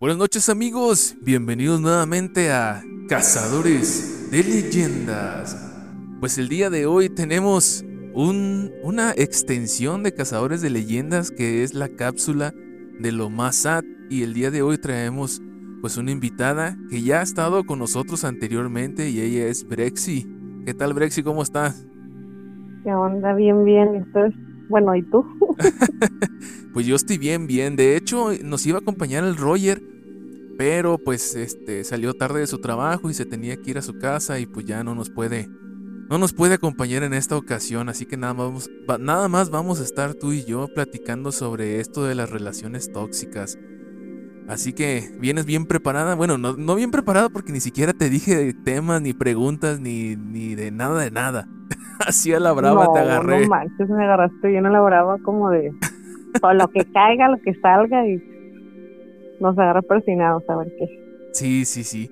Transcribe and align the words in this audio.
Buenas 0.00 0.18
noches 0.18 0.48
amigos, 0.48 1.16
bienvenidos 1.22 1.80
nuevamente 1.80 2.50
a 2.50 2.82
Cazadores 3.08 4.28
de 4.28 4.42
Leyendas. 4.42 5.56
Pues 6.18 6.36
el 6.36 6.48
día 6.48 6.68
de 6.68 6.86
hoy 6.86 7.08
tenemos 7.08 7.84
un, 8.12 8.72
una 8.82 9.12
extensión 9.12 10.02
de 10.02 10.12
Cazadores 10.12 10.62
de 10.62 10.70
Leyendas 10.70 11.30
que 11.30 11.62
es 11.62 11.74
la 11.74 11.88
cápsula 11.88 12.52
de 12.98 13.12
lo 13.12 13.30
más 13.30 13.54
sad 13.54 13.84
y 14.10 14.24
el 14.24 14.34
día 14.34 14.50
de 14.50 14.62
hoy 14.62 14.78
traemos 14.78 15.40
pues 15.80 15.96
una 15.96 16.10
invitada 16.10 16.76
que 16.90 17.02
ya 17.02 17.20
ha 17.20 17.22
estado 17.22 17.62
con 17.64 17.78
nosotros 17.78 18.24
anteriormente 18.24 19.10
y 19.10 19.20
ella 19.20 19.46
es 19.46 19.64
Brexy. 19.64 20.26
¿Qué 20.66 20.74
tal 20.74 20.92
Brexy? 20.92 21.22
¿Cómo 21.22 21.40
estás? 21.40 21.86
¿Qué 22.82 22.92
onda? 22.92 23.32
Bien, 23.34 23.64
bien. 23.64 23.94
Entonces, 23.94 24.34
bueno, 24.68 24.96
¿y 24.96 25.02
tú? 25.04 25.24
pues 26.74 26.86
yo 26.86 26.96
estoy 26.96 27.16
bien, 27.16 27.46
bien. 27.46 27.76
De 27.76 27.96
hecho, 27.96 28.30
nos 28.42 28.66
iba 28.66 28.78
a 28.78 28.80
acompañar 28.82 29.24
el 29.24 29.36
Roger, 29.36 29.80
pero 30.58 30.98
pues 30.98 31.34
este 31.36 31.84
salió 31.84 32.14
tarde 32.14 32.40
de 32.40 32.46
su 32.46 32.58
trabajo 32.60 33.08
y 33.08 33.14
se 33.14 33.24
tenía 33.24 33.56
que 33.56 33.70
ir 33.70 33.78
a 33.78 33.82
su 33.82 33.98
casa 33.98 34.40
y 34.40 34.46
pues 34.46 34.66
ya 34.66 34.84
no 34.84 34.94
nos 34.94 35.08
puede 35.08 35.48
no 36.10 36.18
nos 36.18 36.34
puede 36.34 36.54
acompañar 36.54 37.02
en 37.02 37.14
esta 37.14 37.36
ocasión, 37.36 37.88
así 37.88 38.04
que 38.04 38.18
nada 38.18 38.34
más, 38.34 38.68
nada 39.00 39.28
más 39.28 39.50
vamos 39.50 39.80
a 39.80 39.84
estar 39.84 40.12
tú 40.14 40.32
y 40.32 40.44
yo 40.44 40.68
platicando 40.68 41.32
sobre 41.32 41.80
esto 41.80 42.04
de 42.04 42.14
las 42.14 42.30
relaciones 42.30 42.92
tóxicas. 42.92 43.58
Así 44.46 44.74
que 44.74 45.10
vienes 45.18 45.46
bien 45.46 45.64
preparada. 45.64 46.14
Bueno, 46.14 46.36
no, 46.36 46.54
no 46.56 46.74
bien 46.74 46.90
preparada 46.90 47.30
porque 47.30 47.52
ni 47.52 47.60
siquiera 47.60 47.94
te 47.94 48.10
dije 48.10 48.52
temas, 48.52 49.00
ni 49.00 49.14
preguntas, 49.14 49.80
ni, 49.80 50.16
ni 50.16 50.54
de 50.54 50.70
nada 50.70 51.00
de 51.00 51.10
nada. 51.10 51.48
Así 52.06 52.34
a 52.34 52.40
la 52.40 52.52
brava 52.52 52.92
te 52.92 53.00
agarré. 53.00 53.42
No 53.42 53.48
manches, 53.48 53.88
me 53.88 54.04
agarraste 54.04 54.48
bien 54.48 54.66
a 54.66 54.70
la 54.70 54.82
brava 54.82 55.16
como 55.24 55.48
de 55.48 55.72
con 56.40 56.58
lo 56.58 56.68
que 56.68 56.84
caiga, 56.92 57.28
lo 57.28 57.38
que 57.38 57.54
salga 57.54 58.06
y 58.06 58.22
nos 59.40 59.58
agarra 59.58 59.82
persinados 59.82 60.42
a 60.48 60.56
ver 60.56 60.72
qué. 60.78 61.30
Sí, 61.32 61.64
sí, 61.64 61.84
sí. 61.84 62.10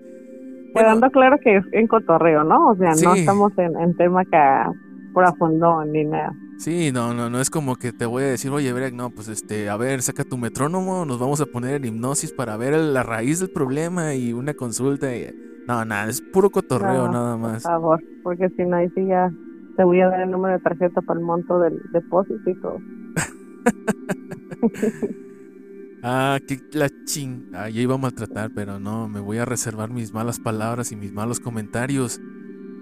Quedando 0.74 1.10
claro 1.10 1.38
que 1.38 1.56
es 1.56 1.64
en 1.72 1.86
cotorreo, 1.86 2.44
¿no? 2.44 2.70
O 2.70 2.77
sea, 2.77 2.92
no 3.02 3.14
estamos 3.14 3.52
en, 3.58 3.78
en 3.78 3.94
tema 3.97 4.22
acá 4.22 4.72
profundo 5.12 5.84
ni 5.84 6.05
nada. 6.05 6.32
Sí, 6.58 6.92
no, 6.92 7.12
no, 7.12 7.28
no 7.28 7.41
es 7.41 7.50
como 7.50 7.77
que 7.77 7.92
te 7.92 8.06
voy 8.06 8.22
a 8.22 8.27
decir, 8.27 8.50
oye, 8.50 8.72
Breck, 8.72 8.94
no, 8.94 9.10
pues 9.10 9.28
este, 9.28 9.69
a 9.69 9.77
ver, 9.77 10.00
saca 10.00 10.25
tu 10.25 10.38
metrónomo, 10.38 11.04
nos 11.04 11.19
vamos 11.19 11.41
a 11.41 11.47
poner 11.47 11.75
en 11.75 11.84
hipnosis 11.86 12.32
para 12.32 12.56
ver 12.56 12.75
la 12.75 13.02
raíz 13.02 13.41
del 13.41 13.50
problema 13.50 14.14
y 14.14 14.32
una 14.32 14.54
consulta. 14.54 15.14
Y... 15.14 15.27
No, 15.66 15.84
nada, 15.84 16.08
es 16.08 16.20
puro 16.20 16.50
cotorreo 16.50 17.08
nada 17.08 17.36
más. 17.36 17.64
Por 17.64 17.72
favor, 17.72 18.04
porque 18.22 18.48
si 18.50 18.62
no, 18.64 18.77
ahí 18.77 18.88
sí 18.94 19.06
ya 19.06 19.30
te 19.77 19.84
voy 19.84 20.00
a 20.00 20.08
dar 20.08 20.20
el 20.20 20.30
número 20.30 20.54
de 20.54 20.60
tarjeta 20.60 21.00
para 21.02 21.19
el 21.19 21.27
monto 21.27 21.58
del 21.58 21.80
depósito 21.92 22.48
y 22.48 22.60
todo. 22.60 22.78
ah, 26.02 26.38
qué 26.46 26.60
la 26.72 26.88
ching. 27.05 27.50
Ah, 27.55 27.69
ya 27.69 27.82
iba 27.82 27.94
a 27.94 27.98
maltratar, 27.98 28.50
pero 28.54 28.78
no, 28.78 29.08
me 29.08 29.19
voy 29.20 29.38
a 29.38 29.44
reservar 29.44 29.91
mis 29.91 30.12
malas 30.12 30.38
palabras 30.41 30.92
y 30.92 30.96
mis 30.96 31.12
malos 31.12 31.41
comentarios. 31.41 32.20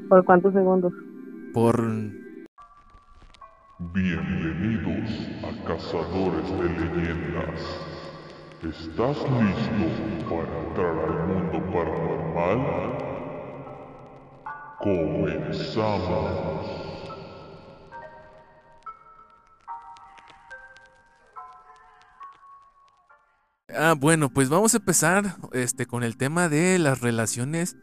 ¿Por 0.08 0.24
cuántos 0.24 0.52
segundos? 0.52 0.92
Por. 1.52 1.80
Bienvenidos 3.94 5.28
a 5.42 5.64
Cazadores 5.66 6.50
de 6.50 6.68
Leyendas. 6.68 7.60
¿Estás 8.62 9.16
listo 9.16 9.86
para 10.28 10.58
entrar 10.68 10.94
al 10.98 11.26
mundo 11.26 11.58
paranormal? 11.72 12.60
Comenzamos. 14.80 16.99
Ah, 23.76 23.94
bueno, 23.98 24.32
pues 24.32 24.48
vamos 24.48 24.74
a 24.74 24.78
empezar 24.78 25.36
este, 25.52 25.86
con 25.86 26.02
el 26.02 26.16
tema 26.16 26.48
de 26.48 26.78
las 26.78 27.00
relaciones 27.00 27.76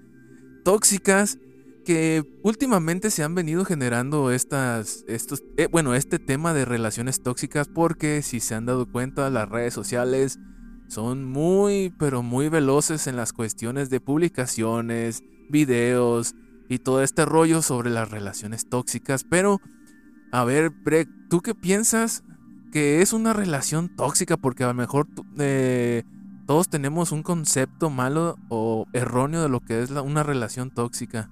tóxicas 0.64 1.38
que 1.86 2.24
últimamente 2.44 3.12
se 3.12 3.24
han 3.24 3.34
venido 3.36 3.64
generando 3.64 4.32
estas, 4.32 5.06
estos, 5.08 5.44
eh, 5.56 5.68
bueno, 5.72 5.96
este 5.96 6.20
tema 6.20 6.54
de 6.54 6.66
relaciones 6.66 7.24
tóxicas 7.24 7.70
porque 7.70 8.22
si 8.22 8.42
se 8.42 8.56
han 8.56 8.66
dado 8.66 8.92
cuenta 8.92 9.30
las 9.30 9.48
redes 9.48 9.74
sociales 9.74 10.40
son 10.90 11.24
muy, 11.24 11.94
pero 11.98 12.24
muy 12.24 12.50
veloces 12.50 13.08
en 13.08 13.16
las 13.16 13.32
cuestiones 13.32 13.90
de 13.90 14.02
publicaciones, 14.02 15.24
videos 15.50 16.36
y 16.68 16.80
todo 16.80 17.04
este 17.04 17.24
rollo 17.24 17.62
sobre 17.62 17.90
las 17.90 18.12
relaciones 18.12 18.68
tóxicas. 18.68 19.24
Pero, 19.24 19.62
a 20.32 20.44
ver, 20.44 20.72
Breck, 20.72 21.10
¿tú 21.30 21.42
qué 21.42 21.56
piensas 21.56 22.24
que 22.72 23.02
es 23.02 23.14
una 23.14 23.34
relación 23.34 23.90
tóxica 23.96 24.38
porque 24.38 24.64
a 24.64 24.68
lo 24.68 24.74
mejor 24.74 25.08
eh, 25.40 26.04
todos 26.46 26.70
tenemos 26.70 27.12
un 27.12 27.24
concepto 27.24 27.90
malo 27.90 28.36
o 28.50 28.86
erróneo 28.94 29.42
de 29.42 29.50
lo 29.50 29.60
que 29.60 29.82
es 29.82 29.92
una 29.92 30.24
relación 30.24 30.70
tóxica. 30.70 31.30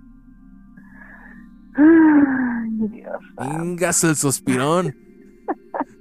Ay, 1.76 2.88
Dios. 2.90 3.22
Vengas 3.38 4.04
el 4.04 4.16
suspirón. 4.16 4.96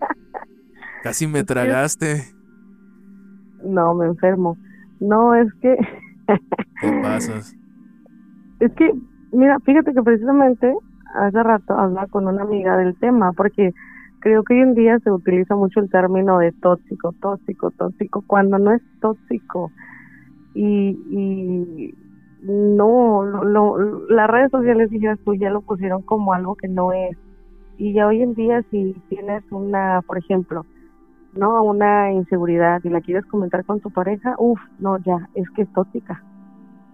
Casi 1.03 1.27
me 1.27 1.45
tragaste. 1.45 2.25
No, 3.63 3.95
me 3.95 4.07
enfermo. 4.07 4.57
No, 5.01 5.35
es 5.35 5.53
que. 5.61 5.77
¿Qué 6.81 7.01
pasas? 7.03 7.55
Es 8.61 8.73
que, 8.73 8.95
mira, 9.33 9.59
fíjate 9.61 9.93
que 9.93 10.03
precisamente 10.03 10.75
hace 11.15 11.43
rato 11.43 11.75
hablaba 11.75 12.07
con 12.09 12.27
una 12.27 12.43
amiga 12.43 12.77
del 12.77 12.97
tema, 12.99 13.33
porque 13.33 13.73
creo 14.25 14.43
que 14.43 14.55
hoy 14.55 14.61
en 14.61 14.75
día 14.75 14.99
se 15.01 15.11
utiliza 15.11 15.55
mucho 15.55 15.81
el 15.81 15.91
término 15.91 16.39
de 16.39 16.51
tóxico, 16.53 17.13
tóxico, 17.21 17.71
tóxico, 17.73 18.25
cuando 18.27 18.59
no 18.59 18.73
es 18.73 18.81
tóxico. 18.99 19.71
Y, 20.55 20.97
y 21.11 21.95
no, 22.41 23.23
lo, 23.23 24.09
las 24.09 24.31
redes 24.31 24.51
sociales, 24.51 24.89
dijeras 24.89 25.19
tú, 25.27 25.35
ya 25.35 25.51
lo 25.51 25.61
pusieron 25.61 26.01
como 26.01 26.33
algo 26.33 26.55
que 26.55 26.69
no 26.69 26.95
es. 26.95 27.19
Y 27.77 27.93
ya 27.93 28.07
hoy 28.07 28.23
en 28.23 28.33
día 28.33 28.63
si 28.71 28.95
tienes 29.11 29.45
una, 29.51 30.01
por 30.07 30.17
ejemplo, 30.17 30.65
no 31.35 31.63
una 31.63 32.11
inseguridad 32.11 32.81
y 32.83 32.89
la 32.89 33.03
quieres 33.03 33.27
comentar 33.27 33.67
con 33.67 33.81
tu 33.81 33.91
pareja, 33.91 34.37
uff, 34.39 34.61
no, 34.79 34.97
ya, 34.99 35.29
es 35.35 35.51
que 35.51 35.63
es 35.63 35.73
tóxica. 35.75 36.25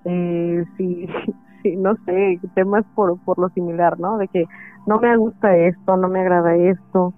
Eh, 0.04 0.64
sí, 0.76 1.06
sí, 1.62 1.76
no 1.76 1.94
sé, 2.06 2.40
temas 2.56 2.84
por, 2.96 3.20
por 3.20 3.38
lo 3.38 3.50
similar, 3.50 4.00
¿no? 4.00 4.18
De 4.18 4.26
que 4.26 4.46
no 4.88 4.98
me 4.98 5.16
gusta 5.16 5.56
esto, 5.56 5.96
no 5.96 6.08
me 6.08 6.22
agrada 6.22 6.56
esto, 6.56 7.14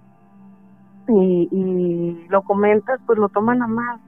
y, 1.07 1.49
y 1.51 2.27
lo 2.29 2.41
comentas, 2.43 2.99
pues 3.05 3.19
lo 3.19 3.29
toman 3.29 3.61
a 3.61 3.67
mal. 3.67 3.99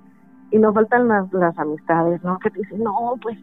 Y 0.52 0.58
no 0.58 0.74
faltan 0.74 1.08
las, 1.08 1.32
las 1.34 1.58
amistades, 1.58 2.24
¿no? 2.24 2.38
Que 2.40 2.50
te 2.50 2.60
dicen, 2.60 2.84
no, 2.84 3.16
pues, 3.22 3.38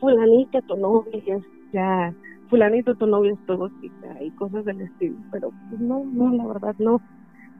fulanita, 0.00 0.60
tu 0.62 0.76
novia 0.76 1.22
es 1.26 1.42
ya, 1.72 2.12
fulanito, 2.48 2.94
tu 2.96 3.06
novia 3.06 3.32
es 3.32 3.46
tóxica 3.46 4.22
y 4.22 4.30
cosas 4.32 4.64
del 4.64 4.82
estilo. 4.82 5.16
Pero, 5.30 5.50
pues 5.68 5.80
no, 5.80 6.04
no, 6.04 6.34
la 6.34 6.46
verdad, 6.46 6.74
no. 6.78 7.00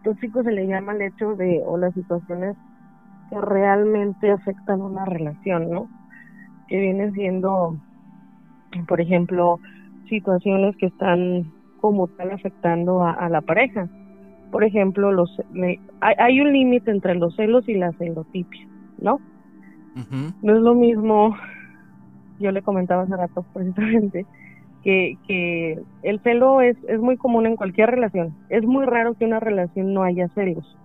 Tóxico 0.04 0.42
se 0.42 0.52
le 0.52 0.66
llama 0.66 0.92
el 0.92 1.02
hecho 1.02 1.34
de, 1.36 1.62
o 1.64 1.78
las 1.78 1.94
situaciones 1.94 2.56
que 3.30 3.40
realmente 3.40 4.30
afectan 4.30 4.82
una 4.82 5.04
relación, 5.04 5.70
¿no? 5.70 5.88
Que 6.68 6.78
viene 6.80 7.12
siendo, 7.12 7.76
por 8.88 9.00
ejemplo, 9.00 9.60
situaciones 10.08 10.76
que 10.76 10.86
están 10.86 11.50
como 11.80 12.08
tal 12.08 12.32
afectando 12.32 13.04
a 13.04 13.28
la 13.28 13.40
pareja 13.40 13.88
por 14.52 14.64
ejemplo, 14.64 15.10
los 15.10 15.34
hay, 16.00 16.40
un 16.40 16.52
límite 16.52 16.90
entre 16.90 17.14
los 17.14 17.34
celos 17.34 17.66
y 17.68 17.74
la 17.74 17.90
celotipia, 17.92 18.68
¿no? 18.98 19.18
No 20.42 20.56
es 20.56 20.62
lo 20.62 20.74
mismo, 20.74 21.34
yo 22.38 22.52
le 22.52 22.62
comentaba 22.62 23.02
hace 23.02 23.16
rato 23.16 23.44
precisamente, 23.54 24.26
que, 24.84 25.16
que 25.26 25.82
el 26.02 26.20
celo 26.20 26.60
es, 26.60 26.76
es 26.86 27.00
muy 27.00 27.16
común 27.16 27.46
en 27.46 27.56
cualquier 27.56 27.90
relación. 27.90 28.34
Es 28.50 28.64
muy 28.64 28.84
raro 28.84 29.14
que 29.14 29.24
una 29.24 29.40
relación 29.40 29.94
no 29.94 30.02
haya 30.02 30.28
celos. 30.34 30.76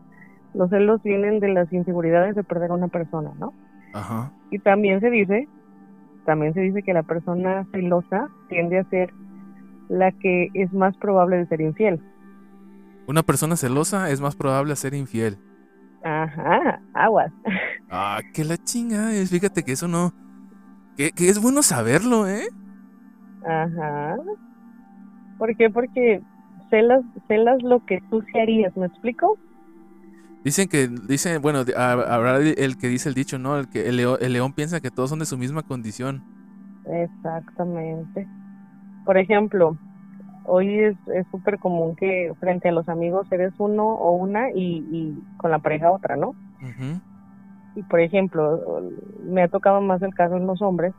Los 0.54 0.70
celos 0.70 1.04
vienen 1.04 1.40
de 1.40 1.50
las 1.50 1.72
inseguridades 1.74 2.36
de 2.36 2.44
perder 2.44 2.72
a 2.72 2.76
una 2.76 2.88
persona, 2.88 3.34
¿no? 3.38 3.54
Ajá. 3.94 4.32
Y 4.50 4.60
también 4.60 5.02
se 5.02 5.10
dice, 5.10 5.48
también 6.26 6.54
se 6.54 6.62
dice 6.62 6.84
que 6.84 6.94
la 6.94 7.04
persona 7.04 7.66
celosa 7.72 8.30
tiende 8.50 8.80
a 8.80 8.84
ser 8.86 9.12
la 9.90 10.12
que 10.14 10.50
es 10.54 10.72
más 10.74 10.96
probable 10.98 11.38
de 11.38 11.48
ser 11.48 11.60
infiel. 11.60 12.00
Una 13.08 13.24
persona 13.24 13.56
celosa 13.56 14.12
es 14.12 14.20
más 14.20 14.36
probable 14.36 14.74
a 14.74 14.76
ser 14.76 14.94
infiel. 14.94 15.38
Ajá, 16.04 16.82
aguas. 16.94 17.32
Ah, 17.90 18.20
que 18.34 18.44
la 18.44 18.58
chinga 18.58 19.14
es. 19.14 19.30
Fíjate 19.30 19.64
que 19.64 19.72
eso 19.72 19.88
no. 19.88 20.12
Que, 20.98 21.14
es 21.18 21.42
bueno 21.42 21.64
saberlo, 21.64 22.28
¿eh? 22.28 22.46
Ajá. 23.46 24.18
¿Por 25.38 25.56
qué? 25.56 25.70
Porque 25.70 26.22
celas, 26.70 27.06
celas 27.30 27.64
lo 27.64 27.86
que 27.86 28.02
tú 28.10 28.22
se 28.30 28.42
harías, 28.42 28.76
¿me 28.76 28.88
explico? 28.88 29.38
Dicen 30.44 30.68
que, 30.68 30.90
dicen, 30.90 31.42
bueno, 31.42 31.60
habrá 31.78 32.40
el 32.40 32.78
que 32.78 32.90
dice 32.90 33.08
el 33.08 33.16
dicho, 33.16 33.40
¿no? 33.40 33.58
El 33.58 33.70
que 33.70 33.88
el 33.88 33.96
león, 33.96 34.18
el 34.20 34.34
león 34.34 34.52
piensa 34.52 34.82
que 34.82 34.92
todos 34.92 35.10
son 35.10 35.20
de 35.20 35.26
su 35.26 35.38
misma 35.38 35.64
condición. 35.64 36.26
Exactamente. 36.86 38.28
Por 39.06 39.18
ejemplo, 39.18 39.78
hoy 40.48 40.80
es 40.80 40.96
súper 41.30 41.60
común 41.60 41.96
que 41.96 42.34
frente 42.40 42.70
a 42.70 42.72
los 42.72 42.90
amigos 42.90 43.32
eres 43.32 43.54
uno 43.60 43.86
o 43.86 44.12
una 44.14 44.50
y, 44.52 45.14
con 45.38 45.52
la 45.52 45.60
pareja 45.60 45.92
otra, 45.92 46.16
¿no? 46.16 46.34
Y 47.76 47.84
por 47.84 48.00
ejemplo, 48.00 48.82
me 49.24 49.44
ha 49.44 49.48
tocado 49.50 49.82
más 49.82 50.02
el 50.02 50.16
caso 50.16 50.38
en 50.38 50.48
los 50.48 50.62
hombres, 50.62 50.94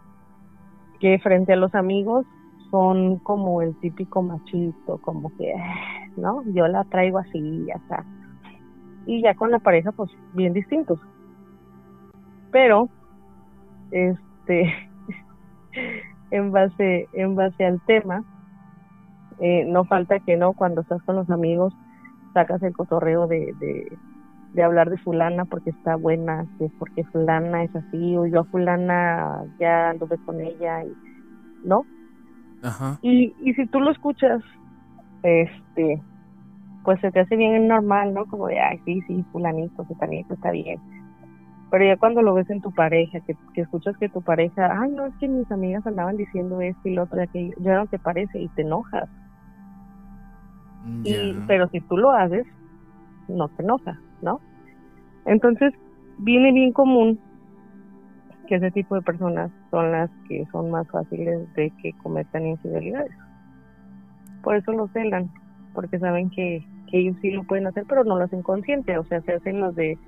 que 1.01 1.19
frente 1.19 1.55
a 1.55 1.57
los 1.57 1.75
amigos 1.75 2.27
son 2.71 3.19
como 3.19 3.63
el 3.63 3.75
típico 3.81 4.23
machito, 4.23 4.99
como 4.99 5.35
que, 5.37 5.55
¿no? 6.17 6.43
Yo 6.53 6.69
la 6.69 6.85
traigo 6.85 7.19
así 7.19 7.39
y 7.39 7.67
ya 7.67 7.75
está. 7.75 8.05
Y 9.07 9.23
ya 9.23 9.35
con 9.35 9.51
la 9.51 9.59
pareja, 9.59 9.91
pues 9.93 10.11
bien 10.35 10.53
distintos. 10.53 11.01
Pero, 12.53 12.89
este, 13.91 14.75
en 16.31 16.53
base, 16.53 17.09
en 17.15 17.35
base 17.35 17.65
al 17.65 17.81
tema, 17.87 18.23
eh, 19.41 19.65
no 19.67 19.85
falta 19.85 20.19
que 20.21 20.37
no, 20.37 20.53
cuando 20.53 20.81
estás 20.81 21.03
con 21.03 21.17
los 21.17 21.31
amigos, 21.31 21.75
sacas 22.35 22.63
el 22.63 22.75
cotorreo 22.75 23.27
de, 23.27 23.55
de, 24.55 24.63
hablar 24.63 24.91
de 24.91 24.99
fulana 24.99 25.45
porque 25.45 25.71
está 25.71 25.95
buena, 25.95 26.47
que 26.59 26.69
porque 26.79 27.05
fulana 27.05 27.63
es 27.63 27.75
así, 27.77 28.17
o 28.17 28.27
yo 28.27 28.41
a 28.41 28.45
fulana 28.45 29.45
ya 29.61 29.91
anduve 29.91 30.19
con 30.27 30.41
ella, 30.41 30.85
y, 30.85 30.93
¿no? 31.65 31.85
Ajá. 32.63 32.99
Y, 33.03 33.35
y 33.41 33.55
si 33.55 33.67
tú 33.67 33.79
lo 33.79 33.93
escuchas, 33.93 34.43
este, 35.23 36.03
pues 36.85 37.01
se 37.01 37.13
te 37.13 37.21
hace 37.21 37.37
bien 37.37 37.69
normal, 37.69 38.15
¿no? 38.15 38.27
Como 38.27 38.49
de, 38.49 38.59
ay, 38.59 38.81
sí, 38.85 39.01
sí, 39.07 39.25
fulanito, 39.31 39.85
fulanito, 39.85 40.35
está 40.35 40.51
bien. 40.51 40.81
Pero 41.71 41.85
ya 41.85 41.97
cuando 41.97 42.23
lo 42.23 42.35
ves 42.35 42.49
en 42.51 42.63
tu 42.63 42.73
pareja, 42.73 43.21
que, 43.21 43.37
que, 43.55 43.61
escuchas 43.61 43.97
que 43.99 44.09
tu 44.09 44.23
pareja, 44.23 44.71
ay, 44.81 44.91
no, 44.91 45.07
es 45.07 45.15
que 45.17 45.29
mis 45.29 45.51
amigas 45.53 45.87
andaban 45.87 46.17
diciendo 46.17 46.61
esto 46.61 46.89
y 46.89 46.95
lo 46.95 47.03
otro, 47.03 47.21
que 47.33 47.53
ya 47.59 47.75
no 47.75 47.87
te 47.87 47.99
parece 47.99 48.41
y 48.41 48.49
te 48.49 48.63
enojas. 48.63 49.09
Y, 51.05 51.35
pero 51.47 51.69
si 51.69 51.81
tú 51.81 51.97
lo 51.97 52.11
haces, 52.11 52.47
no 53.29 53.49
te 53.49 53.63
enoja, 53.63 54.01
¿no? 54.23 54.41
Entonces, 55.27 55.75
viene 56.19 56.53
bien 56.53 56.73
común 56.73 57.19
que 58.47 58.57
ese 58.57 58.71
tipo 58.71 58.95
de 58.95 59.03
personas 59.03 59.51
son 59.71 59.93
las 59.93 60.11
que 60.27 60.47
son 60.51 60.71
más 60.71 60.89
fáciles 60.89 61.53
de 61.55 61.71
que 61.83 61.93
cometan 62.03 62.47
infidelidades. 62.47 63.13
Por 64.43 64.57
eso 64.57 64.73
lo 64.73 64.89
celan, 64.89 65.31
porque 65.75 65.99
saben 65.99 66.31
que, 66.31 66.65
que 66.91 66.99
ellos 66.99 67.17
sí 67.21 67.31
lo 67.31 67.45
pueden 67.45 67.67
hacer, 67.67 67.85
pero 67.87 68.05
no 68.05 68.17
lo 68.17 68.25
hacen 68.25 68.43
consciente, 68.43 68.97
o 68.97 69.05
sea, 69.05 69.21
se 69.21 69.35
hacen 69.35 69.61
los 69.61 69.75
de, 69.75 69.99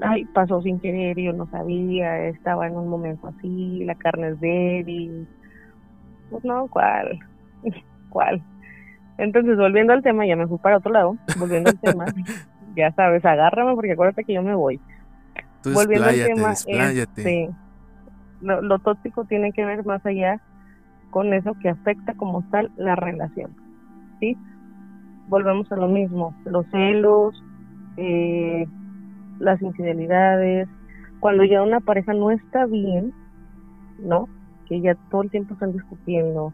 ay, 0.00 0.24
pasó 0.26 0.60
sin 0.62 0.80
querer, 0.80 1.16
yo 1.18 1.32
no 1.32 1.46
sabía, 1.46 2.26
estaba 2.26 2.66
en 2.66 2.76
un 2.76 2.88
momento 2.88 3.28
así, 3.28 3.84
la 3.84 3.94
carne 3.94 4.30
es 4.30 4.40
débil. 4.40 5.28
Pues 6.30 6.44
no, 6.44 6.66
¿cuál? 6.68 7.18
¿Cuál? 8.10 8.42
Entonces, 9.18 9.56
volviendo 9.56 9.92
al 9.92 10.02
tema, 10.02 10.26
ya 10.26 10.36
me 10.36 10.46
fui 10.46 10.58
para 10.58 10.78
otro 10.78 10.92
lado, 10.92 11.16
volviendo 11.38 11.70
al 11.70 11.78
tema, 11.80 12.06
ya 12.74 12.92
sabes, 12.92 13.24
agárrame 13.24 13.74
porque 13.74 13.92
acuérdate 13.92 14.24
que 14.24 14.34
yo 14.34 14.42
me 14.42 14.54
voy. 14.54 14.80
volviendo 15.64 16.06
al 16.06 16.24
tema, 16.24 16.52
este, 16.52 17.50
lo, 18.40 18.62
lo 18.62 18.78
tóxico 18.78 19.24
tiene 19.24 19.52
que 19.52 19.64
ver 19.64 19.84
más 19.84 20.04
allá 20.06 20.40
con 21.10 21.32
eso 21.34 21.54
que 21.60 21.68
afecta 21.68 22.14
como 22.14 22.42
tal 22.50 22.70
la 22.76 22.94
relación, 22.94 23.54
¿sí? 24.20 24.36
Volvemos 25.28 25.70
a 25.72 25.76
lo 25.76 25.88
mismo, 25.88 26.34
los 26.44 26.66
celos, 26.70 27.42
eh, 27.96 28.66
las 29.38 29.60
infidelidades, 29.62 30.68
cuando 31.20 31.44
ya 31.44 31.62
una 31.62 31.80
pareja 31.80 32.12
no 32.14 32.30
está 32.30 32.66
bien, 32.66 33.12
¿no? 33.98 34.28
Que 34.66 34.80
ya 34.80 34.94
todo 35.10 35.22
el 35.22 35.30
tiempo 35.30 35.54
están 35.54 35.72
discutiendo, 35.72 36.52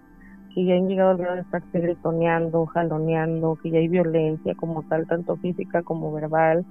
que 0.55 0.65
ya 0.65 0.75
han 0.75 0.89
llegado 0.89 1.11
al 1.11 1.19
grado 1.19 1.35
de 1.37 1.43
estar 1.43 1.62
gritoneando, 1.73 2.67
jaloneando, 2.67 3.59
que 3.62 3.71
ya 3.71 3.79
hay 3.79 3.89
violencia 3.89 4.55
como 4.55 4.83
tal, 4.85 5.06
tanto 5.06 5.37
física 5.37 5.83
como 5.83 6.12
verbal, 6.12 6.65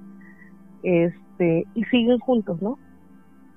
este, 0.82 1.66
y 1.74 1.84
siguen 1.84 2.18
juntos, 2.18 2.62
¿no? 2.62 2.78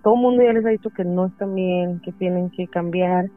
Todo 0.04 0.16
el 0.16 0.22
mundo 0.22 0.44
ya 0.44 0.54
les 0.54 0.66
ha 0.66 0.70
dicho 0.70 0.90
que 0.90 1.06
no 1.06 1.28
están 1.28 1.56
bien, 1.56 2.02
que 2.02 2.12
tienen 2.12 2.50
que 2.50 2.68
cambiar, 2.68 3.30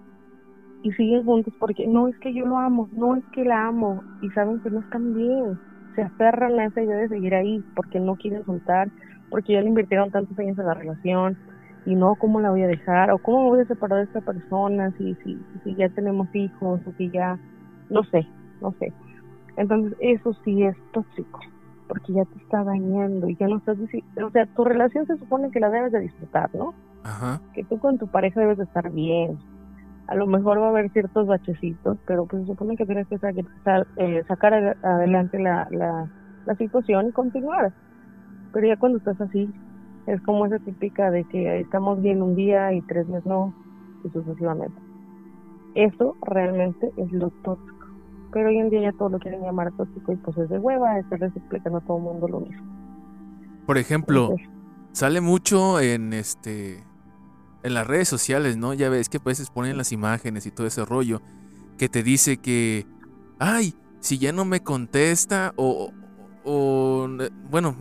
y 0.83 0.93
siguen 0.93 1.25
juntos 1.25 1.55
porque 1.59 1.87
no 1.87 2.09
es 2.09 2.19
que 2.19 2.33
yo 2.33 2.47
lo 2.47 2.59
amo, 2.59 2.89
no 2.93 3.17
es 3.17 3.25
que 3.33 3.45
la 3.45 3.69
amo, 3.69 4.03
y 4.23 4.31
saben 4.31 4.61
que 4.61 4.71
no 4.71 4.81
están 4.81 5.15
bien, 5.15 5.59
se 5.95 6.03
aferran 6.03 6.59
a 6.59 6.67
esa 6.67 6.83
idea 6.83 6.97
de 6.97 7.09
seguir 7.09 7.35
ahí 7.35 7.63
porque 7.77 8.01
no 8.01 8.17
quieren 8.17 8.45
soltar, 8.45 8.89
porque 9.29 9.53
ya 9.53 9.61
le 9.61 9.69
invirtieron 9.69 10.11
tantos 10.11 10.39
años 10.39 10.59
en 10.59 10.67
la 10.67 10.75
relación, 10.75 11.37
y 11.87 11.95
no 11.95 12.15
cómo 12.17 12.41
la 12.41 12.51
voy 12.51 12.63
a 12.63 12.67
dejar 12.67 13.11
o 13.11 13.19
cómo 13.19 13.45
me 13.45 13.49
voy 13.51 13.61
a 13.61 13.65
separar 13.67 13.99
de 13.99 14.05
esta 14.05 14.21
persona 14.21 14.93
si 14.99 15.15
si 15.25 15.39
si 15.65 15.75
ya 15.75 15.89
tenemos 15.89 16.29
hijos 16.35 16.81
o 16.87 16.93
si 16.97 17.11
ya 17.11 17.39
no 17.89 18.05
sé 18.05 18.27
no 18.61 18.73
sé 18.79 18.93
entonces 19.57 19.97
eso 20.01 20.35
sí 20.45 20.63
es 20.63 20.77
tóxico 20.93 21.41
porque 21.89 22.13
ya 22.13 22.25
te 22.25 22.39
está 22.39 22.63
dañando 22.63 23.29
y 23.29 23.37
ya 23.37 23.49
no 23.49 23.57
estás 23.59 23.79
o 23.79 24.31
sea 24.31 24.47
tu 24.47 24.65
relación 24.65 25.07
se 25.07 25.17
supone 25.17 25.51
que 25.51 25.61
la 25.61 25.71
debes 25.71 25.93
de 25.93 26.01
disfrutar 26.01 26.51
no 26.55 26.75
Ajá. 27.03 27.41
que 27.55 27.65
tú 27.65 27.79
con 27.79 27.99
tu 27.99 28.07
pareja 28.09 28.41
debes 28.41 28.59
de 28.59 28.65
estar 28.65 28.91
bien. 28.91 29.39
A 30.07 30.17
lo 30.17 30.27
mejor 30.27 30.61
va 30.61 30.67
a 30.67 30.71
haber 30.71 30.91
ciertos 30.91 31.27
bachecitos 31.27 31.97
pero 32.07 32.27
pues 32.27 32.43
se 32.43 32.49
supone 32.49 32.77
que 32.77 32.85
tienes 32.85 33.09
que 33.09 33.19
sacar, 33.19 33.87
eh, 33.97 34.23
sacar 34.29 34.77
adelante 34.83 35.39
la, 35.39 35.67
la 35.71 36.09
la 36.47 36.55
situación 36.57 37.09
y 37.09 37.13
continuar. 37.13 37.73
Pero 38.53 38.67
ya 38.67 38.77
cuando 38.77 38.99
estás 38.99 39.21
así 39.21 39.53
es 40.13 40.21
como 40.23 40.47
esa 40.47 40.59
típica 40.59 41.11
de 41.11 41.25
que 41.25 41.61
estamos 41.61 42.01
bien 42.03 42.23
un 42.23 42.35
día 42.35 42.73
y 42.73 42.83
tres 42.83 43.07
meses 43.09 43.27
no, 43.27 43.55
y 44.05 44.11
sucesivamente. 44.11 44.77
Eso 45.75 46.17
realmente 46.23 46.93
es 46.97 47.13
lo 47.13 47.31
tóxico. 47.45 47.87
Pero 48.33 48.49
hoy 48.49 48.59
en 48.59 48.71
día 48.71 48.83
ya 48.83 48.93
todo 48.93 49.11
lo 49.11 49.19
quieren 49.19 49.43
llamar 49.43 49.73
tóxico 49.77 50.13
y 50.13 50.17
pues 50.17 50.37
es 50.39 50.49
de 50.49 50.59
hueva 50.59 50.99
estarles 50.99 51.35
explicando 51.37 51.79
a 51.79 51.81
todo 51.83 51.99
el 51.99 52.03
mundo 52.05 52.29
lo 52.29 52.41
mismo. 52.41 52.65
Por 53.67 53.79
ejemplo, 53.79 54.35
sale 54.93 55.21
mucho 55.21 55.81
en 55.81 56.13
este 56.13 56.83
en 57.63 57.75
las 57.75 57.87
redes 57.87 58.09
sociales, 58.09 58.57
¿no? 58.57 58.73
Ya 58.75 58.89
ves 58.89 59.09
que 59.09 59.19
a 59.19 59.23
veces 59.25 59.51
ponen 59.51 59.77
las 59.77 59.93
imágenes 59.93 60.47
y 60.47 60.51
todo 60.51 60.67
ese 60.67 60.85
rollo 60.85 61.21
que 61.77 61.89
te 61.89 62.03
dice 62.03 62.39
que, 62.39 62.87
ay, 63.39 63.75
si 64.01 64.19
ya 64.19 64.33
no 64.33 64.45
me 64.45 64.61
contesta 64.61 65.53
o, 65.57 65.93
o 66.45 67.09
bueno, 67.51 67.77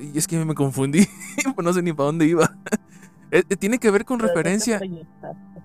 y 0.00 0.18
es 0.18 0.26
que 0.26 0.44
me 0.44 0.54
confundí, 0.54 1.06
pues 1.54 1.64
no 1.64 1.72
sé 1.72 1.82
ni 1.82 1.92
para 1.92 2.06
dónde 2.06 2.26
iba. 2.26 2.54
Eh, 3.34 3.44
eh, 3.48 3.56
tiene 3.56 3.78
que 3.78 3.90
ver 3.90 4.04
con 4.04 4.18
referencia. 4.18 4.78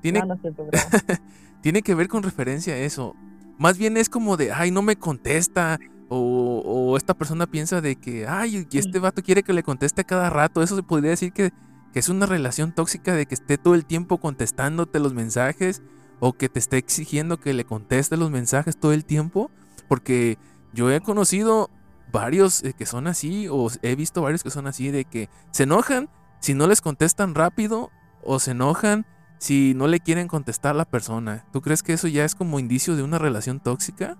Tiene, 0.01 0.23
tiene 1.61 1.81
que 1.81 1.95
ver 1.95 2.07
con 2.07 2.23
referencia 2.23 2.73
a 2.73 2.77
eso. 2.77 3.13
Más 3.57 3.77
bien 3.77 3.97
es 3.97 4.07
como 4.07 4.37
de, 4.37 4.53
ay, 4.53 4.71
no 4.71 4.81
me 4.81 4.95
contesta. 4.95 5.77
O, 6.07 6.95
esta 6.95 7.13
persona 7.13 7.45
piensa 7.45 7.81
de 7.81 7.97
que, 7.97 8.25
ay, 8.25 8.65
y 8.71 8.77
este 8.77 8.99
vato 8.99 9.21
quiere 9.21 9.43
que 9.43 9.51
le 9.51 9.63
conteste 9.63 10.05
cada 10.05 10.29
rato. 10.29 10.63
Eso 10.63 10.77
se 10.77 10.83
podría 10.83 11.09
decir 11.09 11.33
que, 11.33 11.51
que 11.91 11.99
es 11.99 12.07
una 12.07 12.25
relación 12.25 12.71
tóxica 12.71 13.13
de 13.13 13.25
que 13.25 13.35
esté 13.35 13.57
todo 13.57 13.75
el 13.75 13.85
tiempo 13.85 14.17
contestándote 14.19 15.01
los 15.01 15.13
mensajes. 15.13 15.81
O 16.21 16.31
que 16.31 16.47
te 16.47 16.59
esté 16.59 16.77
exigiendo 16.77 17.37
que 17.37 17.53
le 17.53 17.65
conteste 17.65 18.15
los 18.15 18.31
mensajes 18.31 18.77
todo 18.77 18.93
el 18.93 19.03
tiempo. 19.03 19.51
Porque 19.89 20.37
yo 20.71 20.89
he 20.89 21.01
conocido 21.01 21.69
varios 22.11 22.63
eh, 22.63 22.73
que 22.77 22.85
son 22.85 23.07
así, 23.07 23.47
o 23.49 23.67
he 23.81 23.95
visto 23.95 24.21
varios 24.21 24.43
que 24.43 24.49
son 24.49 24.67
así, 24.67 24.91
de 24.91 25.05
que 25.05 25.29
se 25.51 25.63
enojan 25.63 26.09
si 26.39 26.53
no 26.53 26.67
les 26.67 26.81
contestan 26.81 27.35
rápido, 27.35 27.89
o 28.23 28.39
se 28.39 28.51
enojan 28.51 29.05
si 29.37 29.73
no 29.75 29.87
le 29.87 29.99
quieren 29.99 30.27
contestar 30.27 30.71
a 30.71 30.77
la 30.77 30.85
persona. 30.85 31.45
¿Tú 31.51 31.61
crees 31.61 31.83
que 31.83 31.93
eso 31.93 32.07
ya 32.07 32.25
es 32.25 32.35
como 32.35 32.59
indicio 32.59 32.95
de 32.95 33.03
una 33.03 33.17
relación 33.17 33.59
tóxica? 33.59 34.17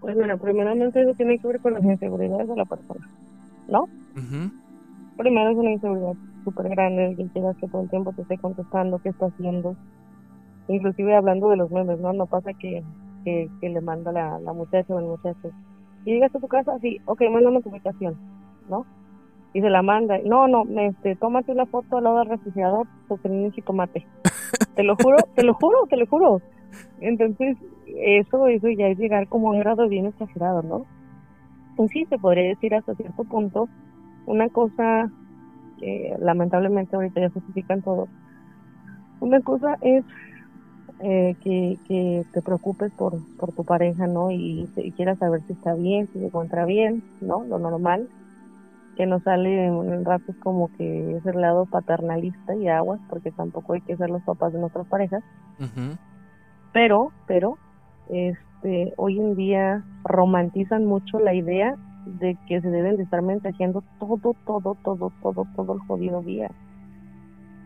Pues 0.00 0.16
bueno, 0.16 0.36
primeramente 0.38 1.00
eso 1.00 1.14
tiene 1.14 1.38
que 1.38 1.46
ver 1.46 1.60
con 1.60 1.74
las 1.74 1.84
inseguridades 1.84 2.48
de 2.48 2.56
la 2.56 2.64
persona, 2.64 3.08
¿no? 3.68 3.88
Primero 5.16 5.50
es 5.50 5.56
una 5.56 5.70
inseguridad 5.70 6.14
súper 6.44 6.68
grande, 6.70 7.14
que 7.16 7.28
quieras 7.28 7.56
que 7.58 7.68
todo 7.68 7.82
el 7.82 7.90
tiempo 7.90 8.12
te 8.12 8.22
esté 8.22 8.38
contestando, 8.38 8.98
qué 8.98 9.10
está 9.10 9.26
haciendo. 9.26 9.76
Inclusive 10.68 11.14
hablando 11.14 11.50
de 11.50 11.56
los 11.56 11.70
memes, 11.70 12.00
¿no? 12.00 12.12
No 12.12 12.26
pasa 12.26 12.52
que, 12.54 12.82
que, 13.24 13.48
le 13.60 13.80
manda 13.80 14.10
la, 14.10 14.40
la 14.40 14.52
muchacha 14.52 14.92
o 14.94 14.98
el 14.98 15.04
muchacho 15.04 15.52
y 16.04 16.12
llegas 16.14 16.34
a 16.34 16.40
tu 16.40 16.48
casa, 16.48 16.78
sí, 16.80 17.00
ok, 17.06 17.22
mándame 17.30 17.62
tu 17.62 17.70
ubicación, 17.70 18.16
¿no? 18.68 18.86
Y 19.54 19.60
se 19.60 19.70
la 19.70 19.82
manda, 19.82 20.18
no, 20.24 20.48
no, 20.48 20.64
este, 20.80 21.14
tómate 21.16 21.52
una 21.52 21.66
foto 21.66 21.98
al 21.98 22.04
lado 22.04 22.18
del 22.20 22.28
refrigerador 22.28 22.86
no 23.08 23.18
un 23.24 23.52
tomate. 23.64 24.06
te 24.74 24.82
lo 24.82 24.96
juro, 24.96 25.16
te 25.34 25.42
lo 25.42 25.54
juro, 25.54 25.86
te 25.88 25.96
lo 25.96 26.06
juro. 26.06 26.40
Entonces, 27.00 27.58
eso, 27.86 28.46
eso 28.46 28.68
ya 28.68 28.88
es 28.88 28.98
llegar 28.98 29.28
como 29.28 29.48
a 29.48 29.52
un 29.52 29.60
grado 29.60 29.88
bien 29.88 30.06
exagerado, 30.06 30.62
¿no? 30.62 30.86
Pues 31.76 31.90
sí, 31.90 32.06
se 32.06 32.18
podría 32.18 32.48
decir 32.48 32.74
hasta 32.74 32.94
cierto 32.94 33.24
punto 33.24 33.68
una 34.26 34.48
cosa 34.48 35.10
que 35.78 36.14
lamentablemente 36.18 36.96
ahorita 36.96 37.20
ya 37.20 37.30
justifican 37.30 37.82
todo. 37.82 38.08
Una 39.20 39.40
cosa 39.40 39.76
es 39.80 40.04
eh, 41.04 41.34
que, 41.42 41.78
que, 41.88 42.24
te 42.32 42.42
preocupes 42.42 42.92
por, 42.92 43.14
por 43.36 43.52
tu 43.52 43.64
pareja, 43.64 44.06
¿no? 44.06 44.30
Y, 44.30 44.68
quieras 44.96 45.18
saber 45.18 45.42
si 45.48 45.52
está 45.52 45.74
bien, 45.74 46.06
si 46.12 46.20
se 46.20 46.26
encuentra 46.26 46.64
bien, 46.64 47.02
¿no? 47.20 47.44
Lo 47.44 47.58
normal. 47.58 48.08
Que 48.96 49.06
no 49.06 49.18
sale 49.20 49.66
en 49.66 49.92
el 49.92 50.04
rato 50.04 50.32
como 50.40 50.70
que 50.76 51.16
es 51.16 51.26
el 51.26 51.40
lado 51.40 51.66
paternalista 51.66 52.54
y 52.54 52.68
aguas, 52.68 53.00
porque 53.08 53.32
tampoco 53.32 53.72
hay 53.72 53.80
que 53.80 53.96
ser 53.96 54.10
los 54.10 54.22
papás 54.22 54.52
de 54.52 54.60
nuestras 54.60 54.86
parejas. 54.86 55.24
Pero, 56.72 57.10
pero, 57.26 57.58
este, 58.08 58.92
hoy 58.96 59.18
en 59.18 59.34
día 59.34 59.82
romantizan 60.04 60.84
mucho 60.84 61.18
la 61.18 61.34
idea 61.34 61.74
de 62.06 62.36
que 62.46 62.60
se 62.60 62.70
deben 62.70 62.96
de 62.96 63.02
estar 63.02 63.22
mensajeando 63.22 63.82
todo, 63.98 64.34
todo, 64.46 64.76
todo, 64.84 65.12
todo, 65.20 65.46
todo 65.56 65.72
el 65.72 65.80
jodido 65.80 66.22
día. 66.22 66.50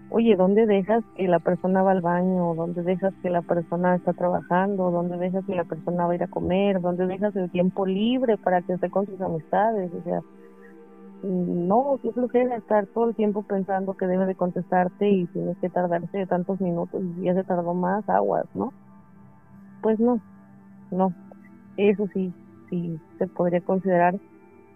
Oye, 0.09 0.37
¿dónde 0.37 0.67
dejas 0.67 1.05
que 1.17 1.27
la 1.27 1.41
persona 1.41 1.83
va 1.83 1.91
al 1.91 2.01
baño? 2.01 2.55
¿Dónde 2.55 2.83
dejas 2.83 3.13
que 3.23 3.31
la 3.31 3.43
persona 3.43 3.97
está 3.97 4.13
trabajando? 4.13 4.91
¿Dónde 4.91 5.19
dejas 5.19 5.45
que 5.45 5.57
la 5.57 5.65
persona 5.65 6.07
va 6.07 6.13
a 6.13 6.15
ir 6.15 6.23
a 6.23 6.29
comer? 6.29 6.81
¿Dónde 6.81 7.07
dejas 7.07 7.35
el 7.35 7.51
tiempo 7.51 7.87
libre 7.87 8.37
para 8.37 8.63
que 8.63 8.75
esté 8.75 8.89
con 8.89 9.07
sus 9.07 9.21
amistades? 9.21 9.93
O 9.93 10.03
sea, 10.05 10.21
no, 11.23 11.99
qué 12.03 12.13
flojera 12.13 12.57
estar 12.57 12.87
todo 12.87 13.09
el 13.09 13.17
tiempo 13.17 13.43
pensando 13.43 13.95
que 13.95 14.07
debe 14.07 14.27
de 14.27 14.37
contestarte 14.37 15.11
y 15.11 15.27
tienes 15.27 15.57
que 15.59 15.71
tardarse 15.71 16.27
tantos 16.27 16.61
minutos 16.61 17.03
y 17.19 17.25
ya 17.25 17.35
se 17.35 17.43
tardó 17.43 17.75
más, 17.75 18.09
aguas, 18.09 18.47
¿no? 18.55 18.73
Pues 19.83 19.99
no, 19.99 20.21
no. 20.93 21.13
Eso 21.77 22.07
sí, 22.15 22.33
sí 22.71 23.01
se 23.19 23.27
podría 23.27 23.61
considerar, 23.61 24.15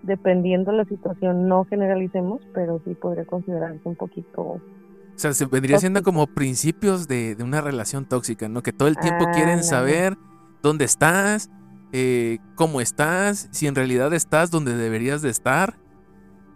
dependiendo 0.03 0.73
de 0.73 0.79
la 0.79 0.85
situación, 0.87 1.47
no 1.47 1.65
generalicemos, 1.67 2.41
pero 2.53 2.81
sí 2.85 2.95
podría 2.95 3.25
considerarse 3.27 3.89
un 3.89 3.97
poquito... 3.97 4.61
O 5.21 5.23
sea, 5.23 5.35
se 5.35 5.45
vendría 5.45 5.79
siendo 5.79 6.03
como 6.03 6.27
principios 6.29 7.07
de, 7.07 7.37
una 7.43 7.61
relación 7.61 8.07
tóxica, 8.07 8.49
¿no? 8.49 8.63
Que 8.63 8.73
todo 8.73 8.89
el 8.89 8.97
tiempo 8.97 9.27
quieren 9.35 9.63
saber 9.63 10.17
dónde 10.63 10.87
estás, 10.87 11.51
eh, 11.93 12.39
cómo 12.55 12.81
estás, 12.81 13.51
si 13.53 13.67
en 13.67 13.75
realidad 13.75 14.15
estás 14.15 14.51
donde 14.51 14.75
deberías 14.75 15.21
de 15.21 15.29
estar. 15.29 15.75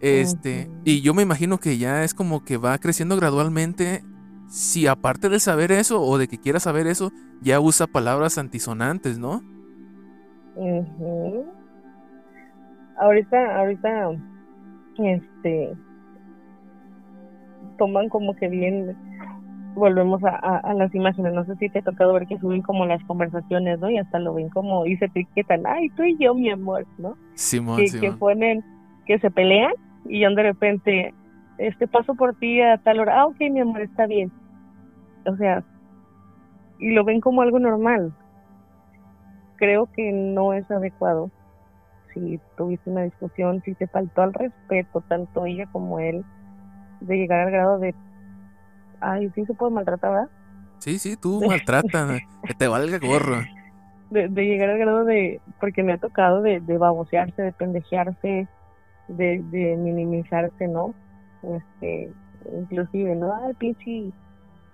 Este, 0.00 0.70
y 0.82 1.02
yo 1.02 1.12
me 1.12 1.20
imagino 1.20 1.58
que 1.58 1.76
ya 1.76 2.04
es 2.04 2.14
como 2.14 2.42
que 2.42 2.56
va 2.56 2.78
creciendo 2.78 3.16
gradualmente. 3.16 4.02
Si 4.48 4.86
aparte 4.86 5.28
de 5.28 5.40
saber 5.40 5.70
eso 5.70 6.00
o 6.00 6.16
de 6.16 6.26
que 6.26 6.38
quiera 6.38 6.58
saber 6.58 6.86
eso, 6.86 7.12
ya 7.42 7.60
usa 7.60 7.86
palabras 7.86 8.38
antisonantes, 8.38 9.18
¿no? 9.18 9.42
Ahorita, 12.96 13.58
ahorita, 13.58 14.12
este, 14.96 15.76
toman 17.76 18.08
como 18.08 18.34
que 18.34 18.48
bien, 18.48 18.96
volvemos 19.74 20.22
a, 20.24 20.72
las 20.74 20.94
imágenes, 20.94 21.32
no 21.32 21.44
sé 21.44 21.56
si 21.56 21.68
te 21.68 21.80
ha 21.80 21.82
tocado 21.82 22.12
ver 22.12 22.26
que 22.26 22.38
suben 22.38 22.62
como 22.62 22.86
las 22.86 23.02
conversaciones, 23.04 23.78
¿no? 23.80 23.90
Y 23.90 23.98
hasta 23.98 24.18
lo 24.18 24.34
ven 24.34 24.48
como, 24.50 24.86
y 24.86 24.96
se 24.96 25.06
etiquetan, 25.06 25.66
ay, 25.66 25.88
tú 25.90 26.04
y 26.04 26.16
yo, 26.18 26.34
mi 26.34 26.50
amor, 26.50 26.86
¿no? 26.98 27.16
Simón, 27.34 27.78
que, 27.78 27.88
Simón. 27.88 28.12
que 28.12 28.18
ponen, 28.18 28.64
que 29.06 29.18
se 29.18 29.30
pelean 29.30 29.72
y 30.06 30.20
yo 30.20 30.30
de 30.34 30.42
repente, 30.42 31.14
este, 31.58 31.86
paso 31.86 32.14
por 32.14 32.34
ti 32.36 32.60
a 32.60 32.78
tal 32.78 33.00
hora, 33.00 33.20
ah, 33.20 33.26
ok, 33.26 33.38
mi 33.50 33.60
amor, 33.60 33.80
está 33.80 34.06
bien. 34.06 34.30
O 35.26 35.36
sea, 35.36 35.64
y 36.78 36.92
lo 36.92 37.04
ven 37.04 37.20
como 37.20 37.42
algo 37.42 37.58
normal, 37.58 38.12
creo 39.56 39.88
que 39.92 40.12
no 40.12 40.52
es 40.52 40.70
adecuado. 40.70 41.30
Si 42.12 42.38
tuviste 42.56 42.90
una 42.90 43.02
discusión, 43.02 43.62
si 43.64 43.74
te 43.74 43.86
faltó 43.86 44.22
al 44.22 44.34
respeto, 44.34 45.02
tanto 45.08 45.46
ella 45.46 45.66
como 45.72 45.98
él, 45.98 46.24
de 47.00 47.16
llegar 47.16 47.40
al 47.40 47.50
grado 47.50 47.78
de, 47.78 47.94
ay, 49.00 49.30
sí 49.34 49.44
se 49.44 49.54
puede 49.54 49.72
maltratar, 49.72 50.10
¿verdad? 50.10 50.30
Sí, 50.78 50.98
sí, 50.98 51.16
tú 51.16 51.42
maltrata, 51.46 52.18
que 52.46 52.54
te 52.54 52.68
valga 52.68 52.98
gorro. 52.98 53.42
De, 54.10 54.28
llegar 54.28 54.70
al 54.70 54.78
grado 54.78 55.04
de, 55.04 55.40
porque 55.60 55.82
me 55.82 55.94
ha 55.94 55.98
tocado 55.98 56.40
de, 56.42 56.60
de 56.60 56.78
babosearse, 56.78 57.42
de 57.42 57.52
pendejearse, 57.52 58.48
de, 59.08 59.42
de 59.50 59.76
minimizarse, 59.76 60.68
¿no? 60.68 60.94
Este, 61.42 62.12
inclusive, 62.56 63.16
¿no? 63.16 63.34
Ay, 63.34 63.54
pinche 63.54 64.12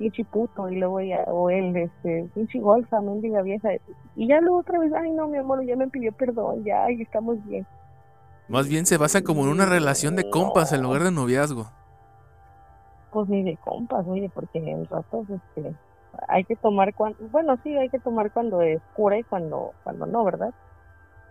pinche 0.01 0.25
puto, 0.25 0.71
y 0.71 0.77
luego 0.77 1.03
ya, 1.03 1.25
o 1.27 1.51
él, 1.51 1.77
este, 1.77 2.27
pinche 2.35 2.59
golfa, 2.59 3.03
mendiga 3.03 3.43
vieja, 3.43 3.69
y 4.17 4.27
ya 4.27 4.41
luego 4.41 4.61
otra 4.61 4.79
vez, 4.79 4.91
ay 4.95 5.11
no, 5.11 5.29
mi 5.29 5.37
amor, 5.37 5.63
ya 5.65 5.77
me 5.77 5.89
pidió 5.89 6.11
perdón, 6.13 6.65
ya, 6.65 6.85
ahí 6.85 7.03
estamos 7.03 7.37
bien. 7.47 7.67
Más 8.49 8.67
bien 8.67 8.87
se 8.87 8.97
basa 8.97 9.23
como 9.23 9.43
en 9.43 9.51
una 9.51 9.67
relación 9.67 10.17
de 10.17 10.29
compas 10.31 10.73
en 10.73 10.83
lugar 10.83 11.05
de 11.05 11.13
noviazgo. 11.13 11.71
Pues 13.13 13.29
ni 13.29 13.43
de 13.43 13.57
compas, 13.57 14.07
oye, 14.07 14.31
porque 14.33 14.59
en 14.59 14.87
ratos, 14.87 15.27
este, 15.29 15.75
hay 16.29 16.45
que 16.45 16.57
tomar 16.57 16.95
cuando, 16.95 17.19
bueno, 17.31 17.57
sí, 17.63 17.77
hay 17.77 17.89
que 17.89 17.99
tomar 17.99 18.31
cuando 18.31 18.63
es 18.63 18.81
cura 18.95 19.19
y 19.19 19.25
cuando, 19.25 19.73
cuando 19.83 20.07
no, 20.07 20.25
¿verdad? 20.25 20.55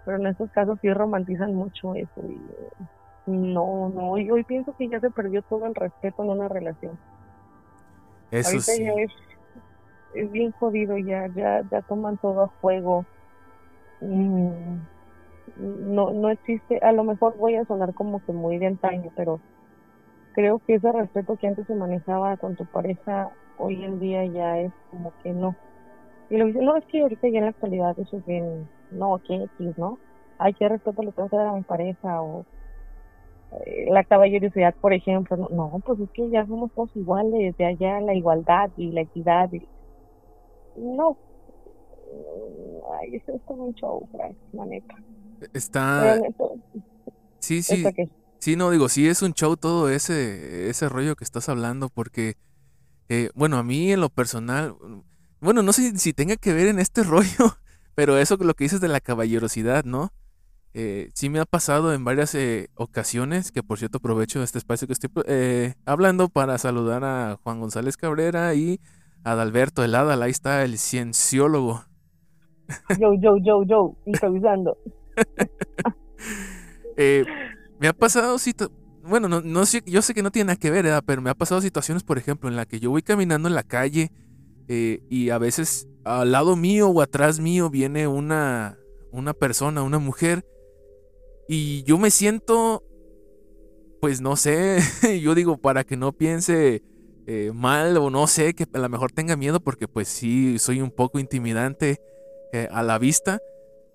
Pero 0.05 0.17
en 0.17 0.27
estos 0.27 0.49
casos 0.51 0.77
sí 0.81 0.91
romantizan 0.91 1.53
mucho 1.55 1.95
eso 1.95 2.21
y 2.27 2.39
no, 3.31 3.89
no, 3.89 4.17
y 4.17 4.29
hoy 4.29 4.43
pienso 4.43 4.73
que 4.77 4.87
ya 4.87 4.99
se 4.99 5.09
perdió 5.11 5.41
todo 5.43 5.65
el 5.65 5.75
respeto 5.75 6.23
en 6.23 6.29
una 6.31 6.47
relación. 6.47 6.97
Eso 8.31 8.49
Ahorita 8.49 8.71
sí. 8.73 8.83
ya 8.83 8.93
es, 8.93 9.11
es 10.15 10.31
bien 10.31 10.51
jodido, 10.53 10.97
ya, 10.97 11.27
ya, 11.35 11.63
ya 11.69 11.81
toman 11.83 12.17
todo 12.17 12.43
a 12.43 12.47
juego. 12.61 13.05
Mm, 14.01 14.77
no, 15.57 16.11
no 16.11 16.29
existe, 16.29 16.79
a 16.79 16.91
lo 16.91 17.03
mejor 17.03 17.37
voy 17.37 17.55
a 17.55 17.65
sonar 17.65 17.93
como 17.93 18.23
que 18.25 18.31
muy 18.31 18.57
de 18.57 18.67
antaño, 18.67 19.11
pero 19.15 19.39
creo 20.33 20.59
que 20.59 20.75
ese 20.75 20.91
respeto 20.91 21.37
que 21.37 21.47
antes 21.47 21.67
se 21.67 21.75
manejaba 21.75 22.37
con 22.37 22.55
tu 22.55 22.65
pareja, 22.65 23.31
hoy 23.57 23.83
en 23.83 23.99
día 23.99 24.25
ya 24.25 24.59
es 24.59 24.71
como 24.91 25.13
que 25.23 25.31
no. 25.31 25.55
Y 26.29 26.37
lo 26.37 26.45
dice, 26.45 26.61
no, 26.61 26.77
es 26.77 26.85
que 26.85 27.01
ahorita 27.01 27.27
ya 27.29 27.39
en 27.39 27.45
la 27.45 27.49
actualidad 27.51 27.97
eso 27.99 28.17
es 28.17 28.25
bien, 28.25 28.67
no, 28.91 29.19
que 29.27 29.35
X, 29.35 29.77
¿no? 29.77 29.97
Ay, 30.37 30.53
qué 30.53 30.69
respeto 30.69 31.01
le 31.01 31.11
tengo 31.11 31.29
que 31.29 31.35
dar 31.35 31.47
a 31.47 31.53
mi 31.53 31.63
pareja, 31.63 32.21
o 32.21 32.45
eh, 33.65 33.87
la 33.89 34.03
caballerosidad, 34.03 34.75
por 34.75 34.93
ejemplo, 34.93 35.35
no, 35.35 35.49
no, 35.49 35.79
pues 35.79 35.99
es 35.99 36.09
que 36.11 36.29
ya 36.29 36.45
somos 36.45 36.71
todos 36.73 36.95
iguales, 36.95 37.57
de 37.57 37.65
allá 37.65 37.99
la 37.99 38.13
igualdad 38.13 38.69
y 38.77 38.91
la 38.91 39.01
equidad. 39.01 39.51
Y... 39.51 39.67
No. 40.77 41.17
Ay, 42.99 43.15
eso 43.15 43.33
es 43.33 43.41
todo 43.45 43.63
un 43.63 43.73
show, 43.73 44.07
Frank, 44.11 44.35
la 44.53 44.65
neta. 44.65 44.95
Está. 45.53 46.17
Neta, 46.17 46.45
Sí, 47.39 47.61
sí. 47.61 47.75
¿esto 47.75 47.89
qué? 47.95 48.09
Sí, 48.39 48.55
no, 48.55 48.71
digo, 48.71 48.89
sí 48.89 49.07
es 49.07 49.21
un 49.21 49.33
show 49.33 49.57
todo 49.57 49.89
ese, 49.89 50.69
ese 50.69 50.89
rollo 50.89 51.15
que 51.15 51.25
estás 51.25 51.49
hablando, 51.49 51.89
porque, 51.89 52.35
eh, 53.09 53.29
bueno, 53.35 53.57
a 53.57 53.63
mí 53.63 53.91
en 53.91 53.99
lo 53.99 54.09
personal, 54.09 54.75
bueno, 55.41 55.61
no 55.61 55.73
sé 55.73 55.97
si 55.97 56.13
tenga 56.13 56.37
que 56.37 56.53
ver 56.53 56.67
en 56.67 56.79
este 56.79 57.03
rollo, 57.03 57.57
pero 57.95 58.17
eso 58.17 58.37
lo 58.37 58.53
que 58.53 58.63
dices 58.63 58.81
de 58.81 58.87
la 58.87 59.01
caballerosidad, 59.01 59.83
¿no? 59.83 60.11
Eh, 60.73 61.09
sí 61.15 61.29
me 61.29 61.39
ha 61.39 61.45
pasado 61.45 61.93
en 61.93 62.05
varias 62.05 62.35
eh, 62.35 62.69
ocasiones, 62.75 63.51
que 63.51 63.63
por 63.63 63.79
cierto 63.79 63.97
aprovecho 63.97 64.43
este 64.43 64.59
espacio 64.59 64.87
que 64.87 64.93
estoy 64.93 65.09
eh, 65.25 65.73
hablando 65.85 66.29
para 66.29 66.57
saludar 66.59 67.03
a 67.03 67.39
Juan 67.43 67.59
González 67.59 67.97
Cabrera 67.97 68.53
y 68.53 68.79
a 69.23 69.31
Adalberto 69.31 69.83
Helada, 69.83 70.23
ahí 70.23 70.31
está 70.31 70.63
el 70.63 70.77
cienciólogo. 70.77 71.83
Yo, 72.99 73.13
yo, 73.19 73.37
yo, 73.37 73.63
yo, 73.63 73.95
improvisando. 74.05 74.77
Eh, 77.79 77.81
me 77.81 77.87
ha 77.87 77.93
pasado 77.93 78.37
bueno, 79.03 79.29
no, 79.29 79.41
no 79.41 79.65
sé, 79.65 79.81
yo 79.85 80.01
sé 80.01 80.13
que 80.13 80.21
no 80.21 80.31
tiene 80.31 80.47
nada 80.47 80.59
que 80.59 80.69
ver, 80.69 80.83
¿verdad? 80.83 81.03
pero 81.05 81.21
me 81.21 81.29
ha 81.29 81.35
pasado 81.35 81.61
situaciones, 81.61 82.03
por 82.03 82.17
ejemplo, 82.17 82.49
en 82.49 82.55
la 82.55 82.65
que 82.65 82.79
yo 82.79 82.91
voy 82.91 83.01
caminando 83.01 83.47
en 83.47 83.55
la 83.55 83.63
calle 83.63 84.11
eh, 84.67 85.01
y 85.09 85.29
a 85.29 85.37
veces 85.37 85.87
al 86.03 86.31
lado 86.31 86.55
mío 86.55 86.89
o 86.89 87.01
atrás 87.01 87.39
mío 87.39 87.69
viene 87.69 88.07
una, 88.07 88.77
una 89.11 89.33
persona, 89.33 89.83
una 89.83 89.99
mujer, 89.99 90.45
y 91.47 91.81
yo 91.83 91.97
me 91.97 92.11
siento, 92.11 92.83
pues 93.99 94.21
no 94.21 94.35
sé, 94.35 94.79
yo 95.23 95.33
digo, 95.33 95.57
para 95.57 95.83
que 95.83 95.97
no 95.97 96.11
piense 96.11 96.83
eh, 97.25 97.51
mal 97.53 97.97
o 97.97 98.09
no 98.09 98.27
sé, 98.27 98.53
que 98.53 98.65
a 98.71 98.79
lo 98.79 98.89
mejor 98.89 99.11
tenga 99.11 99.35
miedo, 99.35 99.59
porque 99.59 99.87
pues 99.87 100.07
sí, 100.07 100.59
soy 100.59 100.81
un 100.81 100.91
poco 100.91 101.19
intimidante 101.19 101.99
eh, 102.53 102.67
a 102.71 102.83
la 102.83 102.99
vista. 102.99 103.39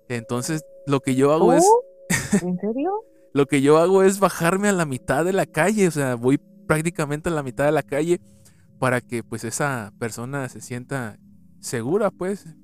Entonces, 0.09 0.65
lo 0.85 0.99
que 0.99 1.15
yo 1.15 1.31
hago 1.31 1.53
es... 1.53 1.65
¿En 2.41 2.59
serio? 2.59 2.91
Lo 3.35 3.47
que 3.47 3.61
yo 3.61 3.79
hago 3.79 4.01
es 4.01 4.21
bajarme 4.21 4.69
a 4.69 4.71
la 4.71 4.85
mitad 4.85 5.25
de 5.25 5.33
la 5.33 5.45
calle, 5.45 5.89
o 5.89 5.91
sea, 5.91 6.15
voy 6.15 6.37
prácticamente 6.67 7.27
a 7.27 7.33
la 7.33 7.43
mitad 7.43 7.65
de 7.65 7.73
la 7.73 7.83
calle 7.83 8.21
para 8.79 9.01
que 9.01 9.23
pues 9.23 9.43
esa 9.43 9.91
persona 9.99 10.47
se 10.47 10.61
sienta 10.61 11.17
segura, 11.59 12.11
pues, 12.11 12.55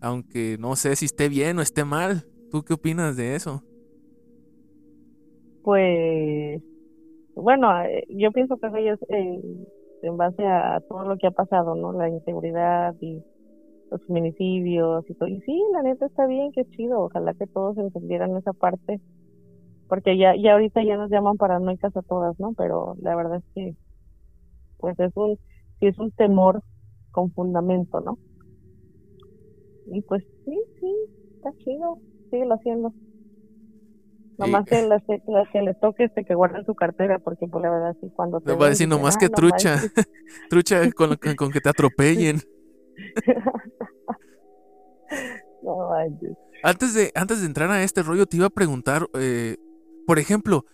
aunque 0.00 0.56
no 0.60 0.76
sé 0.76 0.94
si 0.94 1.06
esté 1.06 1.28
bien 1.28 1.58
o 1.58 1.62
esté 1.62 1.84
mal. 1.84 2.28
¿Tú 2.52 2.62
qué 2.62 2.74
opinas 2.74 3.16
de 3.16 3.34
eso? 3.34 3.64
Pues, 5.64 6.62
bueno, 7.34 7.82
eh, 7.82 8.04
yo 8.08 8.30
pienso 8.30 8.56
que 8.56 8.68
es 8.88 9.00
eh, 9.08 9.42
en 10.02 10.16
base 10.16 10.46
a 10.46 10.80
todo 10.88 11.08
lo 11.08 11.18
que 11.18 11.26
ha 11.26 11.32
pasado, 11.32 11.74
¿no? 11.74 11.92
La 11.92 12.08
inseguridad 12.08 12.94
y 13.00 13.20
los 13.90 14.00
feminicidios 14.06 15.10
y 15.10 15.14
todo. 15.14 15.28
Y 15.28 15.40
sí, 15.40 15.60
la 15.72 15.82
neta 15.82 16.06
está 16.06 16.26
bien, 16.26 16.52
qué 16.52 16.64
chido. 16.66 17.00
Ojalá 17.00 17.34
que 17.34 17.48
todos 17.48 17.76
entendieran 17.78 18.36
esa 18.36 18.52
parte. 18.52 19.00
Porque 19.90 20.16
ya, 20.16 20.36
ya 20.36 20.52
ahorita 20.52 20.84
ya 20.84 20.96
nos 20.96 21.10
llaman 21.10 21.36
paranoicas 21.36 21.94
a 21.96 22.02
todas, 22.02 22.38
¿no? 22.38 22.54
Pero 22.56 22.94
la 23.02 23.16
verdad 23.16 23.38
es 23.38 23.44
que, 23.56 23.74
pues 24.76 24.96
es 25.00 25.10
un, 25.16 25.36
sí 25.80 25.88
es 25.88 25.98
un 25.98 26.12
temor 26.12 26.62
con 27.10 27.32
fundamento, 27.32 28.00
¿no? 28.00 28.20
Y 29.86 30.00
pues 30.02 30.22
sí, 30.44 30.56
sí, 30.78 30.96
está 31.34 31.50
chido. 31.64 32.00
Síguelo 32.30 32.54
haciendo. 32.54 32.94
Nomás 34.38 34.64
que 34.66 34.80
las, 34.82 35.02
las 35.26 35.48
que 35.52 35.60
les 35.60 35.76
toque 35.80 36.04
este 36.04 36.24
que 36.24 36.36
guarden 36.36 36.64
su 36.64 36.76
cartera, 36.76 37.18
porque 37.18 37.48
pues 37.48 37.60
la 37.60 37.70
verdad 37.70 37.96
sí 38.00 38.12
cuando 38.14 38.40
te 38.40 38.52
voy 38.52 38.66
a 38.66 38.70
decir 38.70 38.86
nomás 38.86 39.16
"Ah, 39.16 39.18
que 39.18 39.28
trucha, 39.28 39.76
manches". 39.76 39.92
trucha 40.48 40.88
con, 40.92 41.16
con 41.36 41.50
que 41.50 41.60
te 41.60 41.68
atropellen. 41.68 42.38
no. 45.62 45.90
Antes 46.62 46.94
de, 46.94 47.10
antes 47.16 47.40
de 47.40 47.46
entrar 47.46 47.72
a 47.72 47.82
este 47.82 48.04
rollo, 48.04 48.26
te 48.26 48.36
iba 48.36 48.46
a 48.46 48.50
preguntar, 48.50 49.08
eh, 49.14 49.56
por 50.10 50.18
ejemplo, 50.18 50.64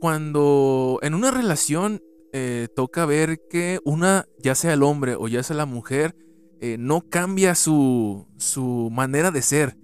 cuando 0.00 0.98
en 1.02 1.14
una 1.14 1.30
relación 1.30 2.00
eh, 2.32 2.66
toca 2.74 3.06
ver 3.06 3.38
que 3.48 3.78
una, 3.84 4.24
ya 4.42 4.56
sea 4.56 4.72
el 4.72 4.82
hombre 4.82 5.14
o 5.14 5.28
ya 5.28 5.44
sea 5.44 5.54
la 5.54 5.66
mujer, 5.66 6.16
eh, 6.60 6.78
no 6.80 7.02
cambia 7.02 7.54
su, 7.54 8.26
su 8.38 8.90
manera 8.90 9.30
de 9.30 9.40
ser. 9.40 9.76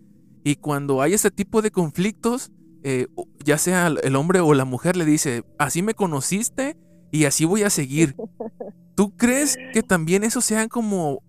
Y 0.43 0.57
cuando 0.57 1.01
hay 1.01 1.13
ese 1.13 1.31
tipo 1.31 1.63
de 1.63 1.71
conflictos, 1.71 2.51
eh, 2.83 3.07
ya 3.45 3.57
sea 3.57 3.87
el 3.87 4.17
hombre 4.17 4.41
o 4.41 4.53
la 4.53 4.65
mujer 4.65 4.97
le 4.97 5.05
dice, 5.05 5.45
así 5.61 5.81
me 5.81 5.95
conociste 5.95 6.77
y 7.13 7.27
así 7.27 7.45
voy 7.45 7.63
a 7.63 7.71
seguir. 7.71 8.17
¿Tú 8.97 9.17
crees 9.17 9.57
que 9.73 9.85
también 9.85 10.25
eso 10.25 10.41
sea 10.41 10.67
como 10.67 11.23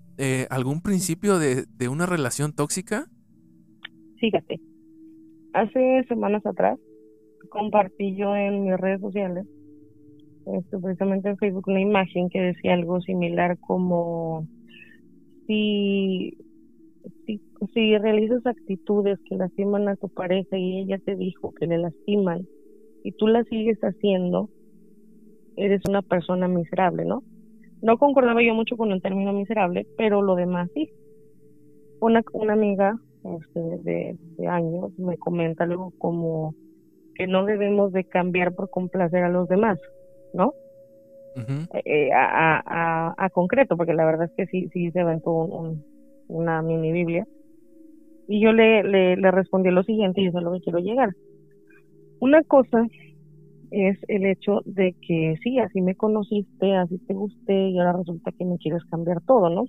algún 0.50 0.82
principio 0.82 1.38
de, 1.38 1.66
de 1.78 1.88
una 1.88 2.08
relación 2.08 2.52
tóxica? 2.52 3.06
Fíjate, 4.20 4.60
hace 5.54 6.04
semanas 6.08 6.44
atrás 6.48 6.80
compartí 7.50 8.16
yo 8.16 8.36
en 8.36 8.64
mis 8.64 8.78
redes 8.78 9.02
sociales, 9.02 9.46
este, 10.46 10.78
precisamente 10.80 11.30
en 11.30 11.38
Facebook, 11.38 11.68
una 11.68 11.82
imagen 11.82 12.30
que 12.30 12.42
decía 12.42 12.74
algo 12.74 13.02
similar 13.02 13.60
como 13.60 14.48
si, 15.46 16.38
si, 17.74 17.98
realizas 17.98 18.46
actitudes 18.46 19.20
que 19.28 19.36
lastiman 19.36 19.88
a 19.88 19.96
tu 19.96 20.10
pareja 20.10 20.58
y 20.58 20.80
ella 20.80 20.98
te 21.00 21.16
dijo 21.16 21.54
que 21.54 21.68
le 21.68 21.78
lastiman 21.78 22.48
y 23.04 23.12
tú 23.14 23.28
las 23.28 23.48
sigues 23.48 23.80
haciendo, 23.80 24.50
eres 25.56 25.82
una 25.88 26.02
persona 26.02 26.48
miserable, 26.48 27.06
¿no? 27.06 27.24
No 27.82 27.98
concordaba 27.98 28.44
yo 28.44 28.54
mucho 28.54 28.76
con 28.76 28.92
el 28.92 29.02
término 29.02 29.34
miserable, 29.34 29.88
pero 29.98 30.22
lo 30.22 30.36
demás 30.36 30.70
sí. 30.74 30.90
Una, 32.02 32.24
una 32.34 32.54
amiga 32.54 32.96
este, 33.24 33.60
de, 33.60 34.18
de 34.38 34.48
años 34.48 34.98
me 34.98 35.18
comenta 35.18 35.64
algo 35.64 35.92
como 35.98 36.56
que 37.20 37.28
no 37.28 37.44
debemos 37.44 37.92
de 37.92 38.06
cambiar 38.06 38.56
por 38.56 38.70
complacer 38.70 39.26
a 39.26 39.30
los 39.30 39.50
demás, 39.50 39.78
¿no? 40.34 40.54
Eh, 41.84 42.12
a, 42.14 42.62
a, 42.66 43.14
a, 43.18 43.30
concreto, 43.30 43.76
porque 43.76 43.94
la 43.94 44.06
verdad 44.06 44.28
es 44.28 44.32
que 44.38 44.46
sí, 44.48 44.70
sí 44.72 44.90
se 44.92 45.02
aventó 45.02 45.32
un, 45.32 45.84
una 46.30 46.62
mini 46.62 46.94
Biblia. 46.94 47.28
Y 48.30 48.40
yo 48.40 48.54
le, 48.54 48.84
le, 48.84 49.18
le 49.18 49.32
respondí 49.32 49.70
lo 49.70 49.84
siguiente, 49.84 50.22
y 50.22 50.28
eso 50.28 50.38
es 50.38 50.44
lo 50.46 50.54
que 50.54 50.62
quiero 50.62 50.80
llegar. 50.80 51.10
Una 52.22 52.42
cosa 52.44 52.88
es 53.72 53.98
el 54.08 54.26
hecho 54.26 54.62
de 54.64 54.96
que 55.06 55.36
sí, 55.44 55.60
así 55.60 55.82
me 55.82 55.96
conociste, 55.96 56.74
así 56.78 57.00
te 57.00 57.14
gusté, 57.14 57.70
y 57.70 57.80
ahora 57.80 57.98
resulta 57.98 58.32
que 58.32 58.46
me 58.46 58.58
quieres 58.58 58.86
cambiar 58.86 59.20
todo, 59.26 59.50
¿no? 59.50 59.66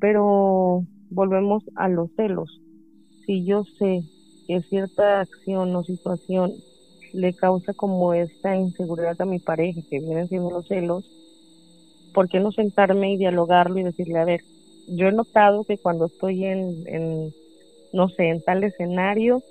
Pero 0.00 0.82
volvemos 1.08 1.62
a 1.76 1.88
los 1.88 2.10
celos. 2.16 2.60
Si 3.24 3.44
yo 3.44 3.62
sé 3.78 4.00
que 4.46 4.62
cierta 4.62 5.20
acción 5.20 5.74
o 5.74 5.84
situación 5.84 6.54
le 7.12 7.32
causa 7.34 7.72
como 7.72 8.14
esta 8.14 8.56
inseguridad 8.56 9.20
a 9.20 9.24
mi 9.24 9.38
pareja, 9.38 9.80
que 9.88 10.00
vienen 10.00 10.28
siendo 10.28 10.50
los 10.50 10.66
celos, 10.66 11.04
¿por 12.12 12.28
qué 12.28 12.40
no 12.40 12.52
sentarme 12.52 13.12
y 13.12 13.16
dialogarlo 13.16 13.78
y 13.78 13.84
decirle, 13.84 14.18
a 14.18 14.24
ver, 14.24 14.42
yo 14.88 15.08
he 15.08 15.12
notado 15.12 15.64
que 15.64 15.78
cuando 15.78 16.06
estoy 16.06 16.44
en, 16.44 16.84
en 16.86 17.34
no 17.92 18.08
sé, 18.08 18.28
en 18.28 18.42
tal 18.42 18.62
escenario, 18.64 19.42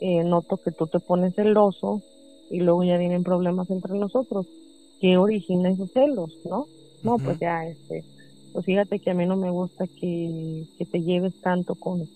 eh, 0.00 0.24
noto 0.24 0.56
que 0.56 0.72
tú 0.72 0.86
te 0.86 1.00
pones 1.00 1.34
celoso 1.34 2.02
y 2.50 2.60
luego 2.60 2.84
ya 2.84 2.98
vienen 2.98 3.22
problemas 3.22 3.70
entre 3.70 3.94
nosotros. 3.98 4.46
¿Qué 5.00 5.16
origina 5.16 5.70
esos 5.70 5.92
celos, 5.92 6.36
no? 6.44 6.66
No, 7.02 7.18
pues 7.18 7.38
ya, 7.38 7.66
este, 7.66 8.02
pues 8.52 8.64
fíjate 8.64 8.98
que 8.98 9.10
a 9.10 9.14
mí 9.14 9.26
no 9.26 9.36
me 9.36 9.50
gusta 9.50 9.86
que, 9.86 10.64
que 10.78 10.86
te 10.86 11.02
lleves 11.02 11.34
tanto 11.40 11.74
con, 11.74 12.08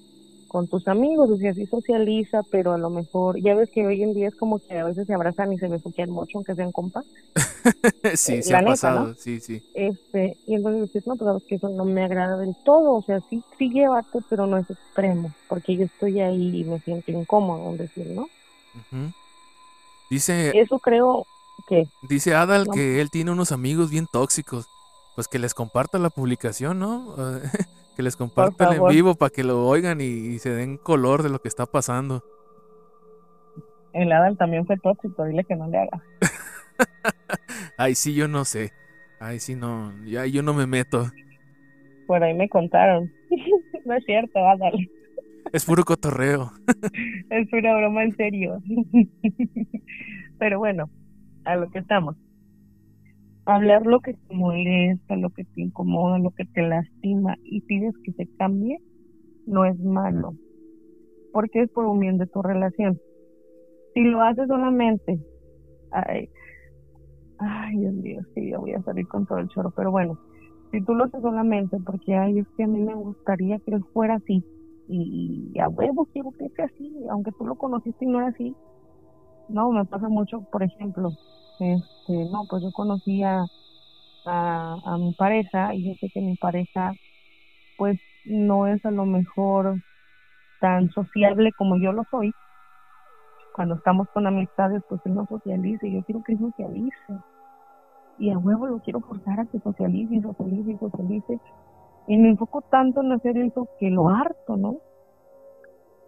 con 0.50 0.66
tus 0.66 0.88
amigos, 0.88 1.30
o 1.30 1.36
sea, 1.36 1.54
sí 1.54 1.64
socializa, 1.64 2.42
pero 2.50 2.72
a 2.72 2.78
lo 2.78 2.90
mejor, 2.90 3.40
ya 3.40 3.54
ves 3.54 3.70
que 3.70 3.86
hoy 3.86 4.02
en 4.02 4.14
día 4.14 4.26
es 4.26 4.34
como 4.34 4.58
que 4.58 4.76
a 4.76 4.84
veces 4.84 5.06
se 5.06 5.14
abrazan 5.14 5.52
y 5.52 5.58
se 5.58 5.68
besuquean 5.68 6.10
mucho, 6.10 6.38
aunque 6.38 6.56
sean 6.56 6.72
compas. 6.72 7.04
sí, 8.16 8.34
eh, 8.34 8.42
se 8.42 8.56
ha 8.56 8.64
pasado, 8.64 9.14
sí, 9.14 9.38
sí. 9.38 9.62
Este, 9.74 10.36
y 10.48 10.56
entonces 10.56 10.82
dices, 10.82 11.06
no, 11.06 11.14
pues 11.14 11.44
que 11.44 11.54
eso 11.54 11.68
no 11.68 11.84
me 11.84 12.02
agrada 12.02 12.36
del 12.36 12.56
todo, 12.64 12.94
o 12.94 13.02
sea, 13.02 13.20
sí, 13.30 13.44
sí 13.58 13.70
llévate, 13.70 14.18
pero 14.28 14.48
no 14.48 14.58
es 14.58 14.68
extremo, 14.68 15.32
porque 15.48 15.76
yo 15.76 15.84
estoy 15.84 16.18
ahí 16.18 16.62
y 16.62 16.64
me 16.64 16.80
siento 16.80 17.12
incómodo, 17.12 17.76
decir, 17.76 18.08
¿no? 18.08 18.26
Dice... 20.10 20.50
Eso 20.58 20.80
creo 20.80 21.28
que... 21.68 21.86
Dice 22.02 22.34
Adal 22.34 22.68
que 22.72 23.00
él 23.00 23.10
tiene 23.10 23.30
unos 23.30 23.52
amigos 23.52 23.90
bien 23.90 24.08
tóxicos, 24.10 24.66
pues 25.14 25.28
que 25.28 25.38
les 25.38 25.54
comparta 25.54 26.00
la 26.00 26.10
publicación, 26.10 26.80
¿no? 26.80 27.14
Que 28.00 28.04
les 28.04 28.16
compartan 28.16 28.72
en 28.72 28.86
vivo 28.88 29.14
para 29.14 29.28
que 29.28 29.44
lo 29.44 29.66
oigan 29.66 30.00
y, 30.00 30.38
se 30.38 30.48
den 30.48 30.78
color 30.78 31.22
de 31.22 31.28
lo 31.28 31.38
que 31.38 31.48
está 31.48 31.66
pasando. 31.66 32.24
El 33.92 34.10
Adam 34.10 34.36
también 34.36 34.64
fue 34.64 34.78
tóxico, 34.78 35.22
dile 35.26 35.44
que 35.44 35.54
no 35.54 35.68
le 35.68 35.80
haga. 35.80 36.02
Ay, 37.76 37.94
sí, 37.94 38.14
yo 38.14 38.26
no 38.26 38.46
sé. 38.46 38.72
Ay, 39.18 39.38
sí, 39.38 39.54
no, 39.54 39.92
ya 40.06 40.24
yo 40.24 40.42
no 40.42 40.54
me 40.54 40.66
meto. 40.66 41.10
Por 42.06 42.24
ahí 42.24 42.32
me 42.32 42.48
contaron. 42.48 43.12
no 43.84 43.94
es 43.94 44.04
cierto, 44.06 44.38
Adam. 44.48 44.72
Es 45.52 45.66
puro 45.66 45.84
cotorreo. 45.84 46.52
es 47.28 47.50
pura 47.50 47.76
broma 47.76 48.04
en 48.04 48.16
serio. 48.16 48.62
Pero 50.38 50.58
bueno, 50.58 50.88
a 51.44 51.54
lo 51.56 51.70
que 51.70 51.80
estamos 51.80 52.16
hablar 53.46 53.86
lo 53.86 54.00
que 54.00 54.14
te 54.14 54.34
molesta, 54.34 55.16
lo 55.16 55.30
que 55.30 55.44
te 55.44 55.62
incomoda, 55.62 56.18
lo 56.18 56.30
que 56.30 56.44
te 56.44 56.62
lastima 56.62 57.36
y 57.42 57.60
pides 57.62 57.94
que 58.04 58.12
se 58.12 58.26
cambie, 58.36 58.78
no 59.46 59.64
es 59.64 59.78
malo, 59.80 60.34
porque 61.32 61.62
es 61.62 61.70
por 61.70 61.86
un 61.86 62.00
bien 62.00 62.18
de 62.18 62.26
tu 62.26 62.42
relación. 62.42 62.98
Si 63.94 64.02
lo 64.02 64.22
haces 64.22 64.46
solamente, 64.46 65.18
ay, 65.90 66.28
ay 67.38 67.78
Dios 67.78 67.94
mío, 67.94 68.20
sí, 68.34 68.50
ya 68.50 68.58
voy 68.58 68.72
a 68.72 68.82
salir 68.82 69.06
con 69.08 69.26
todo 69.26 69.38
el 69.38 69.48
choro, 69.48 69.72
pero 69.76 69.90
bueno, 69.90 70.18
si 70.70 70.80
tú 70.82 70.94
lo 70.94 71.04
haces 71.04 71.20
solamente 71.20 71.76
porque, 71.84 72.14
ay, 72.14 72.38
es 72.38 72.48
que 72.56 72.64
a 72.64 72.68
mí 72.68 72.80
me 72.80 72.94
gustaría 72.94 73.58
que 73.58 73.72
él 73.74 73.84
fuera 73.92 74.14
así, 74.14 74.44
y, 74.92 75.58
a 75.60 75.68
huevo 75.68 76.06
quiero 76.12 76.32
que 76.32 76.48
sea 76.50 76.64
así, 76.64 76.92
aunque 77.10 77.30
tú 77.32 77.46
lo 77.46 77.54
conociste 77.54 78.04
y 78.04 78.08
no 78.08 78.18
era 78.18 78.28
así, 78.28 78.54
no, 79.48 79.70
me 79.70 79.84
pasa 79.84 80.08
mucho, 80.08 80.42
por 80.50 80.62
ejemplo, 80.62 81.10
este, 81.60 82.12
no, 82.30 82.44
pues 82.48 82.62
yo 82.62 82.72
conocí 82.72 83.22
a, 83.22 83.44
a, 84.24 84.96
mi 84.98 85.12
pareja 85.12 85.74
y 85.74 85.88
yo 85.88 85.94
sé 86.00 86.08
que 86.12 86.20
mi 86.20 86.36
pareja 86.36 86.92
pues 87.76 87.98
no 88.24 88.66
es 88.66 88.84
a 88.84 88.90
lo 88.90 89.06
mejor 89.06 89.76
tan 90.60 90.90
sociable 90.90 91.52
como 91.52 91.76
yo 91.78 91.92
lo 91.92 92.04
soy. 92.10 92.32
Cuando 93.54 93.74
estamos 93.74 94.08
con 94.10 94.26
amistades, 94.26 94.82
pues 94.88 95.00
él 95.04 95.14
no 95.14 95.26
socialice, 95.26 95.90
yo 95.90 96.02
quiero 96.04 96.22
que 96.22 96.32
él 96.32 96.38
socialice. 96.38 97.14
Y 98.18 98.30
a 98.30 98.38
huevo 98.38 98.66
lo 98.66 98.78
quiero 98.80 99.00
forzar 99.00 99.40
a 99.40 99.46
que 99.46 99.58
socialice 99.60 100.14
y 100.14 100.20
socialice 100.20 100.72
y 100.72 100.78
socialice. 100.78 101.40
Y 102.06 102.18
me 102.18 102.28
enfoco 102.28 102.60
tanto 102.62 103.00
en 103.02 103.12
hacer 103.12 103.38
eso 103.38 103.68
que 103.78 103.90
lo 103.90 104.08
harto, 104.10 104.56
¿no? 104.56 104.76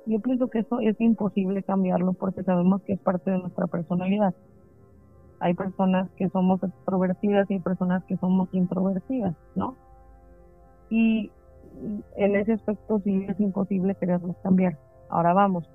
Yo 0.05 0.21
pienso 0.21 0.49
que 0.49 0.61
eso 0.61 0.81
es 0.81 1.01
imposible 1.01 1.63
cambiarlo 1.63 2.13
porque 2.13 2.43
sabemos 2.43 2.83
que 2.83 2.95
es 2.95 3.01
parte 3.01 3.31
de 3.31 3.39
nuestra 3.39 3.67
personalidad 3.67 4.35
hay 5.43 5.55
personas 5.55 6.09
que 6.17 6.29
somos 6.29 6.63
extrovertidas 6.63 7.51
y 7.51 7.55
hay 7.55 7.61
personas 7.61 8.05
que 8.05 8.17
somos 8.19 8.49
introvertidas, 8.53 9.35
¿no? 9.57 9.75
Y 10.89 11.33
en 12.17 12.37
ese 12.37 12.53
aspecto 12.53 13.01
sí 13.01 13.27
es 13.29 13.41
imposible 13.41 13.97
quererlos 13.97 14.37
cambiar. 14.45 14.79
Ahora 15.09 15.33
vamos. 15.33 15.69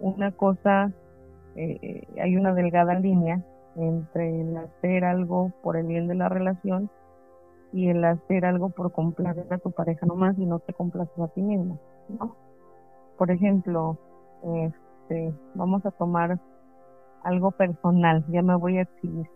Una 0.00 0.32
cosa, 0.32 0.92
eh, 1.56 2.06
hay 2.20 2.36
una 2.36 2.52
delgada 2.52 2.94
línea 2.98 3.42
entre 3.76 4.42
el 4.42 4.54
hacer 4.58 5.06
algo 5.06 5.50
por 5.62 5.78
el 5.78 5.86
bien 5.86 6.06
de 6.06 6.14
la 6.14 6.28
relación 6.28 6.90
y 7.72 7.88
el 7.88 8.04
hacer 8.04 8.44
algo 8.44 8.68
por 8.68 8.92
complacer 8.92 9.46
a 9.50 9.58
tu 9.58 9.70
pareja 9.70 10.04
nomás 10.04 10.38
y 10.38 10.44
no 10.44 10.58
te 10.58 10.74
complaces 10.74 11.18
a 11.18 11.28
ti 11.28 11.40
mismo, 11.40 11.78
¿no? 12.10 12.36
Por 13.16 13.30
ejemplo, 13.30 13.96
este, 14.42 15.32
vamos 15.54 15.86
a 15.86 15.90
tomar 15.92 16.38
algo 17.24 17.50
personal, 17.50 18.24
ya 18.28 18.42
me 18.42 18.54
voy 18.54 18.78
a 18.78 18.82
exhibir. 18.82 19.26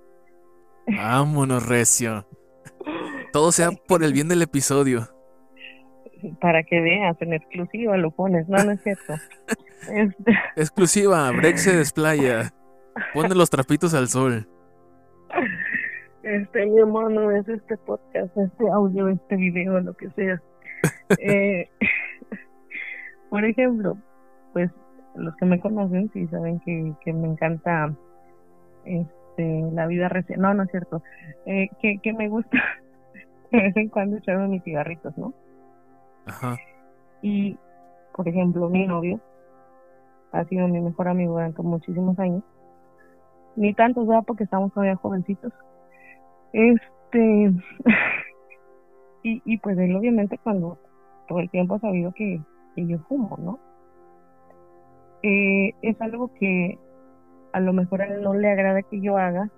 Vámonos, 0.86 1.66
Recio. 1.66 2.26
Todo 3.32 3.52
sea 3.52 3.70
por 3.88 4.02
el 4.02 4.12
bien 4.12 4.28
del 4.28 4.42
episodio. 4.42 5.08
Para 6.40 6.62
que 6.62 6.80
veas, 6.80 7.16
en 7.20 7.34
exclusiva 7.34 7.96
lo 7.96 8.10
pones, 8.10 8.48
no, 8.48 8.62
no 8.64 8.72
es 8.72 8.82
cierto. 8.82 9.14
Este 9.92 10.32
exclusiva, 10.56 11.30
Brex 11.30 11.62
se 11.62 11.76
desplaya. 11.76 12.52
Pone 13.12 13.34
los 13.34 13.50
trapitos 13.50 13.94
al 13.94 14.08
sol. 14.08 14.48
Este, 16.22 16.66
mi 16.66 16.80
hermano, 16.80 17.30
es 17.30 17.46
este 17.46 17.76
podcast, 17.76 18.36
este 18.36 18.68
audio, 18.70 19.08
este 19.08 19.36
video, 19.36 19.78
lo 19.80 19.94
que 19.96 20.10
sea. 20.10 20.42
Eh, 21.18 21.68
por 23.30 23.44
ejemplo, 23.44 23.96
pues 24.52 24.70
los 25.16 25.34
que 25.36 25.46
me 25.46 25.60
conocen 25.60 26.10
sí 26.12 26.26
saben 26.28 26.60
que, 26.60 26.92
que 27.04 27.12
me 27.12 27.26
encanta 27.28 27.92
este 28.84 29.70
la 29.72 29.86
vida 29.86 30.08
recién 30.08 30.40
no 30.40 30.54
no 30.54 30.62
es 30.62 30.70
cierto 30.70 31.02
eh, 31.46 31.68
que, 31.80 31.98
que 31.98 32.12
me 32.12 32.28
gusta 32.28 32.58
de 33.52 33.58
vez 33.58 33.76
en 33.76 33.88
cuando 33.88 34.16
echarme 34.16 34.48
mis 34.48 34.62
cigarritos 34.62 35.16
no 35.18 35.34
ajá 36.26 36.56
y 37.22 37.58
por 38.14 38.28
ejemplo 38.28 38.68
mi 38.68 38.86
novio 38.86 39.20
ha 40.36 40.44
sido 40.44 40.68
mi 40.68 40.80
mejor 40.80 41.08
amigo 41.08 41.32
durante 41.32 41.62
muchísimos 41.62 42.18
años. 42.18 42.42
Ni 43.56 43.72
tantos, 43.74 44.06
¿verdad? 44.06 44.24
Porque 44.26 44.44
estamos 44.44 44.72
todavía 44.72 44.96
jovencitos. 44.96 45.52
Este, 46.52 47.52
y, 49.22 49.42
y 49.44 49.58
pues 49.58 49.78
él 49.78 49.96
obviamente 49.96 50.38
cuando 50.38 50.78
todo 51.28 51.40
el 51.40 51.50
tiempo 51.50 51.74
ha 51.74 51.80
sabido 51.80 52.12
que, 52.12 52.40
que 52.74 52.86
yo 52.86 52.98
fumo, 53.08 53.36
¿no? 53.38 53.58
Eh, 55.22 55.72
es 55.82 56.00
algo 56.00 56.32
que 56.34 56.78
a 57.52 57.60
lo 57.60 57.72
mejor 57.72 58.02
a 58.02 58.06
él 58.06 58.22
no 58.22 58.34
le 58.34 58.50
agrada 58.50 58.82
que 58.82 59.00
yo 59.00 59.16
haga. 59.16 59.48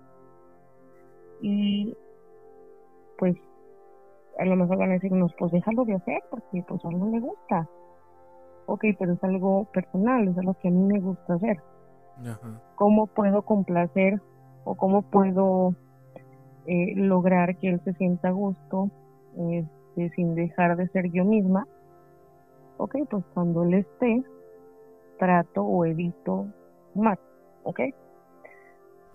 Y 1.40 1.96
pues 3.18 3.36
a 4.38 4.44
lo 4.44 4.56
mejor 4.56 4.78
van 4.78 4.90
a 4.90 4.94
decirnos 4.94 5.34
pues 5.38 5.52
déjalo 5.52 5.84
de 5.84 5.94
hacer 5.94 6.22
porque 6.30 6.64
pues 6.66 6.84
a 6.84 6.88
él 6.88 6.98
no 6.98 7.10
le 7.10 7.20
gusta 7.20 7.68
ok 8.66 8.84
pero 8.98 9.12
es 9.12 9.24
algo 9.24 9.64
personal 9.72 10.28
es 10.28 10.38
algo 10.38 10.54
que 10.54 10.68
a 10.68 10.70
mí 10.70 10.80
me 10.80 11.00
gusta 11.00 11.34
hacer. 11.34 11.60
Cómo 12.74 13.06
puedo 13.06 13.42
complacer 13.42 14.20
o 14.64 14.74
cómo 14.74 15.02
puedo 15.02 15.74
eh, 16.66 16.94
lograr 16.96 17.56
que 17.56 17.68
él 17.68 17.80
se 17.84 17.94
sienta 17.94 18.28
a 18.28 18.32
gusto 18.32 18.90
este, 19.36 20.10
sin 20.14 20.34
dejar 20.34 20.76
de 20.76 20.88
ser 20.88 21.10
yo 21.10 21.24
misma 21.24 21.66
ok 22.76 22.96
pues 23.10 23.24
cuando 23.34 23.64
él 23.64 23.74
esté 23.74 24.22
trato 25.18 25.62
o 25.62 25.84
evito 25.84 26.46
más 26.94 27.18
¿ok? 27.68 27.80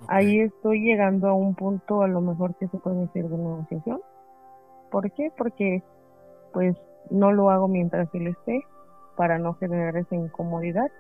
Ahí 0.08 0.42
estoy 0.42 0.82
llegando 0.82 1.28
a 1.28 1.34
un 1.34 1.56
punto 1.56 2.02
a 2.02 2.08
lo 2.08 2.22
mejor 2.22 2.56
que 2.56 2.68
se 2.68 2.78
puede 2.78 3.02
decir 3.02 3.28
de 3.28 3.38
negociación. 3.38 4.02
¿Por 4.92 5.12
qué? 5.12 5.32
Porque 5.36 5.82
pues 6.52 6.76
no 7.10 7.32
lo 7.32 7.50
hago 7.50 7.68
mientras 7.68 8.08
él 8.14 8.28
esté 8.28 8.64
para 9.16 9.40
no 9.40 9.56
generar 9.56 9.98
esa 9.98 10.16
incomodidad 10.16 10.92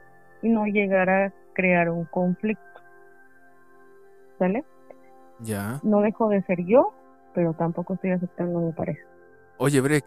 y 0.42 0.50
no 0.50 0.66
llegar 0.66 1.10
a 1.10 1.34
crear 1.54 1.90
un 1.90 2.06
conflicto. 2.06 2.64
¿Sale? 4.40 4.64
Ya. 5.42 5.80
No 5.84 6.02
dejo 6.02 6.30
de 6.30 6.42
ser 6.44 6.66
yo, 6.66 6.94
pero 7.36 7.54
tampoco 7.54 7.94
estoy 7.94 8.12
aceptando 8.12 8.60
a 8.60 8.62
mi 8.64 8.72
pareja. 8.72 9.06
Oye, 9.58 9.80
Breck, 9.82 10.06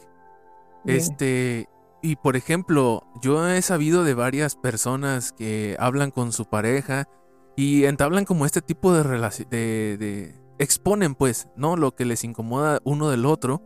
este, 0.84 1.68
y 2.06 2.14
por 2.14 2.36
ejemplo, 2.36 3.02
yo 3.20 3.48
he 3.48 3.60
sabido 3.62 4.04
de 4.04 4.14
varias 4.14 4.54
personas 4.54 5.32
que 5.32 5.76
hablan 5.80 6.12
con 6.12 6.30
su 6.30 6.44
pareja 6.44 7.08
y 7.56 7.84
entablan 7.84 8.24
como 8.24 8.46
este 8.46 8.62
tipo 8.62 8.92
de 8.92 9.02
relación, 9.02 9.48
de, 9.50 10.32
exponen 10.60 11.16
pues, 11.16 11.48
¿no? 11.56 11.76
Lo 11.76 11.96
que 11.96 12.04
les 12.04 12.22
incomoda 12.22 12.78
uno 12.84 13.10
del 13.10 13.26
otro. 13.26 13.60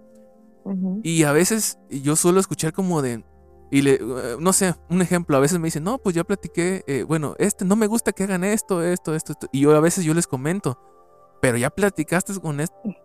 Y 1.03 1.25
a 1.25 1.33
veces 1.33 1.79
yo 1.91 2.17
suelo 2.17 2.41
escuchar 2.41 2.73
como 2.73 3.03
de, 3.03 3.25
y 3.71 3.83
le, 3.83 3.95
eh, 3.95 4.37
no 4.39 4.55
sé, 4.55 4.75
un 4.89 5.03
ejemplo, 5.03 5.37
a 5.37 5.41
veces 5.41 5.59
me 5.59 5.67
dicen, 5.67 5.85
no, 5.85 5.99
pues 5.99 6.15
ya 6.15 6.25
platiqué, 6.25 6.83
eh, 6.87 7.03
bueno, 7.03 7.35
este, 7.39 7.67
no 7.67 7.77
me 7.77 7.89
gusta 7.89 8.13
que 8.13 8.25
hagan 8.25 8.45
esto, 8.45 8.83
esto, 8.83 9.15
esto, 9.15 9.33
esto. 9.33 9.49
Y 9.53 9.61
yo 9.61 9.77
a 9.77 9.81
veces 9.81 10.05
yo 10.05 10.15
les 10.15 10.27
comento, 10.27 10.79
pero 11.41 11.57
ya 11.57 11.71
platicaste 11.71 12.39
con, 12.41 12.59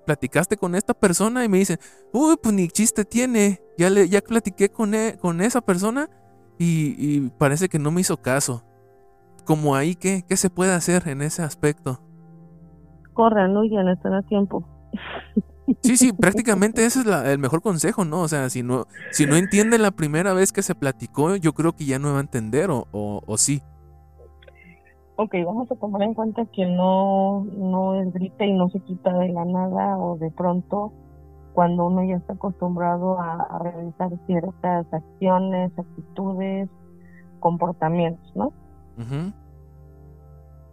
platicaste 0.06 0.58
con 0.58 0.76
esta 0.76 0.93
persona 0.93 1.45
y 1.45 1.50
me 1.50 1.60
dicen, 1.60 1.80
uy, 2.12 2.36
pues 2.41 2.54
ni 2.54 2.67
chiste 2.67 3.06
tiene, 3.06 3.62
ya, 3.78 3.89
le, 3.89 4.10
ya 4.10 4.21
platiqué 4.21 4.69
con, 4.69 4.93
e, 4.93 5.17
con 5.17 5.41
esa 5.41 5.62
persona 5.62 6.10
y, 6.58 6.95
y 6.98 7.30
parece 7.38 7.69
que 7.69 7.80
no 7.80 7.91
me 7.91 8.02
hizo 8.02 8.17
caso 8.17 8.63
como 9.45 9.76
ahí, 9.76 9.95
¿qué, 9.95 10.26
qué 10.28 10.36
se 10.36 10.50
puede 10.50 10.74
hacer 10.74 11.08
en 11.08 11.21
ese 11.21 11.43
aspecto? 11.43 12.02
Corran, 13.13 13.56
huyan, 13.56 13.88
están 13.88 14.13
a 14.13 14.24
tiempo. 14.24 14.67
Sí, 15.82 15.98
sí, 15.98 16.13
prácticamente 16.13 16.86
ese 16.86 17.02
es 17.02 17.08
el 17.08 17.39
mejor 17.39 17.62
consejo, 17.62 18.06
¿no? 18.06 18.21
O 18.21 18.28
sea, 18.28 18.50
si 18.50 18.62
no, 18.62 18.86
si 19.12 19.26
no 19.26 19.36
entiende 19.36 19.78
la 19.78 19.91
primera 19.91 20.34
vez 20.34 20.52
que 20.52 20.62
se 20.62 20.76
platicó, 20.76 21.36
yo 21.38 21.54
creo 21.54 21.76
que 21.76 21.86
ya 21.86 21.98
no 21.98 22.12
va 22.12 22.17
a 22.17 22.21
entender, 22.21 22.69
o, 22.69 22.88
o, 22.91 23.38
sí. 23.38 23.62
Ok, 25.17 25.34
vamos 25.45 25.71
a 25.71 25.75
tomar 25.75 26.01
en 26.04 26.13
cuenta 26.13 26.45
que 26.45 26.65
no, 26.65 27.45
no 27.58 27.95
es 27.95 28.12
grita 28.13 28.45
y 28.45 28.51
no 28.51 28.69
se 28.69 28.82
quita 28.82 29.13
de 29.13 29.30
la 29.30 29.45
nada, 29.45 29.97
o 29.97 30.17
de 30.17 30.30
pronto, 30.30 30.91
cuando 31.54 31.88
uno 31.88 32.04
ya 32.04 32.17
está 32.17 32.34
acostumbrado 32.34 33.17
a 33.19 33.60
realizar 33.60 34.12
ciertas 34.25 34.93
acciones, 34.93 35.71
actitudes, 35.78 36.69
comportamientos, 37.39 38.36
¿no? 38.36 38.51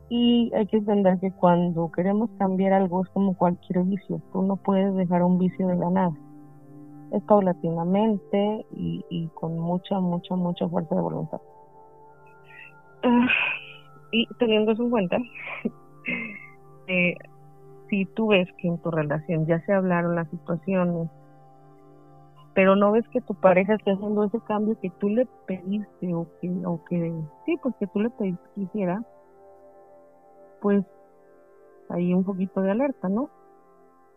Y 0.09 0.53
hay 0.55 0.67
que 0.67 0.79
entender 0.79 1.19
que 1.21 1.31
cuando 1.33 1.91
queremos 1.93 2.31
cambiar 2.39 2.73
algo 2.73 3.03
es 3.03 3.09
como 3.11 3.35
cualquier 3.35 3.85
vicio. 3.85 4.21
Tú 4.33 4.43
no 4.43 4.57
puedes 4.57 4.95
dejar 4.95 5.23
un 5.23 5.39
vicio 5.39 5.69
de 5.69 5.77
la 5.77 5.91
nada. 5.91 6.13
Es 7.13 7.23
paulatinamente 7.25 8.67
y, 8.75 9.05
y 9.09 9.29
con 9.29 9.59
mucha, 9.59 10.01
mucha, 10.01 10.35
mucha 10.35 10.69
fuerza 10.69 10.95
de 10.95 11.01
voluntad. 11.01 11.41
Ah, 13.05 13.27
y 14.13 14.27
teniendo 14.39 14.73
eso 14.73 14.85
en 14.85 14.91
cuenta, 14.91 15.19
eh, 16.87 17.15
si 17.89 18.05
tú 18.05 18.29
ves 18.29 18.49
que 18.59 18.69
en 18.69 18.79
tu 18.79 18.91
relación 18.91 19.47
ya 19.47 19.61
se 19.67 19.73
hablaron 19.73 20.15
las 20.15 20.29
situaciones, 20.29 21.09
pero 22.55 22.77
no 22.77 22.93
ves 22.93 23.09
que 23.09 23.23
tu 23.23 23.35
pareja 23.35 23.75
esté 23.75 23.93
haciendo 23.93 24.25
ese 24.25 24.39
cambio 24.41 24.79
que 24.81 24.91
tú 24.91 25.09
le 25.09 25.27
pediste 25.47 26.15
o 26.15 26.27
que, 26.41 26.51
o 26.65 26.85
que 26.85 27.13
sí, 27.47 27.59
pues 27.63 27.75
que 27.77 27.87
tú 27.87 28.01
le 28.01 28.11
pediste 28.11 28.45
que 28.55 28.61
hiciera, 28.63 29.03
pues 30.61 30.85
hay 31.89 32.13
un 32.13 32.25
poquito 32.25 32.61
de 32.61 32.71
alerta, 32.71 33.09
¿no? 33.09 33.31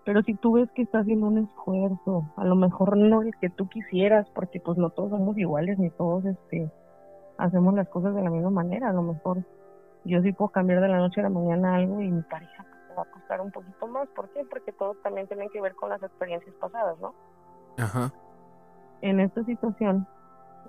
Pero 0.05 0.21
si 0.21 0.35
tú 0.35 0.53
ves 0.53 0.69
que 0.71 0.83
está 0.83 0.99
haciendo 0.99 1.27
un 1.27 1.39
esfuerzo, 1.39 2.31
a 2.35 2.45
lo 2.45 2.55
mejor 2.55 2.95
no 2.95 3.23
el 3.23 3.31
que 3.41 3.49
tú 3.49 3.67
quisieras, 3.67 4.29
porque 4.35 4.59
pues 4.59 4.77
no 4.77 4.91
todos 4.91 5.09
somos 5.09 5.37
iguales, 5.37 5.79
ni 5.79 5.89
todos 5.89 6.25
este 6.25 6.69
hacemos 7.37 7.73
las 7.73 7.89
cosas 7.89 8.13
de 8.15 8.21
la 8.21 8.29
misma 8.29 8.51
manera, 8.51 8.89
a 8.89 8.93
lo 8.93 9.01
mejor 9.01 9.43
yo 10.05 10.21
sí 10.21 10.31
puedo 10.31 10.49
cambiar 10.49 10.81
de 10.81 10.87
la 10.87 10.97
noche 10.97 11.19
a 11.19 11.23
la 11.23 11.29
mañana 11.29 11.75
algo 11.75 12.01
y 12.01 12.09
mi 12.09 12.21
pareja 12.21 12.63
pues, 12.63 12.97
va 12.97 13.01
a 13.03 13.11
costar 13.11 13.41
un 13.41 13.51
poquito 13.51 13.87
más, 13.87 14.07
¿por 14.09 14.29
qué? 14.29 14.45
Porque 14.49 14.71
todos 14.71 15.01
también 15.01 15.27
tienen 15.27 15.49
que 15.49 15.61
ver 15.61 15.75
con 15.75 15.89
las 15.89 16.01
experiencias 16.01 16.55
pasadas, 16.55 16.97
¿no? 16.99 17.13
Ajá 17.77 18.11
en 19.01 19.19
esta 19.19 19.43
situación, 19.43 20.07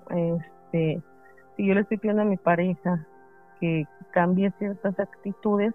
este, 0.09 1.01
si 1.55 1.65
yo 1.65 1.73
le 1.73 1.81
estoy 1.81 1.97
pidiendo 1.97 2.21
a 2.21 2.25
mi 2.25 2.37
pareja 2.37 3.05
que 3.59 3.85
cambie 4.11 4.51
ciertas 4.59 4.99
actitudes, 4.99 5.73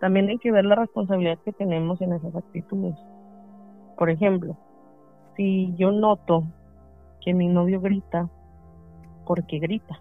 también 0.00 0.28
hay 0.28 0.38
que 0.38 0.50
ver 0.50 0.64
la 0.64 0.74
responsabilidad 0.74 1.38
que 1.44 1.52
tenemos 1.52 2.00
en 2.00 2.12
esas 2.14 2.34
actitudes. 2.34 2.96
Por 3.96 4.10
ejemplo, 4.10 4.56
si 5.36 5.72
yo 5.76 5.92
noto 5.92 6.44
que 7.24 7.34
mi 7.34 7.46
novio 7.46 7.80
grita, 7.80 8.28
porque 9.24 9.60
grita, 9.60 10.00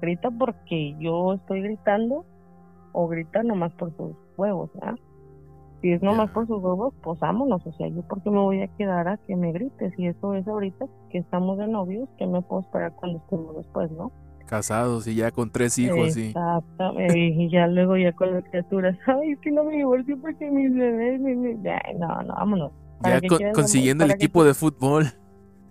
grita 0.00 0.30
porque 0.32 0.96
yo 0.98 1.34
estoy 1.34 1.62
gritando 1.62 2.24
o 2.96 3.06
grita 3.08 3.42
nomás 3.42 3.72
por 3.74 3.94
sus 3.94 4.16
huevos, 4.38 4.70
¿verdad? 4.74 4.96
Si 5.82 5.92
es 5.92 6.02
nomás 6.02 6.30
por 6.30 6.46
sus 6.46 6.62
huevos, 6.62 6.94
pues 7.02 7.20
vámonos. 7.20 7.64
O 7.66 7.72
sea, 7.74 7.88
yo 7.88 8.00
porque 8.08 8.30
me 8.30 8.38
voy 8.38 8.62
a 8.62 8.68
quedar 8.68 9.06
a 9.06 9.18
que 9.18 9.36
me 9.36 9.52
grites. 9.52 9.92
Y 9.98 10.06
eso 10.06 10.32
es 10.32 10.48
ahorita 10.48 10.86
que 11.10 11.18
estamos 11.18 11.58
de 11.58 11.68
novios, 11.68 12.08
que 12.16 12.26
me 12.26 12.40
puedo 12.40 12.62
esperar 12.62 12.94
cuando 12.96 13.18
estemos 13.18 13.54
después, 13.54 13.90
¿no? 13.90 14.10
Casados 14.46 15.06
y 15.08 15.14
ya 15.16 15.30
con 15.30 15.50
tres 15.50 15.78
hijos, 15.78 16.16
Exactamente. 16.16 17.18
y 17.18 17.50
ya 17.50 17.66
luego 17.66 17.98
ya 17.98 18.12
con 18.12 18.32
las 18.32 18.44
criaturas. 18.44 18.96
Ay, 19.06 19.32
es 19.32 19.40
que 19.40 19.50
no 19.50 19.64
me 19.64 19.76
divorcio 19.76 20.18
porque 20.18 20.50
mis 20.50 20.72
bebés. 20.74 21.20
no, 21.20 22.22
no, 22.22 22.34
vámonos. 22.34 22.72
Ya 23.04 23.20
consiguiendo 23.52 24.04
el 24.04 24.12
equipo 24.12 24.42
de 24.42 24.54
fútbol. 24.54 25.04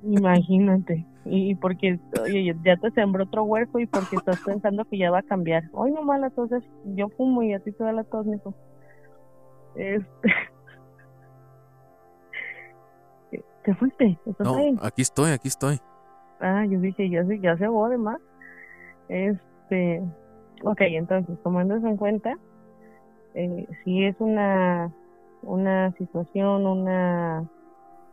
Imagínate. 0.03 1.07
Y 1.25 1.55
porque, 1.55 1.99
oye, 2.21 2.55
ya 2.63 2.77
te 2.77 2.91
sembró 2.91 3.23
otro 3.23 3.43
huerco 3.43 3.79
y 3.79 3.88
porque 3.88 4.15
estás 4.15 4.39
pensando 4.45 4.85
que 4.85 4.99
ya 4.99 5.09
va 5.09 5.19
a 5.19 5.23
cambiar. 5.23 5.63
Hoy 5.73 5.91
no 5.91 6.03
mala, 6.03 6.27
entonces 6.27 6.63
yo 6.85 7.09
fumo 7.09 7.41
y 7.41 7.53
a 7.53 7.59
ti 7.59 7.71
te 7.71 7.83
da 7.83 7.91
la 7.91 8.03
tos, 8.03 8.25
mijo. 8.27 8.53
Este... 9.75 10.29
¿Te 13.63 13.73
fuiste? 13.73 14.19
no, 14.38 14.55
aquí 14.83 15.01
estoy, 15.01 15.31
aquí 15.31 15.47
estoy. 15.47 15.79
Ah, 16.39 16.63
yo 16.69 16.79
dije, 16.79 17.09
ya 17.09 17.25
se, 17.25 17.39
ya 17.39 17.57
se 17.57 17.67
va 17.67 17.88
además. 17.88 18.21
Este, 19.09 20.03
ok, 20.63 20.81
entonces, 20.81 21.35
tomando 21.41 21.75
eso 21.75 21.88
en 21.88 21.97
cuenta, 21.97 22.38
eh, 23.33 23.67
si 23.83 24.05
es 24.05 24.15
una, 24.19 24.93
una 25.41 25.91
situación, 25.93 26.67
una, 26.67 27.49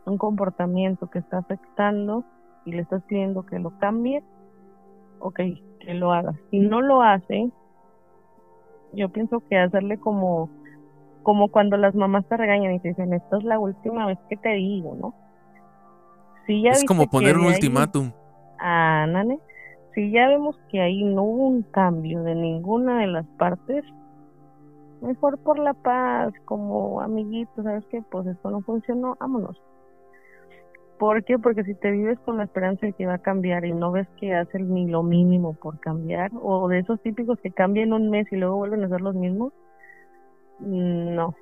un 0.05 0.17
comportamiento 0.17 1.07
que 1.11 1.19
está 1.19 1.37
afectando 1.37 2.23
y 2.65 2.71
le 2.71 2.81
estás 2.81 3.03
pidiendo 3.03 3.45
que 3.45 3.59
lo 3.59 3.77
cambie, 3.79 4.23
ok, 5.19 5.39
que 5.79 5.93
lo 5.93 6.13
haga. 6.13 6.33
Si 6.49 6.59
no 6.59 6.81
lo 6.81 7.01
hace, 7.01 7.49
yo 8.93 9.09
pienso 9.09 9.41
que 9.49 9.57
hacerle 9.57 9.97
como 9.97 10.49
como 11.23 11.47
cuando 11.47 11.77
las 11.77 11.95
mamás 11.95 12.25
te 12.27 12.35
regañan 12.35 12.73
y 12.73 12.79
te 12.79 12.89
dicen, 12.89 13.13
esta 13.13 13.37
es 13.37 13.43
la 13.45 13.57
última 13.57 14.05
vez 14.05 14.19
que 14.29 14.35
te 14.35 14.49
digo, 14.49 14.95
¿no? 14.95 15.13
Si 16.45 16.61
ya 16.61 16.71
es 16.71 16.83
como 16.83 17.07
poner 17.07 17.37
un 17.37 17.45
ultimátum. 17.45 18.11
Ah, 18.59 19.05
Nane, 19.07 19.39
si 19.95 20.11
ya 20.11 20.27
vemos 20.27 20.57
que 20.69 20.81
ahí 20.81 21.03
no 21.03 21.23
hubo 21.23 21.47
un 21.47 21.63
cambio 21.63 22.23
de 22.23 22.35
ninguna 22.35 22.99
de 22.99 23.07
las 23.07 23.25
partes, 23.37 23.85
mejor 25.01 25.37
por 25.39 25.59
la 25.59 25.73
paz, 25.73 26.33
como 26.45 27.01
amiguitos, 27.01 27.63
¿sabes 27.63 27.85
qué? 27.89 28.01
Pues 28.11 28.27
esto 28.27 28.51
no 28.51 28.61
funcionó, 28.61 29.15
vámonos. 29.19 29.61
¿Por 31.03 31.21
qué? 31.25 31.37
Porque 31.37 31.65
si 31.65 31.75
te 31.75 31.91
vives 31.91 32.17
con 32.23 32.37
la 32.37 32.45
esperanza 32.45 32.85
de 32.85 32.93
que 32.93 33.05
va 33.05 33.15
a 33.15 33.21
cambiar 33.21 33.65
y 33.65 33.73
no 33.73 33.91
ves 33.91 34.07
que 34.21 34.33
hace 34.33 34.57
ni 34.57 34.87
lo 34.87 35.03
mínimo 35.03 35.53
por 35.53 35.77
cambiar, 35.81 36.31
o 36.41 36.69
de 36.69 36.79
esos 36.79 36.97
típicos 37.01 37.37
que 37.41 37.51
cambian 37.51 37.91
un 37.91 38.09
mes 38.09 38.25
y 38.31 38.37
luego 38.37 38.55
vuelven 38.55 38.85
a 38.85 38.87
ser 38.87 39.01
los 39.01 39.13
mismos, 39.13 39.51
mm, 40.59 41.13
no, 41.13 41.35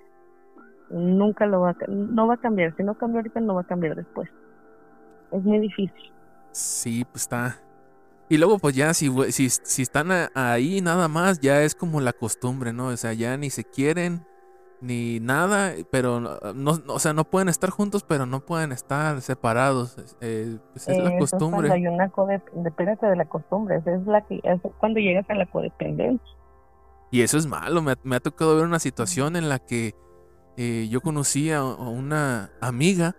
nunca 0.89 1.45
lo 1.45 1.61
va 1.61 1.69
a, 1.69 1.75
no 1.87 2.25
va 2.25 2.33
a 2.33 2.37
cambiar. 2.37 2.75
Si 2.75 2.81
no 2.81 2.95
cambia 2.95 3.19
ahorita, 3.19 3.39
no 3.39 3.53
va 3.53 3.61
a 3.61 3.67
cambiar 3.67 3.95
después. 3.95 4.27
Es 5.31 5.43
muy 5.43 5.59
difícil. 5.59 6.11
Sí, 6.53 7.05
pues 7.11 7.21
está. 7.21 7.57
Y 8.29 8.39
luego, 8.39 8.57
pues 8.57 8.75
ya, 8.75 8.95
si, 8.95 9.11
si, 9.31 9.47
si 9.47 9.83
están 9.83 10.07
ahí 10.33 10.81
nada 10.81 11.07
más, 11.07 11.39
ya 11.39 11.61
es 11.61 11.75
como 11.75 12.01
la 12.01 12.13
costumbre, 12.13 12.73
¿no? 12.73 12.87
O 12.87 12.97
sea, 12.97 13.13
ya 13.13 13.37
ni 13.37 13.51
se 13.51 13.63
quieren, 13.63 14.25
ni 14.81 15.19
nada, 15.19 15.73
pero 15.91 16.19
no, 16.19 16.71
o 16.87 16.99
sea, 16.99 17.13
no 17.13 17.23
pueden 17.23 17.49
estar 17.49 17.69
juntos, 17.69 18.03
pero 18.03 18.25
no 18.25 18.39
pueden 18.41 18.71
estar 18.71 19.21
separados. 19.21 19.95
Eh, 20.21 20.57
pues 20.73 20.87
es 20.87 20.97
la 20.97 21.17
costumbre. 21.17 21.67
Es 21.67 21.73
hay 21.73 21.87
una 21.87 22.09
codependencia 22.09 23.07
de 23.07 23.15
la 23.15 23.25
costumbre, 23.25 23.77
es 23.77 24.07
la 24.07 24.21
que 24.21 24.41
es 24.43 24.59
cuando 24.79 24.99
llegas 24.99 25.29
a 25.29 25.35
la 25.35 25.45
codependencia. 25.45 26.35
Y 27.11 27.21
eso 27.21 27.37
es 27.37 27.45
malo, 27.45 27.81
me, 27.81 27.93
me 28.03 28.15
ha 28.15 28.19
tocado 28.19 28.55
ver 28.55 28.65
una 28.65 28.79
situación 28.79 29.35
en 29.35 29.49
la 29.49 29.59
que 29.59 29.93
eh, 30.57 30.87
yo 30.89 31.01
conocí 31.01 31.51
a 31.51 31.63
una 31.63 32.51
amiga 32.59 33.15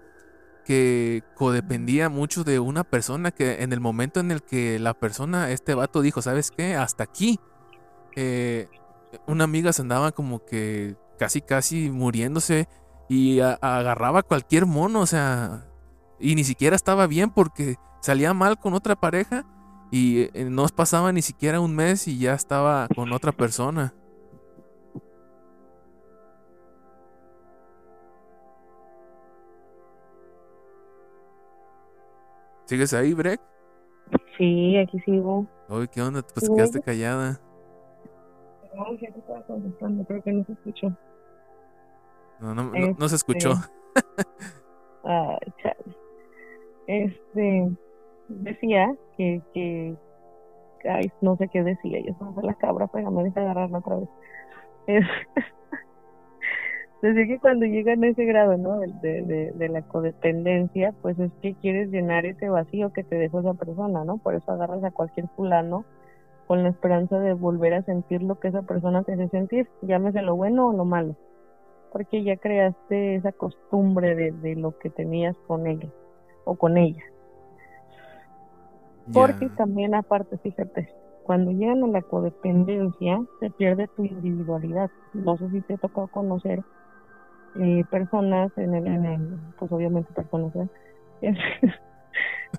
que 0.65 1.23
codependía 1.35 2.09
mucho 2.09 2.45
de 2.45 2.59
una 2.59 2.85
persona 2.85 3.31
que 3.31 3.63
en 3.63 3.73
el 3.73 3.81
momento 3.81 4.21
en 4.21 4.31
el 4.31 4.43
que 4.43 4.79
la 4.79 4.95
persona, 4.95 5.51
este 5.51 5.75
vato 5.75 6.03
dijo, 6.03 6.23
¿sabes 6.23 6.51
qué? 6.51 6.75
Hasta 6.75 7.05
aquí. 7.05 7.41
Eh, 8.17 8.69
una 9.27 9.45
amiga 9.45 9.73
se 9.73 9.83
andaba 9.83 10.13
como 10.13 10.45
que 10.45 10.97
casi, 11.19 11.41
casi 11.41 11.91
muriéndose 11.91 12.69
y 13.09 13.41
agarraba 13.41 14.23
cualquier 14.23 14.67
mono, 14.67 15.01
o 15.01 15.07
sea, 15.07 15.67
y 16.19 16.35
ni 16.35 16.45
siquiera 16.45 16.77
estaba 16.77 17.07
bien 17.07 17.31
porque 17.31 17.77
salía 18.01 18.33
mal 18.33 18.59
con 18.59 18.75
otra 18.75 18.97
pareja 18.97 19.45
y 19.91 20.31
eh, 20.35 20.47
no 20.49 20.67
pasaba 20.69 21.13
ni 21.13 21.21
siquiera 21.21 21.61
un 21.61 21.75
mes 21.75 22.09
y 22.09 22.19
ya 22.19 22.35
estaba 22.35 22.89
con 22.95 23.13
otra 23.13 23.33
persona. 23.33 23.95
¿Sigues 32.65 32.95
ahí, 32.95 33.13
Breck? 33.13 33.39
Sí, 34.39 34.79
aquí 34.79 34.99
sigo. 35.01 35.47
Oye, 35.69 35.89
¿qué 35.89 36.01
onda? 36.01 36.23
Pues 36.23 36.49
quedaste 36.49 36.81
callada. 36.81 37.39
No, 38.75 38.93
ya 38.95 39.11
te 39.11 39.19
estaba 39.19 39.43
contestando, 39.43 40.05
creo 40.05 40.23
que 40.23 40.33
no 40.33 40.45
se 40.45 40.53
escuchó. 40.53 40.93
No, 42.41 42.55
no, 42.55 42.73
no, 42.99 43.09
se 43.09 43.17
escuchó. 43.17 43.53
Este, 43.53 44.23
ah, 45.05 45.39
chale. 45.63 45.97
Este, 46.87 47.71
decía 48.29 48.95
que, 49.17 49.41
que, 49.53 49.97
ay, 50.89 51.13
no 51.21 51.37
sé 51.37 51.49
qué 51.49 51.63
decía, 51.63 52.01
yo 52.01 52.15
soy 52.19 52.45
la 52.45 52.55
cabra, 52.55 52.87
pero 52.89 53.11
me 53.11 53.25
deja 53.25 53.41
agarrarla 53.41 53.79
otra 53.79 53.97
vez. 53.97 54.09
Es, 54.87 55.05
decía 57.03 57.27
que 57.27 57.39
cuando 57.39 57.67
llegan 57.67 58.03
a 58.03 58.09
ese 58.09 58.25
grado, 58.25 58.57
¿no? 58.57 58.81
De, 58.81 59.23
de, 59.23 59.53
de, 59.53 59.69
la 59.69 59.83
codependencia, 59.83 60.95
pues 61.03 61.19
es 61.19 61.31
que 61.43 61.55
quieres 61.55 61.91
llenar 61.91 62.27
ese 62.27 62.49
vacío 62.49 62.93
que 62.93 63.05
te 63.05 63.17
dejó 63.17 63.41
esa 63.41 63.55
persona, 63.55 64.05
¿no? 64.05 64.19
Por 64.19 64.35
eso 64.35 64.51
agarras 64.51 64.83
a 64.83 64.91
cualquier 64.91 65.29
fulano 65.37 65.85
con 66.47 66.63
la 66.63 66.71
esperanza 66.71 67.19
de 67.19 67.35
volver 67.35 67.75
a 67.75 67.83
sentir 67.83 68.23
lo 68.23 68.39
que 68.39 68.49
esa 68.49 68.63
persona 68.63 69.03
te 69.03 69.15
hace 69.15 69.29
sentir, 69.29 69.69
llámese 69.83 70.23
lo 70.23 70.37
bueno 70.37 70.69
o 70.69 70.73
lo 70.73 70.85
malo 70.85 71.17
porque 71.93 72.25
ya 72.25 72.37
creaste 72.39 73.17
esa 73.17 73.33
costumbre 73.33 74.15
de, 74.15 74.57
lo 74.57 74.79
que 74.79 74.89
tenías 74.89 75.37
con 75.47 75.67
ella 75.67 75.89
o 76.45 76.57
con 76.57 76.79
ella. 76.79 77.03
Porque 79.13 79.49
también 79.51 79.95
aparte, 79.95 80.39
fíjate, 80.39 80.89
cuando 81.25 81.51
llegan 81.51 81.85
a 81.85 81.89
la 81.89 82.03
codependencia 82.03 83.21
se 83.41 83.51
pierde 83.51 83.89
tu 83.89 84.05
individualidad. 84.05 84.91
No 85.13 85.37
sé 85.37 85.51
si 85.51 85.61
te 85.61 85.75
ha 85.75 85.77
tocado 85.79 86.09
conocer 86.09 86.63
eh, 87.57 87.85
personas 87.91 88.51
en 88.57 88.75
el, 88.75 88.87
en 88.87 89.05
el, 89.05 89.39
pues 89.59 89.71
obviamente 89.71 90.13
personas, 90.15 90.55
¿eh? 91.21 91.35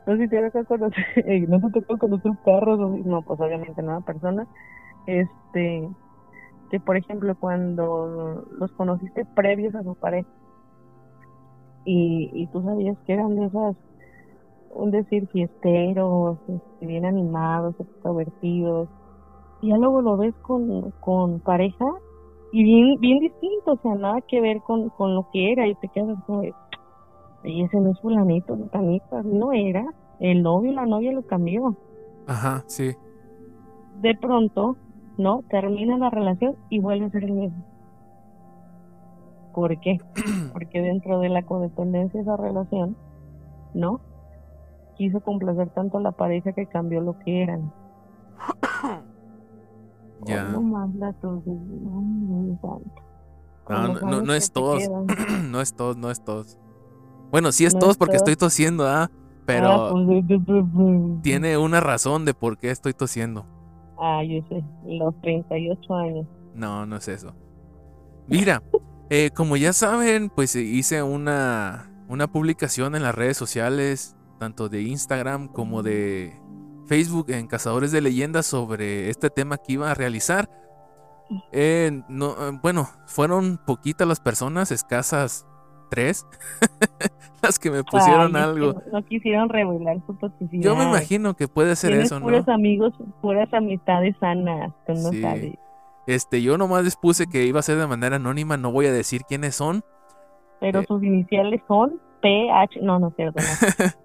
no 0.06 0.18
si 0.18 0.28
te 0.28 0.52
tocado 0.52 0.66
conocer, 0.66 1.06
eh, 1.16 1.46
no 1.48 1.60
te 1.60 1.82
tocado 1.82 2.00
conocer 2.00 2.32
perros, 2.44 2.80
no, 3.06 3.22
pues 3.22 3.40
obviamente 3.40 3.82
nada, 3.82 4.02
personas, 4.02 4.48
este, 5.08 5.90
que 6.70 6.80
por 6.80 6.98
ejemplo 6.98 7.36
cuando 7.40 8.46
los 8.58 8.72
conociste 8.72 9.26
previos 9.26 9.76
a 9.76 9.84
su 9.84 9.96
pareja 9.96 10.30
y, 11.86 12.32
y 12.34 12.48
tú 12.48 12.64
sabías 12.64 12.98
que 13.06 13.14
eran 13.14 13.36
de 13.36 13.46
esas 13.46 13.76
un 14.74 14.90
decir 14.90 15.28
fiesteros 15.28 16.40
este, 16.48 16.86
bien 16.86 17.06
animados 17.06 17.76
extrovertidos 17.80 18.90
y 19.62 19.70
ya 19.70 19.78
luego 19.78 20.02
lo 20.02 20.18
ves 20.18 20.34
con, 20.42 20.92
con 21.00 21.40
pareja 21.42 21.86
y 22.52 22.64
bien 22.64 23.00
bien 23.00 23.20
distinto 23.20 23.74
o 23.74 23.78
sea 23.78 23.94
nada 23.94 24.22
que 24.22 24.42
ver 24.42 24.62
con, 24.62 24.90
con 24.90 25.14
lo 25.14 25.28
que 25.32 25.52
era 25.52 25.68
y 25.68 25.76
te 25.76 25.90
quedas 25.90 26.18
como 26.26 26.42
y 27.44 27.64
ese 27.64 27.80
no 27.80 27.92
es 27.92 28.00
fulanito 28.00 28.56
tanito 28.72 29.24
no 29.24 29.52
era 29.52 29.86
el 30.20 30.44
novio 30.44 30.72
la 30.72 30.86
novia 30.86 31.12
lo 31.12 31.26
cambió 31.26 31.76
ajá 32.28 32.64
sí 32.68 32.96
de 34.02 34.16
pronto 34.16 34.78
¿no? 35.18 35.44
Termina 35.50 35.98
la 35.98 36.10
relación 36.10 36.56
y 36.70 36.80
vuelve 36.80 37.06
a 37.06 37.10
ser 37.10 37.26
el 37.26 37.34
mismo. 37.34 37.64
¿Por 39.54 39.80
qué? 39.80 40.00
Porque 40.54 40.82
dentro 40.82 41.20
de 41.20 41.30
la 41.30 41.44
codependencia 41.44 42.20
de 42.20 42.24
esa 42.24 42.38
relación, 42.38 42.98
¿no? 43.74 44.02
Quiso 44.98 45.22
complacer 45.22 45.70
tanto 45.70 45.98
a 45.98 46.02
la 46.02 46.12
pareja 46.12 46.54
que 46.54 46.66
cambió 46.66 47.02
lo 47.02 47.18
que 47.20 47.44
eran. 47.44 47.72
Ya. 50.26 50.46
No, 53.68 53.94
no, 53.94 54.22
no, 54.26 54.34
es 54.34 54.54
todos. 54.54 54.82
no 55.52 55.60
es 55.60 55.76
todos, 55.76 55.98
no 55.98 56.10
es 56.10 56.24
todos. 56.24 56.58
Bueno, 57.34 57.52
sí 57.52 57.66
es 57.66 57.76
todos 57.80 57.98
porque 57.98 58.18
estoy 58.18 58.36
tosiendo, 58.36 58.88
¿ah? 58.88 59.10
Pero 59.48 59.72
ah, 59.72 59.90
pues, 59.92 61.24
tiene 61.24 61.58
una 61.58 61.80
razón 61.80 62.26
de 62.26 62.36
por 62.36 62.60
qué 62.60 62.70
estoy 62.70 62.94
tosiendo. 62.94 63.48
Ah, 63.98 64.22
yo 64.24 64.40
sé, 64.50 64.64
los 64.86 65.20
38 65.22 65.96
años. 65.96 66.28
No, 66.54 66.86
no 66.86 66.96
es 66.96 67.08
eso. 67.08 67.34
Mira, 68.28 68.62
eh, 69.10 69.32
como 69.36 69.58
ya 69.58 69.74
saben, 69.74 70.30
pues 70.30 70.56
hice 70.56 71.02
una, 71.02 71.92
una 72.08 72.28
publicación 72.28 72.94
en 72.94 73.02
las 73.02 73.16
redes 73.16 73.36
sociales, 73.36 74.16
tanto 74.40 74.70
de 74.70 74.84
Instagram 74.84 75.48
como 75.48 75.82
de 75.82 76.40
Facebook, 76.86 77.32
en 77.32 77.48
Cazadores 77.48 77.92
de 77.92 78.02
Leyendas, 78.02 78.46
sobre 78.46 79.10
este 79.10 79.32
tema 79.32 79.58
que 79.58 79.74
iba 79.74 79.90
a 79.90 79.96
realizar. 79.96 80.52
Eh, 81.52 82.04
no, 82.10 82.34
eh, 82.34 82.60
bueno, 82.62 82.92
fueron 83.08 83.60
poquitas 83.66 84.08
las 84.08 84.20
personas, 84.20 84.72
escasas 84.72 85.48
tres, 85.94 86.26
las 87.44 87.60
que 87.60 87.70
me 87.70 87.84
pusieron 87.84 88.36
algo. 88.36 88.82
No, 88.92 89.06
quisieron 89.06 89.48
revelar 89.50 89.98
su 90.08 90.16
toxicidad. 90.16 90.64
Yo 90.64 90.76
me 90.76 90.86
imagino 90.86 91.36
que 91.36 91.48
puede 91.48 91.76
ser 91.76 91.94
eso, 91.94 92.20
¿no? 92.20 92.26
Puros 92.26 92.50
amigos, 92.50 92.94
puras 93.22 93.54
amistades 93.54 94.16
sanas, 94.20 94.74
tú 94.88 94.94
no 94.94 95.12
sabes. 95.22 95.54
Este, 96.08 96.42
yo 96.42 96.58
nomás 96.58 96.84
les 96.84 96.96
puse 96.96 97.28
que 97.28 97.46
iba 97.46 97.60
a 97.60 97.64
ser 97.64 97.78
de 97.78 97.86
manera 97.86 98.16
anónima, 98.16 98.58
no 98.58 98.72
voy 98.72 98.88
a 98.88 98.92
decir 98.92 99.22
quiénes 99.28 99.56
son. 99.56 99.84
Pero 100.60 100.80
eh, 100.80 100.86
sus 100.88 101.04
iniciales 101.04 101.62
son 101.68 102.02
PH, 102.22 102.82
no, 102.82 102.98
no, 102.98 103.12
perdón. 103.12 103.44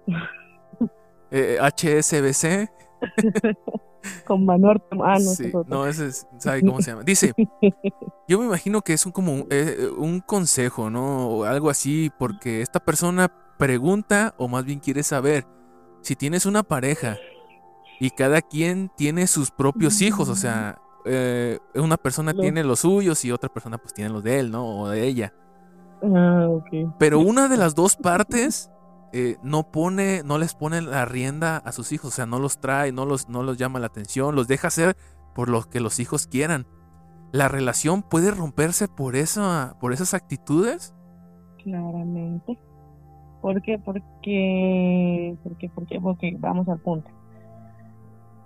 eh, 1.31 1.57
HSBC. 1.59 2.69
Con 4.25 4.45
Manor. 4.45 4.81
Ah, 5.03 5.17
no, 5.19 5.31
sí, 5.31 5.51
no, 5.67 5.87
ese 5.87 6.07
es, 6.07 6.27
¿sabe 6.37 6.61
cómo 6.61 6.81
se 6.81 6.91
llama? 6.91 7.03
Dice, 7.03 7.33
yo 8.27 8.39
me 8.39 8.45
imagino 8.45 8.81
que 8.81 8.93
es 8.93 9.05
un, 9.05 9.11
como 9.11 9.45
eh, 9.49 9.89
un 9.97 10.21
consejo, 10.21 10.89
¿no? 10.89 11.27
O 11.27 11.43
algo 11.43 11.69
así, 11.69 12.11
porque 12.17 12.61
esta 12.61 12.79
persona 12.79 13.31
pregunta, 13.57 14.33
o 14.37 14.47
más 14.47 14.65
bien 14.65 14.79
quiere 14.79 15.03
saber, 15.03 15.45
si 16.01 16.15
tienes 16.15 16.45
una 16.45 16.63
pareja 16.63 17.17
y 17.99 18.11
cada 18.11 18.41
quien 18.41 18.89
tiene 18.95 19.27
sus 19.27 19.51
propios 19.51 20.01
hijos, 20.01 20.29
o 20.29 20.35
sea, 20.35 20.79
eh, 21.05 21.59
una 21.75 21.97
persona 21.97 22.33
tiene 22.33 22.63
los 22.63 22.81
suyos 22.81 23.23
y 23.25 23.31
otra 23.31 23.49
persona 23.49 23.77
pues 23.77 23.93
tiene 23.93 24.09
los 24.09 24.23
de 24.23 24.39
él, 24.39 24.51
¿no? 24.51 24.81
O 24.81 24.89
de 24.89 25.05
ella. 25.05 25.33
Ah, 26.01 26.47
ok. 26.47 26.95
Pero 26.97 27.19
una 27.19 27.47
de 27.47 27.57
las 27.57 27.75
dos 27.75 27.95
partes 27.97 28.71
eh, 29.11 29.37
no 29.43 29.71
pone, 29.71 30.21
no 30.23 30.37
les 30.37 30.53
pone 30.53 30.81
la 30.81 31.05
rienda 31.05 31.57
a 31.57 31.71
sus 31.71 31.91
hijos, 31.91 32.13
o 32.13 32.15
sea, 32.15 32.25
no 32.25 32.39
los 32.39 32.59
trae, 32.59 32.91
no 32.91 33.05
los, 33.05 33.29
no 33.29 33.43
los 33.43 33.57
llama 33.57 33.79
la 33.79 33.87
atención, 33.87 34.35
los 34.35 34.47
deja 34.47 34.67
hacer 34.67 34.95
por 35.33 35.49
lo 35.49 35.63
que 35.63 35.79
los 35.79 35.99
hijos 35.99 36.27
quieran. 36.27 36.67
¿La 37.31 37.47
relación 37.47 38.03
puede 38.03 38.31
romperse 38.31 38.87
por 38.87 39.15
eso, 39.15 39.75
por 39.79 39.93
esas 39.93 40.13
actitudes? 40.13 40.95
Claramente. 41.63 42.57
¿Por 43.41 43.61
qué? 43.61 43.79
Porque, 43.79 45.37
porque, 45.43 45.71
porque, 45.73 45.99
porque 46.01 46.35
vamos 46.39 46.67
al 46.67 46.79
punto. 46.79 47.09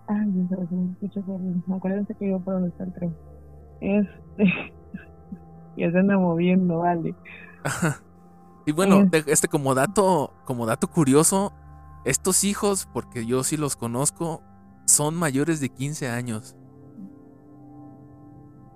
Ay, 0.08 0.30
Dios, 0.32 0.72
me 0.72 0.92
escucho 0.92 1.24
Acuérdense 1.74 2.14
que 2.16 2.30
yo 2.30 2.40
por 2.40 2.56
donde 2.56 2.70
está 2.70 2.84
el 2.84 2.94
tren. 2.94 3.16
Este, 3.80 4.44
ya 5.78 5.92
se 5.92 5.98
anda 5.98 6.18
moviendo, 6.18 6.80
vale. 6.80 7.16
Y 8.66 8.72
bueno, 8.72 9.10
este 9.12 9.48
como 9.48 9.76
dato, 9.76 10.34
como 10.46 10.66
dato 10.66 10.88
curioso, 10.88 11.52
estos 12.06 12.44
hijos, 12.44 12.88
porque 12.94 13.26
yo 13.26 13.44
sí 13.44 13.58
los 13.58 13.76
conozco, 13.76 14.42
son 14.86 15.16
mayores 15.16 15.60
de 15.60 15.70
15 15.70 16.08
años. 16.10 16.56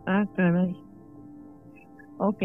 Ah, 0.05 0.25
caray. 0.35 0.75
Ok. 2.17 2.41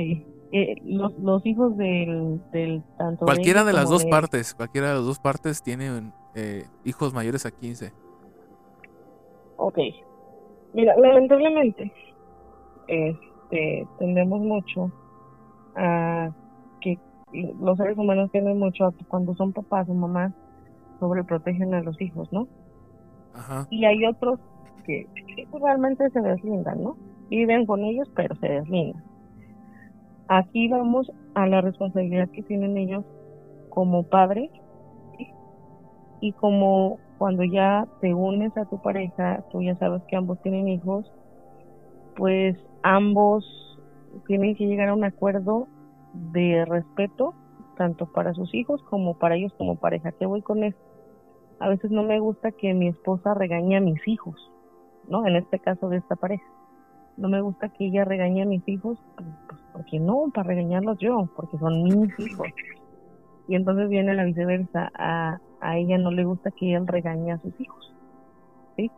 Eh, 0.55 0.75
los, 0.85 1.19
los 1.19 1.45
hijos 1.47 1.77
del, 1.79 2.41
del 2.53 2.83
tanto 2.99 3.25
Cualquiera 3.25 3.65
de 3.65 3.73
las 3.73 3.89
dos 3.89 4.05
de- 4.05 4.11
partes, 4.11 4.55
cualquiera 4.55 4.89
de 4.89 4.95
las 4.97 5.05
dos 5.05 5.19
partes 5.19 5.63
tienen 5.63 6.13
eh, 6.35 6.67
hijos 6.85 7.15
mayores 7.15 7.47
a 7.47 7.51
15. 7.51 7.93
Ok. 9.57 9.79
Mira, 10.75 10.95
lamentablemente, 10.99 11.93
este, 12.89 13.87
tendemos 13.99 14.41
mucho 14.41 14.91
a 15.77 16.31
los 17.33 17.79
seres 17.79 17.97
humanos 17.97 18.31
tienden 18.31 18.59
mucho 18.59 18.93
cuando 19.09 19.35
son 19.35 19.53
papás 19.53 19.89
o 19.89 19.95
mamás 19.95 20.33
sobreprotegen 21.01 21.75
a 21.75 21.83
los 21.83 22.01
hijos, 22.01 22.33
¿no? 22.33 22.47
Ajá. 23.35 23.67
Y 23.71 23.85
hay 23.85 24.05
otros 24.05 24.39
que 24.85 25.07
que 25.35 25.47
realmente 25.59 26.09
se 26.11 26.21
deslindan, 26.21 26.83
¿no? 26.83 26.97
Viven 27.31 27.67
con 27.67 27.83
ellos, 27.85 28.11
pero 28.15 28.35
se 28.37 28.49
deslindan. 28.49 29.03
Aquí 30.29 30.69
vamos 30.69 31.11
a 31.35 31.47
la 31.47 31.61
responsabilidad 31.61 32.29
que 32.31 32.43
tienen 32.43 32.77
ellos 32.77 33.05
como 33.71 34.05
padres 34.05 34.51
¿sí? 35.19 35.29
y 36.21 36.33
como 36.33 36.99
cuando 37.19 37.45
ya 37.45 37.87
te 38.01 38.15
unes 38.15 38.57
a 38.57 38.65
tu 38.67 38.81
pareja, 38.81 39.45
tú 39.51 39.63
ya 39.63 39.77
sabes 39.77 40.03
que 40.05 40.17
ambos 40.17 40.41
tienen 40.43 40.69
hijos, 40.69 41.11
pues 42.17 42.57
ambos 42.83 43.45
tienen 44.27 44.55
que 44.57 44.67
llegar 44.67 44.89
a 44.89 44.95
un 44.95 45.05
acuerdo 45.05 45.69
de 46.13 46.65
respeto, 46.65 47.35
tanto 47.77 48.07
para 48.07 48.35
sus 48.35 48.55
hijos 48.55 48.83
como 48.85 49.15
para 49.19 49.37
ellos 49.37 49.53
como 49.57 49.77
pareja. 49.77 50.13
¿Qué 50.13 50.27
voy 50.27 50.43
con 50.43 50.65
esto? 50.65 50.81
A 51.59 51.69
veces 51.69 51.91
no 51.91 52.03
me 52.03 52.19
gusta 52.19 52.51
que 52.51 52.75
mi 52.75 52.89
esposa 52.89 53.35
regañe 53.35 53.77
a 53.77 53.81
mis 53.81 54.07
hijos, 54.07 54.51
¿no? 55.09 55.27
En 55.27 55.37
este 55.37 55.59
caso 55.59 55.89
de 55.89 55.99
esta 55.99 56.17
pareja. 56.17 56.45
No 57.17 57.29
me 57.29 57.41
gusta 57.41 57.69
que 57.69 57.87
ella 57.87 58.05
regañe 58.05 58.43
a 58.43 58.47
mis 58.47 58.67
hijos, 58.69 58.99
pues, 59.17 59.61
porque 59.73 60.01
no, 60.01 60.31
para 60.35 60.49
regañarlos 60.49 60.99
yo, 60.99 61.29
porque 61.37 61.59
son 61.59 61.85
mis 61.85 62.19
hijos. 62.19 62.49
Y 63.49 63.55
entonces 63.55 63.89
viene 63.89 64.15
la 64.15 64.25
viceversa, 64.25 64.91
a, 64.95 65.39
a 65.61 65.77
ella 65.77 65.99
no 65.99 66.11
le 66.11 66.25
gusta 66.25 66.51
que 66.51 66.75
él 66.75 66.87
regañe 66.87 67.33
a 67.33 67.39
sus 67.39 67.59
hijos, 67.61 67.95
¿sí? 68.77 68.91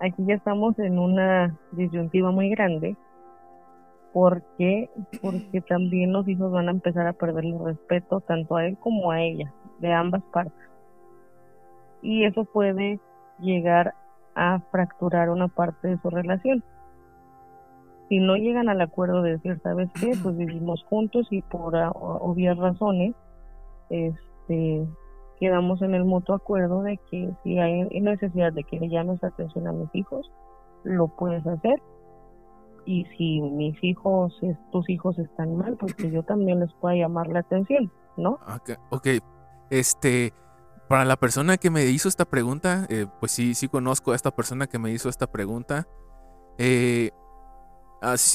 Aquí 0.00 0.24
ya 0.26 0.34
estamos 0.34 0.78
en 0.78 0.98
una 0.98 1.56
disyuntiva 1.72 2.30
muy 2.30 2.50
grande, 2.50 2.96
porque 4.16 4.88
porque 5.20 5.60
también 5.60 6.14
los 6.14 6.26
hijos 6.26 6.50
van 6.50 6.68
a 6.68 6.70
empezar 6.70 7.06
a 7.06 7.12
perder 7.12 7.44
el 7.44 7.62
respeto 7.62 8.22
tanto 8.22 8.56
a 8.56 8.64
él 8.64 8.78
como 8.78 9.10
a 9.10 9.20
ella, 9.20 9.52
de 9.78 9.92
ambas 9.92 10.22
partes. 10.32 10.70
Y 12.00 12.24
eso 12.24 12.46
puede 12.46 12.98
llegar 13.40 13.92
a 14.34 14.60
fracturar 14.70 15.28
una 15.28 15.48
parte 15.48 15.88
de 15.88 15.98
su 15.98 16.08
relación. 16.08 16.64
Si 18.08 18.18
no 18.18 18.36
llegan 18.36 18.70
al 18.70 18.80
acuerdo 18.80 19.20
de 19.20 19.32
decir, 19.32 19.60
¿sabes 19.62 19.90
qué? 20.00 20.12
Pues 20.22 20.34
vivimos 20.34 20.82
juntos 20.84 21.26
y 21.30 21.42
por 21.42 21.74
obvias 21.76 22.56
razones, 22.56 23.14
este, 23.90 24.86
quedamos 25.38 25.82
en 25.82 25.94
el 25.94 26.06
mutuo 26.06 26.36
acuerdo 26.36 26.80
de 26.80 26.98
que 27.10 27.34
si 27.44 27.58
hay 27.58 27.82
necesidad 28.00 28.54
de 28.54 28.64
que 28.64 28.80
le 28.80 28.88
llames 28.88 29.22
atención 29.22 29.66
a 29.66 29.72
mis 29.72 29.94
hijos, 29.94 30.32
lo 30.84 31.08
puedes 31.08 31.46
hacer. 31.46 31.82
Y 32.86 33.04
si 33.16 33.40
mis 33.40 33.76
hijos, 33.82 34.32
tus 34.72 34.88
hijos 34.88 35.18
están 35.18 35.56
mal, 35.56 35.76
pues 35.76 35.94
que 35.94 36.10
yo 36.10 36.22
también 36.22 36.60
les 36.60 36.72
pueda 36.74 36.94
llamar 36.94 37.26
la 37.28 37.40
atención, 37.40 37.90
¿no? 38.16 38.38
Ok, 38.54 38.70
ok. 38.90 39.08
Este, 39.70 40.32
para 40.88 41.04
la 41.04 41.16
persona 41.16 41.56
que 41.56 41.70
me 41.70 41.84
hizo 41.86 42.08
esta 42.08 42.24
pregunta, 42.24 42.86
eh, 42.88 43.06
pues 43.18 43.32
sí, 43.32 43.54
sí 43.54 43.68
conozco 43.68 44.12
a 44.12 44.16
esta 44.16 44.30
persona 44.30 44.68
que 44.68 44.78
me 44.78 44.92
hizo 44.92 45.08
esta 45.08 45.26
pregunta. 45.26 45.88
Eh, 46.58 47.10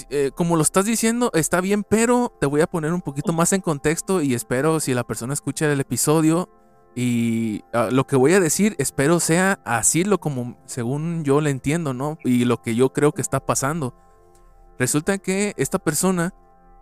eh, 0.10 0.32
como 0.36 0.58
lo 0.58 0.64
estás 0.64 0.86
diciendo, 0.86 1.32
está 1.34 1.62
bien, 1.62 1.84
pero 1.88 2.34
te 2.40 2.46
voy 2.46 2.62
a 2.62 2.68
poner 2.68 2.94
un 2.94 3.02
poquito 3.02 3.32
más 3.32 3.54
en 3.54 3.62
contexto 3.62 4.22
y 4.22 4.34
espero 4.34 4.80
si 4.80 4.94
la 4.94 5.06
persona 5.06 5.34
escucha 5.34 5.72
el 5.72 5.80
episodio 5.80 6.50
y 6.94 7.64
ah, 7.72 7.88
lo 7.92 8.06
que 8.06 8.18
voy 8.18 8.34
a 8.34 8.40
decir, 8.40 8.76
espero 8.80 9.20
sea 9.22 9.60
así 9.64 10.04
lo 10.04 10.20
como 10.20 10.58
según 10.66 11.24
yo 11.24 11.40
le 11.40 11.52
entiendo, 11.52 11.94
¿no? 11.94 12.18
Y 12.26 12.44
lo 12.44 12.62
que 12.62 12.76
yo 12.76 12.92
creo 12.92 13.14
que 13.14 13.22
está 13.22 13.40
pasando. 13.40 13.96
Resulta 14.82 15.20
que 15.20 15.54
esta 15.58 15.78
persona 15.78 16.34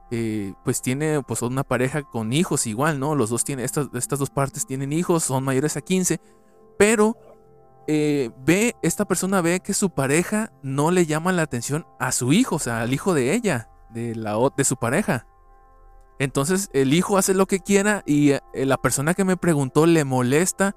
eh, 0.10 0.54
pues 0.64 0.82
tiene 0.82 1.22
pues 1.22 1.42
una 1.42 1.66
pareja 1.66 2.02
con 2.02 2.32
hijos 2.32 2.66
igual, 2.66 2.98
¿no? 2.98 3.14
Los 3.14 3.30
dos 3.30 3.44
tienen, 3.44 3.66
estas, 3.66 3.90
estas 3.94 4.20
dos 4.20 4.30
partes 4.30 4.66
tienen 4.66 4.94
hijos, 4.94 5.26
son 5.26 5.44
mayores 5.44 5.76
a 5.76 5.82
15, 5.82 6.22
pero 6.78 7.18
eh, 7.88 8.32
ve, 8.46 8.78
esta 8.84 9.04
persona 9.04 9.42
ve 9.42 9.60
que 9.60 9.74
su 9.74 9.90
pareja 9.90 10.54
no 10.64 10.92
le 10.92 11.08
llama 11.08 11.34
la 11.34 11.42
atención 11.42 11.86
a 12.00 12.14
su 12.14 12.32
hijo, 12.32 12.56
o 12.56 12.60
sea, 12.60 12.80
al 12.80 12.94
hijo 12.94 13.14
de 13.14 13.34
ella, 13.34 13.70
de, 13.90 14.16
la, 14.16 14.38
de 14.56 14.64
su 14.64 14.78
pareja. 14.78 15.28
Entonces 16.20 16.70
el 16.72 16.94
hijo 16.94 17.18
hace 17.18 17.34
lo 17.34 17.48
que 17.48 17.60
quiera 17.60 18.04
y 18.06 18.32
eh, 18.32 18.42
la 18.54 18.78
persona 18.78 19.14
que 19.14 19.26
me 19.26 19.36
preguntó 19.36 19.86
le 19.86 20.06
molesta 20.06 20.74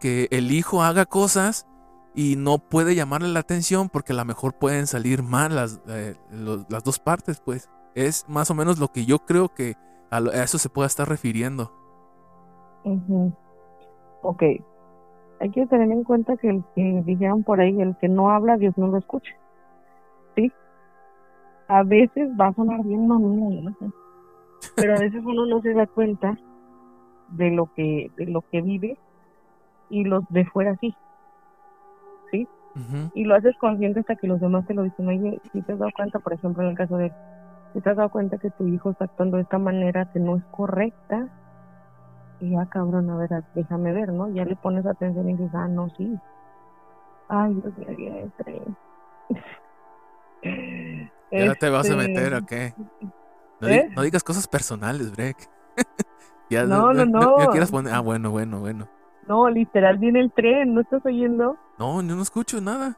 que 0.00 0.26
el 0.32 0.50
hijo 0.50 0.82
haga 0.82 1.06
cosas 1.06 1.68
y 2.14 2.36
no 2.36 2.58
puede 2.58 2.94
llamarle 2.94 3.28
la 3.28 3.40
atención 3.40 3.88
porque 3.88 4.12
a 4.12 4.16
lo 4.16 4.24
mejor 4.24 4.54
pueden 4.54 4.86
salir 4.86 5.22
mal 5.22 5.54
las, 5.54 5.80
eh, 5.88 6.16
los- 6.30 6.66
las 6.70 6.82
dos 6.84 6.98
partes, 6.98 7.40
pues. 7.40 7.70
Es 7.94 8.28
más 8.28 8.50
o 8.50 8.54
menos 8.54 8.78
lo 8.78 8.88
que 8.88 9.04
yo 9.04 9.20
creo 9.20 9.48
que 9.48 9.74
a, 10.10 10.20
lo- 10.20 10.30
a 10.30 10.42
eso 10.42 10.58
se 10.58 10.68
pueda 10.68 10.86
estar 10.86 11.08
refiriendo. 11.08 11.72
Ujú. 12.84 13.32
Ok. 14.22 14.42
Hay 15.40 15.50
que 15.50 15.66
tener 15.66 15.90
en 15.92 16.02
cuenta 16.04 16.36
que 16.36 16.48
el 16.50 16.64
que 16.74 17.02
dijeron 17.04 17.44
por 17.44 17.60
ahí, 17.60 17.80
el 17.80 17.96
que 17.98 18.08
no 18.08 18.30
habla, 18.30 18.56
Dios 18.56 18.76
no 18.76 18.88
lo 18.88 18.98
escucha. 18.98 19.32
¿Sí? 20.36 20.52
A 21.68 21.82
veces 21.82 22.30
va 22.40 22.48
a 22.48 22.54
sonar 22.54 22.82
bien 22.82 23.06
mamila, 23.06 23.72
no. 23.80 23.92
Pero 24.74 24.96
a 24.96 24.98
veces 24.98 25.22
uno 25.24 25.46
no 25.46 25.60
se 25.62 25.74
da 25.74 25.86
cuenta 25.86 26.36
de 27.28 27.50
lo 27.50 27.72
que, 27.74 28.10
de 28.16 28.26
lo 28.26 28.42
que 28.50 28.62
vive 28.62 28.98
y 29.90 30.04
los 30.04 30.24
de 30.30 30.44
fuera 30.46 30.76
sí. 30.80 30.94
Y 33.14 33.24
lo 33.24 33.34
haces 33.34 33.56
consciente 33.58 34.00
hasta 34.00 34.16
que 34.16 34.26
los 34.26 34.40
demás 34.40 34.64
te 34.66 34.74
lo 34.74 34.82
dicen, 34.82 35.08
oye, 35.08 35.40
si 35.52 35.62
te 35.62 35.72
has 35.72 35.78
dado 35.78 35.90
cuenta, 35.96 36.18
por 36.20 36.32
ejemplo, 36.34 36.62
en 36.62 36.70
el 36.70 36.76
caso 36.76 36.96
de, 36.96 37.14
si 37.72 37.80
te 37.80 37.90
has 37.90 37.96
dado 37.96 38.10
cuenta 38.10 38.38
que 38.38 38.50
tu 38.50 38.66
hijo 38.66 38.90
está 38.90 39.04
actuando 39.06 39.36
de 39.38 39.44
esta 39.44 39.58
manera 39.58 40.06
que 40.12 40.20
no 40.20 40.36
es 40.36 40.44
correcta, 40.50 41.28
y 42.38 42.52
ya 42.52 42.66
cabrón, 42.66 43.10
a 43.10 43.16
ver, 43.16 43.30
déjame 43.52 43.92
ver, 43.92 44.12
¿no? 44.12 44.32
Ya 44.32 44.44
le 44.44 44.56
pones 44.56 44.86
atención 44.86 45.28
y 45.28 45.32
dices, 45.36 45.50
ah, 45.54 45.68
no, 45.68 45.88
sí. 45.90 46.20
Ay, 47.28 47.54
Dios 47.54 47.76
mío, 47.76 47.88
ya 47.98 48.18
entré. 48.20 48.62
¿Ya 51.30 51.54
te 51.54 51.68
vas 51.68 51.90
a 51.90 51.96
Este, 51.96 52.08
meter 52.08 52.34
o 52.34 52.42
qué? 52.42 52.74
No, 53.60 53.68
di- 53.68 53.74
¿Eh? 53.74 53.88
no 53.94 54.02
digas 54.02 54.22
cosas 54.22 54.46
personales, 54.46 55.10
Breck. 55.12 55.48
ya, 56.48 56.64
No, 56.64 56.92
no, 56.92 57.04
no. 57.06 57.36
ya 57.38 57.48
quieras 57.50 57.70
poner. 57.70 57.92
Ah, 57.92 58.00
bueno, 58.00 58.30
bueno, 58.30 58.60
bueno. 58.60 58.88
No, 59.28 59.48
literal, 59.50 59.98
viene 59.98 60.20
el 60.20 60.32
tren, 60.32 60.74
¿no 60.74 60.80
estás 60.80 61.04
oyendo? 61.04 61.56
No, 61.78 62.02
yo 62.02 62.16
no 62.16 62.22
escucho 62.22 62.60
nada. 62.60 62.96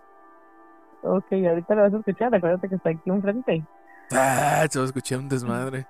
Ok, 1.02 1.32
ahorita 1.32 1.74
lo 1.74 1.82
vas 1.82 1.94
a 1.94 1.96
escuchar, 1.98 2.34
acuérdate 2.34 2.68
que 2.68 2.76
está 2.76 2.90
aquí 2.90 3.00
enfrente. 3.06 3.64
Ah, 4.12 4.60
a 4.60 4.64
escuchar 4.64 5.18
un 5.18 5.28
desmadre. 5.28 5.86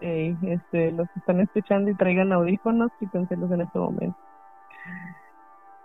Este, 0.00 0.92
los 0.92 1.06
que 1.10 1.18
están 1.20 1.40
escuchando 1.40 1.90
y 1.90 1.94
traigan 1.94 2.32
audífonos, 2.32 2.90
quítenselos 2.98 3.50
en 3.50 3.60
este 3.62 3.78
momento. 3.78 4.16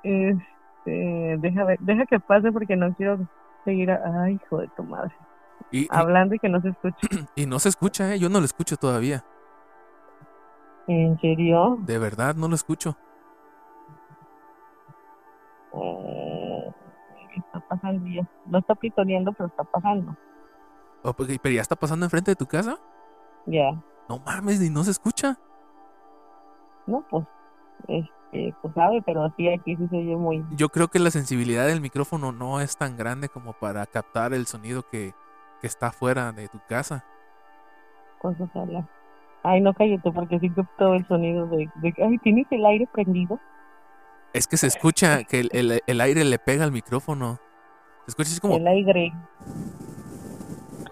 Este, 0.04 1.38
deja 1.40 1.64
ver, 1.66 1.80
deja 1.80 2.06
que 2.06 2.20
pase 2.20 2.52
porque 2.52 2.76
no 2.76 2.94
quiero 2.94 3.18
seguir, 3.64 3.92
a- 3.92 4.02
ay, 4.24 4.36
hijo 4.36 4.60
de 4.60 4.68
tu 4.76 4.84
madre, 4.84 5.14
Y, 5.72 5.88
hablando 5.90 6.36
y 6.36 6.40
que 6.40 6.50
no 6.50 6.62
se 6.62 6.70
escuche. 6.70 6.98
y 7.36 7.46
no 7.46 7.60
se 7.60 7.70
escucha, 7.70 8.14
¿eh? 8.14 8.20
Yo 8.20 8.30
no 8.30 8.40
lo 8.40 8.46
escucho 8.46 8.78
todavía. 8.78 9.24
¿En 10.88 11.18
serio? 11.20 11.78
De 11.82 11.98
verdad, 11.98 12.36
no 12.36 12.48
lo 12.48 12.56
escucho. 12.56 12.96
Eh, 15.76 16.72
está 17.38 17.60
pasando 17.68 18.08
ya, 18.08 18.22
no 18.46 18.60
está 18.60 18.76
pitoneando, 18.76 19.34
pero 19.34 19.48
está 19.48 19.64
pasando, 19.64 20.16
Oh, 21.04 21.14
pues, 21.14 21.38
pero 21.42 21.54
ya 21.56 21.62
está 21.62 21.76
pasando 21.76 22.06
enfrente 22.06 22.32
de 22.32 22.36
tu 22.36 22.48
casa. 22.48 22.80
ya, 23.46 23.72
No 24.10 24.20
mames, 24.20 24.60
ni 24.60 24.70
no 24.70 24.84
se 24.84 24.92
escucha. 24.92 25.38
no, 26.88 27.04
pues, 27.10 27.26
este, 27.88 28.56
pues 28.62 28.74
sabe, 28.74 29.02
pero 29.06 29.32
sí, 29.38 29.48
aquí 29.50 29.76
sí 29.76 29.88
se 29.88 29.98
oye 29.98 30.16
muy, 30.16 30.46
Yo 30.52 30.70
creo 30.70 30.88
que 30.88 31.00
la 31.00 31.12
sensibilidad 31.12 31.66
del 31.68 31.82
micrófono 31.82 32.32
no 32.32 32.62
es 32.62 32.78
tan 32.78 32.96
grande 32.98 33.30
como 33.30 33.54
para 33.54 33.86
captar 33.86 34.34
el 34.34 34.46
sonido 34.48 34.84
que, 34.84 35.14
que 35.62 35.68
está 35.68 35.92
fuera 35.92 36.32
de 36.32 36.48
tu 36.48 36.60
casa. 36.68 37.04
pues 38.22 38.40
ojalá. 38.40 38.88
Ay, 39.44 39.62
no 39.62 39.74
cállate, 39.76 40.12
porque 40.12 40.40
sí 40.40 40.50
captó 40.50 40.96
el 40.96 41.06
sonido 41.08 41.46
de, 41.48 41.70
de, 41.76 41.94
ay, 42.04 42.18
¿tienes 42.20 42.48
el 42.52 42.66
aire 42.66 42.88
prendido? 42.92 43.40
Es 44.36 44.48
que 44.48 44.58
se 44.58 44.68
escucha 44.68 45.24
que 45.24 45.40
el, 45.40 45.50
el- 45.54 45.82
el 45.88 46.02
aire 46.02 46.26
le 46.26 46.38
pega 46.40 46.66
al 46.66 46.72
micrófono. 46.74 47.38
Se 48.06 48.12
escucha 48.12 48.30
así 48.32 48.42
como, 48.42 48.58
El 48.58 48.68
aire. 48.68 49.14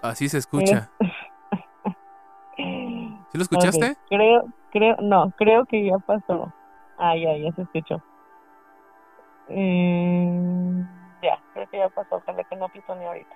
así 0.02 0.30
se 0.30 0.38
escucha. 0.38 0.88
¿Sí 2.56 3.36
lo 3.38 3.42
escuchaste? 3.42 3.94
Creo, 4.08 4.44
creo, 4.72 4.96
no, 5.02 5.30
creo 5.36 5.66
que 5.66 5.84
ya 5.84 5.98
pasó. 5.98 6.52
Ah, 6.96 7.14
ya, 7.16 7.36
ya 7.36 7.52
se 7.52 7.62
escuchó. 7.62 8.00
Eh, 9.48 10.84
ya, 11.22 11.38
creo 11.52 11.66
que 11.68 11.78
ya 11.78 11.88
pasó, 11.90 12.16
ojalá 12.16 12.44
que 12.44 12.56
no 12.56 12.68
pito 12.70 12.94
ni 12.94 13.04
ahorita. 13.04 13.34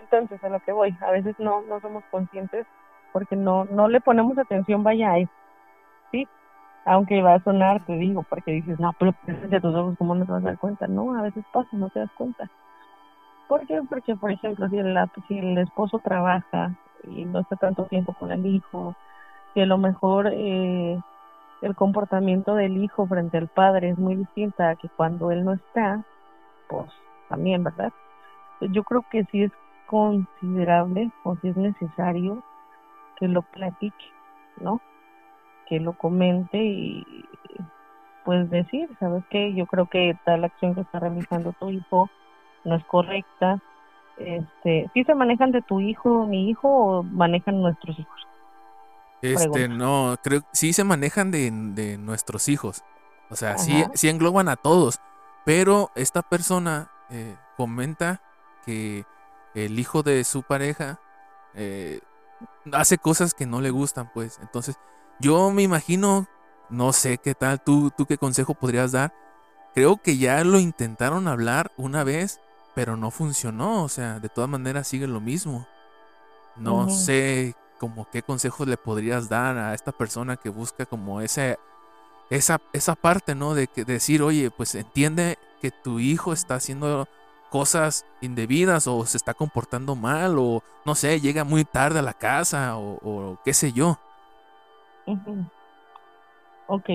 Entonces, 0.00 0.42
a 0.44 0.48
lo 0.48 0.60
que 0.60 0.70
voy, 0.72 0.96
a 1.00 1.10
veces 1.10 1.34
no, 1.38 1.62
no 1.62 1.80
somos 1.80 2.04
conscientes 2.12 2.66
porque 3.12 3.34
no, 3.34 3.64
no 3.64 3.88
le 3.88 4.00
ponemos 4.00 4.38
atención, 4.38 4.84
vaya 4.84 5.10
a 5.10 5.18
eso, 5.18 5.32
¿sí? 6.12 6.28
Aunque 6.88 7.22
va 7.22 7.34
a 7.34 7.40
sonar, 7.42 7.84
te 7.84 7.94
digo, 7.94 8.24
porque 8.24 8.52
dices, 8.52 8.78
no, 8.80 8.92
pero 8.98 9.12
frente 9.24 9.56
a 9.56 9.60
tus 9.60 9.74
ojos, 9.74 9.96
¿cómo 9.98 10.14
no 10.14 10.24
te 10.26 10.32
vas 10.32 10.42
a 10.44 10.48
dar 10.48 10.58
cuenta? 10.58 10.86
No, 10.88 11.14
a 11.16 11.22
veces 11.22 11.44
pasa, 11.52 11.68
no 11.72 11.90
te 11.90 12.00
das 12.00 12.10
cuenta. 12.14 12.48
¿Por 13.46 13.66
qué? 13.66 13.80
Porque, 13.88 14.16
por 14.16 14.30
ejemplo, 14.32 14.68
si 14.68 14.78
el, 14.78 14.96
si 15.26 15.38
el 15.38 15.58
esposo 15.58 16.00
trabaja 16.00 16.74
y 17.04 17.24
no 17.26 17.40
está 17.40 17.56
tanto 17.56 17.86
tiempo 17.86 18.14
con 18.14 18.32
el 18.32 18.44
hijo, 18.46 18.94
si 19.54 19.60
a 19.60 19.66
lo 19.66 19.78
mejor 19.78 20.30
eh, 20.34 21.00
el 21.62 21.74
comportamiento 21.76 22.54
del 22.54 22.76
hijo 22.78 23.06
frente 23.08 23.38
al 23.38 23.48
padre 23.48 23.90
es 23.90 23.98
muy 23.98 24.16
distinta 24.16 24.70
a 24.70 24.76
que 24.76 24.88
cuando 24.96 25.30
él 25.32 25.44
no 25.44 25.54
está, 25.54 26.04
pues 26.68 26.90
también, 27.28 27.64
¿verdad? 27.64 27.92
Yo 28.60 28.84
creo 28.84 29.04
que 29.10 29.24
sí 29.26 29.44
es 29.44 29.52
considerable 29.86 31.10
o 31.24 31.36
si 31.36 31.48
es 31.48 31.56
necesario 31.56 32.44
que 33.16 33.28
lo 33.28 33.42
platique, 33.42 34.06
¿no? 34.56 34.82
Que 35.68 35.80
lo 35.80 35.92
comente 35.92 36.58
y 36.58 37.04
pues 38.24 38.50
decir, 38.50 38.88
¿sabes 39.00 39.24
qué? 39.30 39.54
Yo 39.54 39.66
creo 39.66 39.86
que 39.86 40.16
tal 40.24 40.44
acción 40.44 40.74
que 40.74 40.82
está 40.82 41.00
realizando 41.00 41.54
tu 41.58 41.70
hijo 41.70 42.10
no 42.64 42.76
es 42.76 42.84
correcta. 42.84 43.60
Este, 44.18 44.90
¿sí 44.92 45.04
se 45.04 45.14
manejan 45.14 45.52
de 45.52 45.62
tu 45.62 45.80
hijo, 45.80 46.26
mi 46.26 46.50
hijo 46.50 46.68
o 46.68 47.02
manejan 47.02 47.60
nuestros 47.60 47.98
hijos? 47.98 48.26
Este, 49.22 49.50
Pregunta. 49.50 49.68
no, 49.68 50.16
creo 50.22 50.42
sí 50.52 50.72
se 50.72 50.84
manejan 50.84 51.30
de, 51.30 51.50
de 51.52 51.98
nuestros 51.98 52.48
hijos. 52.48 52.84
O 53.30 53.36
sea, 53.36 53.58
sí, 53.58 53.84
sí 53.94 54.08
engloban 54.08 54.48
a 54.48 54.56
todos. 54.56 55.00
Pero 55.44 55.90
esta 55.94 56.22
persona 56.22 56.90
eh, 57.10 57.36
comenta 57.56 58.20
que 58.64 59.04
el 59.54 59.78
hijo 59.78 60.02
de 60.02 60.24
su 60.24 60.42
pareja 60.42 61.00
eh, 61.54 62.00
hace 62.72 62.98
cosas 62.98 63.34
que 63.34 63.46
no 63.46 63.60
le 63.60 63.70
gustan, 63.70 64.10
pues. 64.12 64.38
Entonces, 64.40 64.78
yo 65.20 65.50
me 65.50 65.62
imagino, 65.62 66.26
no 66.70 66.92
sé 66.92 67.18
qué 67.18 67.34
tal, 67.34 67.62
tú, 67.62 67.90
tú 67.96 68.06
qué 68.06 68.18
consejo 68.18 68.54
podrías 68.54 68.92
dar. 68.92 69.12
Creo 69.74 69.96
que 69.96 70.16
ya 70.16 70.42
lo 70.44 70.58
intentaron 70.58 71.28
hablar 71.28 71.72
una 71.76 72.04
vez, 72.04 72.40
pero 72.74 72.96
no 72.96 73.10
funcionó. 73.10 73.84
O 73.84 73.88
sea, 73.88 74.20
de 74.20 74.28
todas 74.28 74.50
maneras 74.50 74.88
sigue 74.88 75.06
lo 75.06 75.20
mismo. 75.20 75.66
No 76.56 76.90
sé 76.90 77.54
como 77.78 78.10
qué 78.10 78.22
consejos 78.22 78.66
le 78.66 78.76
podrías 78.76 79.28
dar 79.28 79.56
a 79.56 79.74
esta 79.74 79.92
persona 79.92 80.36
que 80.36 80.48
busca 80.48 80.86
como 80.86 81.20
ese, 81.20 81.58
esa, 82.30 82.60
esa 82.72 82.96
parte, 82.96 83.34
¿no? 83.34 83.54
De 83.54 83.68
que 83.68 83.84
decir, 83.84 84.22
oye, 84.22 84.50
pues 84.50 84.74
entiende 84.74 85.38
que 85.60 85.70
tu 85.70 86.00
hijo 86.00 86.32
está 86.32 86.56
haciendo 86.56 87.08
cosas 87.50 88.04
indebidas 88.20 88.86
o 88.86 89.06
se 89.06 89.16
está 89.16 89.34
comportando 89.34 89.94
mal 89.94 90.36
o 90.38 90.62
no 90.84 90.94
sé, 90.94 91.20
llega 91.20 91.44
muy 91.44 91.64
tarde 91.64 92.00
a 92.00 92.02
la 92.02 92.12
casa 92.12 92.76
o, 92.76 92.98
o 93.02 93.38
qué 93.44 93.54
sé 93.54 93.72
yo. 93.72 93.98
Ujú. 95.08 95.48
Ok, 96.66 96.88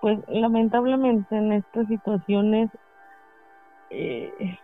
pues 0.00 0.18
lamentablemente 0.28 1.34
en 1.36 1.52
estas 1.52 1.86
situaciones, 1.86 2.70
eh, 3.90 4.60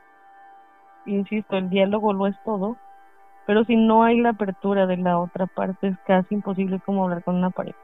insisto, 1.05 1.57
el 1.57 1.71
diálogo 1.71 2.13
lo 2.13 2.27
es 2.27 2.39
todo, 2.43 2.79
pero 3.45 3.65
si 3.65 3.77
no 3.77 4.05
hay 4.05 4.21
la 4.21 4.31
apertura 4.31 4.87
de 4.87 4.99
la 4.99 5.21
otra 5.21 5.47
parte 5.49 5.89
es 5.89 5.99
casi 6.05 6.35
imposible 6.35 6.81
como 6.81 7.05
hablar 7.05 7.23
con 7.25 7.37
una 7.37 7.51
pareja. 7.51 7.79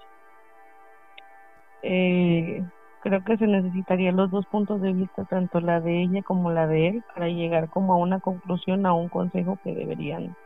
Eh, 1.83 2.65
creo 3.01 3.23
que 3.25 3.37
se 3.37 3.47
necesitarían 3.47 4.17
los 4.17 4.31
dos 4.31 4.47
puntos 4.47 4.81
de 4.81 4.93
vista, 4.93 5.25
tanto 5.25 5.61
la 5.61 5.81
de 5.81 6.03
ella 6.03 6.21
como 6.25 6.51
la 6.53 6.67
de 6.67 6.89
él, 6.89 7.05
para 7.15 7.29
llegar 7.29 7.69
como 7.69 7.93
a 7.95 7.97
una 7.97 8.21
conclusión, 8.21 8.87
a 8.87 8.95
un 8.95 9.09
consejo 9.09 9.59
que 9.63 9.75
deberían 9.75 10.37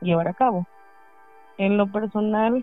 llevar 0.00 0.28
a 0.28 0.34
cabo. 0.34 0.68
En 1.58 1.76
lo 1.78 1.88
personal, 1.90 2.62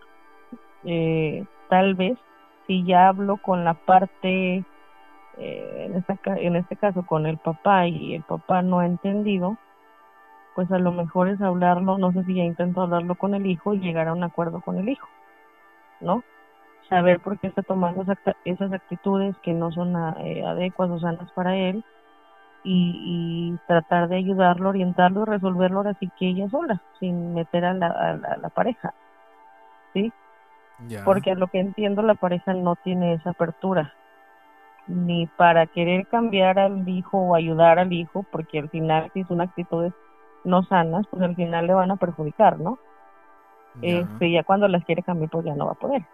eh, 0.83 1.45
tal 1.67 1.95
vez 1.95 2.19
si 2.67 2.85
ya 2.85 3.07
hablo 3.09 3.37
con 3.39 3.63
la 3.65 3.75
parte, 3.75 4.65
eh, 5.33 5.87
en, 5.87 6.05
en 6.39 6.55
este 6.57 6.77
caso 6.77 7.05
con 7.05 7.25
el 7.27 7.39
papá 7.39 7.87
y 7.87 8.15
el 8.15 8.23
papá 8.25 8.61
no 8.63 8.79
ha 8.79 8.85
entendido, 8.87 9.59
pues 10.53 10.71
a 10.71 10.79
lo 10.79 10.91
mejor 10.91 11.29
es 11.29 11.41
hablarlo, 11.41 11.97
no 11.97 12.11
sé 12.13 12.23
si 12.23 12.35
ya 12.35 12.43
intento 12.43 12.81
hablarlo 12.81 13.15
con 13.15 13.35
el 13.35 13.45
hijo 13.45 13.73
y 13.73 13.79
llegar 13.79 14.07
a 14.07 14.13
un 14.13 14.23
acuerdo 14.23 14.61
con 14.61 14.79
el 14.79 14.89
hijo, 14.89 15.09
¿no? 15.99 16.25
Saber 16.89 17.19
por 17.21 17.39
qué 17.39 17.47
está 17.47 17.63
tomando 17.63 18.03
esas 18.45 18.73
actitudes 18.73 19.37
que 19.41 19.53
no 19.53 19.71
son 19.71 19.95
ah, 19.97 20.15
eh, 20.25 20.43
adecuadas 20.45 20.97
o 20.97 20.99
sanas 20.99 21.31
para 21.33 21.57
él 21.57 21.85
y, 22.63 23.53
y 23.57 23.59
tratar 23.67 24.09
de 24.09 24.17
ayudarlo, 24.17 24.69
orientarlo 24.69 25.23
y 25.23 25.25
resolverlo 25.27 25.79
ahora 25.79 25.95
sí 25.99 26.11
que 26.15 26.29
ella 26.29 26.47
sola, 26.49 26.83
sin 26.99 27.33
meter 27.33 27.65
a 27.65 27.73
la, 27.75 27.87
a 27.89 28.17
la- 28.17 28.29
a 28.33 28.37
la 28.39 28.49
pareja, 28.51 28.93
¿sí? 29.93 30.13
Ya. 30.87 31.03
porque 31.03 31.31
a 31.31 31.35
lo 31.35 31.47
que 31.47 31.59
entiendo 31.59 32.03
la 32.03 32.13
pareja 32.13 32.53
no 32.53 32.75
tiene 32.75 33.13
esa 33.13 33.31
apertura 33.31 33.93
ni 34.87 35.25
para 35.25 35.65
querer 35.65 36.07
cambiar 36.07 36.59
al 36.59 36.87
hijo 36.87 37.17
o 37.17 37.35
ayudar 37.35 37.79
al 37.79 37.91
hijo 37.91 38.25
porque 38.31 38.59
al 38.59 38.69
final 38.69 39.09
si 39.13 39.23
son 39.23 39.41
actitudes 39.41 39.93
no 40.43 40.63
sanas 40.63 41.05
pues 41.09 41.23
al 41.23 41.35
final 41.35 41.67
le 41.67 41.73
van 41.73 41.91
a 41.91 41.97
perjudicar 41.97 42.59
no 42.59 42.77
ya. 43.81 43.89
este 43.89 44.31
ya 44.31 44.43
cuando 44.43 44.67
las 44.67 44.85
quiere 44.85 45.03
cambiar 45.03 45.29
pues 45.29 45.45
ya 45.45 45.55
no 45.55 45.65
va 45.65 45.71
a 45.71 45.75
poder 45.75 46.05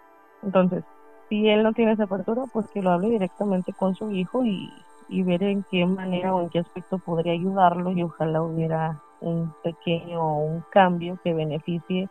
entonces 0.41 0.84
si 1.30 1.49
él 1.49 1.61
no 1.64 1.74
tiene 1.74 1.91
esa 1.91 2.05
apertura 2.05 2.43
pues 2.51 2.66
que 2.70 2.82
lo 2.82 2.91
hable 2.91 3.09
directamente 3.09 3.74
con 3.74 3.95
su 3.95 4.11
hijo 4.11 4.45
y, 4.45 4.72
y 5.09 5.24
ver 5.24 5.43
en 5.43 5.64
qué 5.70 5.86
manera 5.86 6.34
o 6.34 6.41
en 6.41 6.49
qué 6.49 6.59
aspecto 6.59 6.99
podría 6.99 7.34
ayudarlo 7.34 7.91
y 7.91 8.03
ojalá 8.03 8.41
hubiera 8.41 8.97
un 9.20 9.53
pequeño 9.64 10.38
un 10.38 10.64
cambio 10.72 11.20
que 11.24 11.34
beneficie 11.34 12.09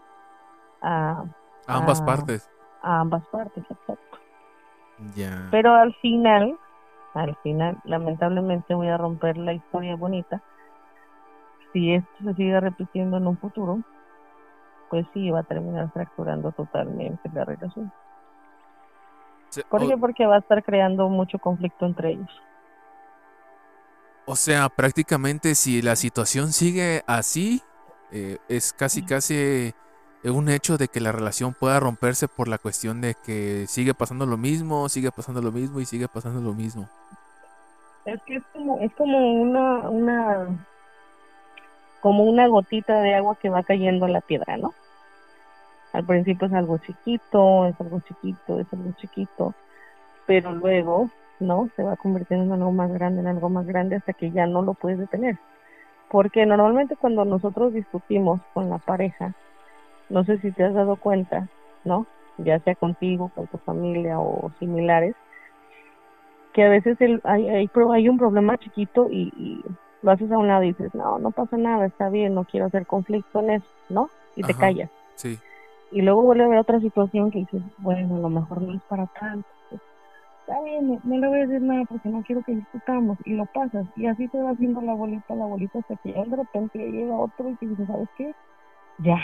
a, 0.81 1.25
A 1.67 1.77
ambas 1.79 2.01
ah, 2.01 2.05
partes. 2.05 2.51
a 2.83 3.01
ambas 3.01 3.27
partes 3.29 3.65
exacto 3.71 4.19
Ya. 5.15 5.49
pero 5.51 5.75
al 5.75 5.95
final, 5.97 6.59
al 7.15 7.37
final, 7.43 7.79
lamentablemente 7.85 8.75
voy 8.75 8.89
a 8.89 8.97
romper 8.99 9.37
la 9.37 9.53
historia 9.53 9.97
bonita. 9.97 10.43
Si 11.73 11.95
esto 11.95 12.11
se 12.25 12.35
sigue 12.35 12.61
repitiendo 12.61 13.17
en 13.17 13.27
un 13.27 13.39
futuro, 13.39 13.81
pues 14.91 15.07
sí, 15.15 15.31
va 15.31 15.41
a 15.41 15.45
terminar 15.45 15.91
fracturando 15.93 16.53
totalmente 16.53 17.31
la 17.33 17.45
relación. 17.45 17.93
Se- 19.49 19.65
¿Por 19.65 19.83
o- 19.83 19.89
qué? 19.89 19.97
Porque 19.97 20.27
va 20.27 20.37
a 20.37 20.41
estar 20.41 20.63
creando 20.63 21.09
mucho 21.09 21.39
conflicto 21.39 21.87
entre 21.87 22.13
ellos. 22.13 22.31
O 24.25 24.37
sea, 24.37 24.69
prácticamente 24.69 25.55
si 25.55 25.83
la 25.83 25.97
situación 25.97 26.53
sigue 26.53 27.03
así, 27.07 27.63
eh, 28.13 28.39
es 28.49 28.73
casi 28.73 29.03
casi 29.05 29.75
un 30.31 30.49
hecho 30.49 30.79
de 30.79 30.89
que 30.89 31.01
la 31.01 31.11
relación 31.11 31.53
pueda 31.53 31.81
romperse 31.81 32.29
por 32.29 32.47
la 32.47 32.59
cuestión 32.59 33.01
de 33.01 33.15
que 33.15 33.67
sigue 33.67 33.93
pasando 33.93 34.25
lo 34.25 34.37
mismo, 34.37 34.89
sigue 34.89 35.11
pasando 35.11 35.43
lo 35.43 35.51
mismo 35.51 35.81
y 35.81 35.85
sigue 35.85 36.07
pasando 36.07 36.41
lo 36.41 36.55
mismo. 36.55 36.89
Es 38.05 38.23
que 38.23 38.37
es 38.37 38.43
como, 38.53 38.79
es 38.79 38.93
como 38.95 39.43
una, 39.43 39.89
una, 39.91 40.47
como 42.01 42.25
una 42.25 42.47
gotita 42.47 43.01
de 43.01 43.15
agua 43.15 43.37
que 43.37 43.49
va 43.49 43.63
cayendo 43.63 44.07
en 44.07 44.13
la 44.13 44.21
piedra, 44.21 44.57
¿no? 44.57 44.75
Al 45.93 46.05
principio 46.05 46.47
es 46.47 46.53
algo 46.53 46.79
chiquito, 46.79 47.67
es 47.67 47.81
algo 47.81 48.01
chiquito, 48.01 48.61
es 48.61 48.67
algo 48.73 48.93
chiquito, 48.93 49.55
pero 50.27 50.53
luego, 50.53 51.11
¿no? 51.39 51.69
Se 51.77 51.83
va 51.83 51.97
convirtiendo 51.97 52.47
en 52.47 52.61
algo 52.61 52.73
más 52.73 52.93
grande, 52.93 53.21
en 53.21 53.27
algo 53.27 53.49
más 53.49 53.67
grande 53.67 53.97
hasta 53.97 54.13
que 54.13 54.31
ya 54.31 54.47
no 54.47 54.63
lo 54.63 54.75
puedes 54.75 54.99
detener. 54.99 55.39
Porque 56.11 56.47
normalmente 56.47 56.97
cuando 56.97 57.25
nosotros 57.25 57.73
discutimos 57.73 58.41
con 58.55 58.71
la 58.71 58.79
pareja, 58.79 59.35
no 60.13 60.25
sé 60.25 60.39
si 60.39 60.53
te 60.53 60.65
has 60.65 60.75
dado 60.75 60.97
cuenta, 60.97 61.49
¿no? 61.85 62.07
Ya 62.39 62.59
sea 62.61 62.75
contigo, 62.77 63.31
con 63.35 63.47
tu 63.49 63.59
familia 63.59 64.21
o 64.21 64.51
similares, 64.59 65.15
que 66.53 66.63
a 66.65 66.69
veces 66.69 67.01
el, 67.01 67.21
hay, 67.25 67.49
hay, 67.49 67.71
hay 67.93 68.09
un 68.09 68.19
problema 68.19 68.59
chiquito 68.59 69.09
y, 69.11 69.33
y 69.37 69.65
lo 70.03 70.11
haces 70.11 70.31
a 70.31 70.39
un 70.39 70.49
lado 70.49 70.63
y 70.65 70.69
dices, 70.69 70.95
no, 70.95 71.19
no 71.19 71.31
pasa 71.31 71.57
nada, 71.57 71.87
está 71.87 72.11
bien, 72.11 72.35
no 72.35 72.45
quiero 72.45 72.67
hacer 72.67 72.87
conflicto 72.87 73.41
en 73.41 73.51
eso, 73.51 73.67
¿no? 73.89 74.11
Y 74.37 74.43
te 74.43 74.55
callas. 74.55 74.91
Sí. 75.17 75.39
Y 75.93 76.03
luego 76.03 76.23
vuelve 76.23 76.45
a 76.45 76.47
haber 76.47 76.59
otra 76.59 76.81
situación 76.81 77.31
que 77.31 77.41
dices, 77.41 77.63
bueno, 77.79 78.17
a 78.17 78.19
lo 78.19 78.29
mejor 78.29 78.63
no 78.63 78.75
es 78.75 78.83
para 78.89 79.07
tanto. 79.07 79.49
está 79.71 80.61
bien, 80.63 80.89
no, 80.89 81.01
no 81.05 81.19
le 81.19 81.29
voy 81.29 81.39
a 81.39 81.47
decir 81.47 81.63
nada 81.63 81.85
porque 81.89 82.09
no 82.09 82.23
quiero 82.23 82.43
que 82.43 82.55
discutamos. 82.55 83.19
Y 83.25 83.35
lo 83.35 83.47
pasas. 83.47 83.87
Y 83.95 84.07
así 84.07 84.27
se 84.29 84.43
va 84.43 84.51
haciendo 84.51 84.81
la 84.81 84.95
bolita, 84.95 85.35
la 85.35 85.45
bolita, 85.45 85.79
hasta 85.79 85.97
que 85.97 86.13
ya 86.13 86.25
de 86.25 86.37
repente 86.37 86.79
llega 86.79 87.15
otro 87.15 87.51
y 87.51 87.57
te 87.57 87.67
dice, 87.67 87.87
¿sabes 87.87 88.09
qué? 88.17 88.33
Ya. 88.99 89.19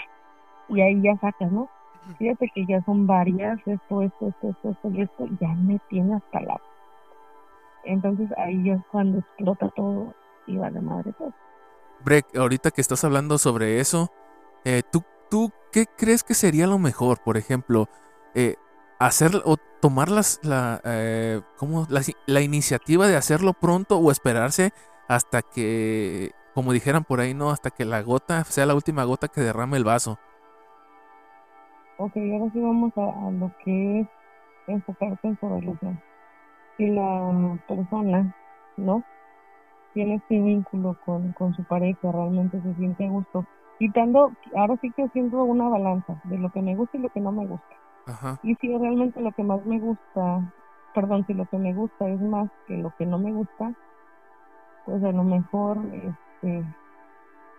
Y 0.68 0.80
ahí 0.80 1.00
ya 1.02 1.16
sacas, 1.20 1.50
¿no? 1.50 1.68
Fíjate 2.18 2.50
que 2.54 2.64
ya 2.66 2.82
son 2.84 3.06
varias, 3.06 3.58
esto, 3.66 4.02
esto, 4.02 4.28
esto, 4.28 4.48
esto, 4.48 4.70
esto 4.70 4.90
y 4.90 5.02
esto, 5.02 5.28
ya 5.40 5.48
me 5.48 5.78
tiene 5.90 6.14
hasta 6.16 6.40
la... 6.40 6.60
Entonces 7.84 8.28
ahí 8.38 8.64
ya 8.64 8.74
es 8.74 8.82
cuando 8.90 9.18
explota 9.18 9.68
todo 9.76 10.14
y 10.46 10.56
va 10.56 10.70
de 10.70 10.80
madre 10.80 11.12
todo. 11.12 11.32
Breck, 12.04 12.36
ahorita 12.36 12.70
que 12.70 12.80
estás 12.80 13.04
hablando 13.04 13.38
sobre 13.38 13.80
eso, 13.80 14.10
eh, 14.64 14.82
¿tú, 14.90 15.02
¿tú 15.30 15.52
qué 15.72 15.86
crees 15.86 16.22
que 16.22 16.34
sería 16.34 16.66
lo 16.66 16.78
mejor? 16.78 17.18
Por 17.22 17.36
ejemplo, 17.36 17.88
eh, 18.34 18.56
hacer 18.98 19.42
o 19.44 19.56
tomar 19.80 20.08
las, 20.08 20.40
la, 20.42 20.80
eh, 20.84 21.40
¿cómo? 21.56 21.86
la, 21.88 22.00
la 22.26 22.40
iniciativa 22.40 23.06
de 23.06 23.16
hacerlo 23.16 23.52
pronto 23.52 23.98
o 23.98 24.10
esperarse 24.10 24.72
hasta 25.08 25.42
que, 25.42 26.32
como 26.54 26.72
dijeran 26.72 27.04
por 27.04 27.20
ahí, 27.20 27.34
¿no? 27.34 27.50
Hasta 27.50 27.70
que 27.70 27.84
la 27.84 28.02
gota 28.02 28.44
sea 28.44 28.66
la 28.66 28.74
última 28.74 29.04
gota 29.04 29.28
que 29.28 29.40
derrame 29.40 29.76
el 29.76 29.84
vaso. 29.84 30.18
Ok, 31.98 32.16
ahora 32.16 32.50
sí 32.52 32.60
vamos 32.60 32.96
a, 32.96 33.26
a 33.26 33.30
lo 33.32 33.50
que 33.64 34.00
es 34.00 34.08
enfocarte 34.68 35.26
en 35.26 35.38
su 35.38 35.48
relación. 35.48 36.00
Si 36.76 36.86
la 36.86 37.58
persona, 37.66 38.32
¿no? 38.76 39.02
Tiene 39.94 40.14
este 40.14 40.40
vínculo 40.40 40.96
con, 41.04 41.32
con 41.32 41.54
su 41.54 41.64
pareja, 41.64 42.12
realmente 42.12 42.60
se 42.62 42.74
siente 42.74 43.04
a 43.04 43.10
gusto. 43.10 43.44
Quitando, 43.80 44.32
ahora 44.56 44.76
sí 44.80 44.92
que 44.92 45.02
haciendo 45.02 45.42
una 45.42 45.68
balanza 45.68 46.20
de 46.24 46.38
lo 46.38 46.50
que 46.50 46.62
me 46.62 46.76
gusta 46.76 46.98
y 46.98 47.00
lo 47.00 47.08
que 47.08 47.20
no 47.20 47.32
me 47.32 47.46
gusta. 47.46 47.74
Ajá. 48.06 48.38
Y 48.44 48.54
si 48.56 48.76
realmente 48.76 49.20
lo 49.20 49.32
que 49.32 49.42
más 49.42 49.64
me 49.66 49.80
gusta, 49.80 50.40
perdón, 50.94 51.26
si 51.26 51.34
lo 51.34 51.46
que 51.46 51.58
me 51.58 51.74
gusta 51.74 52.08
es 52.08 52.20
más 52.20 52.48
que 52.68 52.76
lo 52.76 52.92
que 52.96 53.06
no 53.06 53.18
me 53.18 53.32
gusta, 53.32 53.72
pues 54.86 55.02
a 55.02 55.10
lo 55.10 55.24
mejor 55.24 55.78
este 55.92 56.64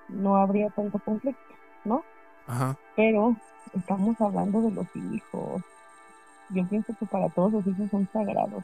no 0.08 0.38
habría 0.38 0.70
tanto 0.70 0.98
conflicto, 1.00 1.54
¿no? 1.84 2.04
Ajá. 2.50 2.76
Pero 2.96 3.36
estamos 3.74 4.20
hablando 4.20 4.62
de 4.64 4.72
los 4.72 4.88
hijos. 4.96 5.62
Yo 6.50 6.68
pienso 6.68 6.94
que 7.00 7.06
para 7.06 7.30
todos 7.30 7.54
los 7.54 7.68
hijos 7.68 7.90
son 7.92 8.10
sagrados. 8.12 8.64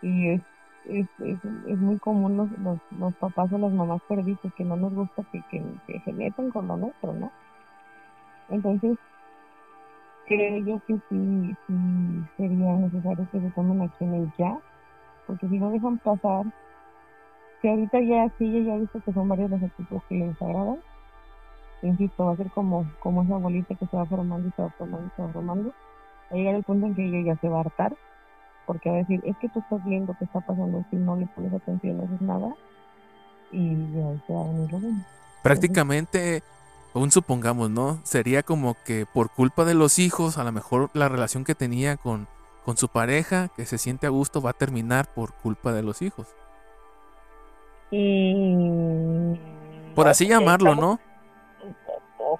Y 0.00 0.28
es, 0.28 0.42
es, 0.84 1.08
es, 1.18 1.38
es 1.66 1.78
muy 1.78 1.98
común 1.98 2.36
los, 2.36 2.50
los, 2.60 2.78
los 2.96 3.14
papás 3.16 3.52
o 3.52 3.58
las 3.58 3.72
mamás 3.72 4.00
perdices 4.08 4.54
que 4.54 4.64
no 4.64 4.76
nos 4.76 4.94
gusta 4.94 5.24
que, 5.32 5.42
que, 5.50 5.60
que 5.88 6.00
se 6.04 6.12
metan 6.12 6.50
con 6.50 6.68
lo 6.68 6.76
nuestro, 6.76 7.12
¿no? 7.14 7.32
Entonces, 8.48 8.96
creo 10.26 10.58
yo 10.58 10.80
que 10.86 10.94
sí, 11.08 11.56
sí 11.66 12.24
sería 12.36 12.74
necesario 12.74 13.26
que 13.32 13.40
se 13.40 13.50
tomen 13.50 13.82
acciones 13.82 14.28
ya, 14.38 14.56
porque 15.26 15.48
si 15.48 15.58
no 15.58 15.70
dejan 15.72 15.98
pasar, 15.98 16.46
que 17.60 17.70
ahorita 17.70 18.00
ya 18.02 18.30
sí, 18.38 18.64
ya 18.64 18.74
ha 18.74 18.78
visto 18.78 19.00
que 19.00 19.12
son 19.12 19.28
varias 19.28 19.50
las 19.50 19.64
actitudes 19.64 20.02
que 20.08 20.14
les 20.14 20.40
agradan, 20.40 20.78
insisto, 21.82 22.26
va 22.26 22.32
a 22.32 22.36
ser 22.36 22.50
como, 22.50 22.90
como 23.00 23.22
esa 23.22 23.36
bolita 23.36 23.74
que 23.74 23.86
se 23.86 23.96
va 23.96 24.06
formando 24.06 24.48
y 24.48 24.52
se 24.52 24.62
va 24.62 24.70
formando 24.70 25.06
y 25.06 25.16
se 25.16 25.22
va 25.22 25.28
formando, 25.28 25.68
va 25.70 25.74
a 26.30 26.34
llegar 26.34 26.54
el 26.54 26.64
punto 26.64 26.86
en 26.86 26.94
que 26.94 27.04
ella 27.04 27.34
ya 27.34 27.40
se 27.40 27.48
va 27.48 27.58
a 27.58 27.60
hartar, 27.60 27.96
porque 28.66 28.90
va 28.90 28.96
a 28.96 28.98
decir, 28.98 29.22
es 29.24 29.36
que 29.38 29.48
tú 29.48 29.60
estás 29.60 29.84
viendo 29.84 30.14
qué 30.18 30.24
está 30.24 30.40
pasando 30.40 30.84
si 30.90 30.96
no 30.96 31.16
le 31.16 31.26
pones 31.26 31.52
atención, 31.52 31.98
no 31.98 32.04
haces 32.04 32.20
nada, 32.20 32.54
y 33.52 33.76
ya 33.92 34.26
se 34.26 34.32
va 34.32 34.40
a 34.40 34.44
venir 34.44 34.72
lo 34.72 34.78
mismo. 34.78 35.04
Prácticamente, 35.42 36.42
aún 36.94 37.10
supongamos, 37.10 37.70
¿no? 37.70 38.00
Sería 38.02 38.42
como 38.42 38.76
que 38.84 39.06
por 39.06 39.30
culpa 39.30 39.64
de 39.64 39.74
los 39.74 39.98
hijos, 39.98 40.38
a 40.38 40.44
lo 40.44 40.52
mejor 40.52 40.90
la 40.94 41.08
relación 41.08 41.44
que 41.44 41.54
tenía 41.54 41.96
con, 41.96 42.28
con 42.64 42.76
su 42.76 42.88
pareja, 42.88 43.48
que 43.56 43.64
se 43.64 43.78
siente 43.78 44.06
a 44.06 44.10
gusto, 44.10 44.42
va 44.42 44.50
a 44.50 44.54
terminar 44.54 45.06
por 45.14 45.32
culpa 45.34 45.72
de 45.72 45.82
los 45.82 46.02
hijos. 46.02 46.26
Y... 47.90 49.38
Por 49.94 50.08
así 50.08 50.26
llamarlo, 50.28 50.74
¿no? 50.74 51.00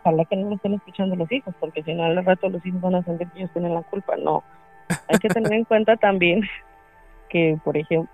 Ojalá 0.01 0.25
que 0.25 0.37
no 0.37 0.49
lo 0.49 0.57
estén 0.57 0.75
escuchando 0.75 1.17
los 1.17 1.31
hijos, 1.31 1.55
porque 1.61 1.83
si 1.83 1.95
no, 1.95 2.05
al 2.05 2.25
rato 2.25 2.49
los 2.49 2.65
hijos 2.65 2.81
van 2.81 2.97
a 2.97 3.03
sentir 3.03 3.29
que 3.29 3.41
ellos 3.41 3.53
tienen 3.53 3.75
la 3.75 3.83
culpa. 3.83 4.17
No. 4.17 4.43
Hay 5.09 5.19
que 5.19 5.29
tener 5.29 5.53
en 5.53 5.65
cuenta 5.65 5.97
también 5.97 6.43
que, 7.29 7.59
por 7.65 7.77
ejemplo, 7.77 8.11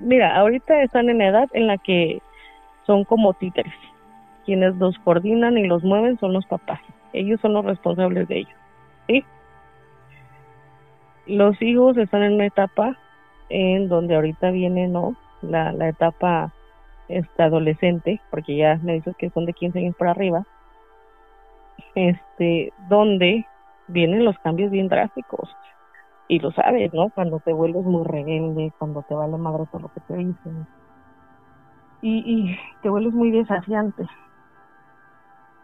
mira, 0.00 0.36
ahorita 0.36 0.82
están 0.82 1.08
en 1.10 1.20
edad 1.20 1.48
en 1.52 1.66
la 1.66 1.78
que 1.78 2.20
son 2.86 3.04
como 3.04 3.34
títeres. 3.34 3.74
Quienes 4.44 4.76
los 4.76 4.98
coordinan 5.00 5.58
y 5.58 5.66
los 5.66 5.82
mueven 5.82 6.18
son 6.18 6.32
los 6.32 6.46
papás. 6.46 6.80
Ellos 7.12 7.40
son 7.40 7.52
los 7.54 7.64
responsables 7.64 8.28
de 8.28 8.38
ellos. 8.38 8.58
¿sí? 9.08 9.24
Los 11.26 11.60
hijos 11.60 11.96
están 11.96 12.22
en 12.22 12.34
una 12.34 12.46
etapa 12.46 12.96
en 13.48 13.88
donde 13.88 14.14
ahorita 14.14 14.50
viene, 14.50 14.88
¿no? 14.88 15.16
La, 15.42 15.72
la 15.72 15.88
etapa 15.88 16.52
este, 17.08 17.42
adolescente, 17.42 18.20
porque 18.30 18.56
ya 18.56 18.78
me 18.82 18.94
dices 18.94 19.14
que 19.16 19.30
son 19.30 19.46
de 19.46 19.52
15 19.52 19.78
años 19.78 19.96
para 19.96 20.12
arriba, 20.12 20.46
este, 21.94 22.72
donde 22.88 23.46
vienen 23.88 24.24
los 24.24 24.38
cambios 24.38 24.70
bien 24.70 24.88
drásticos. 24.88 25.50
Y 26.28 26.40
lo 26.40 26.50
sabes, 26.52 26.92
¿no? 26.92 27.10
Cuando 27.10 27.40
te 27.40 27.52
vuelves 27.52 27.84
muy 27.84 28.04
rebelde, 28.04 28.72
cuando 28.78 29.02
te 29.04 29.14
vale 29.14 29.36
madre 29.38 29.64
todo 29.70 29.82
lo 29.82 29.88
que 29.90 30.00
te 30.00 30.16
dicen. 30.16 30.66
Y, 32.02 32.22
y 32.52 32.58
te 32.82 32.88
vuelves 32.88 33.14
muy 33.14 33.30
desafiante. 33.30 34.04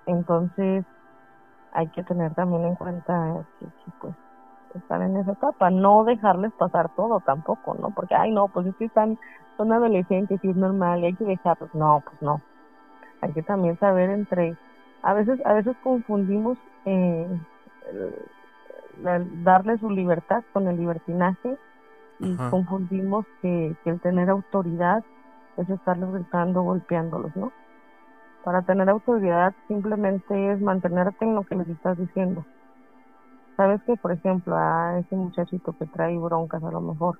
Entonces, 0.06 0.84
hay 1.72 1.88
que 1.90 2.02
tener 2.04 2.34
también 2.34 2.64
en 2.66 2.76
cuenta 2.76 3.44
que, 3.58 3.66
pues 4.00 4.14
están 4.74 5.02
en 5.02 5.16
esa 5.18 5.32
etapa, 5.32 5.70
no 5.70 6.04
dejarles 6.04 6.52
pasar 6.54 6.90
todo 6.96 7.20
tampoco, 7.20 7.74
¿no? 7.76 7.90
Porque, 7.92 8.14
ay, 8.14 8.32
no, 8.32 8.48
pues 8.48 8.66
es 8.68 8.76
que 8.78 8.86
están, 8.86 9.18
son 9.56 9.72
adolescentes 9.72 10.40
y 10.42 10.50
es 10.50 10.56
normal 10.56 11.00
y 11.00 11.06
hay 11.06 11.16
que 11.16 11.24
dejarlos. 11.24 11.70
No, 11.74 12.02
pues 12.04 12.20
no. 12.22 12.42
Hay 13.22 13.32
que 13.34 13.42
también 13.42 13.78
saber 13.78 14.10
entre, 14.10 14.56
a 15.02 15.14
veces, 15.14 15.40
a 15.44 15.54
veces 15.54 15.76
confundimos 15.82 16.58
eh, 16.86 17.26
el, 17.92 19.06
el 19.08 19.44
darle 19.44 19.78
su 19.78 19.90
libertad 19.90 20.42
con 20.52 20.68
el 20.68 20.76
libertinaje 20.76 21.56
y 22.20 22.34
Ajá. 22.34 22.50
confundimos 22.50 23.26
que, 23.42 23.76
que 23.84 23.90
el 23.90 24.00
tener 24.00 24.30
autoridad 24.30 25.02
es 25.58 25.68
estarles 25.68 26.10
gritando, 26.12 26.62
golpeándolos, 26.62 27.34
¿no? 27.36 27.52
Para 28.44 28.62
tener 28.62 28.88
autoridad 28.88 29.52
simplemente 29.68 30.52
es 30.52 30.60
mantenerte 30.60 31.24
en 31.24 31.34
lo 31.34 31.44
que 31.44 31.56
les 31.56 31.68
estás 31.68 31.98
diciendo. 31.98 32.46
Sabes 33.56 33.80
que, 33.86 33.96
por 33.96 34.12
ejemplo, 34.12 34.56
a 34.56 34.98
ese 35.00 35.16
muchachito 35.16 35.74
que 35.74 35.86
trae 35.86 36.18
broncas 36.18 36.62
a 36.64 36.70
lo 36.70 36.80
mejor, 36.80 37.18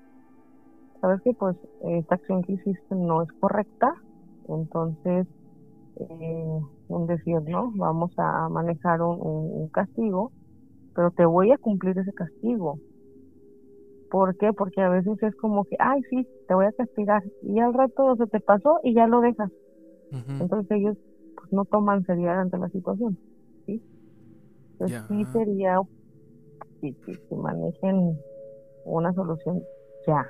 sabes 1.01 1.21
que 1.23 1.33
pues 1.35 1.57
esta 1.83 2.15
acción 2.17 2.43
que 2.43 2.53
hiciste 2.55 2.95
no 2.95 3.23
es 3.23 3.29
correcta, 3.41 3.93
entonces, 4.49 5.27
eh, 5.97 6.61
un 6.93 7.07
decir, 7.07 7.41
¿no? 7.43 7.73
Vamos 7.75 8.13
a 8.19 8.49
manejar 8.49 9.03
un, 9.03 9.19
un, 9.21 9.63
un 9.63 9.69
castigo, 9.69 10.33
pero 10.95 11.11
te 11.11 11.25
voy 11.25 11.53
a 11.53 11.59
cumplir 11.59 11.99
ese 11.99 12.13
castigo. 12.13 12.79
¿Por 14.11 14.37
qué? 14.37 14.53
Porque 14.53 14.81
a 14.83 14.91
veces 14.91 15.23
es 15.23 15.35
como 15.37 15.65
que, 15.65 15.77
ay, 15.79 16.03
sí, 16.11 16.29
te 16.47 16.55
voy 16.55 16.67
a 16.67 16.73
castigar, 16.73 17.23
y 17.43 17.59
al 17.61 17.73
rato 17.73 18.15
se 18.17 18.27
te 18.27 18.41
pasó 18.41 18.79
y 18.83 18.95
ya 18.95 19.07
lo 19.07 19.21
dejas. 19.21 19.51
Entonces 20.39 20.71
ellos 20.71 20.99
pues, 21.37 21.53
no 21.53 21.65
toman 21.65 22.05
seriedad 22.05 22.41
ante 22.41 22.59
la 22.59 22.69
situación, 22.69 23.19
¿sí? 23.65 23.83
Entonces 24.73 25.03
sí 25.09 25.25
sería 25.33 25.81
que, 26.81 26.93
que, 27.07 27.13
que 27.13 27.35
manejen 27.37 28.19
una 28.85 29.13
solución 29.15 29.63
ya. 30.07 30.27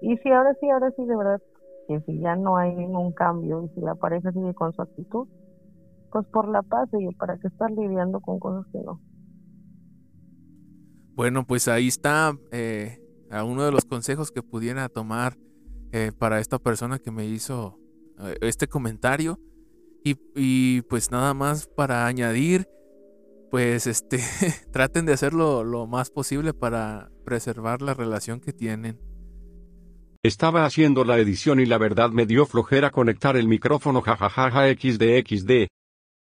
Y 0.00 0.16
si 0.18 0.30
ahora 0.30 0.54
sí, 0.60 0.70
ahora 0.70 0.90
sí, 0.92 1.04
de 1.04 1.16
verdad, 1.16 1.42
que 1.86 2.00
si 2.02 2.18
ya 2.20 2.36
no 2.36 2.56
hay 2.56 2.74
ningún 2.74 3.12
cambio 3.12 3.64
y 3.64 3.68
si 3.74 3.80
la 3.80 3.94
pareja 3.94 4.32
sigue 4.32 4.54
con 4.54 4.72
su 4.72 4.82
actitud, 4.82 5.28
pues 6.10 6.26
por 6.28 6.48
la 6.48 6.62
paz, 6.62 6.88
y 6.98 7.14
para 7.14 7.38
qué 7.38 7.48
estar 7.48 7.70
lidiando 7.70 8.20
con 8.20 8.38
cosas 8.38 8.64
que 8.72 8.78
no. 8.80 9.00
Bueno, 11.14 11.46
pues 11.46 11.68
ahí 11.68 11.88
está 11.88 12.36
eh, 12.52 12.98
uno 13.44 13.64
de 13.64 13.72
los 13.72 13.84
consejos 13.84 14.30
que 14.30 14.42
pudiera 14.42 14.88
tomar 14.88 15.36
eh, 15.92 16.12
para 16.16 16.40
esta 16.40 16.58
persona 16.58 16.98
que 16.98 17.10
me 17.10 17.26
hizo 17.26 17.78
eh, 18.20 18.36
este 18.40 18.66
comentario. 18.66 19.38
Y, 20.04 20.16
y, 20.36 20.82
pues 20.82 21.10
nada 21.10 21.34
más 21.34 21.66
para 21.66 22.06
añadir, 22.06 22.68
pues 23.50 23.86
este, 23.86 24.20
traten 24.72 25.04
de 25.04 25.14
hacerlo 25.14 25.64
lo 25.64 25.86
más 25.86 26.10
posible 26.10 26.54
para 26.54 27.10
preservar 27.24 27.82
la 27.82 27.92
relación 27.92 28.40
que 28.40 28.52
tienen. 28.52 29.00
Estaba 30.26 30.64
haciendo 30.64 31.04
la 31.04 31.18
edición 31.18 31.60
y 31.60 31.66
la 31.66 31.78
verdad 31.78 32.10
me 32.10 32.26
dio 32.26 32.46
flojera 32.46 32.90
conectar 32.90 33.36
el 33.36 33.46
micrófono 33.46 34.02
jajajaja 34.02 34.74
xd 34.74 35.22
xd. 35.24 35.68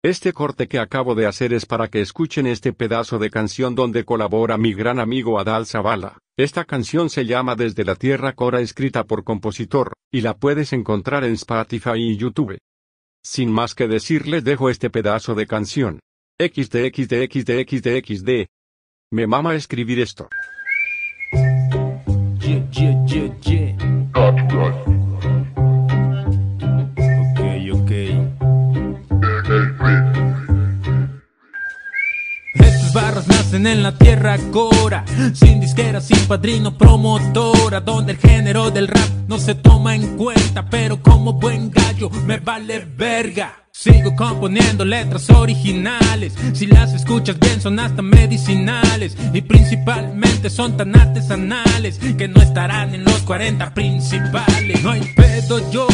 Este 0.04 0.34
corte 0.34 0.68
que 0.68 0.78
acabo 0.78 1.16
de 1.16 1.26
hacer 1.26 1.52
es 1.52 1.66
para 1.66 1.88
que 1.88 2.02
escuchen 2.02 2.46
este 2.46 2.74
pedazo 2.74 3.18
de 3.18 3.32
canción 3.32 3.74
donde 3.74 4.06
colabora 4.06 4.60
mi 4.60 4.76
gran 4.76 5.00
amigo 5.00 5.40
Adal 5.40 5.66
Zavala. 5.66 6.20
Esta 6.38 6.64
canción 6.64 7.10
se 7.10 7.26
llama 7.26 7.56
Desde 7.56 7.84
la 7.84 7.96
Tierra 7.96 8.34
Cora 8.34 8.62
escrita 8.62 9.06
por 9.06 9.24
compositor, 9.24 9.94
y 10.12 10.22
la 10.22 10.38
puedes 10.38 10.74
encontrar 10.74 11.24
en 11.24 11.34
Spotify 11.34 11.96
y 11.96 12.18
YouTube. 12.18 12.60
Sin 13.24 13.52
más 13.52 13.74
que 13.74 13.88
decir 13.88 14.28
les 14.28 14.44
dejo 14.44 14.70
este 14.70 14.92
pedazo 14.92 15.34
de 15.34 15.48
canción. 15.48 16.02
XD. 16.40 18.46
Me 19.12 19.26
mama 19.26 19.56
escribir 19.56 20.02
esto. 20.02 20.30
Ok. 24.18 24.58
Estos 32.56 32.94
barros 32.94 33.28
nacen 33.28 33.68
en 33.68 33.84
la 33.84 33.92
tierra 33.92 34.38
cora, 34.52 35.06
sin 35.34 35.62
disquera, 35.62 36.02
sin 36.02 36.18
padrino, 36.28 36.76
promotora, 36.78 37.82
donde 37.82 38.14
el 38.14 38.18
género 38.18 38.72
del 38.72 38.88
rap 38.88 39.10
no 39.28 39.38
se 39.38 39.54
toma 39.54 39.94
en 39.96 40.18
cuenta, 40.18 40.68
pero 40.68 41.04
como 41.04 41.34
buen 41.34 41.70
gallo 41.70 42.10
me 42.26 42.40
vale 42.40 42.88
verga. 42.98 43.67
Sigo 43.80 44.16
componiendo 44.16 44.84
letras 44.84 45.30
originales. 45.30 46.34
Si 46.54 46.66
las 46.66 46.96
escuchas 46.96 47.40
bien, 47.40 47.62
son 47.62 47.80
hasta 47.80 48.02
medicinales. 48.02 49.16
Y 49.34 49.42
principalmente 49.42 50.50
son 50.50 50.76
tan 50.76 50.96
artesanales 51.00 52.00
que 52.18 52.28
no 52.28 52.42
estarán 52.42 52.96
en 52.96 53.04
los 53.04 53.20
40 53.20 53.76
principales. 53.76 54.82
No 54.82 54.90
hay 54.90 55.02
pedo, 55.16 55.60
yo 55.70 55.88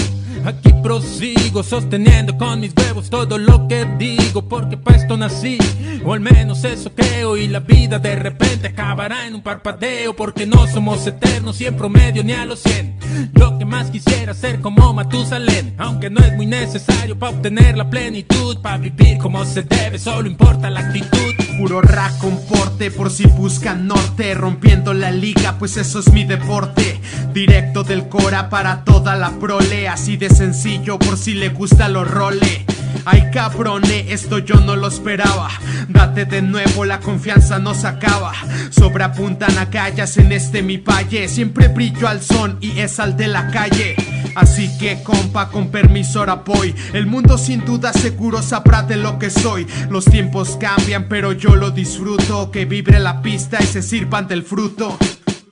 Aquí 0.46 0.74
prosigo 0.82 1.64
sosteniendo 1.64 2.38
con 2.38 2.60
mis 2.60 2.74
huevos 2.76 3.10
todo 3.10 3.38
lo 3.38 3.68
que 3.68 3.86
digo 3.98 4.48
porque 4.48 4.78
para 4.78 4.98
esto 4.98 5.16
nací. 5.16 5.58
O 6.06 6.14
al 6.14 6.20
menos 6.20 6.64
eso 6.66 6.92
creo 6.94 7.38
y 7.38 7.48
la 7.48 7.62
vida 7.62 7.98
de 7.98 8.16
repente 8.16 8.68
acabará 8.68 9.26
en 9.26 9.36
un 9.36 9.42
parpadeo 9.42 10.14
porque 10.14 10.46
no 10.46 10.68
somos 10.68 11.08
eternos 11.08 11.62
y 11.62 11.66
en 11.66 11.78
promedio 11.78 12.24
ni 12.24 12.34
a 12.34 12.46
los 12.46 12.60
100 12.60 13.32
Lo 13.34 13.58
que 13.58 13.64
más 13.64 13.90
quisiera 13.90 14.34
ser 14.34 14.60
como 14.60 14.94
Matusalén 14.94 15.76
aunque 15.78 16.10
no 16.10 16.20
es 16.20 16.36
muy 16.36 16.46
necesario 16.46 17.18
para 17.18 17.32
obtener 17.32 17.78
la 17.78 17.90
plenitud 17.90 18.58
para 18.62 18.78
vivir 18.78 19.18
como 19.18 19.46
se 19.46 19.64
debe 19.64 19.98
solo 19.98 20.28
importa 20.28 20.70
la 20.70 20.82
actitud. 20.82 21.20
Puro 21.58 21.82
rap 21.82 22.18
con 22.18 22.38
porte 22.48 22.92
por 22.92 23.12
si 23.12 23.28
buscan 23.28 23.88
norte 23.88 24.34
Rompiendo 24.34 24.94
la 24.94 25.12
liga 25.12 25.56
pues 25.58 25.78
eso 25.78 26.00
es 26.00 26.12
mi 26.12 26.26
deporte. 26.26 27.00
Directo 27.34 27.84
del 27.84 28.10
Cora 28.10 28.50
para 28.50 28.84
toda 28.84 29.16
la 29.16 29.32
prole 29.40 29.88
Así 29.88 30.18
de 30.18 30.30
sencillo 30.36 31.00
por 31.00 31.18
si 31.18 31.34
le 31.34 31.50
gusta 31.50 31.90
los 31.90 32.10
role 32.10 32.66
Ay 33.06 33.30
cabrone, 33.34 34.14
esto 34.14 34.40
yo 34.40 34.56
no 34.56 34.76
lo 34.76 34.88
esperaba. 34.88 35.50
Date 35.90 36.26
de 36.26 36.42
nuevo, 36.42 36.86
la 36.86 37.00
confianza 37.00 37.60
no 37.60 37.74
se 37.74 37.88
acaba. 37.88 38.32
Sobreapuntan 38.70 39.58
a 39.58 39.70
calles 39.70 40.18
en 40.18 40.32
este 40.32 40.62
mi 40.62 40.78
valle. 40.78 41.28
Siempre 41.28 41.68
brillo 41.68 42.08
al 42.08 42.22
son 42.22 42.58
y 42.62 42.80
es 42.80 43.00
al 43.00 43.18
de 43.18 43.28
la 43.28 43.50
calle. 43.50 43.96
Así 44.36 44.70
que 44.78 45.04
compa, 45.04 45.50
con 45.50 45.70
permiso 45.70 46.20
ahora 46.20 46.36
voy. 46.36 46.74
El 46.94 47.06
mundo 47.06 47.38
sin 47.38 47.66
duda 47.66 47.92
seguro 47.92 48.42
sabrá 48.42 48.84
de 48.84 48.96
lo 48.96 49.20
que 49.20 49.30
soy. 49.30 49.68
Los 49.90 50.06
tiempos 50.06 50.58
cambian 50.60 51.08
pero 51.10 51.34
yo 51.34 51.56
lo 51.56 51.72
disfruto. 51.72 52.52
Que 52.52 52.66
vibre 52.66 53.00
la 53.00 53.22
pista 53.22 53.58
y 53.62 53.66
se 53.66 53.82
sirvan 53.82 54.28
del 54.28 54.44
fruto 54.44 54.98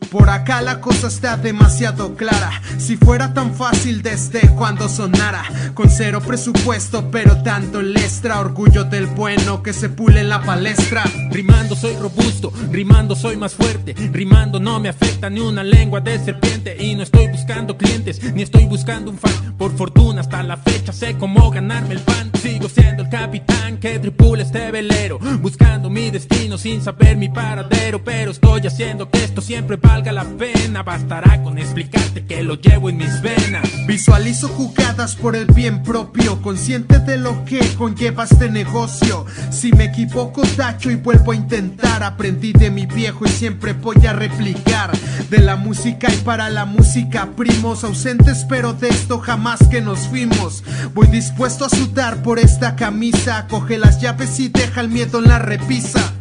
por 0.10 0.30
acá 0.30 0.62
la 0.62 0.82
cosa 0.82 1.08
está 1.08 1.38
demasiado 1.38 2.16
clara. 2.16 2.62
Si 2.78 2.98
fuera 2.98 3.34
tan 3.34 3.54
fácil 3.54 4.02
desde 4.02 4.50
cuando 4.50 4.90
sonara. 4.90 5.44
Con 5.74 5.90
cero 5.90 6.22
presupuesto, 6.26 7.10
pero 7.12 7.42
tanto 7.44 7.82
lestra. 7.82 8.40
Orgullo 8.40 8.84
del 8.84 9.06
bueno 9.06 9.64
que 9.64 9.74
se 9.74 9.90
pule 9.90 10.22
en 10.22 10.30
la 10.30 10.42
palestra. 10.42 11.04
Rimando 11.30 11.76
soy 11.76 11.96
robusto, 11.96 12.52
rimando 12.70 13.16
soy 13.16 13.38
más 13.38 13.54
fuerte. 13.54 13.94
Rimando 14.12 14.60
no 14.60 14.80
me 14.80 14.90
afecta 14.90 15.30
ni 15.30 15.40
una 15.40 15.64
lengua 15.64 16.02
de 16.02 16.20
serpiente. 16.20 16.76
Y 16.78 16.96
no 16.96 17.04
estoy 17.04 17.28
buscando 17.28 17.78
clientes, 17.78 18.22
ni 18.34 18.42
estoy 18.42 18.66
buscando 18.66 19.12
un 19.12 19.18
fan. 19.18 19.56
Por 19.58 19.76
fortuna 19.78 20.22
hasta 20.22 20.44
la 20.44 20.58
fecha 20.58 20.92
sé 20.92 21.18
cómo 21.18 21.50
ganarme 21.52 21.94
el 21.94 22.02
pan. 22.02 22.31
Sigo 22.42 22.68
siendo 22.70 23.04
el 23.04 23.10
capitán 23.10 23.78
que 23.78 24.00
tripula 24.00 24.42
este 24.42 24.72
velero. 24.72 25.20
Buscando 25.42 25.92
mi 25.92 26.10
destino 26.10 26.58
sin 26.58 26.82
saber 26.82 27.16
mi 27.16 27.30
paradero. 27.30 28.04
Pero 28.04 28.32
estoy 28.32 28.66
haciendo 28.66 29.12
que 29.12 29.24
esto 29.24 29.42
siempre 29.42 29.78
valga 29.78 30.12
la 30.12 30.24
pena. 30.24 30.82
Bastará 30.82 31.44
con 31.44 31.60
explicarte 31.60 32.26
que 32.26 32.42
lo 32.42 32.56
llevo 32.56 32.90
en 32.90 32.98
mis 32.98 33.22
venas. 33.22 33.70
Visualizo 33.86 34.48
jugadas 34.48 35.16
por 35.16 35.36
el 35.36 35.46
bien 35.46 35.84
propio, 35.84 36.42
consciente 36.42 36.98
de 37.00 37.18
lo 37.18 37.46
que 37.46 37.60
conlleva 37.76 38.24
este 38.24 38.50
negocio. 38.50 39.26
Si 39.52 39.72
me 39.74 39.86
equivoco, 39.86 40.42
tacho 40.58 40.90
y 40.90 40.96
vuelvo 40.96 41.34
a 41.34 41.36
intentar. 41.36 42.02
Aprendí 42.02 42.54
de 42.54 42.72
mi 42.72 42.88
viejo 42.88 43.26
y 43.26 43.30
siempre 43.30 43.74
voy 43.74 44.04
a 44.08 44.14
replicar. 44.14 44.92
De 45.30 45.38
la 45.38 45.56
música 45.58 46.12
y 46.12 46.18
para 46.18 46.50
la 46.50 46.66
música, 46.66 47.30
primos 47.38 47.84
ausentes, 47.84 48.46
pero 48.50 48.74
de 48.74 48.90
esto 48.90 49.20
jamás 49.20 49.60
que 49.70 49.82
nos 49.82 50.00
fuimos. 50.08 50.64
Voy 50.94 51.08
dispuesto 51.08 51.66
a 51.66 51.70
sudar 51.70 52.24
por 52.24 52.31
esta 52.40 52.76
camisa. 52.76 53.48
Coge 53.48 53.78
las 53.78 54.02
llaves 54.02 54.40
y 54.40 54.50
deja 54.50 54.82
el 54.82 54.90
miedo 54.90 55.20
en 55.20 55.28
la 55.28 55.40
repisa. 55.40 56.14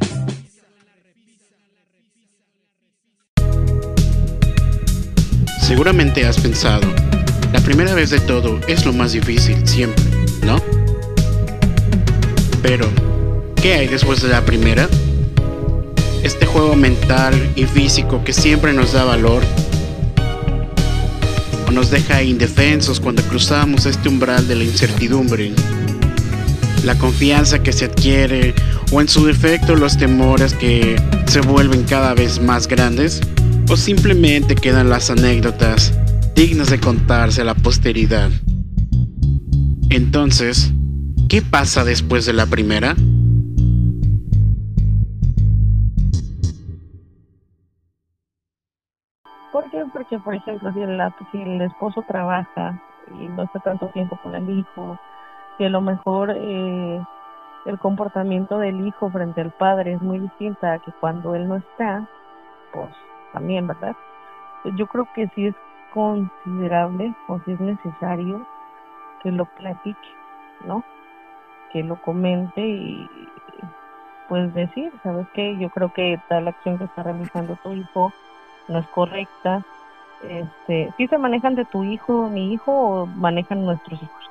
Seguramente 5.60 6.26
has 6.26 6.36
pensado, 6.40 6.92
la 7.52 7.60
primera 7.60 7.94
vez 7.94 8.10
de 8.10 8.18
todo 8.18 8.60
es 8.66 8.84
lo 8.84 8.92
más 8.92 9.12
difícil, 9.12 9.66
siempre, 9.68 10.04
¿no? 10.44 10.60
Pero, 12.60 12.88
¿qué 13.54 13.74
hay 13.74 13.86
después 13.86 14.20
de 14.20 14.28
la 14.28 14.44
primera? 14.44 14.88
Este 16.24 16.44
juego 16.44 16.74
mental 16.74 17.34
y 17.54 17.64
físico 17.64 18.24
que 18.24 18.32
siempre 18.32 18.72
nos 18.72 18.92
da 18.92 19.04
valor 19.04 19.44
o 21.68 21.70
nos 21.70 21.90
deja 21.90 22.22
indefensos 22.22 22.98
cuando 22.98 23.22
cruzamos 23.22 23.86
este 23.86 24.08
umbral 24.08 24.48
de 24.48 24.56
la 24.56 24.64
incertidumbre. 24.64 25.52
La 26.84 26.96
confianza 26.98 27.62
que 27.62 27.72
se 27.72 27.84
adquiere 27.84 28.54
o 28.90 29.00
en 29.00 29.08
su 29.08 29.26
defecto 29.26 29.76
los 29.76 29.98
temores 29.98 30.54
que 30.54 30.96
se 31.26 31.40
vuelven 31.40 31.84
cada 31.84 32.14
vez 32.14 32.40
más 32.40 32.66
grandes 32.66 33.20
o 33.70 33.76
simplemente 33.76 34.54
quedan 34.54 34.88
las 34.88 35.10
anécdotas 35.10 35.92
dignas 36.34 36.70
de 36.70 36.80
contarse 36.80 37.42
a 37.42 37.44
la 37.44 37.54
posteridad. 37.54 38.30
Entonces, 39.90 40.72
¿qué 41.28 41.42
pasa 41.42 41.84
después 41.84 42.24
de 42.24 42.32
la 42.32 42.46
primera? 42.46 42.94
¿Por 49.52 49.70
qué? 49.70 49.84
Porque, 49.92 50.18
por 50.18 50.34
ejemplo, 50.34 50.72
si 50.72 50.80
el, 50.80 50.98
si 51.30 51.42
el 51.42 51.60
esposo 51.60 52.02
trabaja 52.08 52.82
y 53.20 53.28
no 53.28 53.42
está 53.42 53.60
tanto 53.60 53.88
tiempo 53.88 54.18
con 54.22 54.34
el 54.34 54.58
hijo, 54.58 54.98
que 55.60 55.66
a 55.66 55.68
lo 55.68 55.82
mejor 55.82 56.32
eh, 56.34 57.04
el 57.66 57.78
comportamiento 57.78 58.56
del 58.56 58.86
hijo 58.86 59.10
frente 59.10 59.42
al 59.42 59.50
padre 59.50 59.92
es 59.92 60.00
muy 60.00 60.18
distinta 60.18 60.72
a 60.72 60.78
que 60.78 60.90
cuando 60.90 61.34
él 61.34 61.46
no 61.46 61.56
está, 61.56 62.08
pues 62.72 62.88
también, 63.34 63.66
¿verdad? 63.66 63.94
Yo 64.74 64.86
creo 64.86 65.06
que 65.14 65.28
sí 65.34 65.48
es 65.48 65.54
considerable 65.92 67.14
o 67.28 67.40
si 67.40 67.52
es 67.52 67.60
necesario 67.60 68.46
que 69.22 69.32
lo 69.32 69.44
platique, 69.44 70.08
¿no? 70.64 70.82
Que 71.74 71.82
lo 71.82 71.96
comente 71.96 72.66
y 72.66 73.06
pues 74.30 74.54
decir, 74.54 74.90
¿sabes 75.02 75.26
qué? 75.34 75.58
Yo 75.58 75.68
creo 75.68 75.92
que 75.92 76.18
tal 76.30 76.48
acción 76.48 76.78
que 76.78 76.84
está 76.84 77.02
realizando 77.02 77.58
tu 77.62 77.74
hijo 77.74 78.14
no 78.66 78.78
es 78.78 78.86
correcta. 78.94 79.62
Este, 80.22 80.90
¿sí 80.96 81.06
se 81.06 81.18
manejan 81.18 81.54
de 81.54 81.66
tu 81.66 81.84
hijo, 81.84 82.30
mi 82.30 82.54
hijo 82.54 82.72
o 82.72 83.06
manejan 83.06 83.66
nuestros 83.66 84.02
hijos? 84.02 84.29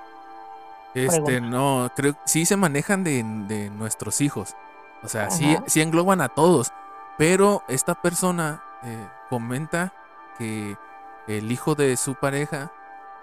Este, 0.94 1.40
no, 1.40 1.92
creo 1.96 2.16
sí 2.26 2.46
se 2.46 2.58
manejan 2.58 3.04
de, 3.04 3.24
de 3.48 3.70
nuestros 3.70 4.22
hijos. 4.22 4.56
O 5.04 5.08
sea, 5.08 5.30
sí, 5.30 5.58
sí 5.68 5.82
engloban 5.82 6.22
a 6.22 6.30
todos. 6.30 6.72
Pero 7.18 7.64
esta 7.68 7.96
persona 7.96 8.64
eh, 8.84 9.08
comenta 9.30 9.94
que 10.38 10.78
el 11.28 11.52
hijo 11.52 11.76
de 11.76 11.96
su 11.98 12.16
pareja 12.16 12.72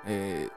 eh, 0.05 0.51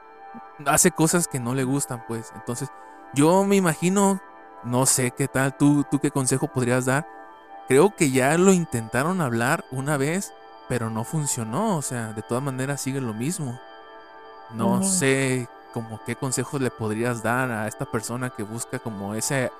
hace 0.66 0.90
cosas 0.90 1.26
que 1.26 1.40
no 1.40 1.54
le 1.54 1.64
gustan, 1.64 2.04
pues. 2.06 2.32
Entonces, 2.34 2.70
yo 3.14 3.44
me 3.44 3.56
imagino, 3.56 4.20
no 4.62 4.86
sé 4.86 5.10
qué 5.10 5.26
tal, 5.28 5.56
tú, 5.56 5.84
tú 5.90 5.98
qué 5.98 6.10
consejo 6.10 6.48
podrías 6.48 6.84
dar. 6.86 7.06
Creo 7.68 7.94
que 7.94 8.10
ya 8.10 8.36
lo 8.36 8.52
intentaron 8.52 9.20
hablar 9.20 9.64
una 9.70 9.96
vez, 9.96 10.32
pero 10.68 10.90
no 10.90 11.04
funcionó. 11.04 11.76
O 11.76 11.82
sea, 11.82 12.12
de 12.12 12.22
todas 12.22 12.42
maneras 12.42 12.80
sigue 12.80 13.00
lo 13.00 13.14
mismo. 13.14 13.58
No 14.52 14.82
sé 14.82 15.48
como 15.72 16.00
qué 16.04 16.16
consejos 16.16 16.60
le 16.60 16.70
podrías 16.70 17.22
dar 17.22 17.50
a 17.50 17.66
esta 17.66 17.84
persona 17.84 18.30
que 18.30 18.42
busca 18.42 18.78
como 18.78 19.14
ese, 19.14 19.50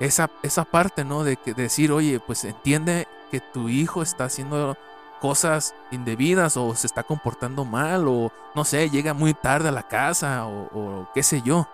esa, 0.00 0.30
esa 0.42 0.64
parte, 0.64 1.04
¿no? 1.04 1.24
De 1.24 1.36
que 1.36 1.54
decir, 1.54 1.92
oye, 1.92 2.20
pues 2.20 2.44
entiende 2.44 3.06
que 3.30 3.40
tu 3.40 3.68
hijo 3.68 4.02
está 4.02 4.24
haciendo 4.24 4.76
cosas 5.20 5.74
indebidas 5.90 6.56
o 6.56 6.74
se 6.74 6.86
está 6.86 7.02
comportando 7.02 7.64
mal 7.64 8.06
o 8.06 8.30
no 8.54 8.64
sé, 8.64 8.90
llega 8.90 9.14
muy 9.14 9.34
tarde 9.34 9.68
a 9.68 9.72
la 9.72 9.82
casa 9.82 10.46
o, 10.46 11.06
qué 11.14 11.22
sé 11.22 11.42
yo. 11.42 11.66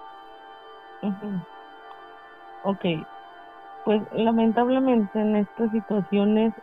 Ok, 2.62 2.84
pues 3.84 4.02
lamentablemente 4.12 5.20
en 5.20 5.36
estas 5.36 5.70
situaciones, 5.72 6.54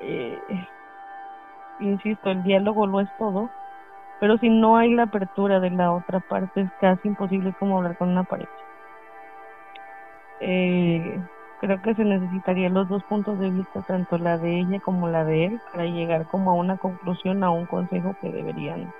eh, 0.00 0.38
insisto, 1.80 2.30
el 2.30 2.42
diálogo 2.42 2.86
lo 2.86 3.00
es 3.00 3.08
todo, 3.18 3.50
pero 4.20 4.38
si 4.38 4.48
no 4.48 4.76
hay 4.76 4.94
la 4.94 5.04
apertura 5.04 5.60
de 5.60 5.70
la 5.70 5.92
otra 5.92 6.20
parte 6.20 6.62
es 6.62 6.70
casi 6.80 7.08
imposible 7.08 7.52
como 7.58 7.78
hablar 7.78 7.96
con 7.96 8.08
una 8.08 8.24
pareja. 8.24 8.50
Eh, 10.40 11.20
creo 11.60 11.80
que 11.82 11.94
se 11.94 12.04
necesitarían 12.04 12.74
los 12.74 12.88
dos 12.88 13.02
puntos 13.04 13.38
de 13.38 13.50
vista, 13.50 13.82
tanto 13.82 14.18
la 14.18 14.38
de 14.38 14.60
ella 14.60 14.80
como 14.80 15.08
la 15.08 15.24
de 15.24 15.46
él, 15.46 15.60
para 15.72 15.84
llegar 15.84 16.26
como 16.26 16.50
a 16.50 16.54
una 16.54 16.76
conclusión, 16.76 17.42
a 17.42 17.50
un 17.50 17.66
consejo 17.66 18.14
que 18.20 18.30
deberían 18.30 18.92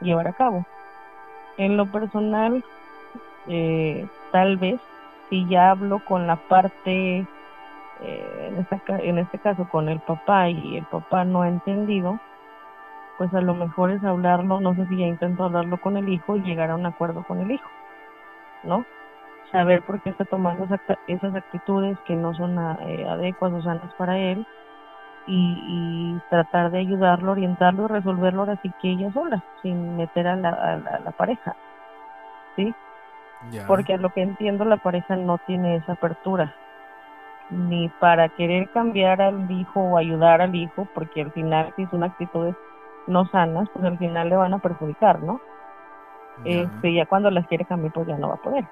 llevar 0.00 0.28
a 0.28 0.32
cabo. 0.32 0.64
En 1.56 1.76
lo 1.76 1.86
personal, 1.86 2.64
eh, 3.48 4.06
tal 4.32 4.56
vez, 4.56 4.80
si 5.28 5.46
ya 5.48 5.70
hablo 5.70 6.00
con 6.06 6.26
la 6.26 6.36
parte, 6.36 7.26
eh, 8.00 8.48
en, 8.52 8.58
esta, 8.58 8.98
en 8.98 9.18
este 9.18 9.38
caso 9.38 9.68
con 9.68 9.88
el 9.88 10.00
papá 10.00 10.48
y 10.48 10.76
el 10.76 10.84
papá 10.86 11.24
no 11.24 11.42
ha 11.42 11.48
entendido, 11.48 12.18
pues 13.18 13.34
a 13.34 13.40
lo 13.40 13.54
mejor 13.54 13.90
es 13.90 14.02
hablarlo, 14.04 14.60
no 14.60 14.74
sé 14.74 14.86
si 14.86 14.96
ya 14.96 15.06
intento 15.06 15.44
hablarlo 15.44 15.78
con 15.78 15.96
el 15.96 16.08
hijo 16.08 16.36
y 16.36 16.42
llegar 16.42 16.70
a 16.70 16.76
un 16.76 16.86
acuerdo 16.86 17.24
con 17.24 17.40
el 17.40 17.50
hijo. 17.50 17.68
¿no? 18.62 18.84
Saber 19.50 19.82
por 19.82 20.00
qué 20.00 20.10
está 20.10 20.24
tomando 20.24 20.68
esas 21.06 21.34
actitudes 21.34 21.98
que 22.06 22.14
no 22.14 22.34
son 22.34 22.58
ah, 22.58 22.78
eh, 22.82 23.06
adecuadas 23.08 23.60
o 23.60 23.62
sanas 23.62 23.92
para 23.94 24.18
él 24.18 24.46
y, 25.26 25.58
y 25.66 26.20
tratar 26.30 26.70
de 26.70 26.78
ayudarlo, 26.78 27.32
orientarlo 27.32 27.84
y 27.84 27.88
resolverlo 27.88 28.40
ahora 28.40 28.58
sí 28.62 28.72
que 28.80 28.90
ella 28.90 29.12
sola, 29.12 29.42
sin 29.62 29.96
meter 29.96 30.28
a 30.28 30.36
la, 30.36 30.50
a 30.50 30.76
la, 30.76 30.90
a 30.90 31.00
la 31.00 31.10
pareja, 31.12 31.56
¿sí? 32.56 32.74
Porque 33.66 33.94
a 33.94 33.98
lo 33.98 34.10
que 34.10 34.22
entiendo 34.22 34.64
la 34.64 34.78
pareja 34.78 35.16
no 35.16 35.38
tiene 35.38 35.76
esa 35.76 35.92
apertura 35.92 36.54
ni 37.50 37.88
para 37.88 38.28
querer 38.28 38.68
cambiar 38.70 39.22
al 39.22 39.50
hijo 39.50 39.80
o 39.80 39.96
ayudar 39.96 40.42
al 40.42 40.54
hijo, 40.54 40.86
porque 40.94 41.22
al 41.22 41.32
final 41.32 41.72
si 41.76 41.86
son 41.86 42.02
actitudes 42.02 42.54
no 43.08 43.26
sanas, 43.26 43.68
pues 43.72 43.84
al 43.84 43.98
final 43.98 44.28
le 44.28 44.36
van 44.36 44.54
a 44.54 44.58
perjudicar, 44.58 45.20
¿no? 45.22 45.40
Este, 46.44 46.94
ya 46.94 47.06
cuando 47.06 47.30
las 47.30 47.46
quiere 47.48 47.64
cambiar, 47.64 47.92
pues 47.92 48.06
ya 48.06 48.16
no 48.16 48.28
va 48.28 48.34
a 48.34 48.42
poder. 48.42 48.64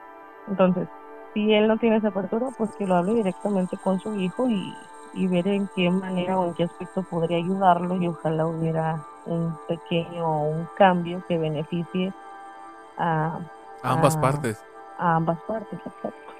Entonces, 0.47 0.89
si 1.34 1.53
él 1.53 1.66
no 1.66 1.76
tiene 1.78 1.97
esa 1.97 2.09
apertura, 2.09 2.47
pues 2.57 2.70
que 2.76 2.87
lo 2.87 2.95
hable 2.95 3.14
directamente 3.14 3.76
con 3.78 3.99
su 4.01 4.14
hijo 4.14 4.49
y, 4.49 4.72
y 5.14 5.26
ver 5.26 5.49
en 5.49 5.68
qué 5.74 5.91
manera 5.91 6.39
o 6.39 6.47
en 6.47 6.55
qué 6.55 6.64
aspecto 6.64 7.03
podría 7.03 7.39
ayudarlo 7.39 7.97
y 7.97 8.07
ojalá 8.07 8.47
hubiera 8.47 9.01
un 9.26 9.57
pequeño 9.66 10.24
o 10.24 10.49
un 10.51 10.68
cambio 10.76 11.22
que 11.26 11.39
beneficie 11.39 12.12
a, 12.97 13.39
A 13.82 13.93
ambas 13.93 14.16
partes. 14.16 14.64
a 14.99 15.16
ambas 15.16 15.41
partes, 15.43 15.78
exacto. 15.84 16.32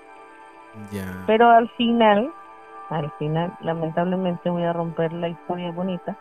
Ya. 0.92 1.07
Pero 1.26 1.51
al 1.51 1.68
final, 1.70 2.32
al 2.90 3.11
final, 3.18 3.53
lamentablemente 3.61 4.49
voy 4.51 4.62
a 4.62 4.72
romper 4.72 5.12
la 5.12 5.28
historia 5.28 5.72
bonita. 5.72 6.16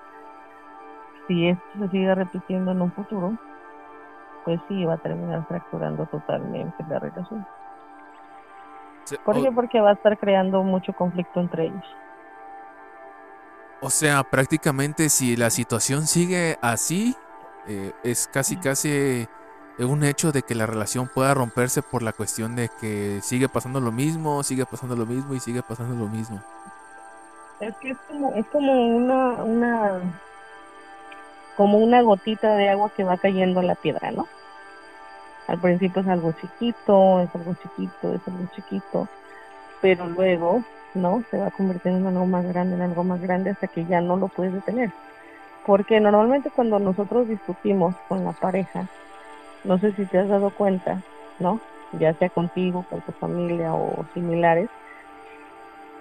Si 1.27 1.49
esto 1.49 1.63
se 1.79 1.89
sigue 1.89 2.13
repitiendo 2.13 2.71
en 2.71 2.81
un 2.81 2.91
futuro, 2.91 3.37
pues 4.43 4.59
sí, 4.67 4.85
va 4.85 4.93
a 4.93 4.97
terminar 4.97 5.45
fracturando 5.47 6.05
totalmente 6.05 6.83
la 6.87 6.99
relación. 6.99 7.45
¿Por 9.23 9.41
qué? 9.41 9.51
Porque 9.51 9.81
va 9.81 9.91
a 9.91 9.93
estar 9.93 10.17
creando 10.17 10.63
mucho 10.63 10.93
conflicto 10.93 11.39
entre 11.39 11.65
ellos. 11.65 11.85
O 13.81 13.89
sea, 13.89 14.23
prácticamente 14.23 15.09
si 15.09 15.35
la 15.35 15.49
situación 15.49 16.07
sigue 16.07 16.57
así, 16.61 17.15
eh, 17.67 17.91
es 18.03 18.27
casi 18.27 18.57
casi 18.57 19.27
un 19.79 20.03
hecho 20.03 20.31
de 20.31 20.43
que 20.43 20.55
la 20.55 20.65
relación 20.65 21.09
pueda 21.13 21.33
romperse 21.33 21.81
por 21.81 22.01
la 22.01 22.13
cuestión 22.13 22.55
de 22.55 22.69
que 22.79 23.19
sigue 23.21 23.49
pasando 23.49 23.79
lo 23.79 23.91
mismo, 23.91 24.41
sigue 24.43 24.65
pasando 24.65 24.95
lo 24.95 25.05
mismo 25.05 25.33
y 25.33 25.39
sigue 25.39 25.61
pasando 25.61 25.95
lo 25.95 26.09
mismo. 26.09 26.41
Es 27.59 27.75
que 27.77 27.91
es 27.91 27.97
como, 28.07 28.33
es 28.33 28.45
como 28.47 28.87
una, 28.95 29.43
una, 29.43 30.01
como 31.55 31.77
una 31.77 32.01
gotita 32.01 32.55
de 32.55 32.69
agua 32.69 32.91
que 32.95 33.03
va 33.03 33.17
cayendo 33.17 33.61
en 33.61 33.67
la 33.67 33.75
piedra, 33.75 34.11
¿no? 34.11 34.27
Al 35.47 35.59
principio 35.59 36.01
es 36.01 36.07
algo 36.07 36.33
chiquito, 36.33 37.21
es 37.21 37.35
algo 37.35 37.55
chiquito, 37.61 38.13
es 38.13 38.27
algo 38.27 38.47
chiquito, 38.55 39.07
pero 39.81 40.07
luego, 40.07 40.63
¿no? 40.95 41.23
Se 41.29 41.37
va 41.37 41.51
convirtiendo 41.51 41.99
en 41.99 42.15
algo 42.15 42.25
más 42.25 42.45
grande, 42.45 42.75
en 42.75 42.81
algo 42.81 43.03
más 43.03 43.21
grande 43.21 43.51
hasta 43.51 43.67
que 43.67 43.85
ya 43.85 44.01
no 44.01 44.17
lo 44.17 44.27
puedes 44.27 44.53
detener. 44.53 44.91
Porque 45.65 45.99
normalmente 45.99 46.51
cuando 46.51 46.79
nosotros 46.79 47.27
discutimos 47.27 47.95
con 48.07 48.23
la 48.23 48.31
pareja, 48.33 48.87
no 49.63 49.79
sé 49.79 49.91
si 49.93 50.05
te 50.05 50.19
has 50.19 50.27
dado 50.27 50.49
cuenta, 50.51 51.01
¿no? 51.39 51.59
Ya 51.93 52.13
sea 52.13 52.29
contigo, 52.29 52.85
con 52.89 53.01
tu 53.01 53.11
familia 53.13 53.73
o 53.73 54.05
similares, 54.13 54.69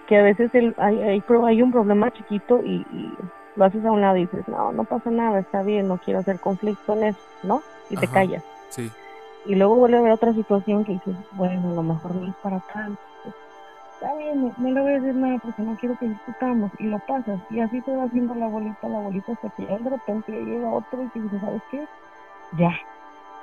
que 0.07 0.19
a 0.19 0.23
veces 0.23 0.55
el, 0.55 0.75
hay, 0.79 1.01
hay, 1.03 1.25
hay 1.47 1.63
un 1.63 1.73
problema 1.73 2.11
chiquito 2.11 2.61
y, 2.65 2.87
y 2.93 3.13
lo 3.57 3.65
haces 3.65 3.85
a 3.85 3.93
un 3.93 4.01
lado 4.01 4.17
y 4.17 4.23
dices, 4.23 4.47
no, 4.49 4.73
no 4.73 4.85
pasa 4.85 5.11
nada, 5.11 5.39
está 5.39 5.63
bien, 5.63 5.89
no 5.89 5.99
quiero 5.99 6.21
hacer 6.21 6.41
conflicto 6.41 6.95
en 6.95 7.05
eso, 7.05 7.21
¿no? 7.43 7.63
Y 7.91 7.97
te 7.97 8.09
callas. 8.09 8.43
Sí. 8.71 8.91
Y 9.47 9.55
luego 9.55 9.77
vuelve 9.77 9.97
a 9.97 10.01
haber 10.01 10.13
otra 10.13 10.33
situación 10.33 10.85
que 10.85 10.93
dices, 10.93 11.17
bueno, 11.33 11.71
a 11.71 11.75
lo 11.75 11.83
mejor 11.83 12.15
no 12.15 12.27
es 12.27 12.35
para 12.37 12.61
tanto. 12.61 13.01
pues, 13.23 13.35
Está 13.95 14.15
bien, 14.17 14.43
no, 14.43 14.53
no 14.57 14.71
le 14.71 14.81
voy 14.81 14.91
a 14.93 15.01
decir 15.01 15.15
nada 15.15 15.39
porque 15.43 15.63
no 15.63 15.77
quiero 15.77 15.97
que 15.99 16.09
discutamos. 16.09 16.73
Y 16.79 16.85
lo 16.85 16.99
pasas. 17.01 17.39
Y 17.51 17.61
así 17.61 17.81
te 17.83 17.95
va 17.95 18.05
haciendo 18.05 18.35
la 18.35 18.49
bolita, 18.49 18.89
la 18.89 18.99
bolita, 18.99 19.33
hasta 19.33 19.51
que 19.51 19.67
ya 19.67 19.79
de 19.79 19.91
repente 19.91 20.33
llega 20.33 20.69
otro 20.71 21.03
y 21.03 21.09
te 21.09 21.21
dice, 21.21 21.39
¿sabes 21.41 21.63
qué? 21.71 21.87
Ya. 22.59 22.73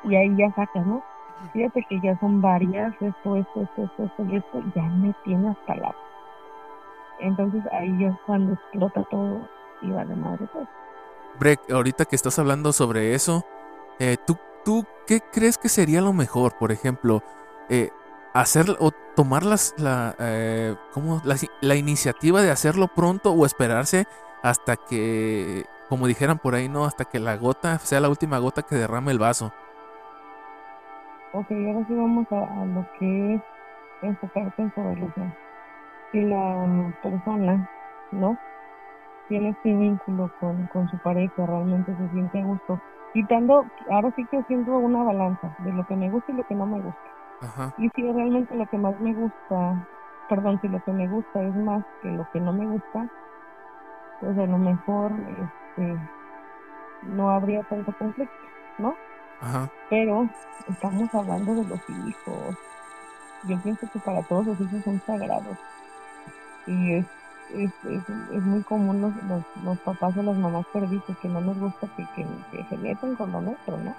Y 0.04 0.16
ahí 0.16 0.36
ya 0.36 0.52
sacas, 0.54 0.86
¿no? 0.86 1.04
Fíjate 1.54 1.84
que 1.88 2.00
ya 2.02 2.18
son 2.20 2.42
varias, 2.42 2.94
esto, 3.02 3.36
esto, 3.36 3.62
esto, 3.62 3.84
esto, 3.84 4.04
esto 4.04 4.26
y 4.26 4.36
esto, 4.36 4.64
ya 4.76 4.84
me 4.84 5.14
tiene 5.24 5.50
hasta 5.50 5.76
la... 5.76 5.96
Entonces 7.20 7.64
ahí 7.72 7.96
ya 8.00 8.10
es 8.10 8.16
cuando 8.26 8.54
explota 8.54 9.04
todo 9.10 9.42
y 9.82 9.92
va 9.92 10.06
de 10.06 10.16
madre 10.16 10.48
todo. 10.48 10.68
Breck, 11.40 11.72
ahorita 11.72 12.06
que 12.06 12.16
estás 12.16 12.38
hablando 12.40 12.74
sobre 12.74 13.14
eso, 13.16 13.46
eh, 14.00 14.18
¿tú, 14.26 14.38
¿tú 14.64 14.86
qué 15.08 15.22
crees 15.32 15.58
que 15.58 15.70
sería 15.70 16.02
lo 16.02 16.14
mejor? 16.14 16.58
Por 16.58 16.72
ejemplo, 16.72 17.24
eh, 17.70 17.90
hacer 18.34 18.66
o 18.80 18.92
tomar 19.16 19.44
las, 19.44 19.74
la, 19.78 20.16
eh, 20.20 20.76
¿cómo? 20.94 21.22
la, 21.24 21.36
la 21.62 21.76
iniciativa 21.76 22.42
de 22.42 22.52
hacerlo 22.52 22.88
pronto 22.88 23.32
o 23.32 23.46
esperarse 23.46 24.06
hasta 24.44 24.76
que, 24.76 25.66
como 25.90 26.08
dijeran 26.08 26.40
por 26.40 26.56
ahí, 26.56 26.70
¿no? 26.70 26.86
Hasta 26.86 27.06
que 27.06 27.20
la 27.20 27.38
gota 27.38 27.80
sea 27.80 28.00
la 28.00 28.10
última 28.10 28.40
gota 28.40 28.64
que 28.64 28.76
derrame 28.76 29.12
el 29.12 29.20
vaso. 29.20 29.54
Ok, 31.34 31.50
ahora 31.52 31.86
sí 31.88 31.94
vamos 31.94 32.28
a, 32.32 32.62
a 32.62 32.66
lo 32.66 32.86
que 33.00 33.36
es 33.36 33.42
enfocarte 34.02 34.62
en 34.62 34.74
su 34.74 34.82
relación. 34.84 35.34
Si 36.12 36.22
la 36.22 36.94
persona, 37.02 37.70
¿no? 38.12 38.38
Tiene 39.32 39.52
este 39.52 39.74
vínculo 39.74 40.30
con, 40.42 40.68
con 40.74 40.90
su 40.90 40.98
pareja, 40.98 41.46
realmente 41.46 41.96
se 41.96 42.10
siente 42.10 42.42
a 42.42 42.44
gusto. 42.44 42.82
Quitando, 43.14 43.66
ahora 43.90 44.12
sí 44.18 44.26
que 44.26 44.40
haciendo 44.40 44.78
una 44.78 45.04
balanza 45.04 45.56
de 45.60 45.72
lo 45.72 45.88
que 45.88 45.96
me 45.96 46.10
gusta 46.10 46.34
y 46.34 46.36
lo 46.36 46.46
que 46.46 46.54
no 46.54 46.66
me 46.66 46.82
gusta. 46.82 47.02
Ajá. 47.40 47.74
Y 47.78 47.88
si 47.96 48.12
realmente 48.12 48.54
lo 48.54 48.66
que 48.66 48.78
más 48.78 49.00
me 49.00 49.14
gusta, 49.14 49.88
perdón, 50.28 50.60
si 50.60 50.68
lo 50.68 50.84
que 50.84 50.92
me 50.92 51.08
gusta 51.08 51.44
es 51.44 51.56
más 51.56 51.82
que 52.02 52.12
lo 52.12 52.30
que 52.34 52.42
no 52.42 52.52
me 52.52 52.68
gusta, 52.68 53.08
pues 54.20 54.38
a 54.38 54.46
lo 54.46 54.58
mejor 54.58 55.14
este, 55.14 55.98
no 57.04 57.30
habría 57.30 57.64
tanto 57.64 57.94
conflicto, 57.98 58.36
¿no? 58.80 58.96
Ajá. 59.40 59.70
Pero 59.90 60.28
estamos 60.68 61.16
hablando 61.16 61.56
de 61.56 61.64
los 61.70 61.90
hijos. 61.90 62.58
Yo 63.44 63.58
pienso 63.62 63.88
que 63.94 64.00
para 64.00 64.24
todos 64.24 64.46
los 64.46 64.60
hijos 64.60 64.84
son 64.84 65.00
sagrados. 65.06 65.58
Y 66.68 66.96
es, 66.96 67.06
es, 67.54 67.72
es, 67.86 68.10
es 68.10 68.44
muy 68.44 68.64
común 68.64 69.02
los, 69.02 69.16
los, 69.24 69.44
los 69.64 69.80
papás 69.80 70.16
o 70.18 70.24
las 70.24 70.38
mamás 70.38 70.66
perdices 70.74 71.18
que 71.18 71.28
no 71.28 71.42
les 71.42 71.60
gusta 71.60 71.88
que, 71.96 72.06
que, 72.16 72.64
se 72.66 72.78
metan 72.78 73.16
con 73.16 73.32
lo 73.32 73.42
nuestro, 73.42 73.78
¿no? 73.78 73.96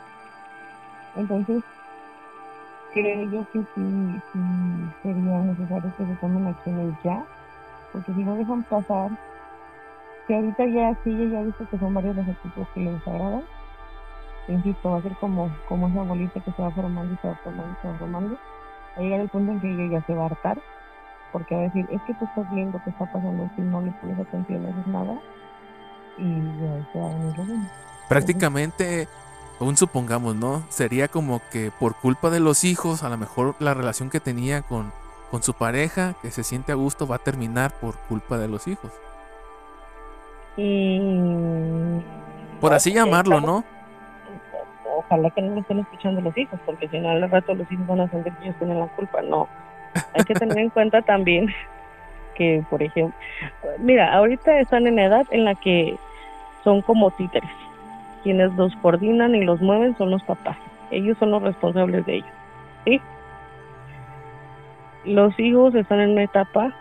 Entonces, 1.16 1.62
creo 2.92 3.30
yo 3.30 3.46
que 3.53 3.61
sí, 3.74 4.20
sí 4.32 4.40
sería 5.03 5.38
necesario 5.40 5.92
que 5.96 6.07
se 6.07 6.14
tomen 6.16 6.46
acciones 6.46 6.94
ya, 7.05 7.24
porque 7.92 8.12
si 8.12 8.24
no 8.24 8.36
dejan 8.36 8.62
pasar, 8.64 9.11
que 10.26 10.34
ahorita 10.34 10.66
ya 10.66 10.94
sí, 11.05 11.30
ya 11.30 11.40
ha 11.40 11.42
visto 11.42 11.68
que 11.68 11.78
son 11.78 11.94
varios 11.94 12.16
los 12.16 12.28
actitudes 12.28 12.68
que 12.74 12.80
les 12.80 12.94
desagradan, 12.94 13.42
insisto, 14.48 14.90
va 14.90 14.98
a 14.98 15.03
ser 15.03 15.16
como, 15.16 15.50
como 15.68 15.88
esa 15.88 16.03
bolita 16.03 16.40
que 16.40 16.53
se 16.53 16.62
va 16.62 16.70
formando 16.70 17.12
y 17.12 17.16
se 17.18 17.28
va 17.28 17.34
formando 17.36 17.72
y 17.72 17.82
se 17.82 17.88
va 17.88 17.98
formando. 17.98 18.34
Va 18.34 18.96
a 18.96 19.00
llegar 19.00 19.20
el 19.20 19.28
punto 19.28 19.53
en 19.53 19.61
que 19.61 19.70
ella 19.70 19.98
ya 19.98 20.07
se 20.07 20.14
va 20.14 20.22
a 20.22 20.26
hartar, 20.26 20.59
porque 21.33 21.55
va 21.55 21.62
a 21.62 21.64
decir, 21.64 21.87
es 21.91 22.01
que 22.03 22.14
tú 22.14 22.24
estás 22.26 22.51
viendo 22.53 22.83
que 22.85 22.91
está 22.91 23.11
pasando 23.11 23.51
si 23.57 23.62
no 23.62 23.80
le 23.80 23.91
pones 23.93 24.18
atención, 24.18 24.62
no 24.62 24.68
haces 24.68 24.87
nada, 24.87 25.18
y 26.18 26.41
ya 26.61 26.93
se 26.93 27.01
va 27.01 27.07
a 27.07 27.14
venir 27.14 27.39
lo 27.39 27.45
mismo. 27.45 27.70
Prácticamente, 28.09 29.09
aún 29.59 29.76
supongamos, 29.76 30.37
¿no? 30.37 30.62
Sería 30.68 31.09
como 31.09 31.41
que 31.51 31.70
por 31.70 31.97
culpa 31.97 32.30
de 32.30 32.41
los 32.41 32.64
hijos, 32.64 33.03
a 33.03 33.09
lo 33.09 33.16
mejor 33.16 33.55
la 33.59 33.74
relación 33.74 34.11
que 34.11 34.20
tenía 34.20 34.62
con, 34.62 34.93
con 35.30 35.43
su 35.43 35.55
pareja, 35.55 36.14
que 36.20 36.30
se 36.30 36.45
siente 36.45 36.72
a 36.72 36.74
gusto, 36.74 37.07
va 37.07 37.16
a 37.16 37.20
terminar 37.20 37.72
por 37.72 37.97
culpa 38.09 38.39
de 38.39 38.49
los 38.49 38.68
hijos. 38.68 38.93
Y... 40.57 41.01
Por 42.61 42.74
así 42.74 42.93
llamarlo, 42.93 43.41
¿no? 43.41 43.64
Ojalá 44.95 45.30
que 45.30 45.43
no 45.43 45.55
lo 45.55 45.61
estén 45.61 45.80
escuchando 45.80 46.20
los 46.20 46.37
hijos, 46.37 46.61
porque 46.64 46.89
si 46.89 46.99
no, 46.99 47.11
al 47.11 47.30
rato 47.30 47.55
los 47.55 47.70
hijos 47.72 47.87
van 47.87 48.01
a 48.01 48.11
sentir 48.11 48.33
que 48.35 48.45
ellos 48.45 48.57
tienen 48.59 48.78
la 48.78 48.87
culpa. 48.89 49.22
No. 49.22 49.49
Hay 50.14 50.24
que 50.24 50.34
tener 50.34 50.59
en 50.59 50.70
cuenta 50.70 51.03
también 51.03 51.49
que, 52.34 52.64
por 52.70 52.82
ejemplo, 52.82 53.14
mira, 53.78 54.12
ahorita 54.14 54.59
están 54.61 54.86
en 54.86 54.99
edad 54.99 55.26
en 55.30 55.45
la 55.45 55.55
que 55.55 55.97
son 56.64 56.82
como 56.82 57.11
títeres. 57.11 57.51
Quienes 58.22 58.53
los 58.55 58.74
coordinan 58.76 59.34
y 59.34 59.45
los 59.45 59.61
mueven 59.61 59.97
son 59.97 60.11
los 60.11 60.22
papás. 60.22 60.57
Ellos 60.90 61.18
son 61.18 61.30
los 61.30 61.43
responsables 61.43 62.07
de 62.07 62.16
ellos. 62.16 62.30
¿Sí? 62.84 63.01
Los 65.05 65.38
hijos 65.38 65.74
están 65.74 66.01
en 66.01 66.11
una 66.11 66.22
etapa 66.24 66.72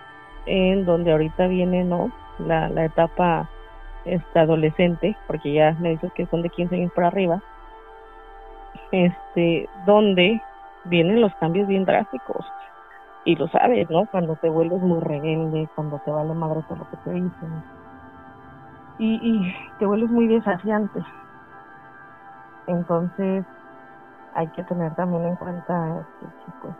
en 0.45 0.86
donde 0.86 1.12
ahorita 1.12 1.47
viene, 1.47 1.84
¿no? 1.84 2.12
La, 2.39 2.70
la 2.70 2.86
etapa 2.86 3.49
este, 4.05 4.39
adolescente, 4.39 5.16
porque 5.28 5.53
ya 5.53 5.76
me 5.80 5.91
dices 5.91 6.12
que 6.14 6.26
son 6.28 6.41
de 6.41 6.49
15 6.49 6.76
años 6.76 6.91
para 6.93 7.07
arriba, 7.07 7.41
este, 8.91 9.70
donde 9.86 10.41
vienen 10.86 11.22
los 11.22 11.34
cambios 11.36 11.68
bien 11.68 11.86
drásticos. 11.86 12.45
Y 13.24 13.36
lo 13.36 13.47
sabes, 13.47 13.89
¿no? 13.89 14.05
Cuando 14.05 14.36
te 14.36 14.47
vuelves 14.49 14.80
muy 14.80 14.99
rebelde, 15.01 15.69
cuando 15.74 15.99
te 15.99 16.11
vale 16.11 16.36
madre 16.36 16.61
todo 16.67 16.78
lo 16.78 16.86
que 16.86 16.97
te 16.97 17.09
dicen. 17.11 17.65
Y, 18.97 19.19
y 19.22 19.53
te 19.78 19.86
vuelves 19.86 20.09
muy 20.11 20.28
desafiante. 20.30 21.01
Entonces, 22.65 23.45
hay 24.34 24.49
que 24.51 24.63
tener 24.65 24.95
también 24.95 25.26
en 25.28 25.38
cuenta 25.38 26.03
que, 26.19 26.28
pues, 26.59 26.76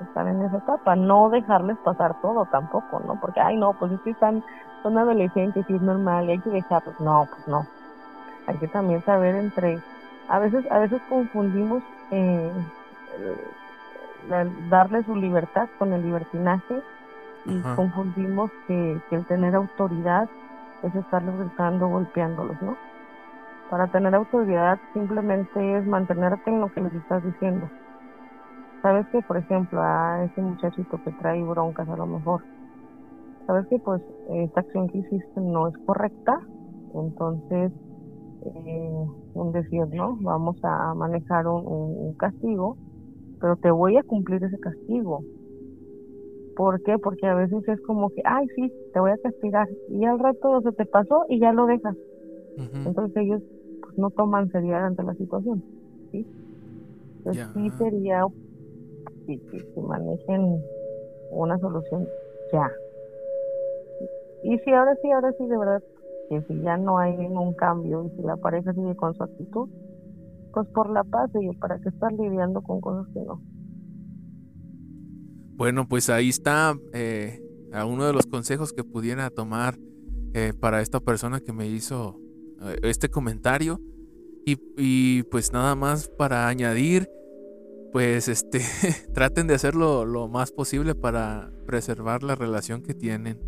estar 0.00 0.28
en 0.28 0.42
esa 0.42 0.58
etapa, 0.58 0.96
no 0.96 1.30
dejarles 1.30 1.78
pasar 1.80 2.16
todo 2.20 2.46
tampoco, 2.46 3.00
¿no? 3.00 3.18
Porque, 3.18 3.40
ay, 3.40 3.58
no, 3.58 3.74
pues 3.74 3.92
es 3.92 4.02
que 4.02 4.10
están, 4.12 4.44
son 4.82 4.98
adolescentes 4.98 5.66
y 5.68 5.76
es 5.76 5.82
normal 5.82 6.26
y 6.28 6.32
hay 6.32 6.42
que 6.42 6.50
dejarlos. 6.50 6.98
No, 7.00 7.28
pues 7.34 7.46
no. 7.48 7.68
Hay 8.46 8.58
que 8.58 8.68
también 8.68 9.02
saber 9.04 9.36
entre, 9.36 9.82
a 10.28 10.40
veces, 10.40 10.64
a 10.70 10.80
veces 10.80 11.02
confundimos 11.06 11.84
eh, 12.10 12.52
darle 14.70 15.02
su 15.04 15.16
libertad 15.16 15.68
con 15.78 15.92
el 15.92 16.02
libertinaje 16.02 16.82
y 17.44 17.60
confundimos 17.76 18.50
que, 18.66 19.00
que, 19.08 19.16
el 19.16 19.26
tener 19.26 19.54
autoridad 19.54 20.28
es 20.82 20.94
estarlos 20.94 21.38
gritando, 21.38 21.88
golpeándolos, 21.88 22.60
¿no? 22.60 22.76
Para 23.70 23.86
tener 23.88 24.14
autoridad 24.14 24.78
simplemente 24.92 25.78
es 25.78 25.86
mantenerte 25.86 26.50
en 26.50 26.60
lo 26.60 26.72
que 26.72 26.80
les 26.80 26.94
estás 26.94 27.24
diciendo. 27.24 27.68
Sabes 28.82 29.06
que, 29.08 29.22
por 29.22 29.36
ejemplo, 29.36 29.80
a 29.82 30.24
ese 30.24 30.40
muchachito 30.40 31.02
que 31.02 31.12
trae 31.12 31.42
broncas 31.42 31.88
a 31.88 31.96
lo 31.96 32.06
mejor, 32.06 32.42
sabes 33.46 33.66
que 33.68 33.78
pues 33.78 34.02
esta 34.28 34.60
acción 34.60 34.88
que 34.88 34.98
hiciste 34.98 35.40
no 35.40 35.68
es 35.68 35.74
correcta, 35.86 36.40
entonces 36.94 37.72
eh, 38.44 39.06
un 39.34 39.52
decir, 39.52 39.86
¿no? 39.92 40.16
Vamos 40.20 40.56
a 40.62 40.94
manejar 40.94 41.46
un, 41.46 42.14
castigo, 42.14 42.76
pero 43.40 43.56
te 43.56 43.70
voy 43.70 43.96
a 43.96 44.02
cumplir 44.02 44.42
ese 44.42 44.58
castigo. 44.58 45.22
¿Por 46.56 46.82
qué? 46.82 46.98
Porque 46.98 47.26
a 47.26 47.34
veces 47.34 47.66
es 47.68 47.80
como 47.82 48.10
que, 48.10 48.22
ay, 48.24 48.46
sí, 48.56 48.72
te 48.92 49.00
voy 49.00 49.10
a 49.10 49.18
castigar, 49.18 49.68
y 49.90 50.04
al 50.04 50.18
rato 50.18 50.62
se 50.62 50.72
te 50.72 50.86
pasó 50.86 51.26
y 51.28 51.38
ya 51.38 51.52
lo 51.52 51.66
dejas. 51.66 51.96
Entonces 52.56 53.14
ellos 53.16 53.42
pues, 53.82 53.98
no 53.98 54.10
toman 54.10 54.50
seriedad 54.50 54.86
ante 54.86 55.02
la 55.02 55.14
situación, 55.14 55.62
¿sí? 56.10 56.26
Entonces 57.18 57.48
sí 57.52 57.70
sería 57.78 58.24
que, 59.26 59.38
que, 59.38 59.80
manejen 59.80 60.62
una 61.30 61.58
solución 61.58 62.06
ya. 62.52 62.70
Y 64.44 64.58
si 64.58 64.72
ahora 64.72 64.94
sí, 65.02 65.10
ahora 65.10 65.32
sí, 65.32 65.46
de 65.46 65.58
verdad, 65.58 65.82
que 66.30 66.40
si 66.42 66.60
ya 66.62 66.76
no 66.76 66.98
hay 66.98 67.16
ningún 67.16 67.52
cambio 67.54 68.04
y 68.06 68.16
si 68.16 68.22
la 68.22 68.36
pareja 68.36 68.72
sigue 68.72 68.94
con 68.96 69.14
su 69.14 69.24
actitud, 69.24 69.68
por 70.64 70.90
la 70.90 71.04
paz 71.04 71.30
y 71.40 71.54
para 71.56 71.78
que 71.80 71.88
estar 71.88 72.12
lidiando 72.12 72.62
con 72.62 72.80
cosas 72.80 73.06
que 73.12 73.20
no. 73.20 73.40
Bueno, 75.56 75.88
pues 75.88 76.10
ahí 76.10 76.28
está 76.28 76.78
eh, 76.92 77.40
uno 77.86 78.06
de 78.06 78.12
los 78.12 78.26
consejos 78.26 78.74
que 78.74 78.84
pudiera 78.84 79.30
tomar 79.30 79.78
eh, 80.34 80.52
para 80.58 80.82
esta 80.82 81.00
persona 81.00 81.40
que 81.40 81.52
me 81.52 81.66
hizo 81.66 82.20
eh, 82.62 82.76
este 82.82 83.08
comentario. 83.08 83.80
Y, 84.44 84.58
y, 84.76 85.22
pues 85.24 85.52
nada 85.52 85.74
más 85.74 86.08
para 86.08 86.46
añadir, 86.46 87.08
pues 87.90 88.28
este, 88.28 88.60
traten 89.14 89.46
de 89.46 89.54
hacerlo 89.54 90.04
lo 90.04 90.28
más 90.28 90.52
posible 90.52 90.94
para 90.94 91.50
preservar 91.66 92.22
la 92.22 92.36
relación 92.36 92.82
que 92.82 92.94
tienen. 92.94 93.40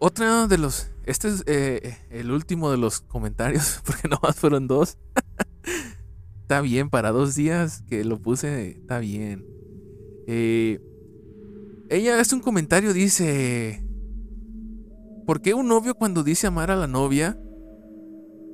Otra 0.00 0.48
de 0.48 0.58
los. 0.58 0.91
Este 1.04 1.28
es 1.28 1.42
eh, 1.46 1.96
el 2.10 2.30
último 2.30 2.70
de 2.70 2.76
los 2.76 3.00
comentarios, 3.00 3.80
porque 3.86 4.08
nomás 4.08 4.36
fueron 4.36 4.66
dos. 4.66 4.98
está 6.42 6.60
bien, 6.60 6.90
para 6.90 7.10
dos 7.10 7.34
días 7.34 7.82
que 7.88 8.04
lo 8.04 8.20
puse, 8.20 8.70
está 8.70 8.98
bien. 8.98 9.46
Eh, 10.26 10.80
ella 11.88 12.20
es 12.20 12.32
un 12.32 12.40
comentario, 12.40 12.92
dice. 12.92 13.84
¿Por 15.26 15.40
qué 15.40 15.54
un 15.54 15.68
novio 15.68 15.94
cuando 15.94 16.24
dice 16.24 16.48
amar 16.48 16.70
a 16.70 16.76
la 16.76 16.88
novia, 16.88 17.38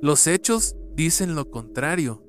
los 0.01 0.27
hechos 0.27 0.75
dicen 0.95 1.35
lo 1.35 1.49
contrario? 1.49 2.23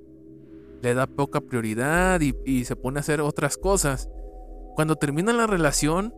Le 0.83 0.95
da 0.95 1.07
poca 1.07 1.43
prioridad 1.43 2.21
y 2.21 2.65
se 2.65 2.75
pone 2.75 2.99
a 2.99 3.01
hacer 3.01 3.21
otras 3.21 3.59
cosas. 3.59 4.09
Cuando 4.75 4.97
termina 4.97 5.35
la 5.35 5.47
relación, 5.47 6.15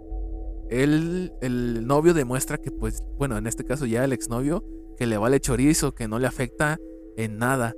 él, 0.72 1.32
el 1.42 1.86
novio 1.86 2.14
demuestra 2.14 2.58
que, 2.58 2.70
pues, 2.70 3.02
bueno, 3.18 3.36
en 3.36 3.46
este 3.46 3.64
caso 3.64 3.86
ya 3.86 4.04
el 4.04 4.12
exnovio, 4.12 4.64
que 4.96 5.06
le 5.06 5.18
vale 5.18 5.40
chorizo, 5.40 5.94
que 5.94 6.08
no 6.08 6.18
le 6.18 6.26
afecta 6.26 6.78
en 7.16 7.38
nada. 7.38 7.74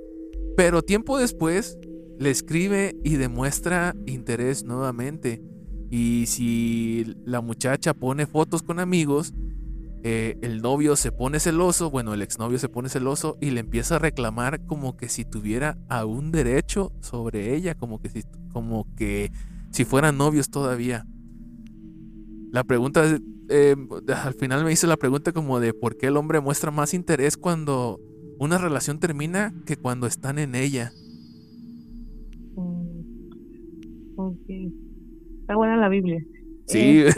Pero 0.55 0.81
tiempo 0.81 1.17
después 1.17 1.77
le 2.17 2.29
escribe 2.29 2.95
y 3.03 3.15
demuestra 3.15 3.95
interés 4.05 4.63
nuevamente. 4.63 5.41
Y 5.89 6.25
si 6.27 7.15
la 7.25 7.41
muchacha 7.41 7.93
pone 7.93 8.25
fotos 8.25 8.63
con 8.63 8.79
amigos, 8.79 9.33
eh, 10.03 10.37
el 10.41 10.61
novio 10.61 10.95
se 10.95 11.11
pone 11.11 11.39
celoso, 11.39 11.89
bueno, 11.89 12.13
el 12.13 12.21
exnovio 12.21 12.59
se 12.59 12.69
pone 12.69 12.89
celoso 12.89 13.37
y 13.41 13.49
le 13.49 13.59
empieza 13.59 13.95
a 13.95 13.99
reclamar 13.99 14.63
como 14.65 14.97
que 14.97 15.09
si 15.09 15.25
tuviera 15.25 15.77
aún 15.89 16.31
derecho 16.31 16.91
sobre 17.01 17.55
ella, 17.55 17.75
como 17.75 17.99
que 17.99 18.09
si, 18.09 18.21
como 18.53 18.85
que 18.95 19.31
si 19.71 19.83
fueran 19.83 20.17
novios 20.17 20.49
todavía. 20.49 21.05
La 22.55 22.63
pregunta, 22.63 23.03
eh, 23.49 23.75
al 24.07 24.33
final 24.35 24.63
me 24.63 24.71
hice 24.71 24.87
la 24.87 24.95
pregunta 24.95 25.33
como 25.33 25.59
de 25.59 25.73
por 25.73 25.97
qué 25.97 26.07
el 26.07 26.15
hombre 26.15 26.39
muestra 26.39 26.71
más 26.71 26.93
interés 26.93 27.35
cuando 27.35 27.99
una 28.39 28.57
relación 28.57 28.97
termina 28.97 29.53
que 29.65 29.75
cuando 29.75 30.07
están 30.07 30.39
en 30.39 30.55
ella. 30.55 30.93
Mm, 32.55 33.01
Está 35.41 35.57
buena 35.57 35.75
la 35.75 35.89
Biblia. 35.89 36.23
Sí. 36.67 37.01
Eh, 37.01 37.09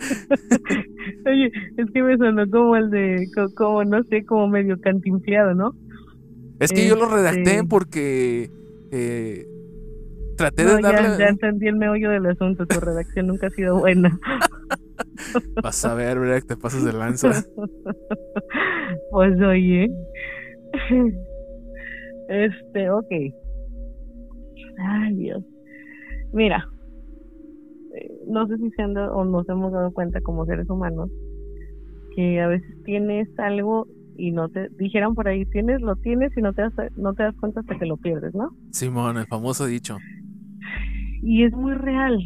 oye, 1.26 1.52
es 1.76 1.90
que 1.92 2.02
me 2.02 2.16
sonó 2.16 2.48
como 2.48 2.76
el 2.76 2.88
de, 2.88 3.28
como, 3.54 3.84
no 3.84 4.02
sé, 4.04 4.24
como 4.24 4.48
medio 4.48 4.80
cantinfliado, 4.80 5.52
¿no? 5.52 5.74
Es 6.60 6.72
que 6.72 6.88
yo 6.88 6.96
lo 6.96 7.14
redacté 7.14 7.56
este 7.56 7.64
porque 7.64 8.50
traté 10.40 10.64
de 10.64 10.80
darle... 10.80 11.18
Ya, 11.18 11.28
entendí 11.28 11.68
el 11.68 11.76
meollo 11.76 12.10
del 12.10 12.26
asunto, 12.26 12.66
tu 12.66 12.80
redacción 12.80 13.26
nunca 13.26 13.48
ha 13.48 13.50
sido 13.50 13.78
buena. 13.78 14.18
Vas 15.62 15.84
a 15.84 15.94
ver, 15.94 16.18
¿verdad? 16.18 16.42
Te 16.46 16.56
pasas 16.56 16.84
de 16.84 16.92
lanza. 16.92 17.30
Pues 19.12 19.40
oye. 19.40 19.90
Este, 22.28 22.90
ok. 22.90 23.10
Ay, 24.78 25.14
Dios. 25.16 25.44
Mira, 26.32 26.64
eh, 27.94 28.10
no 28.28 28.46
sé 28.46 28.56
si 28.58 28.70
se 28.70 28.82
han 28.82 28.94
dado, 28.94 29.16
o 29.16 29.24
nos 29.24 29.48
hemos 29.48 29.72
dado 29.72 29.92
cuenta 29.92 30.20
como 30.20 30.46
seres 30.46 30.68
humanos 30.70 31.10
que 32.14 32.40
a 32.40 32.46
veces 32.46 32.82
tienes 32.84 33.28
algo 33.38 33.88
y 34.16 34.30
no 34.32 34.48
te 34.48 34.68
dijeron 34.78 35.14
por 35.14 35.28
ahí 35.28 35.44
tienes 35.46 35.80
lo 35.80 35.96
tienes 35.96 36.36
y 36.36 36.42
no 36.42 36.52
te 36.52 36.62
das 36.62 36.72
no 36.96 37.14
te 37.14 37.22
das 37.22 37.34
cuenta 37.36 37.60
hasta 37.60 37.78
que 37.78 37.86
lo 37.86 37.96
pierdes, 37.96 38.34
¿no? 38.34 38.50
Simón, 38.70 39.16
el 39.16 39.26
famoso 39.26 39.66
dicho. 39.66 39.98
Y 41.22 41.44
es 41.44 41.52
muy 41.52 41.74
real, 41.74 42.18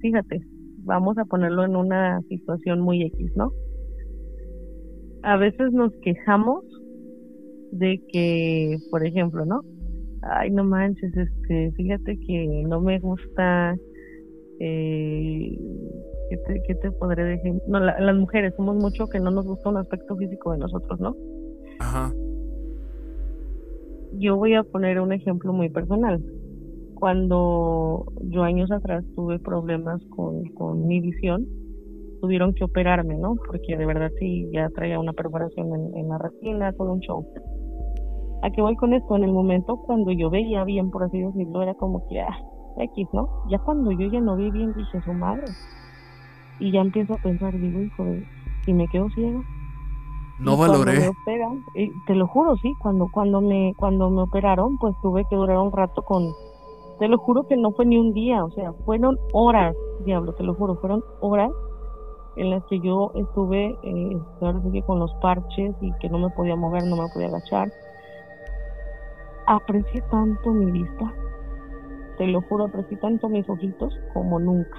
fíjate, 0.00 0.40
vamos 0.84 1.18
a 1.18 1.24
ponerlo 1.24 1.64
en 1.64 1.76
una 1.76 2.20
situación 2.22 2.80
muy 2.80 3.02
X, 3.02 3.32
¿no? 3.36 3.52
A 5.22 5.36
veces 5.36 5.72
nos 5.72 5.92
quejamos 6.02 6.64
de 7.72 8.00
que, 8.12 8.78
por 8.90 9.06
ejemplo, 9.06 9.44
¿no? 9.44 9.62
Ay, 10.22 10.50
no 10.50 10.64
manches, 10.64 11.14
este, 11.16 11.72
fíjate 11.72 12.18
que 12.20 12.64
no 12.66 12.80
me 12.80 12.98
gusta, 12.98 13.76
eh, 14.60 15.58
¿qué, 16.30 16.36
te, 16.46 16.62
¿qué 16.66 16.74
te 16.76 16.90
podré 16.92 17.24
decir? 17.24 17.54
No, 17.68 17.80
las 17.80 18.16
mujeres 18.16 18.54
somos 18.56 18.76
mucho 18.76 19.06
que 19.08 19.20
no 19.20 19.30
nos 19.30 19.46
gusta 19.46 19.68
un 19.68 19.76
aspecto 19.78 20.16
físico 20.16 20.52
de 20.52 20.58
nosotros, 20.58 20.98
¿no? 20.98 21.14
Ajá. 21.80 22.10
Yo 24.18 24.36
voy 24.36 24.54
a 24.54 24.62
poner 24.62 25.00
un 25.00 25.12
ejemplo 25.12 25.52
muy 25.52 25.68
personal 25.68 26.22
cuando 27.04 28.06
yo 28.30 28.44
años 28.44 28.70
atrás 28.72 29.04
tuve 29.14 29.38
problemas 29.38 30.00
con, 30.16 30.42
con 30.54 30.86
mi 30.86 31.00
visión, 31.00 31.44
tuvieron 32.22 32.54
que 32.54 32.64
operarme, 32.64 33.18
¿no? 33.18 33.34
Porque 33.46 33.76
de 33.76 33.84
verdad 33.84 34.10
sí, 34.18 34.48
ya 34.54 34.70
traía 34.70 34.98
una 34.98 35.12
perforación 35.12 35.68
en, 35.94 36.08
la 36.08 36.16
retina, 36.16 36.72
todo 36.72 36.94
un 36.94 37.00
show. 37.00 37.26
¿A 38.42 38.48
qué 38.48 38.62
voy 38.62 38.74
con 38.76 38.94
esto? 38.94 39.16
En 39.16 39.24
el 39.24 39.32
momento 39.32 39.76
cuando 39.84 40.12
yo 40.12 40.30
veía 40.30 40.64
bien, 40.64 40.90
por 40.90 41.02
así 41.02 41.20
decirlo, 41.20 41.60
era 41.60 41.74
como 41.74 42.08
que, 42.08 42.22
ah, 42.22 42.38
X, 42.78 43.06
¿no? 43.12 43.28
Ya 43.50 43.58
cuando 43.58 43.92
yo 43.92 44.10
ya 44.10 44.22
no 44.22 44.36
vi 44.36 44.50
bien, 44.50 44.72
dije, 44.72 44.98
su 45.02 45.12
madre. 45.12 45.44
Y 46.58 46.72
ya 46.72 46.80
empiezo 46.80 47.12
a 47.12 47.18
pensar, 47.18 47.52
digo, 47.52 47.82
hijo, 47.82 48.02
de, 48.02 48.24
si 48.64 48.72
me 48.72 48.88
quedo 48.88 49.10
ciego. 49.10 49.42
No 50.40 50.56
valoré. 50.56 51.10
te 52.06 52.14
lo 52.14 52.26
juro, 52.28 52.56
sí, 52.62 52.72
cuando, 52.80 53.08
cuando, 53.12 53.42
me, 53.42 53.74
cuando 53.76 54.08
me 54.08 54.22
operaron, 54.22 54.78
pues 54.78 54.94
tuve 55.02 55.26
que 55.28 55.36
durar 55.36 55.58
un 55.58 55.70
rato 55.70 56.00
con, 56.00 56.32
te 56.98 57.08
lo 57.08 57.18
juro 57.18 57.46
que 57.46 57.56
no 57.56 57.72
fue 57.72 57.86
ni 57.86 57.98
un 57.98 58.12
día, 58.12 58.44
o 58.44 58.50
sea, 58.52 58.72
fueron 58.84 59.18
horas, 59.32 59.74
diablo, 60.04 60.32
te 60.34 60.42
lo 60.44 60.54
juro, 60.54 60.76
fueron 60.76 61.02
horas 61.20 61.50
en 62.36 62.50
las 62.50 62.64
que 62.64 62.80
yo 62.80 63.12
estuve, 63.14 63.76
eh, 63.82 64.18
ahora 64.40 64.60
con 64.86 64.98
los 64.98 65.12
parches 65.14 65.74
y 65.80 65.92
que 66.00 66.08
no 66.08 66.18
me 66.18 66.30
podía 66.30 66.56
mover, 66.56 66.84
no 66.84 66.96
me 66.96 67.08
podía 67.12 67.28
agachar. 67.28 67.72
Aprecié 69.46 70.00
tanto 70.10 70.50
mi 70.50 70.70
vista, 70.70 71.12
te 72.18 72.26
lo 72.26 72.40
juro, 72.42 72.64
aprecié 72.64 72.96
tanto 72.98 73.28
mis 73.28 73.48
ojitos 73.48 73.94
como 74.12 74.38
nunca. 74.38 74.78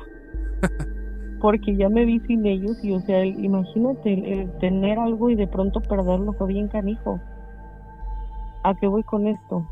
Porque 1.41 1.75
ya 1.75 1.89
me 1.89 2.05
vi 2.05 2.19
sin 2.21 2.45
ellos 2.45 2.77
y, 2.83 2.93
o 2.93 3.01
sea, 3.01 3.23
imagínate 3.25 4.13
el 4.13 4.51
tener 4.59 4.97
algo 4.97 5.29
y 5.29 5.35
de 5.35 5.47
pronto 5.47 5.81
perderlo 5.81 6.33
fue 6.33 6.47
bien 6.47 6.67
canijo. 6.69 7.19
¿A 8.63 8.73
qué 8.73 8.87
voy 8.87 9.03
con 9.03 9.27
esto? 9.27 9.63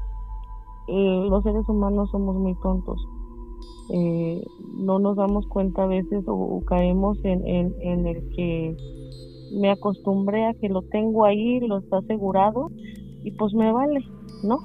Eh, 0.87 1.27
los 1.29 1.43
seres 1.43 1.67
humanos 1.69 2.09
somos 2.11 2.35
muy 2.35 2.55
tontos. 2.55 3.07
eh, 3.89 4.43
no 4.77 4.99
nos 4.99 5.17
damos 5.17 5.45
cuenta 5.47 5.83
a 5.83 5.87
veces 5.87 6.23
o, 6.27 6.61
caemos 6.65 7.17
en, 7.23 7.45
en, 7.47 7.75
en, 7.81 8.07
el 8.07 8.29
que 8.29 8.75
me 9.59 9.69
acostumbré 9.71 10.45
a 10.45 10.53
que 10.53 10.69
lo 10.69 10.81
tengo 10.83 11.25
ahí, 11.25 11.59
lo 11.59 11.77
está 11.77 11.97
asegurado 11.97 12.71
y 13.23 13.31
pues 13.31 13.53
me 13.53 13.71
vale, 13.71 14.03
¿no? 14.43 14.59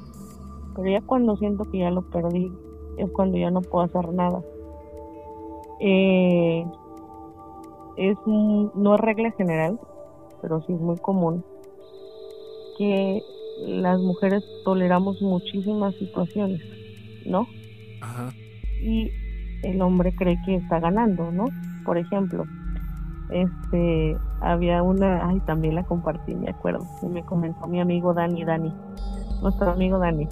Pero 0.74 0.90
ya 0.90 1.00
cuando 1.02 1.36
siento 1.36 1.64
que 1.64 1.78
ya 1.78 1.90
lo 1.90 2.08
perdí 2.10 2.50
es 2.96 3.10
cuando 3.10 3.38
ya 3.38 3.50
no 3.50 3.60
puedo 3.62 3.84
hacer 3.84 4.12
nada. 4.12 4.42
Eh, 5.80 6.64
es 7.96 8.16
no 8.26 8.94
es 8.94 9.00
regla 9.00 9.30
general, 9.32 9.78
pero 10.40 10.60
sí 10.62 10.72
es 10.72 10.80
muy 10.80 10.96
común 10.98 11.44
que 12.76 13.22
las 13.66 13.98
mujeres 14.00 14.44
toleramos 14.64 15.20
muchísimas 15.20 15.94
situaciones, 15.96 16.62
¿no? 17.26 17.46
Ajá. 18.00 18.32
Y 18.82 19.10
el 19.62 19.80
hombre 19.82 20.14
cree 20.14 20.38
que 20.44 20.56
está 20.56 20.80
ganando, 20.80 21.30
¿no? 21.32 21.46
Por 21.84 21.98
ejemplo, 21.98 22.44
este, 23.30 24.16
había 24.40 24.82
una, 24.82 25.28
ay, 25.28 25.40
también 25.40 25.74
la 25.74 25.84
compartí, 25.84 26.34
me 26.34 26.50
acuerdo, 26.50 26.86
me 27.02 27.22
comentó 27.24 27.66
mi 27.66 27.80
amigo 27.80 28.14
Dani, 28.14 28.44
Dani, 28.44 28.72
nuestro 29.42 29.70
amigo 29.70 29.98
Dani, 29.98 30.28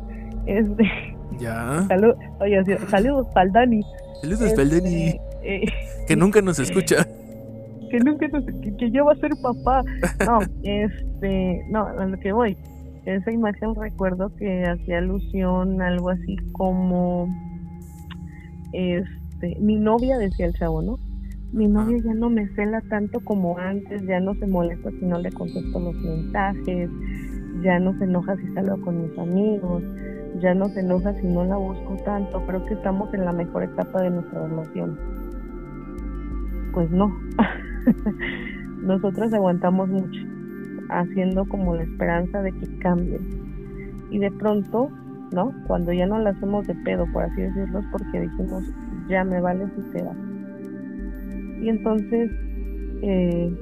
este, 0.47 0.85
ya, 1.39 1.85
salud, 1.89 2.15
oye, 2.41 2.65
saludos 2.89 3.27
para 3.35 3.47
el 3.47 3.53
Dani, 3.53 3.83
saludos 4.23 4.51
para 4.51 4.63
el 4.63 4.71
Dani, 4.71 5.05
este, 5.07 5.21
eh, 5.43 5.73
que 6.07 6.17
nunca 6.17 6.41
nos 6.41 6.59
escucha, 6.59 7.07
que 7.91 7.99
nunca 8.01 8.29
nos, 8.29 8.45
que, 8.45 8.77
que 8.77 8.91
ya 8.91 9.03
va 9.03 9.13
a 9.13 9.17
ser 9.17 9.33
papá, 9.43 9.83
no, 10.25 10.39
este, 10.63 11.67
no, 11.69 11.87
a 11.87 12.07
lo 12.07 12.19
que 12.19 12.33
voy, 12.33 12.57
esa 13.07 13.33
imagen 13.33 13.75
recuerdo 13.75 14.35
que 14.37 14.65
hacía 14.65 14.99
alusión 14.99 15.81
algo 15.81 16.11
así 16.11 16.37
como, 16.53 17.29
este, 18.73 19.57
mi 19.61 19.77
novia 19.77 20.19
decía 20.19 20.47
el 20.47 20.55
chavo, 20.55 20.83
¿no? 20.83 20.99
mi 21.53 21.69
novia 21.69 21.99
ya 22.05 22.15
no 22.15 22.29
me 22.29 22.49
cela 22.49 22.81
tanto 22.83 23.21
como 23.21 23.59
antes, 23.59 24.05
ya 24.07 24.21
no 24.21 24.35
se 24.35 24.47
molesta 24.47 24.91
si 24.91 25.05
no 25.07 25.19
le 25.19 25.33
contesto 25.33 25.81
los 25.81 25.95
mensajes, 25.97 26.91
ya 27.63 27.79
no 27.79 27.97
se 27.99 28.05
enoja 28.05 28.37
si 28.37 28.53
salgo 28.53 28.81
con 28.83 29.03
mis 29.03 29.19
amigos, 29.19 29.83
ya 30.41 30.55
no 30.55 30.67
se 30.69 30.81
enoja 30.81 31.15
si 31.15 31.27
no 31.27 31.45
la 31.45 31.57
busco 31.57 31.97
tanto, 32.05 32.45
creo 32.47 32.65
que 32.67 32.75
estamos 32.75 33.13
en 33.15 33.25
la 33.25 33.33
mejor 33.33 33.63
etapa 33.63 34.03
de 34.03 34.11
nuestra 34.11 34.47
relación. 34.47 34.99
Pues 36.75 36.91
no, 36.91 37.17
nosotros 38.83 39.33
aguantamos 39.33 39.89
mucho, 39.89 40.21
haciendo 40.91 41.45
como 41.45 41.75
la 41.75 41.83
esperanza 41.83 42.43
de 42.43 42.53
que 42.53 42.79
cambie. 42.79 43.21
Y 44.11 44.19
de 44.19 44.31
pronto, 44.31 44.91
¿no? 45.33 45.53
Cuando 45.67 45.93
ya 45.93 46.07
no 46.07 46.19
la 46.19 46.31
hacemos 46.31 46.67
de 46.67 46.75
pedo, 46.75 47.07
por 47.13 47.25
así 47.25 47.41
decirlo, 47.43 47.81
porque 47.91 48.21
dijimos, 48.21 48.65
ya 49.09 49.25
me 49.25 49.41
vale 49.41 49.67
si 49.75 49.83
te 49.93 50.03
vas 50.03 50.17
y 51.61 51.69
entonces, 51.69 52.31
eh, 53.03 53.53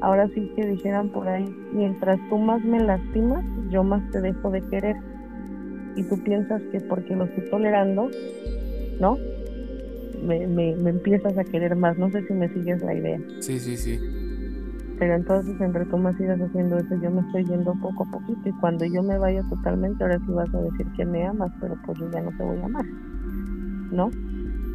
ahora 0.00 0.28
sí 0.34 0.50
que 0.56 0.66
dijeran 0.66 1.10
por 1.10 1.28
ahí, 1.28 1.44
mientras 1.72 2.18
tú 2.28 2.38
más 2.38 2.64
me 2.64 2.80
lastimas, 2.80 3.44
yo 3.70 3.84
más 3.84 4.02
te 4.10 4.20
dejo 4.20 4.50
de 4.50 4.62
querer. 4.62 4.96
Y 5.96 6.02
tú 6.04 6.18
piensas 6.24 6.60
que 6.72 6.80
porque 6.80 7.14
lo 7.14 7.24
estoy 7.24 7.48
tolerando, 7.50 8.10
¿no? 9.00 9.16
Me, 10.26 10.46
me, 10.46 10.74
me 10.74 10.90
empiezas 10.90 11.38
a 11.38 11.44
querer 11.44 11.76
más. 11.76 11.96
No 11.98 12.10
sé 12.10 12.26
si 12.26 12.32
me 12.32 12.48
sigues 12.48 12.82
la 12.82 12.94
idea. 12.94 13.20
Sí, 13.38 13.60
sí, 13.60 13.76
sí. 13.76 14.00
Pero 14.98 15.14
entonces, 15.14 15.60
entre 15.60 15.84
tú 15.86 15.98
más 15.98 16.16
sigas 16.16 16.40
haciendo 16.40 16.78
eso, 16.78 16.94
yo 17.00 17.10
me 17.10 17.20
estoy 17.22 17.44
yendo 17.44 17.74
poco 17.74 18.04
a 18.04 18.10
poquito. 18.10 18.48
Y 18.48 18.52
cuando 18.52 18.84
yo 18.84 19.02
me 19.02 19.18
vaya 19.18 19.42
totalmente, 19.48 20.04
ahora 20.04 20.18
sí 20.18 20.32
vas 20.32 20.54
a 20.54 20.60
decir 20.60 20.86
que 20.96 21.04
me 21.04 21.26
amas, 21.26 21.52
pero 21.60 21.76
pues 21.84 21.98
yo 21.98 22.10
ya 22.10 22.22
no 22.22 22.30
te 22.36 22.42
voy 22.44 22.58
a 22.58 22.64
amar. 22.64 22.84
¿No? 23.90 24.10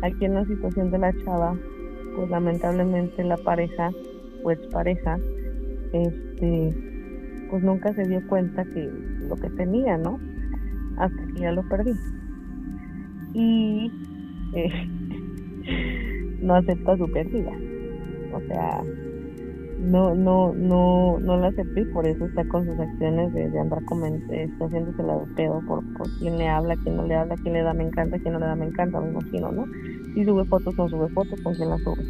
Aquí 0.04 0.26
en 0.26 0.36
la 0.36 0.46
situación 0.46 0.92
de 0.92 0.98
la 1.00 1.14
chava, 1.24 1.56
pues 2.16 2.30
lamentablemente 2.30 3.24
la 3.24 3.38
pareja 3.38 3.92
o 4.44 4.52
pareja 4.72 5.18
este 5.94 6.74
pues 7.50 7.64
nunca 7.64 7.94
se 7.94 8.08
dio 8.08 8.26
cuenta 8.28 8.64
que 8.66 8.90
lo 9.28 9.36
que 9.36 9.50
tenía 9.52 9.98
no 9.98 10.20
hasta 10.98 11.26
que 11.28 11.42
ya 11.42 11.52
lo 11.52 11.68
perdí 11.68 11.94
y 13.34 13.92
eh, 14.54 14.88
no 16.42 16.56
acepta 16.56 16.98
su 16.98 17.12
pérdida 17.12 17.52
o 18.34 18.40
sea 18.42 18.84
no 19.80 20.14
no 20.14 20.54
no 20.54 21.20
no 21.20 21.38
la 21.38 21.48
acepta 21.48 21.80
y 21.80 21.86
por 21.86 22.06
eso 22.06 22.26
está 22.26 22.46
con 22.48 22.66
sus 22.66 22.78
acciones 22.80 23.34
de, 23.34 23.60
andar 23.60 23.82
está 24.30 24.66
haciéndose 24.66 25.04
la 25.04 25.18
de 25.18 25.26
pedo 25.36 25.62
por, 25.68 25.84
por 25.94 26.08
quién 26.20 26.38
le 26.38 26.50
habla 26.50 26.76
quién 26.84 26.98
no 26.98 27.06
le 27.06 27.16
habla 27.16 27.36
quién 27.36 27.54
le 27.54 27.64
da 27.64 27.74
me 27.74 27.86
encanta 27.86 28.20
quién 28.20 28.34
no 28.34 28.40
le 28.40 28.46
da 28.46 28.56
me 28.56 28.66
encanta 28.66 29.00
me 29.00 29.10
imagino 29.10 29.52
no 29.52 29.66
si 30.14 30.26
sube 30.26 30.44
fotos 30.46 30.78
no 30.78 30.90
sube 30.90 31.08
fotos 31.10 31.40
con 31.42 31.56
quién 31.56 31.70
la 31.70 31.78
sube 31.78 32.04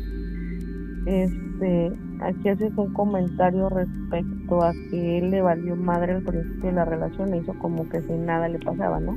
este 1.06 1.92
aquí 2.22 2.50
haces 2.50 2.74
un 2.76 2.92
comentario 2.94 3.70
respecto 3.70 4.64
a 4.64 4.74
que 4.90 5.20
él 5.20 5.30
le 5.30 5.42
valió 5.42 5.76
madre 5.76 6.14
al 6.14 6.24
principio 6.24 6.70
de 6.70 6.76
la 6.76 6.86
relación 6.86 7.34
e 7.34 7.38
hizo 7.38 7.54
como 7.60 7.88
que 7.88 8.02
sin 8.02 8.26
nada 8.26 8.48
le 8.48 8.60
pasaba 8.60 9.00
no 9.00 9.16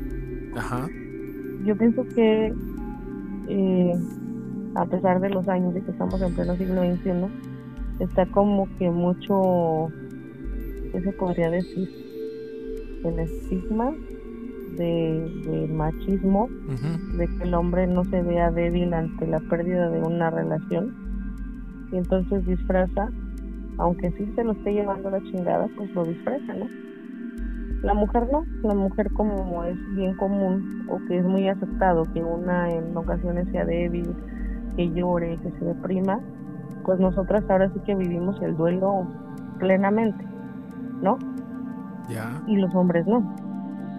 ajá. 0.57 0.89
Yo 1.65 1.77
pienso 1.77 2.05
que 2.15 2.53
eh, 3.49 3.93
a 4.75 4.85
pesar 4.87 5.21
de 5.21 5.31
los 5.31 5.49
años 5.49 5.75
de 5.75 5.83
que 5.83 5.93
estamos 5.93 6.21
en 6.21 6.35
pleno 6.35 6.57
siglo 6.57 6.83
XXI 6.83 7.52
está 7.99 8.27
como 8.27 8.69
que 8.79 8.91
mucho, 8.91 9.89
¿qué 10.93 11.01
se 11.03 11.13
podría 11.13 11.51
decir? 11.51 11.89
El 13.05 13.19
estigma 13.19 13.93
de, 14.77 15.69
machismo, 15.73 16.49
de 17.19 17.29
que 17.29 17.45
el 17.45 17.55
hombre 17.55 17.87
no 17.87 18.05
se 18.05 18.23
vea 18.23 18.51
débil 18.51 18.95
ante 18.95 19.27
la 19.27 19.41
pérdida 19.41 19.91
de 19.91 20.01
una 20.01 20.31
relación 20.31 20.95
y 21.93 21.97
entonces 21.97 22.47
disfraza, 22.47 23.11
aunque 23.79 24.11
sí 24.13 24.33
se 24.35 24.45
lo 24.45 24.53
esté 24.53 24.73
llevando 24.73 25.11
la 25.11 25.23
chingada, 25.23 25.69
pues 25.77 25.93
lo 25.95 26.05
disfraza, 26.05 26.55
¿no? 26.55 26.67
La 27.83 27.95
mujer 27.95 28.29
no, 28.31 28.45
la 28.63 28.75
mujer 28.75 29.11
como 29.13 29.65
es 29.65 29.77
bien 29.97 30.15
común 30.17 30.87
o 30.89 30.99
que 31.09 31.19
es 31.19 31.25
muy 31.25 31.49
aceptado 31.49 32.05
que 32.15 32.23
una 32.23 32.71
en 32.71 32.97
ocasiones 32.97 33.49
sea 33.51 33.65
débil, 33.65 34.15
que 34.77 34.89
llore, 34.93 35.37
que 35.43 35.51
se 35.59 35.65
deprima, 35.65 36.21
pues 36.85 36.99
nosotras 37.01 37.45
ahora 37.49 37.71
sí 37.71 37.81
que 37.81 37.95
vivimos 37.95 38.41
el 38.43 38.57
duelo 38.57 39.07
plenamente, 39.59 40.25
¿no? 41.01 41.19
Ya. 42.09 42.43
Y 42.47 42.57
los 42.57 42.75
hombres 42.75 43.07
no. 43.07 43.35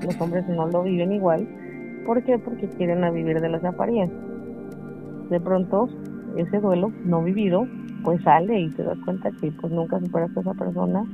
Los 0.03 0.19
hombres 0.19 0.47
no 0.49 0.67
lo 0.67 0.83
viven 0.83 1.13
igual. 1.13 1.47
¿Por 2.05 2.23
qué? 2.23 2.37
Porque 2.37 2.67
quieren 2.69 3.03
a 3.03 3.11
vivir 3.11 3.39
de 3.39 3.49
las 3.49 3.63
apariencias. 3.63 4.19
De 5.29 5.39
pronto, 5.39 5.87
ese 6.35 6.59
duelo 6.59 6.91
no 7.05 7.23
vivido, 7.23 7.65
pues 8.03 8.21
sale 8.23 8.59
y 8.59 8.69
te 8.71 8.83
das 8.83 8.97
cuenta 9.05 9.31
que 9.31 9.51
pues 9.51 9.71
nunca 9.71 9.99
superaste 9.99 10.39
a 10.39 10.41
esa 10.41 10.53
persona 10.53 11.05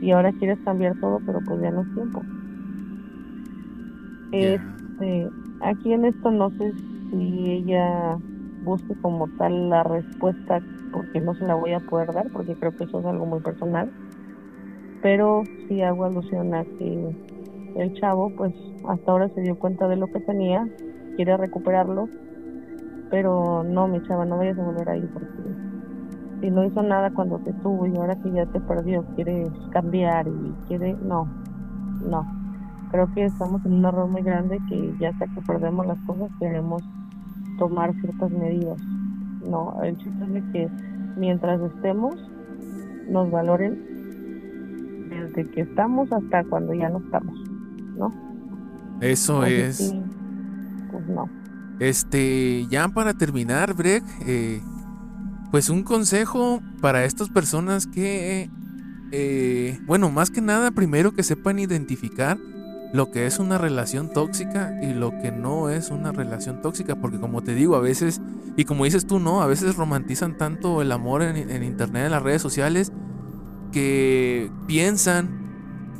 y 0.00 0.10
ahora 0.10 0.32
quieres 0.32 0.58
cambiar 0.64 0.98
todo, 1.00 1.20
pero 1.24 1.40
pues 1.46 1.60
ya 1.60 1.70
no 1.70 1.82
es 1.82 1.94
tiempo. 1.94 2.22
Este, 4.32 5.28
aquí 5.60 5.92
en 5.92 6.04
esto 6.04 6.30
no 6.30 6.50
sé 6.50 6.72
si 7.10 7.50
ella 7.50 8.18
busque 8.62 8.94
como 9.00 9.28
tal 9.38 9.70
la 9.70 9.82
respuesta 9.82 10.60
porque 10.92 11.20
no 11.20 11.34
se 11.34 11.44
la 11.44 11.54
voy 11.54 11.72
a 11.72 11.80
poder 11.80 12.12
dar 12.12 12.26
porque 12.32 12.56
creo 12.56 12.72
que 12.76 12.84
eso 12.84 13.00
es 13.00 13.06
algo 13.06 13.26
muy 13.26 13.40
personal. 13.40 13.90
Pero 15.02 15.44
sí 15.68 15.80
hago 15.82 16.04
alusión 16.04 16.54
a 16.54 16.64
que 16.64 17.10
el 17.76 17.94
chavo 17.94 18.30
pues 18.36 18.52
hasta 18.88 19.12
ahora 19.12 19.28
se 19.30 19.40
dio 19.40 19.56
cuenta 19.56 19.88
de 19.88 19.96
lo 19.96 20.08
que 20.08 20.20
tenía 20.20 20.66
quiere 21.16 21.36
recuperarlo 21.36 22.08
pero 23.10 23.62
no 23.62 23.86
mi 23.86 24.02
chava 24.02 24.24
no 24.24 24.38
vayas 24.38 24.58
a 24.58 24.62
volver 24.62 24.88
ahí 24.88 25.08
porque 25.12 25.26
si 26.40 26.50
no 26.50 26.64
hizo 26.64 26.82
nada 26.82 27.10
cuando 27.10 27.38
te 27.38 27.52
tuvo 27.52 27.86
y 27.86 27.96
ahora 27.96 28.16
que 28.16 28.32
ya 28.32 28.46
te 28.46 28.60
perdió 28.60 29.04
quiere 29.14 29.44
cambiar 29.70 30.26
y 30.26 30.54
quiere 30.66 30.94
no 30.94 31.28
no. 32.00 32.26
Creo 32.90 33.12
que 33.14 33.24
estamos 33.24 33.64
en 33.64 33.74
un 33.74 33.84
error 33.84 34.08
muy 34.08 34.22
grande 34.22 34.58
que 34.68 34.94
ya 34.98 35.10
hasta 35.10 35.26
que 35.26 35.40
perdemos 35.42 35.86
las 35.86 35.98
cosas 36.00 36.30
queremos 36.40 36.82
tomar 37.60 37.94
ciertas 38.00 38.30
medidas. 38.32 38.80
No, 39.48 39.80
el 39.84 39.96
chiste 39.98 40.24
es 40.24 40.32
de 40.32 40.52
que 40.52 40.68
mientras 41.16 41.60
estemos, 41.60 42.16
nos 43.08 43.30
valoren 43.30 43.78
desde 45.10 45.48
que 45.50 45.60
estamos 45.60 46.10
hasta 46.10 46.42
cuando 46.44 46.74
ya 46.74 46.88
no 46.88 46.98
estamos, 46.98 47.38
¿no? 47.96 48.12
Eso 49.00 49.44
es. 49.44 49.94
pues 50.90 51.06
no. 51.06 51.28
Este, 51.78 52.66
ya 52.68 52.88
para 52.88 53.14
terminar, 53.14 53.74
Breck, 53.74 54.04
eh, 54.26 54.60
pues 55.50 55.70
un 55.70 55.82
consejo 55.82 56.60
para 56.80 57.04
estas 57.04 57.28
personas 57.28 57.86
que, 57.86 58.50
eh, 59.12 59.78
bueno, 59.86 60.10
más 60.10 60.30
que 60.30 60.40
nada, 60.40 60.70
primero 60.70 61.12
que 61.12 61.22
sepan 61.22 61.58
identificar 61.58 62.38
lo 62.92 63.10
que 63.10 63.26
es 63.26 63.38
una 63.38 63.58
relación 63.58 64.12
tóxica 64.12 64.74
y 64.82 64.92
lo 64.92 65.10
que 65.20 65.30
no 65.30 65.70
es 65.70 65.90
una 65.90 66.12
relación 66.12 66.60
tóxica, 66.60 66.96
porque 66.96 67.20
como 67.20 67.42
te 67.42 67.54
digo, 67.54 67.76
a 67.76 67.80
veces, 67.80 68.20
y 68.56 68.64
como 68.64 68.84
dices 68.84 69.06
tú, 69.06 69.20
¿no? 69.20 69.42
A 69.42 69.46
veces 69.46 69.76
romantizan 69.76 70.36
tanto 70.36 70.82
el 70.82 70.90
amor 70.90 71.22
en, 71.22 71.62
internet, 71.62 72.06
en 72.06 72.10
las 72.10 72.22
redes 72.22 72.42
sociales, 72.42 72.92
que 73.72 74.50
piensan 74.66 75.38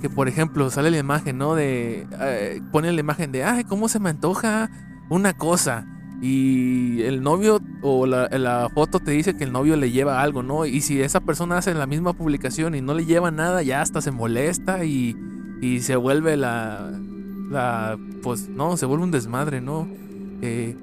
que, 0.03 0.11
por 0.11 0.28
ejemplo, 0.28 0.70
sale 0.70 0.91
la 0.91 0.99
imagen, 0.99 1.38
¿no? 1.38 1.55
De, 1.55 2.09
eh, 2.20 2.61
ponen 2.72 2.97
la 2.97 3.01
imagen 3.01 3.30
de, 3.30 3.45
ay, 3.45 3.64
¿cómo 3.64 3.88
se 3.88 4.01
me 4.01 4.11
antoja 4.11 4.70
una 5.09 5.34
cosa? 5.34 5.86
y 6.22 7.01
el 7.05 7.22
novio 7.22 7.62
o 7.80 8.05
la, 8.05 8.28
la, 8.28 8.68
foto 8.74 9.01
te 9.01 9.11
dice 9.11 9.36
que 9.36 9.45
el 9.45 9.53
novio 9.53 9.74
le 9.76 9.91
lleva 9.91 10.20
algo, 10.20 10.43
¿no? 10.43 10.66
Y 10.66 10.82
si 10.82 11.01
esa 11.01 11.20
persona 11.20 11.57
hace 11.57 11.72
la 11.72 11.86
misma 11.86 12.12
publicación 12.12 12.74
y 12.74 12.82
no 12.82 12.93
le 12.93 13.07
lleva 13.07 13.30
nada, 13.30 13.62
ya 13.62 13.80
hasta 13.80 14.03
se 14.03 14.11
molesta 14.11 14.84
y, 14.84 15.16
y 15.61 15.81
se 15.81 15.97
vuelve 15.97 16.37
la, 16.37 16.91
la, 17.51 17.99
pues 18.23 18.49
no, 18.49 18.77
se 18.77 18.87
vuelve 18.87 19.05
un 19.05 19.11
desmadre, 19.11 19.61
¿no? 19.61 19.87
Eh, 20.43 20.77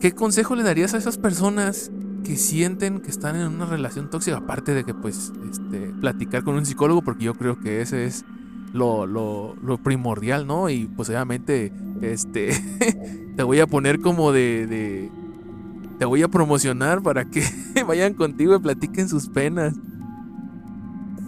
¿Qué 0.00 0.12
consejo 0.12 0.54
le 0.54 0.62
darías 0.62 0.94
a 0.94 0.98
esas 0.98 1.18
personas 1.18 1.90
que 2.24 2.36
sienten 2.36 3.00
que 3.00 3.10
están 3.10 3.36
en 3.36 3.48
una 3.48 3.66
relación 3.66 4.10
tóxica? 4.10 4.38
Aparte 4.38 4.74
de 4.74 4.84
que, 4.84 4.94
pues, 4.94 5.32
este, 5.50 5.92
platicar 6.00 6.44
con 6.44 6.54
un 6.54 6.66
psicólogo, 6.66 7.02
porque 7.02 7.24
yo 7.24 7.34
creo 7.34 7.58
que 7.60 7.80
ese 7.80 8.06
es 8.06 8.24
lo, 8.72 9.06
lo, 9.06 9.56
lo 9.62 9.78
primordial, 9.78 10.46
¿no? 10.46 10.68
Y 10.70 10.86
pues 10.86 11.08
obviamente, 11.08 11.72
este, 12.02 12.50
te 13.36 13.42
voy 13.42 13.60
a 13.60 13.66
poner 13.66 14.00
como 14.00 14.32
de, 14.32 14.66
de, 14.66 15.10
te 15.98 16.04
voy 16.04 16.22
a 16.22 16.28
promocionar 16.28 17.02
para 17.02 17.24
que 17.24 17.42
vayan 17.86 18.14
contigo 18.14 18.54
y 18.54 18.58
platiquen 18.60 19.08
sus 19.08 19.28
penas. 19.28 19.74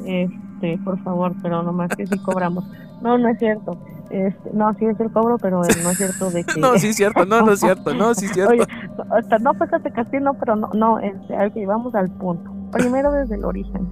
Este, 0.06 0.47
por 0.84 0.98
favor, 1.02 1.34
pero 1.42 1.62
nomás 1.62 1.90
que 1.96 2.06
si 2.06 2.18
cobramos. 2.18 2.64
No, 3.02 3.16
no 3.18 3.28
es 3.28 3.38
cierto. 3.38 3.78
Este, 4.10 4.50
no, 4.54 4.72
sí 4.74 4.86
es 4.86 4.98
el 5.00 5.10
cobro, 5.12 5.36
pero 5.38 5.60
no 5.60 5.90
es 5.90 5.98
cierto 5.98 6.30
de 6.30 6.44
que... 6.44 6.58
no, 6.58 6.78
sí 6.78 6.88
es 6.88 6.96
cierto, 6.96 7.26
no, 7.26 7.42
no 7.42 7.52
es 7.52 7.60
cierto, 7.60 7.94
no, 7.94 8.14
sí 8.14 8.26
es 8.26 8.32
cierto. 8.32 8.52
Oye, 8.52 8.64
hasta 9.10 9.38
no, 9.38 9.52
pues 9.54 9.70
te 9.82 9.90
castigo, 9.90 10.24
no, 10.24 10.34
pero 10.34 10.56
no, 10.56 10.70
no, 10.74 10.98
este, 10.98 11.52
que 11.52 11.66
vamos 11.66 11.94
al 11.94 12.10
punto. 12.10 12.50
Primero 12.72 13.12
desde 13.12 13.34
el 13.34 13.44
origen, 13.44 13.88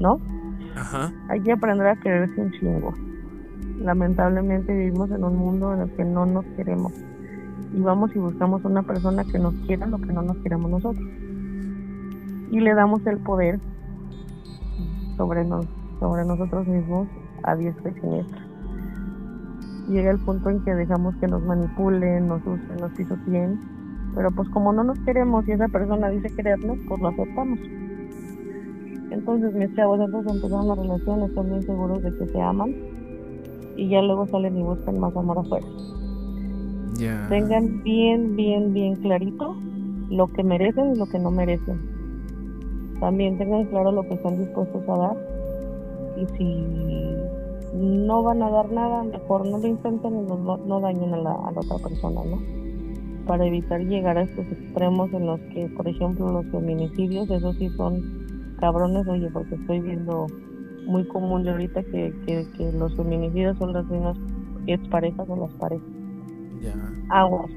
¿no? 0.00 0.20
Ajá. 0.76 1.12
Hay 1.28 1.40
que 1.40 1.52
aprender 1.52 1.86
a 1.86 1.96
quererse 1.96 2.40
un 2.40 2.52
chingo. 2.52 2.92
Lamentablemente 3.78 4.72
vivimos 4.72 5.10
en 5.10 5.24
un 5.24 5.36
mundo 5.36 5.72
en 5.72 5.80
el 5.80 5.90
que 5.92 6.04
no 6.04 6.26
nos 6.26 6.44
queremos. 6.56 6.92
Y 7.72 7.80
vamos 7.80 8.14
y 8.14 8.18
buscamos 8.18 8.64
una 8.64 8.82
persona 8.82 9.24
que 9.24 9.38
nos 9.38 9.54
quiera 9.66 9.86
lo 9.86 9.98
que 9.98 10.12
no 10.12 10.22
nos 10.22 10.36
queremos 10.38 10.70
nosotros. 10.70 11.06
Y 12.50 12.60
le 12.60 12.74
damos 12.74 13.04
el 13.06 13.18
poder 13.18 13.58
sobre, 15.16 15.44
nos, 15.44 15.66
sobre 16.04 16.26
nosotros 16.26 16.66
mismos 16.66 17.08
a 17.44 17.56
diestra 17.56 17.90
y 17.90 17.94
siniestra. 17.98 18.46
Llega 19.88 20.10
el 20.10 20.18
punto 20.18 20.50
en 20.50 20.62
que 20.62 20.74
dejamos 20.74 21.16
que 21.16 21.26
nos 21.26 21.42
manipulen, 21.42 22.28
nos 22.28 22.42
usen, 22.42 22.76
nos 22.78 22.92
pisoteen. 22.92 23.58
Pero 24.14 24.30
pues 24.32 24.50
como 24.50 24.74
no 24.74 24.84
nos 24.84 24.98
queremos 25.00 25.48
y 25.48 25.52
esa 25.52 25.66
persona 25.68 26.10
dice 26.10 26.28
querernos, 26.36 26.78
pues 26.86 27.00
lo 27.00 27.08
aceptamos. 27.08 27.58
Entonces, 29.10 29.54
mis 29.54 29.74
chavos, 29.74 29.98
antes 29.98 30.24
de 30.26 30.32
empezar 30.32 30.60
una 30.60 30.74
relación, 30.74 31.22
están 31.22 31.48
bien 31.48 31.62
seguros 31.62 32.02
de 32.02 32.18
que 32.18 32.26
se 32.26 32.40
aman 32.40 32.74
y 33.76 33.88
ya 33.88 34.02
luego 34.02 34.26
salen 34.26 34.58
y 34.58 34.62
buscan 34.62 34.98
más 34.98 35.16
amor 35.16 35.38
afuera. 35.38 35.66
Yeah. 36.98 37.28
Tengan 37.30 37.82
bien, 37.82 38.36
bien, 38.36 38.74
bien 38.74 38.96
clarito 38.96 39.56
lo 40.10 40.26
que 40.26 40.42
merecen 40.44 40.94
y 40.94 40.98
lo 40.98 41.06
que 41.06 41.18
no 41.18 41.30
merecen. 41.30 41.80
También 43.00 43.38
tengan 43.38 43.64
claro 43.66 43.90
lo 43.90 44.02
que 44.02 44.14
están 44.14 44.36
dispuestos 44.36 44.86
a 44.86 44.96
dar 44.98 45.33
y 46.16 46.26
si 46.36 47.76
no 47.76 48.22
van 48.22 48.42
a 48.42 48.50
dar 48.50 48.70
nada, 48.70 49.02
mejor 49.02 49.46
no 49.46 49.58
lo 49.58 49.66
intenten 49.66 50.14
y 50.14 50.22
no, 50.22 50.56
no 50.56 50.80
dañen 50.80 51.12
a 51.14 51.16
la, 51.16 51.32
a 51.32 51.52
la 51.52 51.60
otra 51.60 51.78
persona, 51.78 52.20
¿no? 52.24 52.38
Para 53.26 53.46
evitar 53.46 53.80
llegar 53.80 54.18
a 54.18 54.22
estos 54.22 54.46
extremos 54.46 55.12
en 55.12 55.26
los 55.26 55.40
que, 55.52 55.68
por 55.76 55.88
ejemplo, 55.88 56.30
los 56.30 56.46
feminicidios, 56.46 57.28
esos 57.30 57.56
sí 57.56 57.68
son 57.70 58.56
cabrones, 58.60 59.06
oye, 59.08 59.28
porque 59.32 59.56
estoy 59.56 59.80
viendo 59.80 60.26
muy 60.86 61.06
común 61.08 61.42
de 61.42 61.50
ahorita 61.50 61.82
que, 61.84 62.14
que, 62.26 62.46
que 62.56 62.72
los 62.72 62.94
feminicidios 62.94 63.56
son 63.58 63.72
las 63.72 63.86
mismas 63.86 64.16
exparejas 64.66 65.28
o 65.28 65.36
las 65.36 65.52
parejas. 65.54 65.88
Ya. 66.60 66.74
Aguas, 67.10 67.50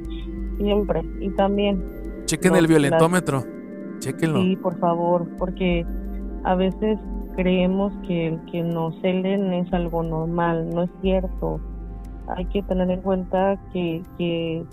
siempre. 0.58 1.04
Y 1.20 1.30
también. 1.32 1.84
Chequen 2.26 2.54
no, 2.54 2.58
el 2.58 2.68
violentómetro. 2.68 3.44
Chequenlo. 4.00 4.42
Sí, 4.42 4.56
por 4.58 4.78
favor, 4.80 5.28
porque 5.38 5.86
a 6.44 6.56
veces 6.56 6.98
creemos 7.38 7.94
que 8.08 8.28
el 8.30 8.46
que 8.46 8.64
nos 8.64 9.00
celen 9.00 9.54
es 9.54 9.72
algo 9.72 10.02
normal, 10.02 10.70
no 10.74 10.84
es 10.84 10.90
cierto. 11.02 11.62
Hay 12.28 12.46
que 12.46 12.64
tener 12.64 12.90
en 12.90 13.02
cuenta 13.02 13.58
que, 13.72 14.02
que, 14.18 14.66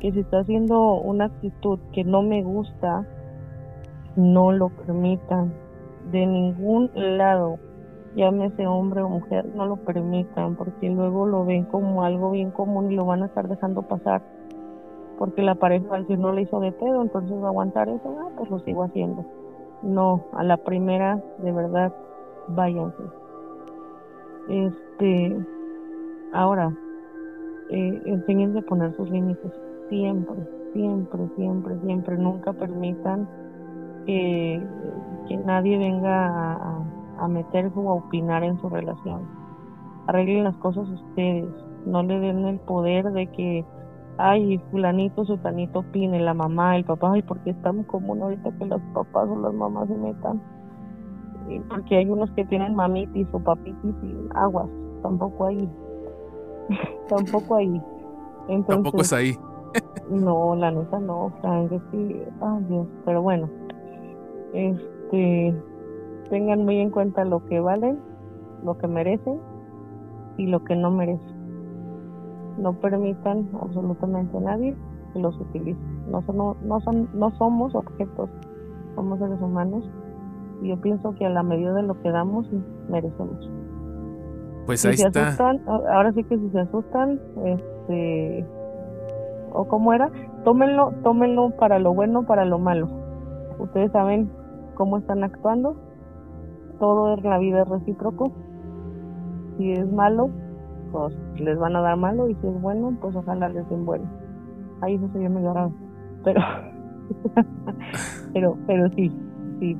que 0.00 0.10
si 0.10 0.20
está 0.20 0.40
haciendo 0.40 0.94
una 0.94 1.26
actitud 1.26 1.78
que 1.92 2.02
no 2.02 2.22
me 2.22 2.42
gusta, 2.42 3.06
no 4.16 4.50
lo 4.50 4.70
permitan 4.70 5.52
de 6.10 6.26
ningún 6.26 6.90
lado, 6.94 7.58
llámese 8.16 8.66
hombre 8.66 9.02
o 9.02 9.08
mujer, 9.10 9.44
no 9.54 9.66
lo 9.66 9.76
permitan 9.76 10.56
porque 10.56 10.88
luego 10.88 11.26
lo 11.26 11.44
ven 11.44 11.64
como 11.66 12.02
algo 12.02 12.30
bien 12.30 12.50
común 12.50 12.90
y 12.90 12.96
lo 12.96 13.04
van 13.04 13.22
a 13.22 13.26
estar 13.26 13.46
dejando 13.46 13.82
pasar 13.82 14.22
porque 15.20 15.42
la 15.42 15.54
pareja 15.54 15.86
va 15.86 15.96
a 15.96 16.00
decir 16.00 16.18
no 16.18 16.32
le 16.32 16.42
hizo 16.42 16.60
de 16.60 16.72
pedo, 16.72 17.02
entonces 17.02 17.36
va 17.36 17.48
a 17.48 17.50
aguantar 17.50 17.90
eso, 17.90 18.16
ah, 18.18 18.30
pues 18.38 18.48
lo 18.48 18.58
sigo 18.60 18.84
haciendo. 18.84 19.22
No, 19.82 20.24
a 20.32 20.44
la 20.44 20.58
primera, 20.58 21.22
de 21.38 21.52
verdad, 21.52 21.94
váyanse. 22.48 23.02
Este, 24.48 25.36
ahora, 26.32 26.72
eh, 27.70 28.02
enseñen 28.04 28.56
a 28.56 28.62
poner 28.62 28.94
sus 28.96 29.08
límites 29.10 29.52
siempre, 29.88 30.46
siempre, 30.72 31.28
siempre, 31.36 31.78
siempre. 31.80 32.18
Nunca 32.18 32.52
permitan 32.52 33.28
que, 34.06 34.62
que 35.28 35.36
nadie 35.38 35.78
venga 35.78 36.26
a, 36.26 36.84
a, 37.18 37.28
meterse 37.28 37.78
o 37.78 37.90
a 37.90 37.94
opinar 37.94 38.44
en 38.44 38.58
su 38.60 38.68
relación. 38.68 39.22
Arreglen 40.06 40.44
las 40.44 40.56
cosas 40.56 40.88
ustedes, 40.88 41.48
no 41.86 42.02
le 42.02 42.18
den 42.18 42.44
el 42.44 42.58
poder 42.60 43.12
de 43.12 43.26
que, 43.28 43.64
ay, 44.20 44.58
fulanito, 44.70 45.24
sutanito 45.24 45.80
opine, 45.80 46.20
la 46.20 46.34
mamá, 46.34 46.76
el 46.76 46.84
papá, 46.84 47.12
ay, 47.12 47.22
porque 47.22 47.50
es 47.50 47.62
tan 47.62 47.82
común 47.84 48.22
ahorita 48.22 48.50
que 48.58 48.66
los 48.66 48.80
papás 48.94 49.28
o 49.28 49.36
las 49.40 49.54
mamás 49.54 49.88
se 49.88 49.94
metan. 49.94 50.40
Y 51.48 51.58
porque 51.60 51.96
hay 51.96 52.08
unos 52.08 52.30
que 52.32 52.44
tienen 52.44 52.74
mamitis 52.74 53.26
o 53.32 53.40
papitis 53.40 53.94
y 54.02 54.16
aguas, 54.34 54.68
tampoco 55.02 55.46
ahí. 55.46 55.68
tampoco 57.08 57.56
ahí. 57.56 57.82
Entonces, 58.48 58.66
Tampoco 58.66 59.00
es 59.02 59.12
ahí. 59.12 59.36
no, 60.10 60.54
la 60.56 60.70
neta 60.70 60.98
no, 60.98 61.32
Frank, 61.40 61.72
es 61.72 61.82
que, 61.90 62.28
ay 62.40 62.64
Dios, 62.68 62.86
pero 63.04 63.22
bueno, 63.22 63.48
este, 64.52 65.54
tengan 66.28 66.64
muy 66.64 66.78
en 66.78 66.90
cuenta 66.90 67.24
lo 67.24 67.44
que 67.46 67.60
valen, 67.60 68.00
lo 68.64 68.76
que 68.78 68.86
merecen 68.88 69.40
y 70.36 70.46
lo 70.46 70.64
que 70.64 70.76
no 70.76 70.90
merecen. 70.90 71.39
No 72.58 72.72
permitan 72.74 73.48
absolutamente 73.60 74.36
a 74.36 74.40
nadie 74.40 74.76
que 75.12 75.18
los 75.20 75.38
utilice. 75.40 75.80
No, 76.10 76.22
son, 76.22 76.56
no, 76.66 76.80
son, 76.80 77.08
no 77.14 77.30
somos 77.32 77.74
objetos, 77.74 78.30
somos 78.94 79.18
seres 79.18 79.40
humanos 79.40 79.88
y 80.62 80.68
yo 80.68 80.80
pienso 80.80 81.14
que 81.14 81.26
a 81.26 81.30
la 81.30 81.42
medida 81.42 81.72
de 81.74 81.82
lo 81.82 82.00
que 82.02 82.10
damos 82.10 82.46
merecemos. 82.88 83.50
Pues 84.66 84.80
si 84.80 84.88
ahí 84.88 84.96
se 84.96 85.08
está. 85.08 85.28
asustan, 85.28 85.60
ahora 85.66 86.12
sí 86.12 86.22
que 86.24 86.38
si 86.38 86.50
se 86.50 86.60
asustan, 86.60 87.20
este, 87.44 88.46
o 89.52 89.64
como 89.66 89.92
era, 89.92 90.10
tómenlo, 90.44 90.92
tómenlo 91.02 91.50
para 91.56 91.78
lo 91.78 91.94
bueno, 91.94 92.24
para 92.24 92.44
lo 92.44 92.58
malo. 92.58 92.88
Ustedes 93.58 93.90
saben 93.92 94.30
cómo 94.74 94.98
están 94.98 95.24
actuando. 95.24 95.76
Todo 96.78 97.14
en 97.14 97.22
la 97.24 97.38
vida 97.38 97.62
es 97.62 97.68
recíproco. 97.68 98.32
Si 99.56 99.72
es 99.72 99.90
malo, 99.92 100.30
pues 100.92 101.14
les 101.36 101.58
van 101.58 101.76
a 101.76 101.80
dar 101.80 101.96
malo 101.96 102.28
y 102.28 102.34
si 102.36 102.46
es 102.46 102.60
bueno, 102.60 102.96
pues 103.00 103.14
ojalá 103.16 103.48
les 103.48 103.68
den 103.68 103.84
bueno. 103.84 104.04
Ahí 104.80 104.98
yo 104.98 105.30
medio 105.30 105.52
raro, 105.52 105.72
pero, 106.24 106.40
pero, 108.32 108.56
pero 108.66 108.88
sí, 108.90 109.12
sí, 109.58 109.76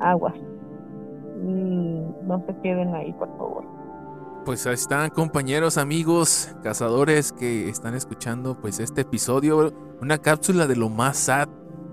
aguas. 0.00 0.34
Mm, 1.42 2.26
no 2.26 2.42
se 2.46 2.54
queden 2.62 2.94
ahí, 2.94 3.12
por 3.14 3.28
favor. 3.36 3.64
Pues 4.44 4.66
ahí 4.66 4.74
están 4.74 5.10
compañeros, 5.10 5.76
amigos, 5.76 6.54
cazadores 6.62 7.32
que 7.32 7.68
están 7.68 7.94
escuchando 7.94 8.58
pues 8.58 8.80
este 8.80 9.02
episodio, 9.02 9.72
una 10.00 10.18
cápsula 10.18 10.66
de 10.66 10.76
lo 10.76 10.88
más 10.88 11.18
sad, 11.18 11.48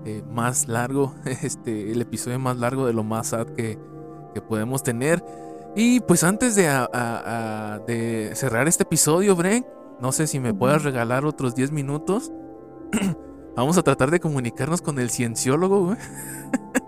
eh, 0.06 0.22
más 0.30 0.68
largo, 0.68 1.14
este, 1.24 1.92
el 1.92 2.00
episodio 2.00 2.38
más 2.38 2.56
largo 2.56 2.86
de 2.86 2.94
lo 2.94 3.04
más 3.04 3.28
sad 3.28 3.48
que, 3.48 3.78
que 4.34 4.40
podemos 4.40 4.82
tener. 4.82 5.22
Y 5.76 6.00
pues 6.00 6.24
antes 6.24 6.56
de, 6.56 6.68
a, 6.68 6.88
a, 6.92 7.74
a, 7.74 7.78
de 7.80 8.30
cerrar 8.34 8.68
este 8.68 8.82
episodio, 8.82 9.36
Bren, 9.36 9.64
no 10.00 10.12
sé 10.12 10.26
si 10.26 10.40
me 10.40 10.54
puedas 10.54 10.84
regalar 10.84 11.24
otros 11.24 11.54
10 11.54 11.72
minutos. 11.72 12.32
Vamos 13.56 13.76
a 13.76 13.82
tratar 13.82 14.10
de 14.10 14.20
comunicarnos 14.20 14.82
con 14.82 14.98
el 14.98 15.10
cienciólogo, 15.10 15.86
güey. 15.86 15.96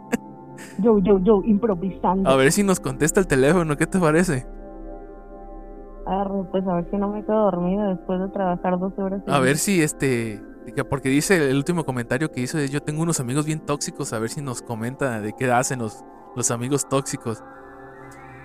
Yo, 0.83 0.99
yo, 0.99 1.19
yo, 1.19 1.43
improvisando. 1.45 2.31
A 2.31 2.37
ver 2.37 2.53
si 2.53 2.63
nos 2.63 2.81
contesta 2.81 3.21
el 3.21 3.27
teléfono, 3.27 3.77
¿qué 3.77 3.87
te 3.87 3.99
parece? 3.99 4.47
Arre, 6.07 6.45
pues 6.51 6.67
a 6.67 6.77
ver 6.77 6.89
si 6.91 6.97
no 6.97 7.09
me 7.09 7.23
quedo 7.25 7.43
dormida 7.51 7.89
después 7.89 8.19
de 8.19 8.29
trabajar 8.29 8.79
12 8.79 9.03
horas. 9.03 9.23
A 9.27 9.41
ver 9.41 9.59
si 9.59 9.83
este. 9.83 10.43
Porque 10.89 11.09
dice 11.09 11.51
el 11.51 11.57
último 11.57 11.85
comentario 11.85 12.31
que 12.31 12.41
hizo 12.41 12.59
es: 12.59 12.71
Yo 12.71 12.83
tengo 12.83 13.03
unos 13.03 13.21
amigos 13.21 13.45
bien 13.45 13.61
tóxicos. 13.61 14.13
A 14.13 14.19
ver 14.19 14.31
si 14.31 14.41
nos 14.41 14.63
comenta 14.63 15.21
de 15.21 15.35
qué 15.35 15.51
hacen 15.51 15.81
los, 15.81 16.03
los 16.35 16.51
amigos 16.51 16.89
tóxicos. 16.89 17.43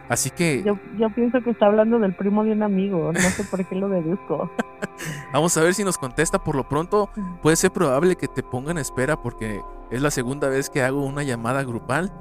Así 0.10 0.30
que. 0.30 0.62
Yo, 0.64 0.78
yo 0.98 1.10
pienso 1.14 1.42
que 1.42 1.50
está 1.52 1.66
hablando 1.66 1.98
del 2.00 2.16
primo 2.16 2.44
de 2.44 2.52
un 2.52 2.64
amigo. 2.64 3.12
No 3.12 3.20
sé 3.20 3.44
por 3.46 3.66
qué 3.66 3.76
lo 3.76 3.90
deduzco. 3.90 4.50
Vamos 5.34 5.56
a 5.58 5.62
ver 5.62 5.74
si 5.74 5.84
nos 5.84 5.98
contesta. 5.98 6.44
Por 6.44 6.56
lo 6.56 6.68
pronto, 6.68 7.10
puede 7.42 7.56
ser 7.56 7.72
probable 7.72 8.16
que 8.16 8.28
te 8.28 8.44
ponga 8.44 8.72
en 8.72 8.78
espera 8.78 9.22
porque 9.22 9.62
es 9.92 10.02
la 10.02 10.12
segunda 10.12 10.48
vez 10.50 10.70
que 10.70 10.84
hago 10.84 11.04
una 11.06 11.24
llamada 11.24 11.64
grupal. 11.64 12.12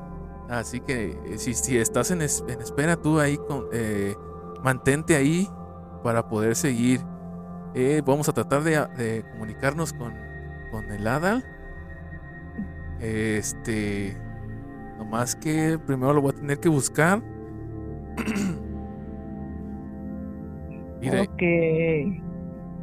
Así 0.48 0.80
que 0.80 1.18
eh, 1.26 1.38
si, 1.38 1.54
si 1.54 1.78
estás 1.78 2.10
en, 2.10 2.22
es- 2.22 2.44
en 2.48 2.60
espera, 2.60 2.96
tú 2.96 3.18
ahí 3.20 3.36
con, 3.36 3.64
eh, 3.72 4.14
mantente 4.62 5.16
ahí 5.16 5.48
para 6.02 6.28
poder 6.28 6.54
seguir. 6.56 7.00
Eh, 7.74 8.02
vamos 8.06 8.28
a 8.28 8.32
tratar 8.32 8.62
de, 8.62 8.72
de 8.96 9.24
comunicarnos 9.32 9.92
con, 9.92 10.14
con 10.70 10.90
el 10.90 11.06
Adal. 11.06 11.44
Este. 13.00 14.16
Nomás 14.98 15.34
que 15.34 15.78
primero 15.86 16.12
lo 16.14 16.22
voy 16.22 16.32
a 16.32 16.34
tener 16.36 16.60
que 16.60 16.68
buscar. 16.68 17.22
Mira, 21.00 21.22
Ok. 21.22 21.42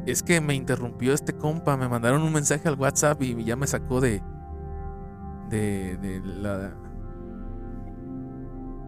es 0.06 0.24
que 0.24 0.42
me 0.42 0.54
interrumpió 0.54 1.14
este 1.14 1.34
compa. 1.34 1.78
Me 1.78 1.90
mandaron 1.90 2.22
un 2.22 2.34
mensaje 2.34 2.68
al 2.68 2.80
WhatsApp 2.80 3.22
y 3.22 3.44
ya 3.44 3.56
me 3.56 3.68
sacó 3.68 4.02
de. 4.02 4.22
De, 5.50 5.98
de 5.98 6.22
la. 6.24 6.74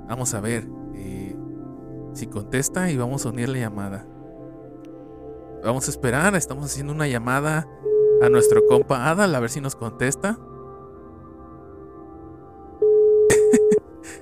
Vamos 0.07 0.33
a 0.33 0.41
ver. 0.41 0.67
eh, 0.95 1.35
si 2.13 2.27
contesta 2.27 2.91
y 2.91 2.97
vamos 2.97 3.25
a 3.25 3.29
unir 3.29 3.49
la 3.49 3.57
llamada. 3.57 4.05
Vamos 5.63 5.87
a 5.87 5.91
esperar. 5.91 6.35
Estamos 6.35 6.65
haciendo 6.65 6.93
una 6.93 7.07
llamada 7.07 7.67
a 8.21 8.29
nuestro 8.29 8.65
compa 8.67 9.09
Adal 9.09 9.33
a 9.33 9.39
ver 9.39 9.49
si 9.49 9.61
nos 9.61 9.75
contesta. 9.75 10.37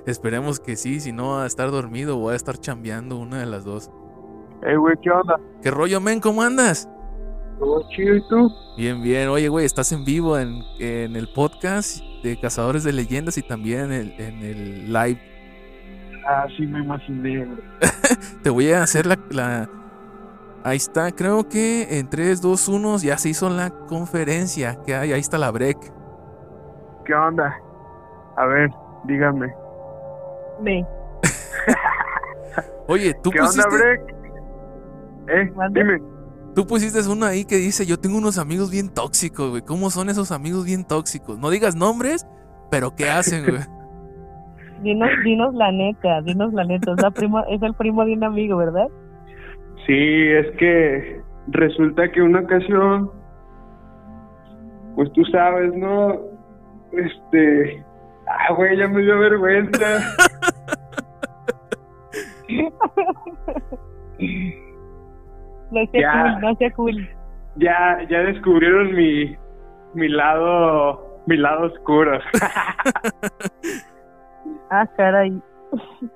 Esperemos 0.06 0.60
que 0.60 0.76
sí, 0.76 1.00
si 1.00 1.12
no 1.12 1.38
a 1.40 1.46
estar 1.46 1.70
dormido 1.70 2.18
o 2.18 2.28
a 2.30 2.34
estar 2.36 2.56
chambeando 2.58 3.18
una 3.18 3.38
de 3.40 3.46
las 3.46 3.64
dos. 3.64 3.90
Ey, 4.62 4.76
güey, 4.76 4.96
¿qué 5.02 5.10
onda? 5.10 5.38
¿Qué 5.62 5.70
rollo, 5.70 6.00
men? 6.00 6.20
¿Cómo 6.20 6.42
andas? 6.42 6.88
¿Todo 7.58 7.82
chido 7.90 8.16
y 8.16 8.28
tú? 8.28 8.50
Bien, 8.76 9.02
bien. 9.02 9.28
Oye, 9.28 9.48
güey, 9.48 9.66
estás 9.66 9.92
en 9.92 10.04
vivo 10.04 10.38
en, 10.38 10.62
en 10.78 11.16
el 11.16 11.28
podcast 11.32 12.00
de 12.22 12.38
Cazadores 12.40 12.84
de 12.84 12.92
Leyendas 12.92 13.36
y 13.38 13.42
también 13.42 13.80
en 13.80 13.92
el, 13.92 14.20
en 14.20 14.38
el 14.42 14.92
live. 14.92 15.20
Ah, 16.26 16.46
sí 16.56 16.66
me 16.66 16.80
imaginé, 16.80 17.44
güey. 17.44 17.58
Te 18.42 18.50
voy 18.50 18.70
a 18.72 18.82
hacer 18.82 19.06
la, 19.06 19.18
la- 19.30 19.68
Ahí 20.64 20.76
está, 20.76 21.10
creo 21.10 21.48
que 21.48 21.98
en 21.98 22.08
3, 22.08 22.40
2, 22.40 22.68
1 22.68 22.98
ya 22.98 23.18
se 23.18 23.28
hizo 23.30 23.50
la 23.50 23.70
conferencia 23.70 24.78
que 24.86 24.94
hay. 24.94 25.12
Ahí 25.12 25.20
está 25.20 25.36
la 25.36 25.50
break. 25.50 25.92
¿Qué 27.04 27.12
onda? 27.14 27.52
A 28.36 28.46
ver, 28.46 28.70
dígame. 29.04 29.52
Ve. 30.60 30.84
Oye, 32.88 33.14
tú 33.22 33.30
¿Qué 33.30 33.40
onda, 33.40 33.50
pusiste, 33.50 33.76
Break? 33.76 34.22
Eh, 35.28 35.52
dime. 35.70 36.02
tú 36.54 36.66
pusiste 36.66 36.98
uno 37.08 37.26
ahí 37.26 37.44
que 37.44 37.56
dice, 37.56 37.86
yo 37.86 37.98
tengo 37.98 38.18
unos 38.18 38.38
amigos 38.38 38.70
bien 38.70 38.88
tóxicos, 38.88 39.50
güey. 39.50 39.62
¿Cómo 39.62 39.90
son 39.90 40.08
esos 40.08 40.32
amigos 40.32 40.64
bien 40.64 40.84
tóxicos? 40.84 41.38
No 41.38 41.50
digas 41.50 41.76
nombres, 41.76 42.26
pero 42.70 42.94
¿qué 42.94 43.08
hacen, 43.10 43.44
güey? 43.44 43.62
Dinos, 44.82 45.10
dinos 45.22 45.54
la 45.54 45.70
neta, 45.70 46.22
dinos 46.22 46.52
la 46.52 46.64
neta. 46.64 46.90
Es, 46.90 47.00
la 47.00 47.12
prima, 47.12 47.42
es 47.42 47.62
el 47.62 47.72
primo 47.74 48.04
de 48.04 48.14
un 48.14 48.24
amigo, 48.24 48.56
¿verdad? 48.56 48.88
Sí, 49.86 49.94
es 50.28 50.56
que 50.56 51.20
resulta 51.46 52.10
que 52.10 52.20
una 52.20 52.40
ocasión, 52.40 53.08
pues 54.96 55.12
tú 55.12 55.24
sabes, 55.26 55.72
¿no? 55.76 56.18
Este... 56.92 57.84
Ah, 58.34 58.52
güey, 58.54 58.76
ya 58.78 58.88
me 58.88 59.02
dio 59.02 59.18
vergüenza. 59.18 60.00
No 65.70 65.86
sea 65.90 66.00
Ya. 66.00 66.12
cool, 66.12 66.40
no 66.40 66.56
sea 66.56 66.70
cool. 66.72 67.08
ya, 67.56 67.98
ya 68.08 68.18
descubrieron 68.20 68.94
mi, 68.94 69.36
mi 69.94 70.08
lado, 70.08 71.20
mi 71.26 71.36
lado 71.36 71.66
oscuro. 71.72 72.18
Ah, 74.74 74.86
caray. 74.96 75.30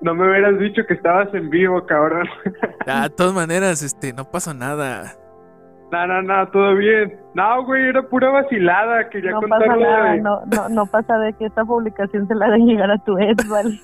No 0.01 0.15
me 0.15 0.27
hubieras 0.27 0.57
dicho 0.57 0.81
que 0.87 0.95
estabas 0.95 1.31
en 1.35 1.47
vivo, 1.51 1.85
cabrón. 1.85 2.27
Ah, 2.87 3.03
de 3.03 3.09
todas 3.11 3.33
maneras, 3.35 3.83
este, 3.83 4.13
no 4.13 4.25
pasa 4.25 4.51
nada. 4.51 5.13
No, 5.91 6.05
no, 6.07 6.21
no, 6.21 6.47
todo 6.49 6.75
bien. 6.75 7.13
No, 7.33 7.63
güey, 7.65 7.87
era 7.87 8.01
pura 8.03 8.29
vacilada. 8.29 9.09
Quería 9.09 9.31
No 9.31 9.39
contar 9.41 9.59
pasa 9.59 9.75
lo 9.75 9.81
nada, 9.81 10.11
de- 10.11 10.21
no, 10.21 10.41
no, 10.53 10.69
no 10.69 10.85
pasa 10.85 11.17
de 11.19 11.33
que 11.33 11.45
esta 11.45 11.63
publicación 11.63 12.27
se 12.27 12.35
la 12.35 12.47
hagan 12.47 12.65
llegar 12.65 12.91
a 12.91 12.97
tu 12.97 13.17
ex, 13.17 13.47
¿vale? 13.49 13.79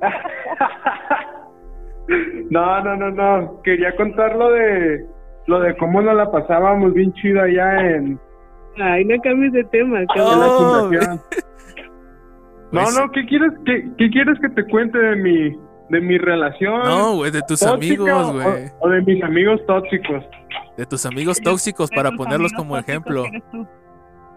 no, 2.50 2.84
no, 2.84 2.96
no, 2.96 3.10
no. 3.10 3.62
Quería 3.62 3.94
contar 3.96 4.36
lo 4.36 4.50
de 4.52 5.06
lo 5.46 5.60
de 5.60 5.76
cómo 5.76 6.00
nos 6.02 6.14
la 6.14 6.30
pasábamos 6.30 6.92
bien 6.94 7.12
chido 7.14 7.42
allá 7.42 7.80
en, 7.90 8.18
Ay, 8.80 9.04
no 9.04 9.16
cambies 9.22 9.52
de 9.52 9.64
tema, 9.64 10.00
en 10.00 10.06
la 10.06 10.24
Oh, 10.24 10.88
fundación. 10.88 11.20
No, 12.72 12.80
Pues- 12.84 12.98
no, 12.98 13.10
¿qué 13.10 13.26
quieres 13.26 13.52
qué, 13.66 13.86
qué 13.98 14.08
quieres 14.10 14.38
que 14.40 14.48
te 14.48 14.64
cuente 14.64 14.96
de 14.98 15.16
mi 15.16 15.58
de 15.92 16.00
mi 16.00 16.16
relación? 16.16 16.80
No, 16.84 17.16
güey, 17.16 17.30
de 17.30 17.42
tus 17.42 17.60
tóxica 17.60 18.02
amigos, 18.02 18.32
güey. 18.32 18.70
O, 18.80 18.88
de 18.88 19.02
mis 19.02 19.22
amigos 19.22 19.60
tóxicos. 19.66 20.24
De 20.78 20.86
tus 20.86 21.04
amigos 21.04 21.38
tóxicos 21.38 21.90
para 21.90 22.10
ponerlos 22.12 22.50
como 22.54 22.78
ejemplo. 22.78 23.24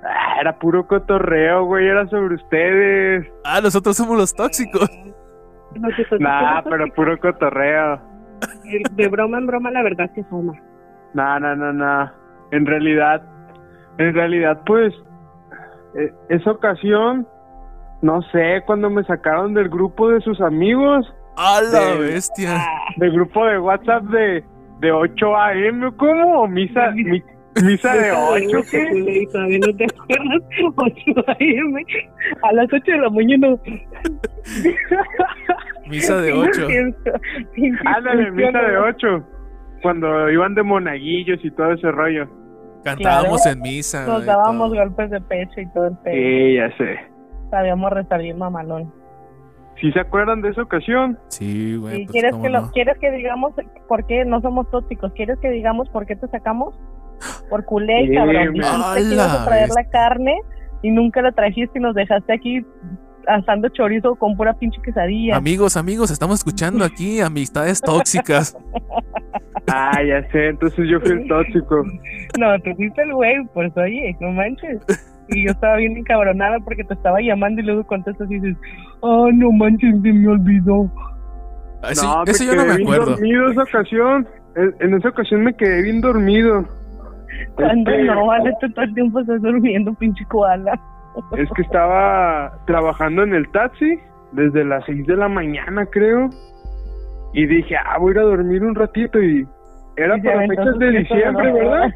Ah, 0.03 0.35
era 0.41 0.59
puro 0.59 0.85
cotorreo, 0.85 1.63
güey, 1.63 1.87
era 1.87 2.05
sobre 2.09 2.35
ustedes. 2.35 3.25
Ah, 3.45 3.61
nosotros 3.61 3.95
somos 3.95 4.17
los 4.17 4.35
tóxicos. 4.35 4.89
Nah, 6.19 6.61
pero 6.61 6.87
puro 6.93 7.17
cotorreo. 7.19 8.01
De 8.91 9.07
broma 9.07 9.37
en 9.37 9.47
broma, 9.47 9.71
la 9.71 9.81
verdad 9.81 10.09
que 10.13 10.23
fuma. 10.25 10.53
No, 11.13 11.39
no, 11.39 11.55
no, 11.55 11.71
no. 11.71 12.11
En 12.51 12.65
realidad, 12.65 13.23
en 13.97 14.13
realidad, 14.13 14.61
pues, 14.65 14.93
eh, 15.97 16.13
esa 16.27 16.51
ocasión, 16.51 17.25
no 18.01 18.21
sé, 18.33 18.61
cuando 18.65 18.89
me 18.89 19.05
sacaron 19.05 19.53
del 19.53 19.69
grupo 19.69 20.09
de 20.09 20.19
sus 20.19 20.41
amigos, 20.41 21.05
¡A 21.37 21.61
la 21.61 21.79
De- 21.93 21.97
bestia! 21.99 22.57
del 22.97 23.11
grupo 23.11 23.45
de 23.45 23.59
WhatsApp 23.59 24.03
de, 24.05 24.43
de 24.79 24.91
8 24.91 25.35
a.m., 25.37 25.91
¿cómo? 25.97 26.41
¿O 26.43 26.47
Misa, 26.47 26.91
mi- 26.91 27.21
misa 27.63 27.93
de 27.95 28.11
8, 28.11 28.57
¿qué? 28.71 29.27
Todavía 29.31 29.59
no 29.65 29.75
te 29.77 29.85
acuerdas. 29.85 30.41
8 30.75 31.23
a.m. 31.27 31.85
A 32.43 32.53
las 32.53 32.67
8 32.73 32.83
de 32.91 32.97
la 32.97 33.09
mañana. 33.09 33.55
Misa 35.87 36.17
de 36.21 36.33
8. 36.33 36.67
Ándale, 37.85 38.31
misa 38.31 38.59
de 38.59 38.77
8. 38.77 39.07
Cuando 39.81 40.29
iban 40.31 40.55
de 40.55 40.63
monaguillos 40.63 41.39
y 41.43 41.51
todo 41.51 41.73
ese 41.73 41.91
rollo. 41.91 42.27
Cantábamos 42.83 43.45
en 43.45 43.61
misa. 43.61 44.05
Nos 44.05 44.25
dábamos 44.25 44.69
todo. 44.71 44.79
golpes 44.79 45.09
de 45.11 45.21
pecho 45.21 45.61
y 45.61 45.67
todo 45.73 45.87
el 45.87 45.97
pedo. 46.03 46.13
Sí, 46.15 46.55
ya 46.55 46.77
sé. 46.77 46.99
Sabíamos 47.51 47.91
rezar 47.91 48.21
bien 48.21 48.37
mamalón. 48.37 48.91
¿Sí 49.81 49.91
se 49.91 49.99
acuerdan 49.99 50.41
de 50.41 50.49
esa 50.49 50.61
ocasión? 50.61 51.19
Sí, 51.29 51.75
güey. 51.75 52.01
¿Y 52.01 52.05
pues, 52.05 52.11
quieres 52.13 52.35
que, 52.41 52.49
lo, 52.49 52.61
no. 52.61 52.71
quieres 52.71 52.97
que 52.99 53.11
digamos 53.11 53.53
por 53.87 54.05
qué 54.07 54.23
no 54.25 54.39
somos 54.41 54.69
tóxicos? 54.71 55.11
¿Quieres 55.13 55.37
que 55.39 55.49
digamos 55.49 55.89
por 55.89 56.05
qué 56.05 56.15
te 56.15 56.27
sacamos? 56.27 56.75
Por 57.49 57.65
culé, 57.65 58.07
Sí, 58.07 58.13
cabrón. 58.15 58.33
me- 58.33 58.49
Dijiste 58.51 58.67
a 58.67 58.93
¡Hala, 58.93 59.45
traer 59.45 59.69
la 59.69 59.83
carne 59.89 60.37
y 60.81 60.91
nunca 60.91 61.21
la 61.21 61.31
trajiste 61.31 61.79
y 61.79 61.81
nos 61.81 61.93
dejaste 61.95 62.33
aquí 62.33 62.65
asando 63.27 63.67
chorizo 63.69 64.15
con 64.15 64.37
pura 64.37 64.53
pinche 64.53 64.79
quesadilla. 64.83 65.35
Amigos, 65.35 65.77
amigos, 65.77 66.11
estamos 66.11 66.35
escuchando 66.39 66.85
aquí 66.85 67.19
amistades 67.21 67.81
tóxicas. 67.81 68.57
Ah, 69.67 69.99
ya 70.03 70.21
sé, 70.31 70.49
entonces 70.49 70.87
yo 70.87 70.99
fui 70.99 71.09
el 71.13 71.27
tóxico. 71.27 71.81
No, 72.37 72.59
tú 72.63 72.69
fuiste 72.75 73.01
el 73.01 73.13
güey, 73.15 73.43
pues 73.51 73.75
oye, 73.75 74.15
no 74.19 74.29
manches. 74.31 74.79
Y 75.29 75.45
yo 75.45 75.51
estaba 75.51 75.77
bien 75.77 75.97
encabronada 75.97 76.57
porque 76.59 76.83
te 76.83 76.93
estaba 76.93 77.19
llamando 77.21 77.61
y 77.61 77.65
luego 77.65 77.83
contestas 77.85 78.29
y 78.29 78.39
dices, 78.39 78.57
oh, 79.01 79.31
no 79.31 79.51
manches, 79.51 79.95
se 80.01 80.13
me 80.13 80.27
olvidó. 80.27 80.89
Ah, 81.81 81.93
sí, 81.93 82.05
no, 82.05 82.23
eso 82.25 82.43
yo 82.43 82.55
no 82.55 82.65
me 82.65 82.77
bien 82.77 82.87
acuerdo. 82.87 83.11
dormido 83.11 83.47
esa 83.51 83.63
ocasión. 83.63 84.27
En, 84.55 84.75
en 84.79 84.93
esa 84.95 85.09
ocasión 85.09 85.43
me 85.43 85.53
quedé 85.53 85.81
bien 85.83 86.01
dormido. 86.01 86.65
Cuando 87.55 87.91
Es 87.91 87.97
que- 87.97 88.03
no, 88.03 88.27
vale, 88.27 88.53
tú 88.61 88.69
todo 88.71 88.85
el 88.85 88.93
tiempo 88.93 89.19
estás 89.19 89.41
durmiendo, 89.41 89.93
pinche 89.95 90.23
koala. 90.25 90.79
Es 91.37 91.49
que 91.55 91.61
estaba 91.61 92.53
trabajando 92.67 93.23
en 93.23 93.33
el 93.33 93.49
taxi 93.51 93.99
desde 94.33 94.63
las 94.65 94.83
6 94.85 95.05
de 95.07 95.15
la 95.15 95.27
mañana, 95.29 95.85
creo. 95.85 96.29
Y 97.33 97.45
dije, 97.47 97.75
ah, 97.77 97.97
voy 97.99 98.11
a 98.11 98.13
ir 98.15 98.19
a 98.19 98.23
dormir 98.23 98.63
un 98.63 98.75
ratito. 98.75 99.21
Y 99.21 99.45
era 99.97 100.17
Y 100.17 100.21
para 100.21 100.47
fechas 100.47 100.77
de 100.79 100.91
diciembre. 100.91 101.51
¿verdad? 101.53 101.89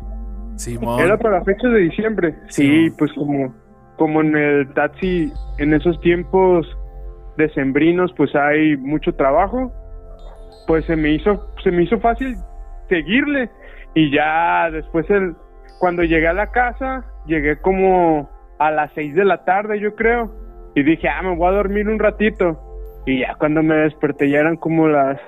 Simón. 0.60 0.99
Era 0.99 1.18
para 1.18 1.44
fechas 1.44 1.72
de 1.72 1.80
diciembre. 1.80 2.36
Sí. 2.49 2.64
Sí, 2.64 2.95
pues 2.98 3.11
como, 3.14 3.56
como 3.98 4.22
en 4.22 4.36
el 4.36 4.73
taxi, 4.73 5.31
en 5.57 5.73
esos 5.73 5.99
tiempos 6.02 6.68
decembrinos, 7.38 8.14
pues 8.18 8.36
hay 8.36 8.76
mucho 8.77 9.14
trabajo. 9.15 9.72
Pues 10.68 10.86
se 10.86 10.95
me 10.95 11.11
hizo, 11.11 11.49
se 11.64 11.72
me 11.72 11.84
hizo 11.84 11.99
fácil 11.99 12.36
seguirle. 12.90 13.49
Y 13.95 14.11
ya 14.11 14.69
después 14.72 15.10
el, 15.10 15.36
cuando 15.80 16.03
llegué 16.03 16.27
a 16.27 16.34
la 16.34 16.52
casa, 16.52 17.06
llegué 17.26 17.57
como 17.60 18.30
a 18.60 18.69
las 18.69 18.91
6 18.94 19.15
de 19.15 19.26
la 19.26 19.45
tarde, 19.45 19.80
yo 19.80 19.95
creo. 19.95 20.30
Y 20.76 20.84
dije, 20.84 21.07
ah, 21.07 21.22
me 21.23 21.36
voy 21.36 21.48
a 21.48 21.57
dormir 21.57 21.88
un 21.88 21.99
ratito. 21.99 22.60
Y 23.06 23.22
ya 23.22 23.36
cuando 23.36 23.64
me 23.64 23.76
desperté 23.76 24.30
ya 24.30 24.40
eran 24.40 24.57
como 24.57 24.88
las 24.88 25.19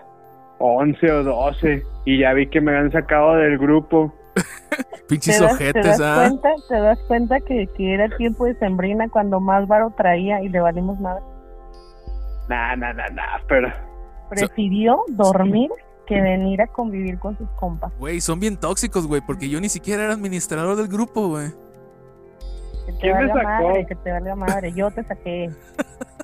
11 0.59 1.11
o 1.11 1.23
12. 1.23 1.81
Y 2.05 2.19
ya 2.19 2.33
vi 2.33 2.47
que 2.47 2.59
me 2.59 2.71
habían 2.75 2.91
sacado 2.91 3.35
del 3.35 3.57
grupo. 3.57 4.13
Pinches 5.07 5.37
¿Te 5.37 5.43
das, 5.43 5.57
te 5.57 5.63
ojetes, 5.63 5.97
das 5.97 6.01
¿ah? 6.01 6.27
cuenta, 6.27 6.49
te 6.67 6.79
das 6.79 6.99
cuenta 7.07 7.39
que, 7.41 7.67
que 7.67 7.93
era 7.93 8.05
el 8.05 8.15
tiempo 8.17 8.45
de 8.45 8.55
Sembrina 8.55 9.09
cuando 9.09 9.39
más 9.39 9.67
varo 9.67 9.91
traía 9.97 10.41
y 10.41 10.49
le 10.49 10.59
valimos 10.59 10.99
nada. 10.99 11.21
Nah, 12.47 12.75
nah, 12.75 12.93
nah, 12.93 13.09
nah, 13.09 13.39
pero. 13.47 13.69
Prefirió 14.29 15.03
dormir 15.09 15.69
que 16.05 16.21
venir 16.21 16.61
a 16.61 16.67
convivir 16.67 17.19
con 17.19 17.37
sus 17.37 17.49
compas. 17.51 17.91
Güey, 17.99 18.21
son 18.21 18.39
bien 18.39 18.57
tóxicos, 18.57 19.07
güey, 19.07 19.21
porque 19.21 19.49
yo 19.49 19.59
ni 19.59 19.69
siquiera 19.69 20.03
era 20.05 20.13
administrador 20.13 20.75
del 20.75 20.87
grupo, 20.87 21.27
güey. 21.29 21.49
Que 22.85 22.91
te 22.93 22.99
¿Quién 22.99 23.17
me 23.17 23.27
valga 23.27 23.33
sacó? 23.33 23.67
madre, 23.67 23.85
que 23.85 23.95
te 23.95 24.11
valga 24.11 24.35
madre. 24.35 24.73
Yo 24.73 24.91
te 24.91 25.03
saqué. 25.03 25.49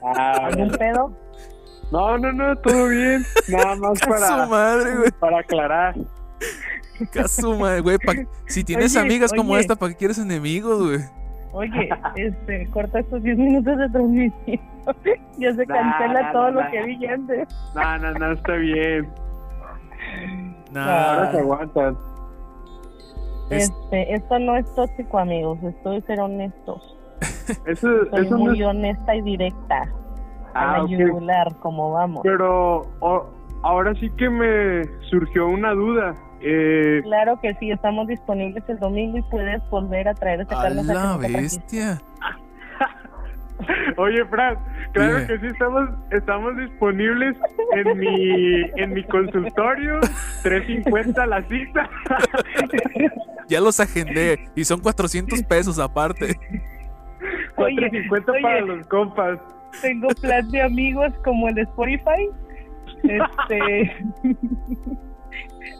Ah, 0.03 0.47
¿Algún 0.47 0.69
pedo? 0.71 1.11
no, 1.91 2.17
no, 2.17 2.33
no, 2.33 2.55
todo 2.57 2.87
bien. 2.87 3.25
Nada 3.49 3.75
más 3.75 3.99
para, 4.07 4.45
madre, 4.47 5.11
para 5.19 5.39
aclarar. 5.39 5.95
Madre, 7.59 7.81
güey. 7.81 7.97
Si 8.47 8.63
tienes 8.63 8.95
Oye, 8.95 9.05
amigas 9.05 9.31
como 9.33 9.53
oye. 9.53 9.61
esta, 9.61 9.75
¿para 9.75 9.91
qué 9.91 9.97
quieres 9.97 10.17
enemigos, 10.17 10.83
güey? 10.83 10.99
Oye, 11.53 11.89
este, 12.15 12.67
corta 12.71 12.99
estos 12.99 13.21
10 13.23 13.37
minutos 13.37 13.77
de 13.77 13.89
transmisión. 13.89 14.59
ya 15.37 15.53
se 15.55 15.65
Nah, 15.65 15.75
cancela 15.75 16.21
nah, 16.21 16.31
todo 16.31 16.51
nah. 16.51 16.61
lo 16.65 16.71
que 16.71 16.83
dije 16.85 17.09
antes. 17.09 17.47
No, 17.75 17.97
no, 17.99 18.11
no, 18.13 18.31
está 18.33 18.53
bien. 18.53 19.09
Nah, 20.71 21.13
Ahora 21.13 21.31
se 21.31 21.39
aguantan. 21.39 21.97
es- 23.49 23.69
Este, 23.69 24.13
esto 24.13 24.39
no 24.39 24.57
es 24.57 24.75
tóxico, 24.75 25.19
amigos. 25.19 25.59
Estoy 25.63 26.01
ser 26.01 26.19
honestos. 26.19 26.97
Eso, 27.65 27.87
Soy 28.11 28.25
eso 28.25 28.37
no 28.37 28.45
muy 28.45 28.59
es. 28.61 28.67
honesta 28.67 29.15
y 29.15 29.21
directa. 29.21 29.83
A 30.53 30.73
Ah, 30.73 30.77
la 30.77 30.83
ok. 30.83 30.89
yugular, 30.89 31.55
como 31.59 31.91
vamos. 31.93 32.21
Pero 32.23 32.81
o- 32.99 33.25
ahora 33.63 33.93
sí 33.99 34.09
que 34.17 34.29
me 34.29 34.83
surgió 35.09 35.47
una 35.47 35.71
duda. 35.71 36.13
Eh, 36.41 37.01
Claro 37.03 37.39
que 37.41 37.53
sí, 37.55 37.71
estamos 37.71 38.07
disponibles 38.07 38.63
el 38.67 38.79
domingo 38.79 39.17
y 39.17 39.21
puedes 39.23 39.61
volver 39.69 40.07
a 40.07 40.13
traer 40.13 40.41
ese 40.41 40.53
a 40.53 40.61
Carlos 40.61 40.85
la 40.85 41.13
a 41.13 41.17
bestia. 41.17 42.01
oye, 43.97 44.23
Fran, 44.25 44.57
claro 44.93 45.15
Dime. 45.15 45.27
que 45.27 45.39
sí 45.39 45.47
estamos 45.47 45.89
estamos 46.11 46.57
disponibles 46.57 47.35
en 47.73 47.97
mi 47.97 48.61
en 48.75 48.93
mi 48.93 49.03
consultorio, 49.05 49.99
350 50.43 51.25
la 51.27 51.41
cita. 51.43 51.89
Ya 53.49 53.61
los 53.61 53.79
agendé 53.79 54.49
y 54.55 54.65
son 54.65 54.81
400 54.81 55.41
pesos 55.43 55.79
aparte. 55.79 56.35
Oye, 57.55 57.75
450 57.77 58.31
oye. 58.33 58.41
para 58.41 58.59
los 58.61 58.85
compas. 58.87 59.39
Tengo 59.81 60.09
plan 60.21 60.51
de 60.51 60.61
amigos 60.63 61.13
como 61.23 61.47
el 61.47 61.55
de 61.55 61.61
Spotify. 61.61 62.29
Este, 63.03 63.95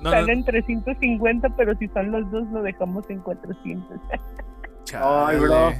No, 0.01 0.03
no, 0.03 0.11
salen 0.11 0.43
350, 0.43 1.49
pero 1.55 1.75
si 1.75 1.87
son 1.89 2.11
los 2.11 2.29
dos 2.31 2.47
lo 2.51 2.61
dejamos 2.61 3.09
en 3.09 3.19
400. 3.19 3.99
chale. 4.85 5.39
bro. 5.39 5.71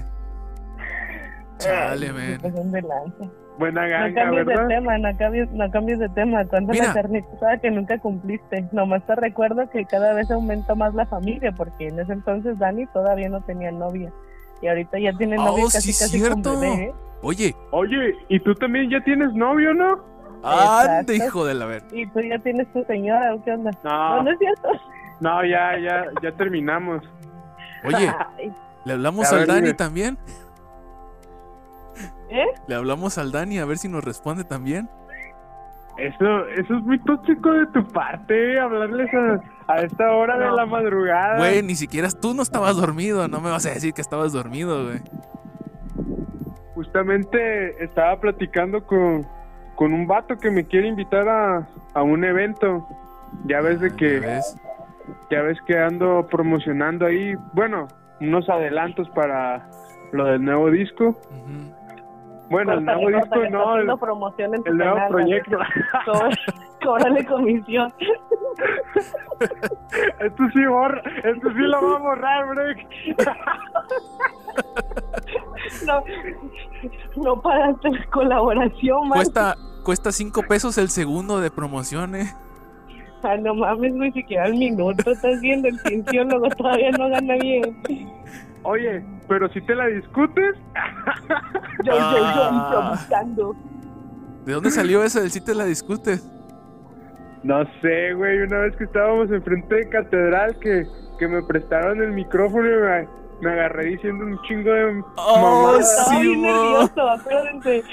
Chale, 1.57 2.07
Ay, 2.07 2.39
man. 2.41 3.31
Buena 3.57 3.83
No 3.83 3.89
ganga, 3.89 4.21
cambies 4.21 4.45
de 4.45 4.67
tema, 4.67 4.97
no 4.99 5.17
cambies, 5.17 5.51
no 5.51 5.71
cambies 5.71 5.99
de 5.99 6.09
tema. 6.09 6.45
Cuando 6.45 6.73
Mira. 6.73 6.87
la 6.89 6.93
carne 6.93 7.25
asada 7.35 7.57
que 7.57 7.71
nunca 7.71 7.97
cumpliste. 7.97 8.67
Nomás 8.71 9.03
te 9.07 9.15
recuerdo 9.15 9.67
que 9.71 9.83
cada 9.85 10.13
vez 10.13 10.29
aumenta 10.29 10.75
más 10.75 10.93
la 10.93 11.07
familia, 11.07 11.51
porque 11.53 11.87
en 11.87 11.99
ese 11.99 12.13
entonces 12.13 12.59
Dani 12.59 12.85
todavía 12.87 13.29
no 13.29 13.41
tenía 13.41 13.71
novia. 13.71 14.13
Y 14.61 14.67
ahorita 14.67 14.99
ya 14.99 15.11
tiene 15.13 15.37
novia 15.37 15.65
Oh, 15.65 15.69
casi 15.71 15.91
sí, 15.91 16.03
casi 16.03 16.21
con 16.29 16.41
bebé. 16.43 16.83
¿eh? 16.85 16.93
Oye, 17.23 17.55
Oye, 17.71 18.13
¿y 18.29 18.39
tú 18.39 18.53
también 18.55 18.91
ya 18.91 19.01
tienes 19.03 19.33
novio, 19.33 19.73
no? 19.73 20.03
Ande, 20.43 21.15
hijo 21.15 21.45
de 21.45 21.53
la 21.53 21.65
ver. 21.65 21.83
Y 21.91 22.05
tú 22.07 22.19
ya 22.21 22.37
tienes 22.39 22.71
tu 22.73 22.83
señora, 22.85 23.33
¿o 23.35 23.43
qué 23.43 23.51
onda? 23.51 23.71
No, 23.83 24.15
No, 24.17 24.23
no 24.23 24.31
es 24.31 24.39
cierto. 24.39 24.69
no, 25.19 25.45
ya, 25.45 25.77
ya, 25.79 26.05
ya 26.21 26.31
terminamos. 26.33 27.03
Oye, 27.85 28.11
¿le 28.85 28.93
hablamos 28.93 29.31
al 29.31 29.45
Dani 29.47 29.61
dime. 29.61 29.73
también? 29.73 30.17
¿Eh? 32.29 32.45
Le 32.67 32.75
hablamos 32.75 33.17
al 33.17 33.31
Dani 33.31 33.59
a 33.59 33.65
ver 33.65 33.77
si 33.77 33.87
nos 33.87 34.03
responde 34.03 34.43
también. 34.43 34.89
Eso, 35.97 36.45
eso 36.49 36.75
es 36.77 36.83
muy 36.83 36.99
tóxico 36.99 37.51
de 37.53 37.65
tu 37.67 37.87
parte, 37.87 38.59
hablarles 38.59 39.09
a, 39.15 39.73
a 39.73 39.77
esta 39.81 40.11
hora 40.11 40.37
de 40.37 40.51
la 40.51 40.65
madrugada. 40.67 41.37
Güey, 41.37 41.63
ni 41.63 41.75
siquiera 41.75 42.07
tú 42.11 42.35
no 42.35 42.43
estabas 42.43 42.75
dormido. 42.77 43.27
No 43.27 43.41
me 43.41 43.49
vas 43.49 43.65
a 43.65 43.69
decir 43.71 43.93
que 43.93 44.01
estabas 44.01 44.31
dormido, 44.31 44.85
güey. 44.85 44.99
Justamente 46.75 47.83
estaba 47.83 48.19
platicando 48.19 48.85
con, 48.85 49.25
con 49.77 49.93
un 49.93 50.07
vato 50.07 50.37
que 50.37 50.51
me 50.51 50.65
quiere 50.65 50.87
invitar 50.87 51.29
a, 51.29 51.67
a 51.93 52.03
un 52.03 52.25
evento. 52.25 52.85
Ya 53.45 53.61
ves 53.61 53.79
de 53.79 53.91
¿Ya 53.91 53.95
que, 53.95 54.19
ves? 54.19 54.57
ya 55.29 55.41
ves 55.43 55.57
que 55.61 55.77
ando 55.77 56.27
promocionando 56.29 57.05
ahí, 57.05 57.35
bueno, 57.53 57.87
unos 58.19 58.49
adelantos 58.49 59.07
para 59.11 59.69
lo 60.11 60.25
del 60.25 60.43
nuevo 60.43 60.71
disco. 60.71 61.15
Bueno, 62.49 62.73
el 62.73 62.85
nuevo 62.85 63.07
disco 63.07 63.21
córtale, 63.21 63.49
no, 63.51 63.61
el, 63.63 63.69
haciendo 63.69 63.97
promoción 63.97 64.55
en 64.55 64.63
tu 64.63 64.71
el 64.71 64.77
nuevo 64.77 64.95
canal, 64.95 65.11
proyecto. 65.11 65.57
Cóbrale, 66.87 67.25
comisión. 67.25 67.93
esto 70.21 70.43
sí 70.53 70.65
borra, 70.65 71.01
esto 71.21 71.49
sí 71.49 71.59
lo 71.59 71.81
va 71.81 71.95
a 71.95 71.99
borrar, 71.99 72.47
Break. 72.47 72.87
No, 75.85 76.01
no 77.17 77.41
pagaste 77.41 77.89
la 77.89 78.05
colaboración, 78.05 79.09
man. 79.09 79.17
Cuesta, 79.17 79.55
cuesta 79.83 80.13
5 80.13 80.43
pesos 80.43 80.77
el 80.77 80.87
segundo 80.89 81.41
de 81.41 81.51
promoción, 81.51 82.15
eh. 82.15 82.33
Ah, 83.23 83.35
no 83.35 83.53
mames, 83.53 83.93
ni 83.93 84.09
siquiera 84.13 84.45
el 84.45 84.55
minuto. 84.55 85.11
Estás 85.11 85.41
viendo 85.41 85.67
el 85.67 85.77
cienciólogo, 85.81 86.47
todavía 86.51 86.91
no 86.91 87.09
gana 87.09 87.35
bien. 87.35 87.77
Oye, 88.63 89.03
pero 89.27 89.49
si 89.49 89.59
te 89.59 89.75
la 89.75 89.87
discutes, 89.87 90.55
Yo, 91.83 91.91
yo, 91.93 91.99
yo, 91.99 92.23
Ah. 92.23 92.93
improvisando. 92.93 93.55
¿De 94.45 94.53
dónde 94.53 94.71
salió 94.71 95.03
eso 95.03 95.19
del 95.19 95.31
sitio 95.31 95.53
de 95.53 95.57
la 95.57 95.65
discutes? 95.65 96.25
No 97.43 97.63
sé, 97.81 98.13
güey, 98.13 98.39
una 98.39 98.59
vez 98.59 98.75
que 98.75 98.85
estábamos 98.85 99.31
enfrente 99.31 99.75
de 99.75 99.89
catedral 99.89 100.57
que, 100.59 100.85
que 101.17 101.27
me 101.27 101.43
prestaron 101.43 102.01
el 102.01 102.11
micrófono 102.11 102.67
y 102.67 103.07
me, 103.41 103.51
agarré 103.51 103.85
diciendo 103.85 104.25
un 104.25 104.41
chingo 104.43 104.71
de 104.71 105.03
Oh, 105.15 105.77
Simón. 105.81 106.41
nervioso, 106.41 107.09
acuérdense. 107.09 107.83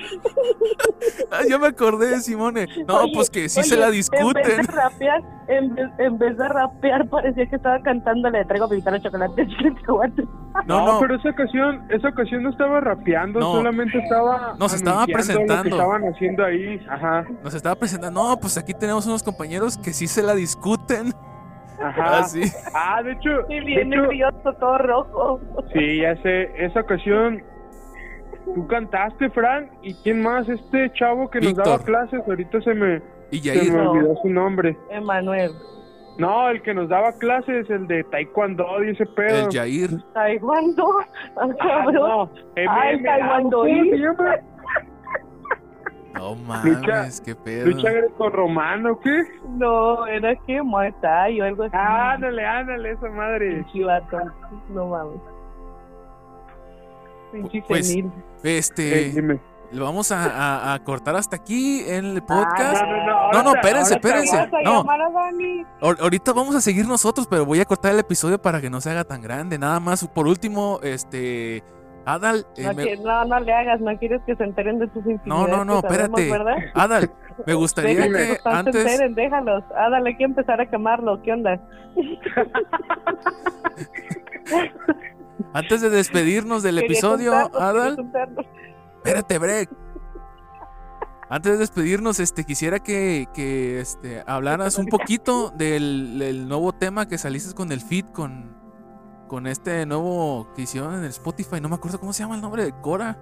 Ah, 1.30 1.40
ya 1.48 1.58
me 1.58 1.66
acordé 1.68 2.08
de 2.08 2.20
Simone. 2.20 2.66
No, 2.86 3.02
Oye, 3.02 3.12
pues 3.14 3.30
que 3.30 3.48
sí 3.48 3.60
oye, 3.60 3.68
se 3.68 3.76
la 3.76 3.86
En 3.86 3.90
vez 3.92 3.96
discuten. 4.10 4.56
de 4.56 4.62
rapear, 4.72 5.22
en 5.48 5.74
vez, 5.74 5.86
en 5.98 6.18
vez 6.18 6.36
de 6.38 6.48
rapear, 6.48 7.08
parecía 7.08 7.46
que 7.48 7.56
estaba 7.56 7.80
cantando 7.82 8.30
Le 8.30 8.44
traigo 8.44 8.68
pintar 8.68 9.00
chocolate, 9.00 9.46
chocolate. 9.86 10.22
No, 10.66 10.78
No, 10.80 10.92
no. 10.94 11.00
pero 11.00 11.16
esa 11.16 11.30
ocasión, 11.30 11.84
esa 11.90 12.08
ocasión 12.08 12.42
no 12.44 12.50
estaba 12.50 12.80
rapeando, 12.80 13.40
No. 13.40 13.52
solamente 13.54 13.98
estaba 13.98 14.54
Nos 14.58 14.72
estaba 14.72 15.02
anunciando 15.02 15.06
lo 15.06 15.14
presentando. 15.46 15.62
que 15.64 15.68
estaban 15.70 16.02
haciendo 16.14 16.44
ahí, 16.44 16.86
ajá, 16.88 17.24
Nos 17.42 17.54
estaba 17.54 17.74
presentando. 17.74 18.22
No, 18.28 18.36
pues 18.38 18.56
aquí 18.56 18.72
tenemos 18.74 19.06
unos 19.06 19.22
compañeros 19.22 19.76
que 19.78 19.92
sí 19.92 20.06
se 20.06 20.22
la 20.22 20.34
discuten. 20.34 21.12
Ajá. 21.82 22.18
Ah, 22.18 22.22
sí. 22.24 22.42
Ah, 22.74 23.02
de 23.02 23.12
hecho, 23.12 23.30
Y 23.48 23.55
de 23.56 23.60
bien 23.62 23.92
hecho, 23.92 24.02
nervioso, 24.02 24.52
todo 24.60 24.78
rojo. 24.78 25.40
sí, 25.72 25.98
ya 26.01 26.16
sé, 26.22 26.51
esa 26.64 26.80
ocasión 26.80 27.42
tú 28.55 28.66
cantaste, 28.66 29.30
Fran, 29.30 29.70
y 29.82 29.94
quién 30.02 30.22
más, 30.22 30.48
este 30.48 30.90
chavo 30.92 31.30
que 31.30 31.40
nos 31.40 31.55
daba 31.55 31.78
clases, 31.78 32.20
ahorita 32.26 32.60
se 32.60 32.74
me, 32.74 33.01
Y 33.30 33.38
se 33.38 33.70
me 33.72 33.78
No. 33.82 33.90
olvidó 33.92 34.14
su 34.22 34.28
nombre. 34.28 34.76
Emanuel. 34.90 35.51
No, 36.18 36.48
el 36.48 36.62
que 36.62 36.72
nos 36.74 36.88
daba 36.88 37.12
clases, 37.14 37.68
el 37.70 37.88
de 37.88 38.05
taekwondo 38.05 38.64
y 38.84 38.90
ese 38.90 39.05
pedo. 39.06 39.46
El 39.46 39.48
Yair. 39.48 39.90
Taekwondo. 40.12 40.88
Ah, 41.36 41.48
cabrón. 41.59 41.94
no, 41.94 42.30
Ay, 42.56 42.96
MMA, 42.98 43.02
taekwondo. 43.18 43.64
No 46.14 46.34
Lucha- 46.36 46.46
mames, 46.46 47.20
qué 47.20 47.34
pedo. 47.34 47.66
Lucha 47.66 47.90
greco-romano, 47.90 48.98
¿qué? 49.00 49.24
No, 49.48 50.06
era 50.06 50.34
que 50.46 50.62
Muay 50.62 50.92
Thai 51.00 51.40
o 51.40 51.44
algo 51.44 51.64
así. 51.64 51.76
Ándale, 51.76 52.46
ándale, 52.46 52.90
esa 52.92 53.08
madre. 53.10 53.64
Chivato. 53.72 54.18
No 54.70 54.86
mames. 54.86 55.20
Pues. 57.66 57.96
Este, 58.44 59.06
Eh, 59.08 59.12
dime. 59.12 59.40
lo 59.72 59.84
vamos 59.84 60.12
a, 60.12 60.24
a- 60.70 60.74
a 60.74 60.84
cortar 60.84 61.16
hasta 61.16 61.34
aquí 61.36 61.80
en 61.84 62.04
el 62.04 62.22
podcast. 62.22 62.80
Ah, 62.82 62.86
no, 62.86 62.92
no, 62.92 62.96
no, 62.98 63.06
No, 63.06 63.12
ahora 63.18 63.42
no, 63.42 63.52
te- 63.52 63.58
espérense, 63.58 63.94
espérense. 63.94 64.36
¿Vas 64.36 64.52
a 64.52 64.62
No, 64.62 65.94
ahorita 66.00 66.32
vamos 66.32 66.54
a 66.54 66.60
seguir 66.60 66.86
nosotros, 66.86 67.26
pero 67.28 67.44
voy 67.44 67.58
a 67.60 67.64
cortar 67.64 67.92
el 67.92 67.98
episodio 67.98 68.40
para 68.40 68.60
que 68.60 68.70
no 68.70 68.80
se 68.80 68.90
haga 68.90 69.02
tan 69.04 69.20
grande. 69.20 69.58
Nada 69.58 69.80
más, 69.80 70.06
por 70.06 70.28
último, 70.28 70.78
este, 70.84 71.64
Adal, 72.06 72.47
eh, 72.56 72.64
No, 72.64 72.74
me- 72.74 72.85
que- 72.85 72.97
no, 72.98 73.24
no 73.24 73.40
le 73.40 73.52
hagas, 73.52 73.81
no 73.81 73.97
quieres 73.98 74.20
que 74.26 74.36
se 74.36 74.44
enteren 74.44 74.78
de 74.78 74.86
tus 74.89 75.05
no, 75.24 75.47
no, 75.47 75.64
no, 75.64 75.81
sabemos, 75.81 76.20
espérate. 76.20 76.70
Adal, 76.74 77.10
me 77.47 77.55
gustaría 77.55 78.09
que 78.09 78.36
se 78.36 78.40
antes, 78.44 78.74
enteren, 78.76 79.14
déjalos. 79.14 79.64
Dale, 79.70 80.10
hay 80.10 80.16
que 80.16 80.24
empezar 80.24 80.60
a 80.60 80.68
quemarlo. 80.68 81.22
¿Qué 81.22 81.32
onda? 81.32 81.60
antes 85.52 85.81
de 85.81 85.90
despedirnos 85.90 86.62
del 86.62 86.76
Quería 86.76 86.86
episodio, 86.86 87.35
Adal, 87.35 88.10
espérate, 88.97 89.39
Break. 89.39 89.70
Antes 91.31 91.52
de 91.52 91.59
despedirnos, 91.59 92.20
este, 92.20 92.44
quisiera 92.44 92.78
que, 92.81 93.26
que 93.35 93.81
este, 93.81 94.22
hablaras 94.26 94.78
un 94.78 94.86
poquito 94.86 95.51
del, 95.51 96.18
del 96.18 96.48
nuevo 96.48 96.72
tema 96.72 97.09
que 97.09 97.18
saliste 97.18 97.55
con 97.55 97.72
el 97.72 97.81
feed, 97.81 98.06
con, 98.06 98.56
con 99.28 99.46
este 99.46 99.84
nuevo 99.86 100.48
que 100.55 100.62
hicieron 100.62 100.94
en 100.94 101.01
el 101.01 101.10
Spotify. 101.10 101.60
No 101.60 101.68
me 101.68 101.76
acuerdo 101.76 101.98
cómo 101.98 102.12
se 102.12 102.22
llama 102.22 102.34
el 102.36 102.40
nombre 102.42 102.64
de 102.64 102.72
Cora. 102.80 103.16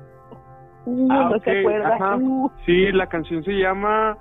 Uh, 0.84 1.08
Ah, 1.10 1.28
no 1.30 1.36
ok, 1.36 1.44
se 1.44 1.60
acuerda. 1.60 1.94
ajá. 1.94 2.16
Uh, 2.16 2.50
Sí, 2.66 2.92
la 2.92 3.08
canción 3.08 3.44
se 3.44 3.52
llama 3.52 4.18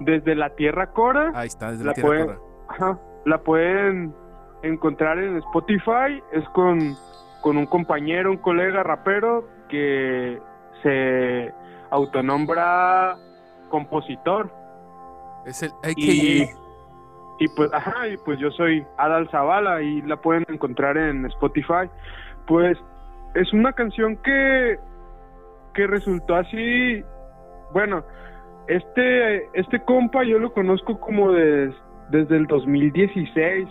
Desde 0.00 0.34
la 0.34 0.54
Tierra 0.56 0.92
Cora. 0.92 1.30
Ahí 1.34 1.46
está, 1.48 1.70
desde 1.70 1.84
La 1.84 1.90
la 1.90 1.94
tierra 1.94 2.08
pueden- 2.08 2.26
Cora. 2.26 2.38
Ajá. 2.68 2.98
La 3.24 3.38
pueden 3.42 4.14
encontrar 4.62 5.18
en 5.18 5.36
Spotify. 5.38 6.20
Es 6.32 6.48
con, 6.50 6.96
con 7.42 7.56
un 7.56 7.66
compañero, 7.66 8.30
un 8.30 8.38
colega 8.38 8.82
rapero 8.82 9.46
que 9.68 10.40
se 10.82 11.52
autonombra 11.90 13.16
compositor. 13.70 14.52
Es 15.46 15.62
el 15.62 15.70
Y, 15.96 16.42
AKA. 16.42 16.50
y 16.50 16.50
pues, 17.56 17.72
ajá, 17.72 18.08
y 18.08 18.16
pues 18.18 18.38
yo 18.38 18.50
soy 18.52 18.84
Adal 18.98 19.28
Zavala 19.30 19.82
y 19.82 20.02
la 20.02 20.16
pueden 20.16 20.44
encontrar 20.48 20.96
en 20.96 21.26
Spotify. 21.26 21.88
Pues 22.46 22.78
es 23.34 23.52
una 23.52 23.72
canción 23.72 24.16
que, 24.18 24.78
que 25.74 25.86
resultó 25.86 26.36
así, 26.36 27.02
bueno, 27.72 28.04
este, 28.68 29.46
este 29.58 29.82
compa 29.84 30.22
yo 30.24 30.38
lo 30.38 30.52
conozco 30.52 31.00
como 31.00 31.32
des- 31.32 31.74
desde 32.10 32.36
el 32.36 32.46
2016. 32.46 33.68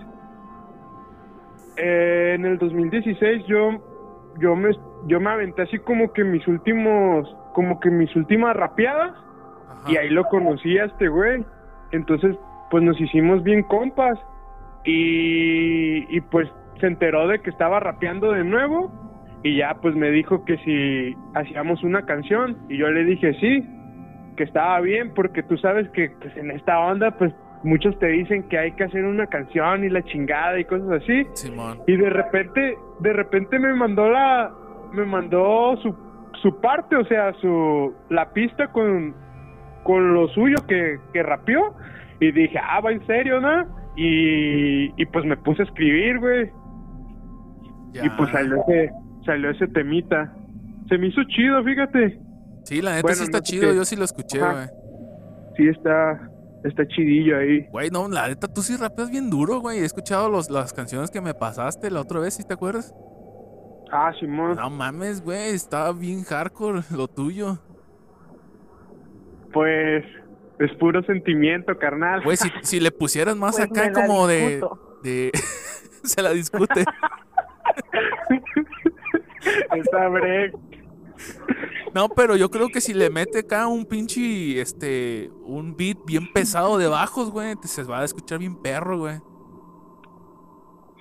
Eh, 1.78 2.34
en 2.36 2.46
el 2.46 2.58
2016 2.58 3.46
yo, 3.48 3.72
yo 4.40 4.56
me, 4.56 4.72
yo 5.08 5.20
me 5.20 5.30
aventé 5.30 5.62
así 5.64 5.80
como 5.80 6.12
que 6.14 6.24
mis 6.24 6.46
últimos, 6.48 7.34
como 7.54 7.80
que 7.80 7.90
mis 7.90 8.14
últimas 8.16 8.56
rapeadas. 8.56 9.12
Ajá. 9.70 9.92
Y 9.92 9.98
ahí 9.98 10.10
lo 10.10 10.26
conocí 10.26 10.78
a 10.78 10.86
este 10.86 11.08
güey. 11.08 11.46
Entonces, 11.92 12.36
pues 12.72 12.84
nos 12.84 13.00
hicimos 13.00 13.44
bien 13.44 13.62
compas. 13.64 14.18
Y, 14.84 16.08
y 16.10 16.22
pues 16.22 16.50
se 16.80 16.88
enteró 16.88 17.28
de 17.28 17.40
que 17.40 17.52
estaba 17.52 17.80
rapeando 17.80 18.32
de 18.32 18.44
nuevo. 18.44 18.92
Y 19.44 19.58
ya 19.58 19.76
pues 19.82 19.96
me 19.96 20.10
dijo 20.10 20.44
que 20.46 20.58
si 20.58 21.16
hacíamos 21.36 21.84
una 21.84 22.04
canción. 22.06 22.58
Y 22.70 22.78
yo 22.78 22.90
le 22.90 23.04
dije 23.04 23.34
sí, 23.40 23.68
que 24.36 24.44
estaba 24.44 24.80
bien, 24.80 25.14
porque 25.14 25.44
tú 25.44 25.58
sabes 25.58 25.88
que 25.90 26.10
pues, 26.20 26.36
en 26.38 26.52
esta 26.52 26.80
onda, 26.80 27.12
pues 27.12 27.34
muchos 27.64 27.98
te 28.00 28.08
dicen 28.08 28.48
que 28.50 28.58
hay 28.58 28.72
que 28.74 28.86
hacer 28.86 29.04
una 29.04 29.28
canción 29.28 29.84
y 29.84 29.90
la 29.90 30.04
chingada 30.04 30.60
y 30.60 30.66
cosas 30.66 31.04
así. 31.04 31.28
Y 31.88 31.98
de 31.98 32.10
repente, 32.10 32.78
de 33.00 33.14
repente 33.14 33.60
me 33.60 33.74
mandó 33.74 34.10
la, 34.10 34.52
me 34.94 35.06
mandó 35.06 35.78
su, 35.78 35.96
su 36.42 36.60
parte, 36.60 36.96
o 36.96 37.06
sea, 37.06 37.34
su, 37.34 37.94
la 38.10 38.32
pista 38.34 38.68
con, 38.68 39.14
con 39.84 40.14
lo 40.14 40.28
suyo 40.30 40.58
que, 40.68 41.00
que 41.14 41.24
rapeó. 41.24 41.76
Y 42.22 42.32
dije, 42.32 42.58
ah, 42.64 42.80
va 42.80 42.92
en 42.92 43.06
serio, 43.08 43.42
¿no? 43.42 43.66
Y, 43.98 44.94
y 44.96 45.06
pues 45.08 45.26
me 45.26 45.36
puse 45.36 45.64
a 45.64 45.66
escribir, 45.66 46.20
güey. 46.20 46.50
Ya. 47.94 48.06
Y 48.06 48.10
pues 48.12 48.30
salió 48.32 48.56
ese, 48.68 48.92
salió 49.26 49.50
ese 49.50 49.68
temita. 49.68 50.34
Se 50.88 50.98
me 50.98 51.08
hizo 51.08 51.22
chido, 51.26 51.62
fíjate. 51.64 52.20
Sí, 52.64 52.82
la 52.82 52.92
neta 52.92 53.02
Bueno, 53.02 53.18
sí 53.18 53.24
está 53.24 53.40
no 53.40 53.46
sé 53.46 53.52
chido, 53.52 53.70
qué. 53.72 53.76
yo 53.76 53.84
sí 53.86 53.96
lo 53.96 54.06
escuché, 54.06 54.40
güey. 54.40 54.68
Sí, 55.58 55.68
está, 55.68 56.30
está 56.64 56.88
chidillo 56.88 57.38
ahí. 57.38 57.68
Güey, 57.72 57.90
no, 57.90 58.08
la 58.08 58.28
neta 58.30 58.48
tú 58.48 58.62
sí 58.62 58.78
rapeas 58.78 59.10
bien 59.10 59.30
duro, 59.30 59.60
güey. 59.60 59.80
He 59.80 59.86
escuchado 59.86 60.30
los, 60.30 60.50
las 60.50 60.72
canciones 60.74 61.12
que 61.12 61.20
me 61.22 61.34
pasaste 61.34 61.90
la 61.92 62.02
otra 62.02 62.20
vez, 62.20 62.36
¿sí 62.36 62.44
te 62.44 62.54
acuerdas? 62.54 62.94
Ah, 63.92 64.14
Simón. 64.20 64.56
No 64.56 64.70
mames, 64.70 65.22
güey, 65.22 65.50
estaba 65.50 65.92
bien 65.92 66.24
hardcore 66.24 66.82
lo 66.96 67.08
tuyo. 67.10 67.60
Pues 69.52 70.06
es 70.60 70.72
puro 70.76 71.04
sentimiento, 71.04 71.78
carnal. 71.78 72.22
Güey, 72.24 72.38
si, 72.38 72.50
si 72.62 72.80
le 72.80 72.92
pusieras 72.92 73.36
más 73.36 73.58
Pues 73.58 73.70
acá 73.70 73.92
como 73.92 74.28
de, 74.28 74.50
discuto. 74.50 75.00
de... 75.04 75.32
Se 76.04 76.22
la 76.22 76.32
discute. 76.32 76.86
Está 79.76 80.08
break. 80.10 80.54
No, 81.94 82.10
pero 82.10 82.36
yo 82.36 82.50
creo 82.50 82.70
que 82.70 82.82
si 82.82 82.94
le 82.94 83.10
mete 83.10 83.40
acá 83.40 83.68
un 83.68 83.86
pinche, 83.86 84.62
este, 84.62 85.30
un 85.44 85.76
beat 85.76 85.98
bien 86.06 86.32
pesado 86.32 86.78
de 86.78 86.88
bajos, 86.88 87.32
güey, 87.32 87.56
te 87.56 87.68
se 87.68 87.84
va 87.84 88.02
a 88.02 88.06
escuchar 88.06 88.40
bien 88.40 88.56
perro, 88.62 89.00
güey. 89.00 89.20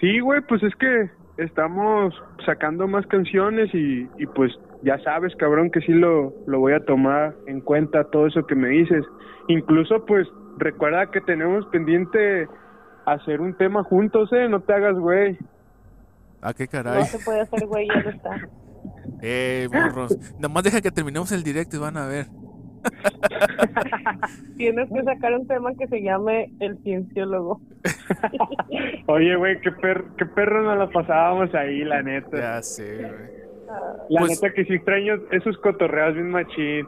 Sí, 0.01 0.21
güey, 0.21 0.41
pues 0.43 0.63
es 0.63 0.75
que 0.77 1.11
estamos 1.37 2.15
sacando 2.45 2.89
más 2.89 3.07
canciones 3.07 3.73
y, 3.75 4.09
y 4.19 4.27
pues 4.27 4.53
ya 4.83 4.99
sabes, 5.01 5.35
cabrón, 5.37 5.71
que 5.71 5.81
sí 5.81 5.93
lo, 5.93 6.35
lo 6.47 6.59
voy 6.59 6.73
a 6.73 6.85
tomar 6.85 7.35
en 7.47 7.61
cuenta 7.61 8.05
todo 8.05 8.27
eso 8.27 8.47
que 8.47 8.55
me 8.55 8.69
dices. 8.69 9.05
Incluso, 9.49 10.05
pues, 10.07 10.27
recuerda 10.59 11.11
que 11.11 11.21
tenemos 11.21 11.67
pendiente 11.67 12.49
hacer 13.07 13.41
un 13.41 13.55
tema 13.55 13.83
juntos, 13.85 14.33
¿eh? 14.33 14.49
No 14.49 14.61
te 14.61 14.73
hagas, 14.73 14.99
güey. 14.99 15.39
Ah, 16.43 16.55
qué 16.55 16.65
no 16.65 16.71
caray. 16.71 17.05
se 17.05 17.19
puede 17.25 17.41
hacer, 17.41 17.67
güey, 17.67 17.89
ya 17.89 18.03
no 18.03 18.11
está. 18.11 18.41
Eh, 19.23 19.69
morros. 19.71 20.17
Nomás 20.39 20.65
deja 20.65 20.81
que 20.81 20.91
terminemos 20.91 21.31
el 21.33 21.43
directo 21.43 21.77
y 21.77 21.81
van 21.81 21.99
a 21.99 22.07
ver. 22.07 22.29
Tienes 24.57 24.89
que 24.89 25.03
sacar 25.03 25.35
un 25.35 25.47
tema 25.47 25.75
que 25.75 25.87
se 25.89 26.01
llame 26.01 26.51
El 26.61 26.79
Cienciólogo. 26.83 27.61
Oye, 29.07 29.37
güey, 29.37 29.61
qué, 29.61 29.71
per 29.73 30.05
qué 30.17 30.25
perro 30.25 30.63
nos 30.63 30.79
la 30.79 30.89
pasábamos 30.89 31.55
ahí, 31.55 31.85
la 31.85 32.03
neta. 32.03 32.37
Ya 32.39 32.63
sé, 32.63 32.97
güey. 32.97 33.50
La 34.09 34.21
Pues- 34.21 34.41
neta 34.41 34.53
que 34.55 34.65
sí 34.65 34.75
extraño 34.75 35.15
esos 35.31 35.57
cotorreos 35.59 36.15
bien 36.15 36.31
machín. 36.31 36.87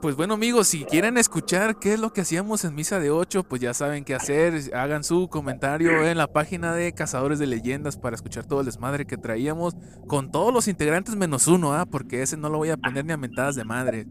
Pues 0.00 0.14
bueno 0.14 0.34
amigos, 0.34 0.68
si 0.68 0.84
quieren 0.84 1.16
escuchar 1.18 1.80
qué 1.80 1.94
es 1.94 1.98
lo 1.98 2.12
que 2.12 2.20
hacíamos 2.20 2.64
en 2.64 2.72
Misa 2.76 3.00
de 3.00 3.10
8, 3.10 3.42
pues 3.42 3.60
ya 3.60 3.74
saben 3.74 4.04
qué 4.04 4.14
hacer. 4.14 4.54
Hagan 4.72 5.02
su 5.02 5.28
comentario 5.28 6.06
en 6.06 6.16
la 6.16 6.28
página 6.28 6.72
de 6.72 6.92
Cazadores 6.92 7.40
de 7.40 7.48
Leyendas 7.48 7.96
para 7.96 8.14
escuchar 8.14 8.46
todo 8.46 8.60
el 8.60 8.66
desmadre 8.66 9.06
que 9.06 9.16
traíamos 9.16 9.76
con 10.06 10.30
todos 10.30 10.54
los 10.54 10.68
integrantes 10.68 11.16
menos 11.16 11.48
uno, 11.48 11.74
¿ah? 11.74 11.84
Porque 11.84 12.22
ese 12.22 12.36
no 12.36 12.48
lo 12.48 12.58
voy 12.58 12.70
a 12.70 12.76
poner 12.76 13.04
ni 13.04 13.12
a 13.12 13.16
mentadas 13.16 13.56
de 13.56 13.64
madre. 13.64 14.06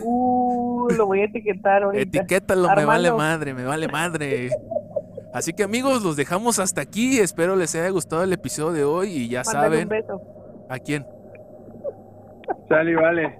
Uh, 0.00 0.88
lo 0.96 1.06
voy 1.06 1.20
a 1.20 1.24
etiquetar 1.26 1.84
ahorita. 1.84 2.18
Etiquétalo, 2.18 2.68
me 2.74 2.84
vale 2.84 3.12
madre, 3.12 3.54
me 3.54 3.64
vale 3.64 3.86
madre. 3.86 4.50
Así 5.32 5.52
que 5.52 5.62
amigos, 5.62 6.02
los 6.02 6.16
dejamos 6.16 6.58
hasta 6.58 6.80
aquí. 6.80 7.20
Espero 7.20 7.54
les 7.54 7.76
haya 7.76 7.88
gustado 7.90 8.24
el 8.24 8.32
episodio 8.32 8.72
de 8.72 8.84
hoy 8.84 9.08
y 9.12 9.28
ya 9.28 9.42
Mándale 9.44 9.62
saben 9.64 9.82
un 9.84 9.88
beso. 9.88 10.20
A 10.70 10.78
quién. 10.78 11.04
Sale, 12.68 12.94
vale. 12.96 13.38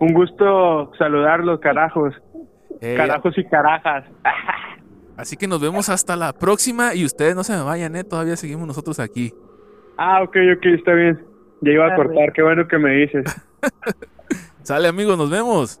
Un 0.00 0.12
gusto 0.12 0.90
saludarlos, 0.98 1.60
carajos. 1.60 2.14
Eh, 2.80 2.94
Carajos 2.96 3.38
y 3.38 3.44
carajas. 3.44 4.04
Así 5.16 5.36
que 5.36 5.46
nos 5.46 5.60
vemos 5.60 5.88
hasta 5.88 6.16
la 6.16 6.32
próxima 6.32 6.94
y 6.94 7.04
ustedes 7.04 7.36
no 7.36 7.44
se 7.44 7.52
me 7.56 7.62
vayan, 7.62 7.94
¿eh? 7.94 8.02
Todavía 8.02 8.36
seguimos 8.36 8.66
nosotros 8.66 8.98
aquí. 8.98 9.32
Ah, 9.96 10.22
ok, 10.24 10.36
ok, 10.56 10.66
está 10.76 10.92
bien. 10.92 11.24
Ya 11.60 11.70
iba 11.72 11.86
a 11.86 11.92
Ah, 11.92 11.96
cortar, 11.96 12.32
qué 12.32 12.42
bueno 12.42 12.66
que 12.66 12.78
me 12.78 12.90
dices. 12.90 13.24
Sale 14.62 14.88
amigos, 14.88 15.16
nos 15.16 15.30
vemos. 15.30 15.80